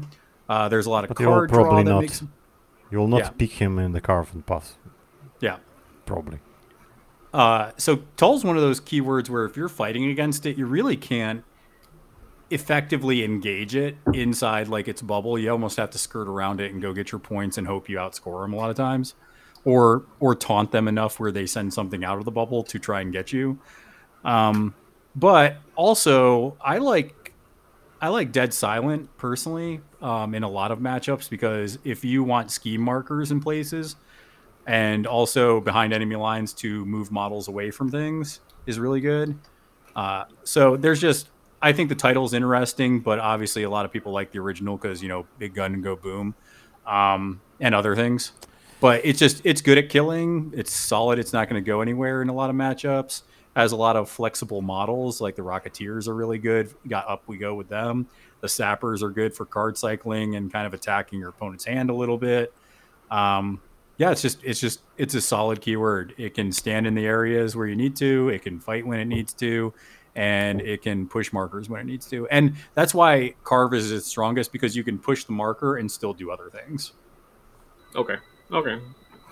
Uh, 0.50 0.70
there's 0.70 0.86
a 0.86 0.90
lot 0.90 1.04
of 1.04 1.10
But 1.10 1.20
you'll 1.20 1.32
card 1.32 1.50
draw 1.52 1.64
probably 1.64 1.84
that 1.84 1.90
not. 1.90 2.02
makes 2.02 2.24
You 2.92 3.00
will 3.00 3.08
not 3.08 3.20
Yeah. 3.20 3.30
pick 3.30 3.52
him 3.54 3.78
in 3.80 3.94
the 3.94 4.02
Carve 4.02 4.32
a 4.36 4.40
Path, 4.40 4.78
yeah. 5.40 5.58
probably. 6.06 6.40
Uh, 7.34 7.72
so 7.78 8.00
Tull's 8.16 8.44
one 8.46 8.56
of 8.56 8.62
those 8.62 8.80
keywords 8.80 9.30
where 9.30 9.44
if 9.46 9.58
you're 9.58 9.68
fighting 9.68 10.06
against 10.06 10.46
it, 10.46 10.58
you 10.58 10.66
really 10.66 10.96
can't 10.96 11.44
effectively 12.52 13.24
engage 13.24 13.76
it 13.76 13.98
inside 14.14 14.68
like 14.68 14.88
its 14.88 15.02
bubble. 15.02 15.38
You 15.38 15.50
almost 15.52 15.78
have 15.78 15.90
to 15.92 15.98
skirt 15.98 16.28
around 16.28 16.62
it 16.62 16.72
and 16.72 16.82
go 16.82 16.94
get 16.94 17.12
your 17.12 17.20
points 17.20 17.58
and 17.58 17.66
hope 17.68 17.90
you 17.90 17.98
outscore 17.98 18.44
them 18.44 18.54
a 18.54 18.56
lot 18.56 18.70
of 18.70 18.76
times, 18.78 19.16
or 19.66 20.04
or 20.20 20.36
taunt 20.36 20.72
them 20.72 20.88
enough 20.88 21.20
where 21.20 21.32
they 21.32 21.46
send 21.46 21.74
something 21.74 22.06
out 22.06 22.18
of 22.18 22.26
the 22.26 22.32
bubble 22.32 22.64
to 22.64 22.80
try 22.80 23.02
and 23.02 23.12
get 23.12 23.34
you. 23.34 23.60
Um, 24.24 24.74
but 25.16 25.58
also, 25.76 26.58
I 26.62 26.78
like 26.78 27.34
I 28.02 28.10
like 28.10 28.32
Dead 28.32 28.54
Silent 28.54 29.16
personally 29.18 29.82
um, 30.02 30.36
in 30.36 30.44
a 30.44 30.50
lot 30.50 30.72
of 30.72 30.80
matchups 30.80 31.30
because 31.30 31.80
if 31.84 32.06
you 32.06 32.24
want 32.24 32.52
scheme 32.52 32.82
markers 32.82 33.32
in 33.32 33.42
places, 33.42 33.96
and 34.68 35.08
also 35.08 35.62
behind 35.62 35.94
enemy 35.94 36.16
lines 36.16 36.54
to 36.54 36.86
move 36.86 37.12
models 37.12 37.48
away 37.48 37.72
from 37.72 37.90
things 37.90 38.42
is 38.66 38.80
really 38.80 39.02
good. 39.02 39.38
Uh, 39.96 40.26
so 40.44 40.76
there's 40.76 41.00
just 41.00 41.30
I 41.62 41.74
think 41.74 41.90
the 41.90 41.96
title 41.96 42.26
is 42.26 42.34
interesting, 42.34 43.00
but 43.00 43.18
obviously 43.18 43.64
a 43.64 43.70
lot 43.70 43.86
of 43.86 43.92
people 43.92 44.12
like 44.12 44.32
the 44.32 44.40
original 44.40 44.78
because 44.78 45.02
you 45.02 45.08
know 45.08 45.26
big 45.40 45.56
gun 45.56 45.74
and 45.74 45.84
go 45.84 45.96
boom, 45.96 46.36
um, 46.86 47.42
and 47.60 47.74
other 47.74 47.96
things. 47.96 48.34
But 48.80 49.02
it's 49.06 49.20
just 49.20 49.42
it's 49.44 49.62
good 49.62 49.78
at 49.78 49.90
killing. 49.90 50.54
It's 50.56 50.74
solid. 50.74 51.20
It's 51.20 51.34
not 51.34 51.50
going 51.50 51.64
to 51.64 51.66
go 51.66 51.82
anywhere 51.82 52.22
in 52.22 52.30
a 52.30 52.34
lot 52.34 52.50
of 52.50 52.56
matchups. 52.56 53.24
Has 53.56 53.72
a 53.72 53.78
lot 53.78 53.96
of 53.96 54.10
flexible 54.10 54.62
models 54.62 55.22
like 55.22 55.36
the 55.36 55.42
Rocketeers 55.42 56.10
are 56.10 56.14
really 56.14 56.38
good. 56.38 56.74
Got 56.88 57.08
up 57.08 57.24
we 57.26 57.38
go 57.38 57.56
with 57.56 57.70
them. 57.70 58.08
The 58.42 58.50
Sappers 58.50 59.02
are 59.02 59.10
good 59.10 59.34
for 59.34 59.46
card 59.46 59.78
cycling 59.78 60.36
and 60.36 60.52
kind 60.52 60.68
of 60.68 60.74
attacking 60.74 61.20
your 61.20 61.30
opponent's 61.30 61.64
hand 61.64 61.90
a 61.90 61.94
little 61.94 62.18
bit. 62.18 62.54
Um, 63.10 63.62
yeah, 63.98 64.12
it's 64.12 64.22
just 64.22 64.40
it's 64.44 64.60
just 64.60 64.82
it's 64.98 65.16
a 65.16 65.22
solid 65.22 65.62
keyword. 65.62 66.14
It 66.18 66.34
can 66.34 66.52
stand 66.52 66.86
in 66.86 66.96
the 66.96 67.06
areas 67.06 67.56
where 67.56 67.66
you 67.66 67.76
need 67.76 67.96
to. 67.98 68.30
It 68.30 68.42
can 68.42 68.60
fight 68.60 68.86
when 68.86 69.00
it 69.00 69.06
needs 69.06 69.34
to, 69.36 69.74
and 70.16 70.60
it 70.60 70.82
can 70.82 71.08
push 71.08 71.32
markers 71.32 71.70
when 71.70 71.80
it 71.80 71.86
needs 71.86 72.06
to. 72.08 72.28
And 72.28 72.56
that's 72.74 72.94
why 72.94 73.36
carve 73.46 73.74
is 73.74 73.92
its 73.92 74.08
strongest 74.08 74.52
because 74.52 74.76
you 74.76 74.84
can 74.84 75.00
push 75.00 75.24
the 75.24 75.32
marker 75.32 75.78
and 75.78 75.90
still 75.90 76.14
do 76.14 76.30
other 76.30 76.50
things. 76.50 76.92
Okay. 77.96 78.18
Okay. 78.52 78.80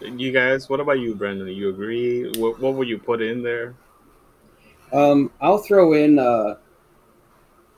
You 0.02 0.32
guys, 0.32 0.70
what 0.70 0.80
about 0.80 1.00
you, 1.00 1.16
Brandon? 1.16 1.48
You 1.48 1.70
agree? 1.70 2.30
What, 2.38 2.60
what 2.60 2.74
would 2.74 2.88
you 2.88 2.98
put 2.98 3.22
in 3.22 3.42
there? 3.44 3.76
Um, 4.92 5.32
I'll 5.42 5.60
throw 5.60 5.94
in 5.94 6.20
uh, 6.20 6.56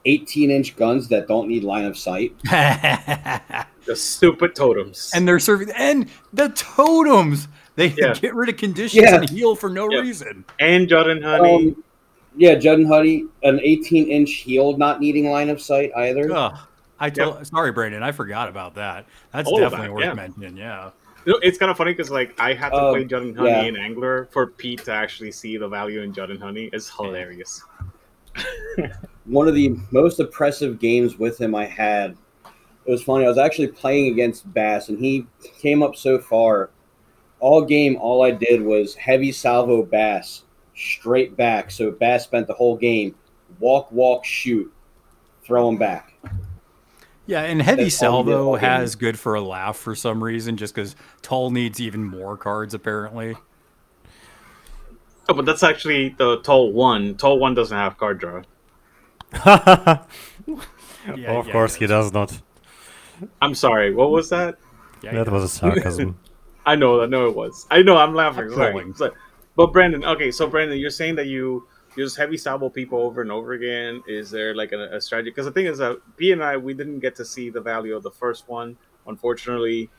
18 0.05 0.49
inch 0.51 0.75
guns 0.75 1.07
that 1.09 1.27
don't 1.27 1.47
need 1.47 1.63
line 1.63 1.85
of 1.85 1.97
sight. 1.97 2.35
The 3.85 3.95
stupid 3.95 4.55
totems. 4.55 5.11
And 5.13 5.27
they're 5.27 5.37
serving 5.39 5.69
and 5.77 6.09
the 6.33 6.49
totems. 6.49 7.47
They 7.75 7.89
Yeah. 7.89 8.15
get 8.15 8.33
rid 8.33 8.49
of 8.49 8.57
conditions 8.57 9.03
Yeah. 9.03 9.17
and 9.17 9.29
heal 9.29 9.55
for 9.55 9.69
no 9.69 9.87
Yeah. 9.91 9.99
reason. 9.99 10.43
and 10.59 10.89
Judd 10.89 11.07
and 11.07 11.23
Honey. 11.23 11.67
Um, 11.67 11.83
yeah, 12.35 12.55
Judd 12.55 12.79
and 12.79 12.87
Huddy, 12.87 13.27
an 13.43 13.59
18 13.61 14.07
inch 14.07 14.29
shield 14.29 14.79
not 14.79 14.99
needing 15.01 15.29
line 15.29 15.51
of 15.51 15.61
sight 15.61 15.91
either. 15.95 16.31
Ugh. 16.35 16.57
I 16.99 17.11
told 17.11 17.45
sorry, 17.45 17.71
Brandon. 17.71 18.01
I 18.01 18.11
forgot 18.11 18.49
about 18.49 18.73
that. 18.73 19.05
That's 19.31 19.47
All 19.47 19.59
definitely 19.59 19.87
that, 19.89 19.93
worth 19.93 20.03
yeah. 20.05 20.13
mentioning. 20.15 20.57
Yeah. 20.57 20.89
You 21.25 21.33
know, 21.33 21.39
it's 21.41 21.57
kind 21.57 21.71
of 21.71 21.77
funny 21.77 21.91
because 21.91 22.11
like 22.11 22.39
I 22.39 22.53
had 22.53 22.69
to 22.69 22.75
Um, 22.77 22.93
play 22.93 23.05
Judd 23.05 23.23
and 23.23 23.37
Honey 23.37 23.49
yeah. 23.49 23.63
in 23.63 23.77
Angler 23.77 24.27
for 24.31 24.47
Pete 24.47 24.83
to 24.85 24.91
actually 24.91 25.31
see 25.31 25.57
the 25.57 25.67
value 25.67 26.01
in 26.01 26.13
Judd 26.13 26.31
and 26.31 26.41
Honey. 26.41 26.69
It's 26.71 26.89
hilarious. 26.89 27.63
One 29.25 29.47
of 29.47 29.55
the 29.55 29.75
most 29.91 30.19
oppressive 30.19 30.79
games 30.79 31.17
with 31.17 31.39
him 31.39 31.55
I 31.55 31.65
had. 31.65 32.15
It 32.85 32.91
was 32.91 33.01
funny. 33.01 33.25
I 33.25 33.29
was 33.29 33.39
actually 33.39 33.69
playing 33.69 34.13
against 34.13 34.51
Basse, 34.53 34.89
and 34.89 34.99
he 34.99 35.25
came 35.59 35.81
up 35.81 35.95
so 35.95 36.19
far. 36.19 36.69
All 37.39 37.63
game, 37.65 37.97
all 37.99 38.23
I 38.23 38.31
did 38.31 38.61
was 38.61 38.93
heavy 38.93 39.31
salvo 39.31 39.83
Basse 39.83 40.43
straight 40.75 41.35
back. 41.35 41.71
So 41.71 41.91
Basse 41.91 42.23
spent 42.23 42.47
the 42.47 42.53
whole 42.53 42.77
game 42.77 43.15
walk, 43.59 43.91
walk, 43.91 44.25
shoot, 44.25 44.71
throw 45.43 45.67
him 45.69 45.77
back. 45.77 46.13
Yeah, 47.27 47.41
and 47.41 47.61
heavy 47.61 47.89
That's 47.89 48.03
all 48.03 48.23
salvo 48.23 48.55
has 48.55 48.95
good 48.95 49.17
for 49.19 49.35
a 49.35 49.41
laugh 49.41 49.77
for 49.77 49.95
some 49.95 50.23
reason, 50.23 50.57
just 50.57 50.75
because 50.75 50.95
Tull 51.21 51.49
needs 51.49 51.79
even 51.79 52.03
more 52.03 52.37
cards 52.37 52.73
apparently. 52.73 53.35
Oh, 55.29 55.33
but 55.35 55.45
that's 55.45 55.63
actually 55.63 56.09
the 56.09 56.39
Tull 56.41 56.71
One. 56.71 57.15
Tull 57.17 57.37
One 57.39 57.53
doesn't 57.53 57.77
have 57.77 57.97
card 57.97 58.19
draw. 58.19 58.41
Yeah, 59.43 60.03
of 61.07 61.47
yeah, 61.47 61.53
course, 61.53 61.75
he 61.75 61.87
does 61.87 62.11
not. 62.13 62.41
I'm 63.41 63.55
sorry. 63.55 63.93
What 63.93 64.11
was 64.11 64.29
that? 64.29 64.57
Yeah, 65.01 65.13
That 65.13 65.29
was 65.29 65.43
a 65.43 65.49
sarcasm. 65.49 66.19
I 66.65 66.75
know. 66.75 67.01
I 67.01 67.05
know 67.05 67.27
it 67.29 67.35
was. 67.35 67.67
I 67.69 67.81
know. 67.81 67.97
I'm 67.97 68.15
laughing. 68.15 68.45
I'm 68.45 68.51
Sorry. 68.51 68.71
trolling. 68.71 68.93
But 69.55 69.71
Brandon, 69.73 70.03
okay. 70.03 70.31
So 70.31 70.47
Brandon, 70.47 70.77
you're 70.77 70.89
saying 70.89 71.15
that 71.15 71.27
you 71.27 71.67
just 71.97 72.17
heavy 72.17 72.37
salvo 72.37 72.69
people 72.69 72.99
over 72.99 73.21
and 73.21 73.31
over 73.31 73.53
again. 73.53 74.03
Is 74.07 74.29
there 74.29 74.55
like 74.55 74.71
a, 74.71 74.95
a 74.95 75.01
strategy? 75.01 75.29
Because 75.29 75.45
the 75.45 75.51
thing 75.51 75.65
is 75.65 75.77
that 75.77 75.97
P 76.17 76.31
and 76.31 76.43
I 76.43 76.57
we 76.57 76.73
didn't 76.73 76.99
get 76.99 77.15
to 77.17 77.25
see 77.25 77.49
the 77.49 77.61
value 77.61 77.95
of 77.95 78.03
the 78.03 78.11
first 78.11 78.47
one. 78.47 78.77
Unfortunately, 79.07 79.89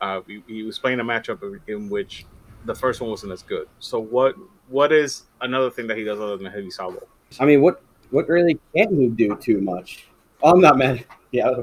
uh, 0.00 0.20
he 0.46 0.62
was 0.62 0.78
playing 0.78 1.00
a 1.00 1.04
matchup 1.04 1.60
in 1.66 1.88
which 1.88 2.26
the 2.64 2.74
first 2.74 3.00
one 3.00 3.10
wasn't 3.10 3.32
as 3.32 3.42
good. 3.42 3.68
So 3.78 3.98
what 3.98 4.34
what 4.68 4.92
is 4.92 5.24
another 5.40 5.70
thing 5.70 5.86
that 5.88 5.96
he 5.96 6.04
does 6.04 6.20
other 6.20 6.36
than 6.36 6.46
heavy 6.46 6.70
salvo? 6.70 7.06
I 7.38 7.44
mean, 7.44 7.62
what 7.62 7.82
what 8.10 8.28
really 8.28 8.58
can 8.74 9.00
he 9.00 9.08
do 9.08 9.36
too 9.36 9.60
much? 9.60 10.06
I'm 10.42 10.60
not 10.60 10.78
mad. 10.78 11.04
Yeah. 11.32 11.62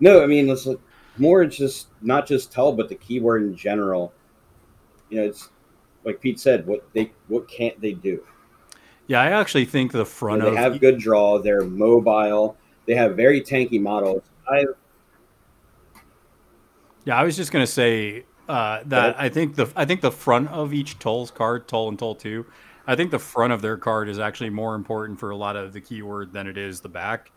no, 0.00 0.22
I 0.22 0.26
mean 0.26 0.50
it's 0.50 0.66
like, 0.66 0.78
more 1.16 1.46
just 1.46 1.88
not 2.02 2.26
just 2.26 2.52
Tull, 2.52 2.74
but 2.74 2.90
the 2.90 2.94
keyword 2.94 3.42
in 3.42 3.56
general. 3.56 4.12
You 5.08 5.16
know, 5.16 5.26
it's 5.28 5.48
like 6.04 6.20
Pete 6.20 6.40
said. 6.40 6.66
What 6.66 6.86
they 6.92 7.12
what 7.28 7.48
can't 7.48 7.80
they 7.80 7.92
do? 7.92 8.22
Yeah, 9.06 9.22
I 9.22 9.30
actually 9.30 9.64
think 9.64 9.92
the 9.92 10.00
You 10.00 10.04
front 10.04 10.42
know, 10.42 10.50
they 10.50 10.56
have 10.56 10.80
good 10.80 10.98
draw. 10.98 11.38
They're 11.38 11.64
mobile. 11.64 12.56
They 12.86 12.94
have 12.94 13.16
very 13.16 13.40
tanky 13.40 13.80
models. 13.80 14.22
I 14.48 14.64
Yeah, 17.04 17.18
I 17.18 17.24
was 17.24 17.36
just 17.36 17.52
gonna 17.52 17.66
say 17.66 18.24
uh, 18.48 18.82
that 18.86 19.18
I 19.20 19.28
think 19.28 19.56
the 19.56 19.70
I 19.76 19.84
think 19.84 20.00
the 20.00 20.12
front 20.12 20.48
of 20.48 20.72
each 20.72 20.98
Tull's 20.98 21.30
card, 21.30 21.68
Tull 21.68 21.88
and 21.88 21.98
Tull 21.98 22.14
two, 22.14 22.46
I 22.86 22.96
think 22.96 23.10
the 23.10 23.18
front 23.18 23.52
of 23.52 23.60
their 23.60 23.76
card 23.76 24.08
is 24.08 24.18
actually 24.18 24.50
more 24.50 24.74
important 24.74 25.20
for 25.20 25.30
a 25.30 25.36
lot 25.36 25.56
of 25.56 25.74
the 25.74 25.80
keyword 25.80 26.32
than 26.32 26.46
it 26.46 26.56
is 26.56 26.80
the 26.80 26.88
back. 26.88 27.30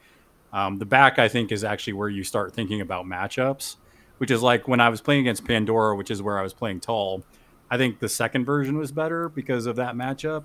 Um, 0.54 0.78
the 0.78 0.86
back, 0.86 1.20
I 1.20 1.28
think, 1.28 1.52
is 1.52 1.64
actually 1.64 1.94
where 1.94 2.10
you 2.10 2.24
start 2.24 2.54
thinking 2.54 2.82
about 2.82 3.06
matchups, 3.06 3.76
which 4.18 4.32
is 4.32 4.42
like 4.42 4.68
when 4.68 4.80
I 4.80 4.90
was 4.90 5.02
playing 5.02 5.22
against 5.22 5.46
Pandora, 5.46 5.96
which 5.96 6.12
is 6.12 6.22
where 6.22 6.40
I 6.40 6.44
was 6.44 6.54
playing 6.54 6.80
Tull. 6.80 7.24
I 7.72 7.78
think 7.78 7.98
the 8.00 8.10
second 8.10 8.46
version 8.46 8.78
was 8.78 8.92
better 8.92 9.30
because 9.30 9.66
of 9.66 9.78
that 9.78 9.96
matchup. 9.96 10.44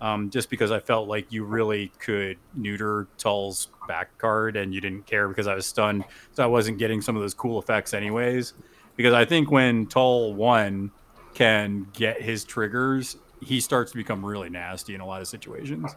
um, 0.00 0.30
just 0.30 0.48
because 0.48 0.70
I 0.70 0.80
felt 0.80 1.08
like 1.08 1.30
you 1.30 1.44
really 1.44 1.92
could 1.98 2.38
neuter 2.54 3.06
Tull's 3.18 3.68
back 3.86 4.16
card 4.16 4.56
and 4.56 4.72
you 4.72 4.80
didn't 4.80 5.04
care 5.04 5.28
because 5.28 5.46
I 5.46 5.54
was 5.54 5.66
stunned, 5.66 6.04
so 6.32 6.42
I 6.42 6.46
wasn't 6.46 6.78
getting 6.78 7.02
some 7.02 7.16
of 7.16 7.20
those 7.22 7.34
cool 7.34 7.58
effects 7.58 7.92
anyways. 7.92 8.54
Because 8.96 9.12
I 9.12 9.26
think 9.26 9.50
when 9.50 9.84
Tull 9.88 10.32
one 10.32 10.90
can 11.34 11.86
get 11.92 12.22
his 12.22 12.44
triggers, 12.44 13.18
he 13.42 13.60
starts 13.60 13.90
to 13.92 13.98
become 13.98 14.24
really 14.24 14.48
nasty 14.48 14.94
in 14.94 15.02
a 15.02 15.06
lot 15.06 15.20
of 15.20 15.28
situations. 15.28 15.94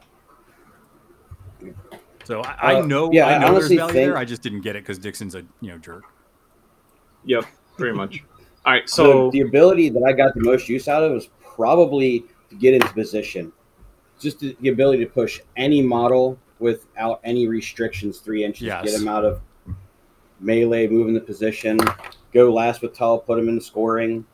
So 2.25 2.41
I, 2.41 2.73
I 2.73 2.75
Uh, 2.81 2.85
know, 2.85 3.11
yeah, 3.11 3.27
I 3.27 3.35
I 3.35 3.37
know 3.37 3.45
there's 3.45 3.55
honestly 3.57 3.77
value 3.77 3.93
think- 3.93 4.07
there. 4.09 4.17
I 4.17 4.25
just 4.25 4.41
didn't 4.41 4.61
get 4.61 4.75
it 4.75 4.83
because 4.83 4.97
Dixon's 4.99 5.35
a 5.35 5.43
you 5.61 5.69
know 5.71 5.77
jerk. 5.77 6.03
Yep, 7.25 7.45
pretty 7.77 7.95
much. 7.95 8.23
All 8.65 8.73
right, 8.73 8.89
So 8.89 9.03
so 9.05 9.31
the 9.31 9.41
ability 9.41 9.89
that 9.89 10.03
I 10.03 10.13
got 10.13 10.33
the 10.35 10.41
most 10.41 10.69
use 10.69 10.87
out 10.87 11.03
of 11.03 11.11
was 11.11 11.27
probably 11.41 12.23
to 12.49 12.55
get 12.55 12.73
into 12.73 12.87
position. 12.93 13.51
Just 14.19 14.39
the, 14.39 14.55
the 14.61 14.69
ability 14.69 15.03
to 15.03 15.11
push 15.11 15.41
any 15.57 15.81
model 15.81 16.37
without 16.59 17.19
any 17.25 17.47
restrictions 17.47 18.19
three 18.19 18.43
inches, 18.45 18.63
Yes. 18.63 18.85
get 18.85 18.93
him 19.01 19.07
out 19.07 19.25
of 19.25 19.41
melee, 20.39 20.87
move 20.87 21.09
into 21.09 21.19
position, 21.19 21.77
go 22.33 22.53
last 22.53 22.81
with 22.81 22.93
Tull, 22.95 23.19
put 23.19 23.37
him 23.37 23.49
in 23.49 23.59
scoring. 23.59 24.25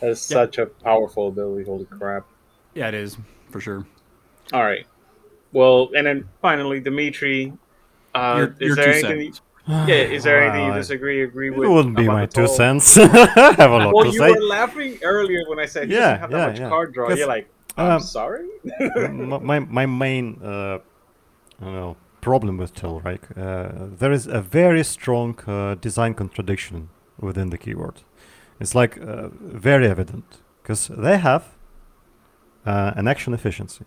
that's 0.00 0.30
Yeah. 0.30 0.34
such 0.36 0.58
a 0.58 0.66
powerful 0.66 1.28
ability. 1.28 1.64
Holy 1.64 1.86
crap! 1.86 2.26
Yeah, 2.74 2.88
it 2.88 2.94
is 2.94 3.16
for 3.50 3.60
sure. 3.60 3.86
All 4.52 4.62
right. 4.62 4.86
Well, 5.52 5.90
and 5.96 6.06
then 6.06 6.28
finally, 6.42 6.78
Dimitry. 6.80 7.52
Uh, 8.14 8.34
Your- 8.38 8.56
is 8.60 8.66
your 8.68 8.76
there 8.76 9.00
two 9.00 9.06
anything? 9.08 9.34
Yeah, 9.68 9.86
is 9.88 10.24
there 10.24 10.40
anything 10.42 10.64
you 10.64 10.70
Well, 10.70 10.78
disagree, 10.78 11.22
agree 11.22 11.50
with? 11.50 11.66
It 11.66 11.70
wouldn't 11.70 11.96
be 11.96 12.06
my 12.06 12.26
two 12.26 12.48
cents. 12.48 12.96
I 12.96 13.06
have 13.62 13.70
a 13.70 13.78
lot 13.78 13.94
Well, 13.94 14.04
to 14.04 14.10
you 14.10 14.20
were 14.22 14.40
laughing 14.40 14.98
earlier 15.02 15.42
when 15.48 15.58
I 15.58 15.66
said 15.66 15.90
Yeah, 15.90 15.98
doesn't 16.00 16.20
have 16.20 16.30
that 16.30 16.48
much 16.50 16.60
yeah. 16.60 16.68
card 16.68 16.94
draw. 16.94 17.10
You're 17.10 17.26
like, 17.26 17.48
I'm 17.76 17.92
um, 17.92 18.00
sorry. 18.00 18.48
My 19.08 19.58
my 19.60 19.86
main 19.86 20.40
uh, 20.42 20.78
I 21.60 21.64
don't 21.64 21.74
know 21.74 21.96
problem 22.20 22.56
with 22.56 22.74
Tull, 22.74 23.00
right? 23.00 23.22
Uh, 23.36 23.68
there 24.00 24.12
is 24.12 24.26
a 24.26 24.40
very 24.40 24.84
strong 24.84 25.38
uh, 25.46 25.74
design 25.80 26.14
contradiction 26.14 26.88
within 27.20 27.50
the 27.50 27.58
keyword. 27.58 28.02
It's 28.60 28.74
like 28.74 28.98
uh, 29.00 29.28
very 29.40 29.86
evident 29.86 30.38
because 30.62 30.88
they 30.88 31.18
have 31.18 31.44
uh, 32.66 32.92
an 32.96 33.06
action 33.06 33.34
efficiency, 33.34 33.84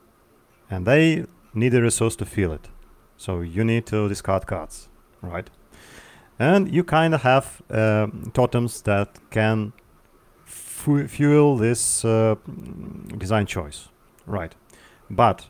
and 0.70 0.86
they 0.86 1.26
need 1.54 1.74
a 1.74 1.82
resource 1.82 2.16
to 2.18 2.26
fill 2.26 2.54
it. 2.54 2.70
So 3.18 3.42
you 3.42 3.64
need 3.64 3.86
to 3.88 4.08
discard 4.10 4.48
cards, 4.48 4.90
right? 5.22 5.50
And 6.40 6.74
you 6.74 6.84
kind 6.84 7.14
of 7.14 7.22
have 7.22 7.62
um, 7.70 8.32
totems 8.34 8.82
that 8.84 9.20
can 9.30 9.74
fu- 10.44 11.08
fuel 11.08 11.58
this 11.58 12.04
uh, 12.04 12.36
design 13.18 13.46
choice, 13.46 13.90
right? 14.26 14.56
But 15.10 15.48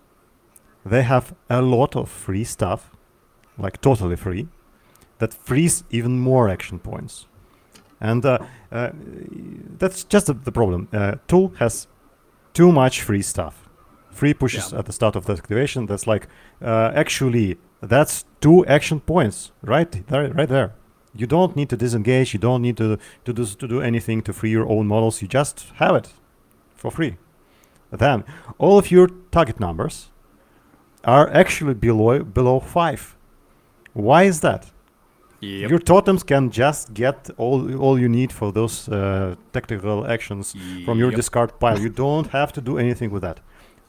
they 0.86 1.04
have 1.04 1.34
a 1.50 1.62
lot 1.62 1.96
of 1.96 2.10
free 2.10 2.44
stuff, 2.44 2.92
like 3.58 3.80
totally 3.82 4.16
free, 4.18 4.48
that 5.20 5.34
frees 5.34 5.84
even 5.92 6.20
more 6.20 6.50
action 6.50 6.80
points. 6.80 7.28
And 8.02 8.26
uh, 8.26 8.40
uh, 8.72 8.90
that's 9.78 10.04
just 10.04 10.26
the, 10.26 10.34
the 10.34 10.52
problem. 10.52 10.88
Uh, 10.92 11.16
Tull 11.28 11.54
has 11.60 11.88
too 12.54 12.72
much 12.72 13.02
free 13.02 13.22
stuff. 13.22 13.70
Free 14.10 14.34
pushes 14.34 14.72
Yeah. 14.74 14.80
at 14.80 14.86
the 14.88 14.92
start 14.92 15.16
of 15.16 15.26
the 15.26 15.34
activation. 15.34 15.86
That's 15.86 16.08
like, 16.08 16.28
uh, 16.62 16.92
actually, 16.96 17.58
that's 17.82 18.26
two 18.42 18.66
action 18.66 19.00
points 19.00 19.52
right 19.62 19.92
there, 20.08 20.30
right 20.34 20.50
there. 20.50 20.74
You 21.14 21.28
don't 21.28 21.56
need 21.56 21.70
to 21.70 21.78
disengage. 21.78 22.34
You 22.34 22.40
don't 22.40 22.62
need 22.62 22.78
to 22.78 22.98
to 23.26 23.34
do 23.34 23.46
to 23.46 23.68
do 23.68 23.82
anything 23.82 24.22
to 24.24 24.34
free 24.34 24.52
your 24.52 24.68
own 24.70 24.88
models. 24.88 25.22
You 25.22 25.28
just 25.28 25.66
have 25.76 25.96
it 25.96 26.14
for 26.76 26.92
free. 26.92 27.18
Then 27.92 28.24
all 28.58 28.78
of 28.78 28.90
your 28.92 29.10
target 29.32 29.60
numbers 29.60 30.10
are 31.04 31.30
actually 31.34 31.74
below 31.74 32.24
below 32.24 32.60
five. 32.60 33.16
Why 33.94 34.24
is 34.24 34.40
that? 34.40 34.72
Yep. 35.42 35.70
Your 35.72 35.80
totems 35.80 36.24
can 36.24 36.52
just 36.52 36.94
get 36.94 37.30
all 37.38 37.76
all 37.78 38.00
you 38.00 38.08
need 38.08 38.32
for 38.32 38.52
those 38.52 38.88
uh, 38.88 39.36
tactical 39.52 40.06
actions 40.06 40.56
from 40.86 41.00
your 41.00 41.12
discard 41.12 41.60
pile. 41.60 41.80
You 41.80 41.90
don't 41.90 42.28
have 42.28 42.54
to 42.54 42.62
do 42.62 42.78
anything 42.78 43.12
with 43.12 43.24
that. 43.24 43.40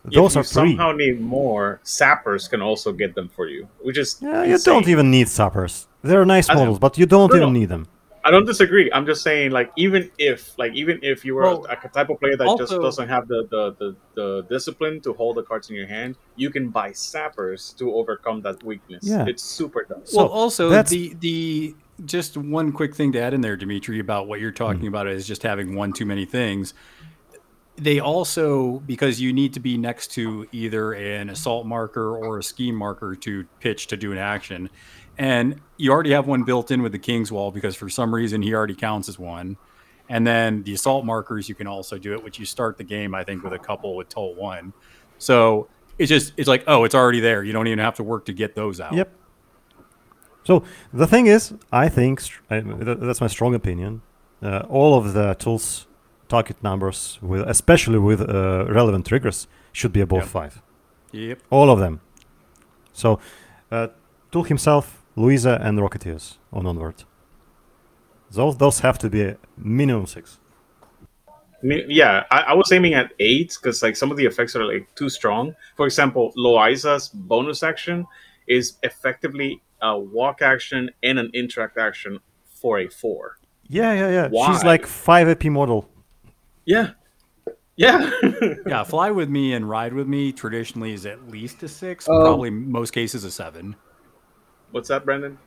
If 0.04 0.12
Those 0.12 0.34
you 0.34 0.40
are 0.40 0.44
free. 0.44 0.74
somehow 0.74 0.92
need 0.92 1.20
more, 1.20 1.80
sappers 1.84 2.48
can 2.48 2.60
also 2.60 2.92
get 2.92 3.14
them 3.14 3.28
for 3.28 3.46
you, 3.46 3.68
which 3.80 3.98
is 3.98 4.18
Yeah, 4.20 4.42
you 4.42 4.58
don't 4.58 4.88
even 4.88 5.10
need 5.10 5.28
sappers. 5.28 5.86
They're 6.02 6.24
nice 6.24 6.48
I 6.48 6.54
models, 6.54 6.78
but 6.80 6.98
you 6.98 7.06
don't 7.06 7.30
No, 7.30 7.36
even 7.36 7.52
no. 7.52 7.60
need 7.60 7.68
them. 7.68 7.86
I 8.24 8.30
don't 8.30 8.44
disagree. 8.44 8.90
I'm 8.92 9.04
just 9.04 9.22
saying, 9.22 9.50
like, 9.50 9.72
even 9.76 10.10
if, 10.16 10.56
like, 10.56 10.74
even 10.74 11.00
if 11.02 11.24
you 11.24 11.34
were 11.34 11.42
Well, 11.42 11.66
a, 11.68 11.76
a 11.84 11.88
type 11.88 12.08
of 12.08 12.20
player 12.20 12.36
that 12.36 12.56
just 12.56 12.72
doesn't 12.72 13.08
have 13.08 13.26
the, 13.26 13.46
the 13.50 13.74
the 13.78 13.96
the 14.14 14.46
discipline 14.48 15.00
to 15.00 15.12
hold 15.12 15.36
the 15.36 15.42
cards 15.42 15.70
in 15.70 15.76
your 15.76 15.88
hand, 15.88 16.16
you 16.36 16.50
can 16.50 16.68
buy 16.68 16.92
sappers 16.92 17.72
to 17.78 17.92
overcome 17.94 18.40
that 18.42 18.62
weakness. 18.62 19.04
Yeah. 19.04 19.26
It's 19.26 19.42
super 19.42 19.84
dumb. 19.88 20.02
So 20.04 20.18
well, 20.18 20.28
also 20.28 20.68
that's- 20.68 20.90
the 20.90 21.14
the 21.20 21.74
just 22.04 22.36
one 22.36 22.72
quick 22.72 22.94
thing 22.94 23.12
to 23.12 23.20
add 23.20 23.34
in 23.34 23.40
there, 23.40 23.56
Dimitry, 23.56 23.98
about 23.98 24.26
what 24.26 24.40
you're 24.40 24.50
talking 24.50 24.80
hmm. 24.80 24.88
about 24.88 25.06
is 25.08 25.26
just 25.26 25.42
having 25.42 25.74
one 25.74 25.92
too 25.92 26.06
many 26.06 26.24
things. 26.24 26.74
They 27.82 27.98
also 27.98 28.78
because 28.80 29.20
you 29.20 29.32
need 29.32 29.54
to 29.54 29.60
be 29.60 29.76
next 29.76 30.12
to 30.12 30.46
either 30.52 30.92
an 30.92 31.30
assault 31.30 31.66
marker 31.66 32.16
or 32.16 32.38
a 32.38 32.42
scheme 32.42 32.74
marker 32.74 33.16
to 33.16 33.44
pitch 33.60 33.88
to 33.88 33.96
do 33.96 34.12
an 34.12 34.18
action, 34.18 34.70
and 35.18 35.60
you 35.76 35.90
already 35.90 36.12
have 36.12 36.26
one 36.26 36.44
built 36.44 36.70
in 36.70 36.82
with 36.82 36.92
the 36.92 36.98
King's 36.98 37.32
Wall 37.32 37.50
because 37.50 37.74
for 37.74 37.88
some 37.88 38.14
reason 38.14 38.42
he 38.42 38.54
already 38.54 38.74
counts 38.74 39.08
as 39.08 39.18
one. 39.18 39.56
And 40.08 40.26
then 40.26 40.62
the 40.62 40.74
assault 40.74 41.04
markers, 41.04 41.48
you 41.48 41.54
can 41.54 41.66
also 41.66 41.96
do 41.96 42.12
it, 42.12 42.22
which 42.22 42.38
you 42.38 42.44
start 42.44 42.76
the 42.76 42.84
game, 42.84 43.14
I 43.14 43.24
think, 43.24 43.42
with 43.42 43.52
a 43.52 43.58
couple 43.58 43.96
with 43.96 44.08
Tull 44.08 44.34
One. 44.34 44.72
So 45.18 45.68
it's 45.98 46.08
just 46.08 46.32
it's 46.36 46.48
like, 46.48 46.64
oh, 46.66 46.84
it's 46.84 46.94
already 46.94 47.20
there. 47.20 47.42
You 47.42 47.52
don't 47.52 47.66
even 47.66 47.78
have 47.78 47.96
to 47.96 48.02
work 48.02 48.26
to 48.26 48.32
get 48.32 48.54
those 48.54 48.80
out. 48.80 48.92
Yep. 48.92 49.12
So 50.44 50.64
the 50.92 51.06
thing 51.06 51.26
is, 51.26 51.54
I 51.70 51.88
think 51.88 52.22
that's 52.48 53.20
my 53.20 53.26
strong 53.26 53.54
opinion. 53.54 54.02
Uh, 54.42 54.64
all 54.68 54.98
of 54.98 55.14
the 55.14 55.34
tools 55.34 55.86
target 56.34 56.56
numbers, 56.62 57.18
with 57.30 57.42
especially 57.56 57.98
with 58.08 58.20
uh, 58.20 58.64
relevant 58.78 59.04
triggers, 59.10 59.38
should 59.78 59.92
be 59.92 60.00
above 60.08 60.22
Yep. 60.24 60.28
five. 60.38 60.54
Yep. 61.12 61.38
All 61.50 61.68
of 61.74 61.78
them. 61.78 61.94
So, 62.92 63.08
uh, 63.70 63.88
Tull 64.30 64.44
himself, 64.44 64.84
Louisa, 65.16 65.54
and 65.66 65.78
Rocketeers 65.78 66.38
on 66.52 66.66
onward. 66.66 67.04
Those 68.30 68.56
those 68.56 68.80
have 68.80 68.98
to 68.98 69.08
be 69.10 69.34
minimum 69.58 70.06
six. 70.06 70.38
I 71.28 71.66
mean, 71.70 71.84
yeah, 71.88 72.24
I, 72.30 72.38
I 72.52 72.54
was 72.54 72.72
aiming 72.72 72.94
at 72.94 73.12
eight 73.20 73.50
because 73.60 73.82
like 73.86 73.96
some 73.96 74.10
of 74.10 74.16
the 74.16 74.24
effects 74.26 74.56
are 74.56 74.64
like 74.74 74.86
too 74.94 75.08
strong. 75.10 75.54
For 75.76 75.84
example, 75.86 76.32
Loiza's 76.36 77.08
bonus 77.32 77.62
action 77.62 78.06
is 78.46 78.78
effectively 78.82 79.60
a 79.80 79.98
walk 79.98 80.42
action 80.42 80.90
and 81.02 81.18
an 81.18 81.30
interact 81.34 81.76
action 81.78 82.18
for 82.60 82.78
a 82.80 82.88
four. 82.88 83.36
Yeah, 83.68 83.92
yeah, 84.00 84.10
yeah. 84.10 84.28
Why? 84.28 84.46
She's 84.52 84.64
like 84.64 84.86
five 84.86 85.28
AP 85.28 85.44
model. 85.60 85.88
Yeah, 86.64 86.90
yeah. 87.76 88.10
Yeah, 88.66 88.84
fly 88.84 89.10
with 89.10 89.28
me 89.28 89.54
and 89.54 89.68
ride 89.68 89.92
with 89.92 90.06
me 90.06 90.32
traditionally 90.32 90.92
is 90.92 91.06
at 91.06 91.28
least 91.28 91.62
a 91.62 91.68
six, 91.68 92.08
Um, 92.08 92.20
probably 92.20 92.50
most 92.50 92.92
cases 92.92 93.24
a 93.24 93.30
seven. 93.30 93.76
What's 94.70 94.88
that, 94.88 95.04
Brandon? 95.04 95.38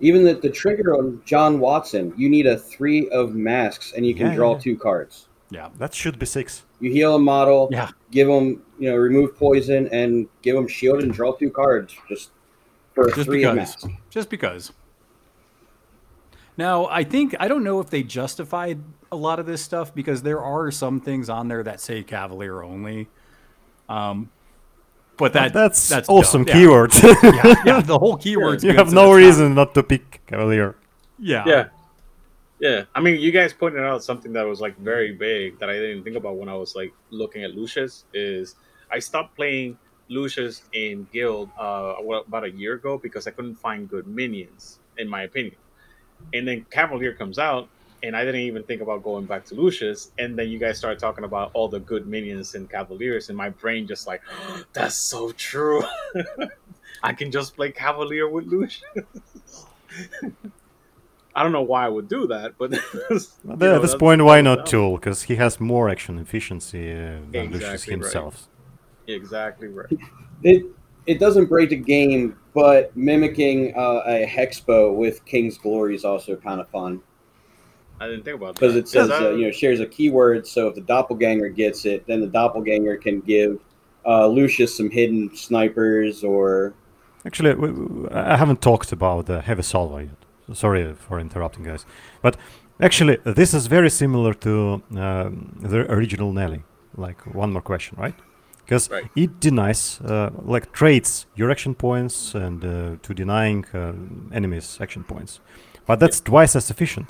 Even 0.00 0.24
the, 0.24 0.34
the 0.34 0.50
trigger 0.50 0.94
on 0.96 1.22
John 1.24 1.58
Watson, 1.58 2.12
you 2.16 2.28
need 2.28 2.46
a 2.46 2.56
three 2.58 3.08
of 3.10 3.34
masks 3.34 3.92
and 3.96 4.06
you 4.06 4.14
can 4.14 4.26
Yeah, 4.28 4.34
draw 4.34 4.52
yeah. 4.54 4.60
two 4.60 4.76
cards. 4.76 5.28
Yeah. 5.50 5.70
That 5.78 5.94
should 5.94 6.18
be 6.18 6.26
six. 6.26 6.64
You 6.80 6.90
heal 6.90 7.14
a 7.14 7.18
model, 7.18 7.68
Yeah. 7.72 7.90
give 8.10 8.28
them, 8.28 8.62
you 8.78 8.90
know, 8.90 8.96
remove 8.96 9.36
poison 9.36 9.88
and 9.92 10.28
give 10.42 10.54
them 10.54 10.68
shield 10.68 11.02
and 11.02 11.12
draw 11.12 11.32
two 11.32 11.50
cards 11.50 11.94
just 12.08 12.30
for 12.94 13.08
a 13.08 13.14
Just 13.14 13.26
three 13.26 13.44
of 13.44 13.54
masks. 13.56 13.84
Just 14.10 14.28
because. 14.28 14.72
Now, 16.56 16.86
I 16.86 17.04
think 17.04 17.34
I 17.38 17.48
don't 17.48 17.64
know 17.64 17.80
if 17.80 17.90
they 17.90 18.02
justified 18.02 18.78
a 19.12 19.16
lot 19.16 19.38
of 19.38 19.46
this 19.46 19.60
stuff 19.62 19.94
because 19.94 20.22
there 20.22 20.40
are 20.42 20.70
some 20.70 21.00
things 21.00 21.28
on 21.28 21.48
there 21.48 21.62
that 21.62 21.80
say 21.80 22.02
Cavalier 22.02 22.62
only. 22.62 23.08
Um, 23.88 24.30
but 25.18 25.32
that 25.34 25.52
that's, 25.52 25.88
that's 25.88 26.08
awesome 26.08 26.44
dumb. 26.44 26.56
Yeah. 26.56 26.62
keyword. 26.62 26.94
Yeah, 27.22 27.62
yeah, 27.64 27.80
the 27.80 27.98
whole 27.98 28.16
keyword's 28.24 28.64
you 28.64 28.72
good, 28.72 28.78
have 28.78 28.90
so 28.90 28.94
no 28.94 29.02
it's 29.02 29.10
not- 29.10 29.26
reason 29.42 29.54
not 29.54 29.74
to 29.74 29.82
pick 29.82 30.20
Cavalier. 30.26 30.76
yeah. 31.18 31.44
Yeah. 31.46 31.68
Yeah. 32.58 32.84
I 32.94 33.00
mean, 33.00 33.20
you 33.20 33.32
guys 33.32 33.52
pointed 33.52 33.82
out 33.82 34.02
something 34.02 34.32
that 34.32 34.46
was 34.46 34.60
like 34.62 34.78
very 34.78 35.12
big 35.12 35.58
that 35.58 35.68
I 35.68 35.74
didn't 35.74 36.04
think 36.04 36.16
about 36.16 36.36
when 36.36 36.48
I 36.48 36.54
was 36.54 36.74
like 36.74 36.92
looking 37.10 37.44
at 37.44 37.54
Lucius 37.54 38.04
is 38.14 38.56
I 38.90 38.98
stopped 38.98 39.36
playing 39.36 39.76
Lucius 40.08 40.62
in 40.72 41.06
Guild 41.12 41.50
uh 41.60 41.94
about 42.26 42.44
a 42.44 42.50
year 42.50 42.74
ago 42.74 42.96
because 42.96 43.26
I 43.26 43.30
couldn't 43.30 43.56
find 43.56 43.88
good 43.88 44.06
minions, 44.06 44.78
in 44.98 45.06
my 45.08 45.22
opinion. 45.22 45.56
And 46.34 46.46
then 46.46 46.66
Cavalier 46.70 47.12
comes 47.14 47.38
out 47.38 47.68
and 48.02 48.16
I 48.16 48.24
didn't 48.24 48.42
even 48.42 48.62
think 48.62 48.82
about 48.82 49.02
going 49.02 49.24
back 49.24 49.44
to 49.46 49.54
Lucius. 49.54 50.12
And 50.18 50.38
then 50.38 50.48
you 50.48 50.58
guys 50.58 50.78
started 50.78 50.98
talking 50.98 51.24
about 51.24 51.50
all 51.54 51.68
the 51.68 51.80
good 51.80 52.06
minions 52.06 52.54
and 52.54 52.70
Cavaliers, 52.70 53.28
and 53.28 53.36
my 53.36 53.50
brain 53.50 53.86
just 53.86 54.06
like, 54.06 54.22
that's 54.72 54.96
so 54.96 55.32
true. 55.32 55.82
I 57.02 57.12
can 57.12 57.30
just 57.30 57.56
play 57.56 57.70
Cavalier 57.72 58.28
with 58.28 58.46
Lucius. 58.46 58.82
I 61.34 61.42
don't 61.42 61.52
know 61.52 61.62
why 61.62 61.84
I 61.84 61.88
would 61.88 62.08
do 62.08 62.26
that, 62.28 62.56
but 62.56 62.72
At 63.10 63.58
know, 63.58 63.78
this 63.78 63.94
point, 63.94 64.24
why 64.24 64.40
not 64.40 64.56
that's- 64.56 64.70
Tull? 64.70 64.96
Because 64.96 65.24
he 65.24 65.36
has 65.36 65.60
more 65.60 65.90
action 65.90 66.18
efficiency 66.18 66.90
uh, 66.92 67.18
than 67.30 67.50
Lucius 67.52 67.54
Exactly 67.54 67.94
right. 67.94 68.02
himself. 68.02 68.48
Exactly 69.06 69.68
right. 69.68 69.92
It 70.42 70.64
it 71.06 71.18
doesn't 71.18 71.46
break 71.46 71.70
the 71.70 71.76
game, 71.76 72.36
but 72.54 72.96
mimicking 72.96 73.74
uh, 73.76 74.02
a 74.06 74.26
hexbow 74.26 74.94
with 74.94 75.24
King's 75.24 75.58
Glory 75.58 75.94
is 75.94 76.04
also 76.04 76.36
kind 76.36 76.60
of 76.60 76.68
fun 76.68 77.00
I 78.00 78.08
didn't 78.08 78.24
think 78.24 78.36
about 78.36 78.54
that 78.54 78.60
because 78.60 78.76
it 78.76 78.88
says 78.88 79.10
I- 79.10 79.26
uh, 79.26 79.30
you 79.30 79.46
know 79.46 79.50
shares 79.50 79.80
a 79.80 79.86
keyword. 79.86 80.46
So 80.46 80.68
if 80.68 80.74
the 80.74 80.82
doppelganger 80.82 81.48
gets 81.48 81.86
it, 81.86 82.06
then 82.06 82.20
the 82.20 82.26
doppelganger 82.26 82.96
can 82.98 83.20
give 83.20 83.58
uh, 84.04 84.26
Lucius 84.26 84.76
some 84.76 84.90
hidden 84.90 85.34
snipers 85.34 86.22
or 86.22 86.74
Actually, 87.24 87.54
I 88.12 88.36
haven't 88.36 88.62
talked 88.62 88.92
about 88.92 89.26
the 89.26 89.40
heavy 89.40 89.62
salvo 89.62 89.98
yet. 89.98 90.56
Sorry 90.56 90.94
for 90.94 91.18
interrupting, 91.18 91.64
guys. 91.64 91.84
But 92.22 92.36
actually, 92.80 93.16
this 93.24 93.52
is 93.52 93.66
very 93.66 93.90
similar 93.90 94.32
to 94.34 94.80
um, 94.96 95.56
the 95.60 95.90
original 95.90 96.32
Nellie. 96.32 96.62
Like 96.96 97.20
one 97.34 97.52
more 97.52 97.62
question, 97.62 97.96
right? 97.98 98.14
Because 98.66 98.90
Right. 98.90 99.08
it 99.14 99.40
denies, 99.40 100.00
uh, 100.00 100.30
like 100.44 100.72
trades 100.72 101.26
your 101.36 101.50
action 101.52 101.74
points 101.74 102.34
and 102.34 102.64
uh, 102.64 102.96
to 103.02 103.14
denying 103.14 103.64
uh, 103.72 103.92
enemies 104.34 104.78
action 104.80 105.04
points. 105.04 105.40
But 105.86 106.00
that's 106.00 106.20
twice 106.20 106.56
as 106.56 106.68
efficient. 106.70 107.08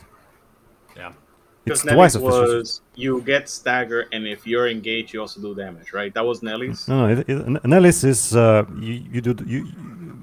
Yeah. 0.96 1.08
It's 1.08 1.16
Because 1.64 1.80
twice 1.82 2.14
Nellie's 2.14 2.16
as 2.16 2.22
efficient. 2.22 2.58
was 2.58 2.80
you 2.94 3.22
get 3.22 3.48
stagger, 3.48 4.04
and 4.12 4.26
if 4.26 4.46
you're 4.46 4.68
engaged, 4.68 5.14
you 5.14 5.20
also 5.22 5.40
do 5.40 5.54
damage, 5.54 5.92
right? 5.94 6.12
That 6.14 6.24
was 6.26 6.42
Nellie's. 6.42 6.86
No, 6.88 7.06
no. 7.06 7.12
It, 7.12 7.28
it, 7.28 7.38
an 7.46 7.58
analysis 7.64 8.34
uh, 8.34 8.64
you, 8.78 8.92
you 9.12 9.20
do 9.22 9.32
you, 9.46 9.64
you 9.64 9.72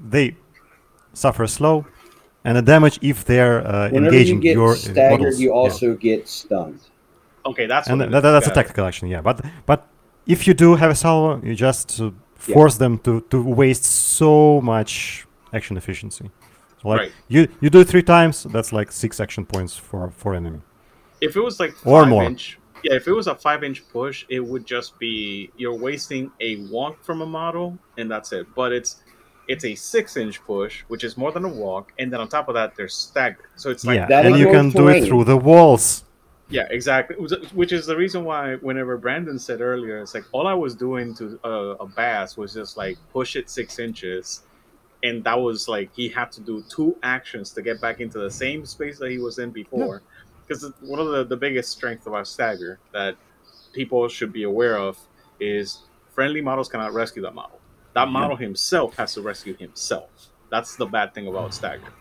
they 0.08 0.36
suffer 1.14 1.46
slow, 1.48 1.84
and 2.44 2.56
a 2.56 2.62
damage 2.62 2.98
if 3.02 3.24
they're 3.24 3.58
uh, 3.66 3.90
whenever 3.90 4.14
engaging 4.14 4.36
you 4.36 4.42
get 4.42 4.54
your 4.54 4.72
uh, 4.72 4.76
staggered, 4.76 5.20
models. 5.20 5.40
you 5.40 5.48
Yeah. 5.48 5.54
also 5.62 5.94
get 5.96 6.28
stunned. 6.28 6.80
Okay, 7.44 7.66
that's 7.66 7.88
and 7.88 7.98
what 7.98 8.08
it 8.08 8.12
that, 8.12 8.24
is. 8.24 8.32
that's 8.34 8.46
a 8.46 8.54
tactical 8.54 8.84
action, 8.86 9.08
yeah. 9.08 9.20
But 9.20 9.44
but 9.66 9.86
if 10.26 10.46
you 10.46 10.54
do 10.54 10.74
have 10.76 10.90
a 10.90 10.94
salvo, 10.94 11.40
you 11.46 11.54
just 11.54 12.00
uh, 12.00 12.10
Yeah. 12.46 12.54
force 12.56 12.76
them 12.78 12.98
to, 12.98 13.20
to 13.30 13.38
waste 13.42 13.84
so 14.18 14.60
much 14.60 15.26
action 15.52 15.76
efficiency. 15.76 16.30
So 16.82 16.88
like 16.88 17.00
Right. 17.00 17.12
you 17.28 17.48
you 17.62 17.70
do 17.70 17.80
it 17.80 17.88
three 17.88 18.02
times, 18.02 18.44
that's 18.54 18.72
like 18.72 18.92
six 18.92 19.20
action 19.20 19.44
points 19.46 19.76
for 19.76 20.10
for 20.10 20.34
enemy. 20.34 20.60
If 21.20 21.36
it 21.36 21.40
was 21.48 21.58
like 21.60 21.72
Or 21.86 22.00
five 22.02 22.08
more. 22.10 22.24
inch, 22.24 22.58
yeah, 22.82 22.96
if 23.00 23.06
it 23.08 23.14
was 23.20 23.26
a 23.28 23.34
five 23.34 23.64
inch 23.68 23.78
push, 23.92 24.26
it 24.28 24.40
would 24.50 24.64
just 24.66 24.98
be 24.98 25.50
you're 25.56 25.78
wasting 25.88 26.30
a 26.40 26.50
walk 26.74 26.94
from 27.06 27.22
a 27.22 27.26
model, 27.26 27.78
and 27.98 28.10
that's 28.10 28.32
it. 28.32 28.46
But 28.54 28.72
it's 28.72 28.90
it's 29.48 29.64
a 29.64 29.74
six 29.74 30.16
inch 30.16 30.36
push, 30.44 30.74
which 30.88 31.02
is 31.04 31.16
more 31.16 31.32
than 31.32 31.44
a 31.44 31.54
walk, 31.64 31.92
and 31.98 32.12
then 32.12 32.20
on 32.20 32.28
top 32.28 32.48
of 32.48 32.54
that, 32.54 32.74
there's 32.76 32.94
staggered. 32.94 33.46
So 33.56 33.70
it's 33.70 33.84
like 33.84 33.96
yeah, 33.96 34.06
that 34.08 34.26
and 34.26 34.36
you 34.36 34.48
can 34.50 34.70
do 34.70 34.88
it 34.88 35.04
through 35.06 35.24
the 35.24 35.36
walls. 35.36 36.04
Yeah, 36.54 36.68
exactly. 36.70 37.16
Which 37.52 37.72
is 37.72 37.84
the 37.84 37.96
reason 37.96 38.24
why, 38.24 38.54
whenever 38.54 38.96
Brandon 38.96 39.40
said 39.40 39.60
earlier, 39.60 39.98
it's 39.98 40.14
like 40.14 40.24
all 40.30 40.46
I 40.46 40.54
was 40.54 40.76
doing 40.76 41.12
to 41.16 41.36
uh, 41.42 41.74
a 41.80 41.86
Basse 41.86 42.36
was 42.36 42.54
just 42.54 42.76
like 42.76 42.96
push 43.12 43.34
it 43.34 43.50
six 43.50 43.80
inches, 43.80 44.42
and 45.02 45.24
that 45.24 45.34
was 45.34 45.66
like 45.66 45.90
he 45.96 46.08
had 46.08 46.30
to 46.30 46.40
do 46.40 46.62
two 46.68 46.96
actions 47.02 47.50
to 47.54 47.60
get 47.62 47.80
back 47.80 48.00
into 48.00 48.20
the 48.20 48.30
same 48.30 48.64
space 48.64 49.00
that 49.00 49.10
he 49.10 49.18
was 49.18 49.40
in 49.40 49.50
before. 49.50 50.02
Because 50.46 50.70
one 50.80 51.00
of 51.00 51.08
the, 51.08 51.24
the 51.24 51.36
biggest 51.36 51.72
strengths 51.72 52.06
of 52.06 52.14
our 52.14 52.24
stagger 52.24 52.78
that 52.92 53.16
people 53.72 54.08
should 54.08 54.32
be 54.32 54.44
aware 54.44 54.78
of 54.78 54.96
is 55.40 55.80
friendly 56.12 56.40
models 56.40 56.68
cannot 56.68 56.94
rescue 56.94 57.22
that 57.22 57.34
model. 57.34 57.58
That 57.94 58.06
model 58.08 58.36
himself 58.36 58.94
has 58.96 59.14
to 59.14 59.22
rescue 59.22 59.56
himself. 59.56 60.10
That's 60.50 60.76
the 60.76 60.86
bad 60.86 61.14
thing 61.14 61.26
about 61.26 61.52
stagger. 61.52 61.92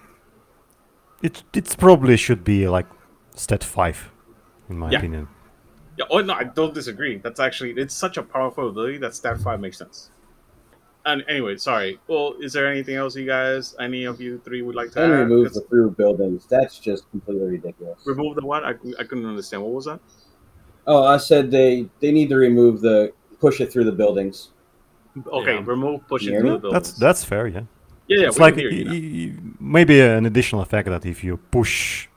It 1.24 1.42
it 1.54 1.76
probably 1.80 2.18
should 2.18 2.44
be 2.44 2.68
like 2.68 2.86
stat 3.36 3.64
five, 3.64 4.12
in 4.70 4.78
my 4.78 4.92
Yeah. 4.92 4.98
opinion. 5.00 5.28
Yeah, 5.98 6.06
oh 6.10 6.22
no, 6.22 6.34
I 6.34 6.44
don't 6.46 6.74
disagree. 6.74 7.18
That's 7.18 7.40
actually 7.40 7.72
it's 7.74 7.94
such 7.94 8.18
a 8.18 8.24
powerful 8.24 8.70
ability 8.70 8.98
that 9.00 9.14
stat 9.14 9.40
five 9.40 9.60
makes 9.60 9.78
sense. 9.78 10.10
And 11.06 11.24
anyway, 11.28 11.58
sorry. 11.58 12.00
Well, 12.08 12.36
is 12.40 12.54
there 12.54 12.66
anything 12.68 12.96
else 12.96 13.16
you 13.16 13.26
guys, 13.28 13.76
any 13.80 14.06
of 14.06 14.22
you 14.22 14.40
three, 14.46 14.62
would 14.62 14.74
like 14.76 14.92
to 14.92 15.04
And 15.04 15.12
add? 15.14 15.20
remove 15.20 15.48
'Cause- 15.48 15.56
the 15.56 15.62
through 15.68 15.92
buildings. 15.92 16.46
That's 16.50 16.80
just 16.80 17.10
completely 17.12 17.46
ridiculous. 17.58 18.00
remove 18.06 18.36
the 18.38 18.46
what? 18.46 18.64
I, 18.64 18.70
I 18.98 19.04
couldn't 19.04 19.26
understand. 19.26 19.62
What 19.64 19.74
was 19.74 19.86
that? 19.86 20.00
Oh, 20.88 21.04
I 21.04 21.18
said 21.18 21.52
they 21.52 21.88
they 22.00 22.12
need 22.12 22.30
to 22.30 22.38
remove 22.38 22.82
the 22.82 23.12
push 23.40 23.60
it 23.62 23.72
through 23.72 23.84
the 23.86 23.92
buildings. 23.92 24.52
Okay, 25.28 25.56
Yeah. 25.56 25.62
remove 25.66 26.08
push 26.08 26.26
it 26.26 26.40
through 26.40 26.52
the 26.54 26.58
buildings. 26.58 26.74
That's 26.74 27.00
that's 27.00 27.24
fair, 27.26 27.48
yeah. 27.48 27.64
yeah, 28.08 28.22
yeah. 28.22 28.28
it's 28.28 28.40
like 28.40 28.56
can 28.56 28.62
hear 28.64 28.72
you 28.72 28.86
y- 28.86 28.92
now. 28.92 29.38
y- 29.44 29.54
maybe 29.60 30.00
an 30.02 30.26
additional 30.26 30.62
effect 30.62 30.88
that 30.90 31.06
if 31.06 31.24
you 31.24 31.38
push 31.52 32.08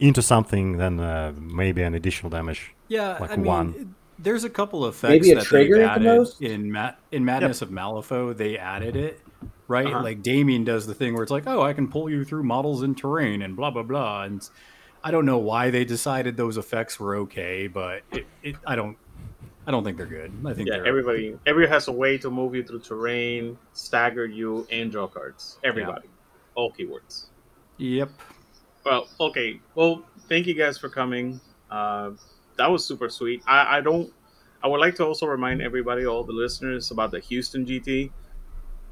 into 0.00 0.22
something, 0.22 0.76
then 0.78 0.98
uh, 1.00 1.32
maybe 1.38 1.82
an 1.82 1.94
additional 1.94 2.30
damage. 2.30 2.72
Yeah, 2.88 3.18
Like 3.20 3.30
I 3.30 3.36
mean, 3.36 3.44
one. 3.46 3.74
it- 3.78 3.86
there's 4.22 4.44
a 4.44 4.50
couple 4.50 4.84
of 4.84 4.94
effects 4.94 5.10
Maybe 5.12 5.32
a 5.32 5.36
that 5.36 5.44
trigger 5.44 5.78
they've 5.78 5.86
at 5.88 5.94
the 5.98 6.04
most? 6.04 6.42
in 6.42 6.70
Ma- 6.70 6.92
in 7.10 7.24
Madness 7.24 7.62
of 7.62 7.70
Malifaux. 7.70 8.36
They 8.36 8.58
added 8.58 8.94
it, 8.94 9.18
right? 9.66 9.86
Uh-huh. 9.86 10.02
Like 10.02 10.20
Damien 10.22 10.62
does 10.62 10.86
the 10.86 10.92
thing 10.92 11.14
where 11.14 11.22
it's 11.22 11.32
like, 11.32 11.44
oh, 11.46 11.62
I 11.62 11.72
can 11.72 11.88
pull 11.88 12.10
you 12.10 12.22
through 12.26 12.42
models 12.42 12.82
and 12.82 12.98
terrain 12.98 13.40
and 13.40 13.56
blah 13.56 13.70
blah 13.70 13.82
blah. 13.82 14.24
And 14.24 14.46
I 15.02 15.10
don't 15.10 15.24
know 15.24 15.38
why 15.38 15.70
they 15.70 15.86
decided 15.86 16.36
those 16.36 16.58
effects 16.58 17.00
were 17.00 17.16
okay, 17.16 17.66
but 17.66 18.02
it, 18.12 18.26
it 18.42 18.56
I 18.66 18.76
don't 18.76 18.98
I 19.66 19.70
don't 19.70 19.84
think 19.84 19.96
they're 19.96 20.04
good. 20.04 20.32
I 20.44 20.52
think 20.52 20.68
Yeah, 20.68 20.82
everybody, 20.84 21.38
everybody 21.46 21.72
has 21.72 21.88
a 21.88 21.92
way 21.92 22.18
to 22.18 22.28
move 22.30 22.54
you 22.54 22.62
through 22.62 22.80
terrain, 22.80 23.56
stagger 23.72 24.26
you, 24.26 24.66
and 24.70 24.92
draw 24.92 25.06
cards. 25.06 25.58
Everybody, 25.64 26.08
all 26.54 26.72
keywords. 26.72 27.28
Yep. 27.78 28.10
Well, 28.84 29.08
okay. 29.20 29.60
Well, 29.74 30.04
thank 30.28 30.46
you 30.46 30.54
guys 30.54 30.78
for 30.78 30.88
coming. 30.88 31.40
Uh, 31.70 32.12
that 32.56 32.70
was 32.70 32.84
super 32.84 33.08
sweet. 33.08 33.42
I, 33.46 33.78
I 33.78 33.80
don't. 33.80 34.12
I 34.62 34.68
would 34.68 34.80
like 34.80 34.94
to 34.96 35.06
also 35.06 35.26
remind 35.26 35.62
everybody, 35.62 36.06
all 36.06 36.22
the 36.22 36.32
listeners, 36.32 36.90
about 36.90 37.10
the 37.10 37.20
Houston 37.20 37.64
GT. 37.64 38.10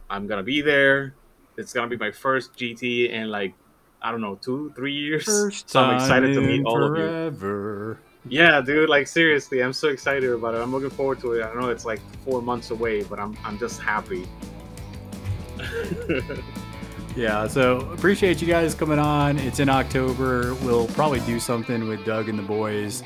I'm 0.08 0.26
gonna 0.26 0.42
be 0.42 0.62
there. 0.62 1.14
It's 1.56 1.72
gonna 1.72 1.88
be 1.88 1.96
my 1.96 2.10
first 2.10 2.54
GT 2.54 3.10
in 3.10 3.30
like 3.30 3.54
I 4.00 4.10
don't 4.10 4.20
know 4.20 4.36
two, 4.36 4.72
three 4.74 4.94
years. 4.94 5.24
First 5.24 5.70
so 5.70 5.80
I'm 5.80 5.96
excited 5.96 6.34
to 6.34 6.40
meet 6.40 6.64
all 6.64 6.82
of 6.82 6.96
you. 6.96 7.04
forever. 7.04 7.98
Yeah, 8.28 8.60
dude. 8.60 8.88
Like 8.88 9.06
seriously, 9.06 9.62
I'm 9.62 9.72
so 9.72 9.88
excited 9.88 10.30
about 10.30 10.54
it. 10.54 10.62
I'm 10.62 10.72
looking 10.72 10.90
forward 10.90 11.20
to 11.20 11.32
it. 11.32 11.44
I 11.44 11.54
know 11.54 11.68
it's 11.68 11.84
like 11.84 12.00
four 12.24 12.40
months 12.40 12.70
away, 12.70 13.02
but 13.02 13.18
I'm 13.18 13.36
I'm 13.44 13.58
just 13.58 13.80
happy. 13.80 14.26
Yeah, 17.18 17.48
so 17.48 17.78
appreciate 17.90 18.40
you 18.40 18.46
guys 18.46 18.76
coming 18.76 19.00
on. 19.00 19.38
It's 19.38 19.58
in 19.58 19.68
October. 19.68 20.54
We'll 20.62 20.86
probably 20.86 21.18
do 21.20 21.40
something 21.40 21.88
with 21.88 22.04
Doug 22.04 22.28
and 22.28 22.38
the 22.38 22.44
boys 22.44 23.02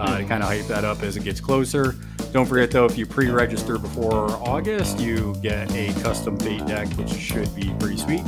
uh, 0.00 0.18
to 0.18 0.24
kind 0.24 0.42
of 0.42 0.48
hype 0.48 0.66
that 0.66 0.84
up 0.84 1.04
as 1.04 1.16
it 1.16 1.22
gets 1.22 1.40
closer. 1.40 1.94
Don't 2.32 2.44
forget 2.44 2.72
though, 2.72 2.86
if 2.86 2.98
you 2.98 3.06
pre-register 3.06 3.78
before 3.78 4.32
August, 4.32 4.98
you 4.98 5.36
get 5.42 5.72
a 5.76 5.92
custom 6.02 6.36
fate 6.40 6.66
deck, 6.66 6.88
which 6.94 7.10
should 7.10 7.54
be 7.54 7.72
pretty 7.78 7.98
sweet. 7.98 8.24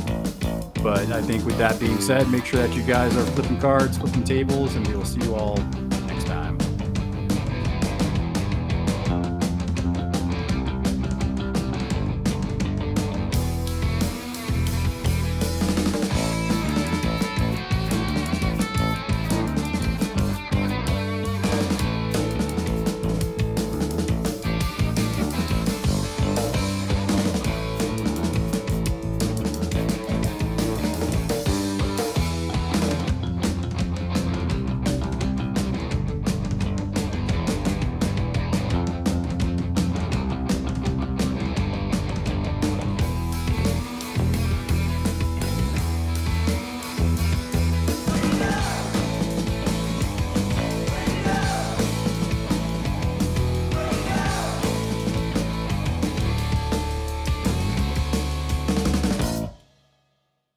But 0.81 1.11
I 1.11 1.21
think 1.21 1.45
with 1.45 1.57
that 1.57 1.81
being 1.81 1.99
said, 1.99 2.29
make 2.29 2.45
sure 2.45 2.65
that 2.65 2.73
you 2.73 2.83
guys 2.83 3.17
are 3.17 3.25
flipping 3.31 3.59
cards, 3.59 3.97
flipping 3.97 4.23
tables, 4.23 4.77
and 4.77 4.87
we 4.87 4.95
will 4.95 5.03
see 5.03 5.19
you 5.19 5.35
all 5.35 5.57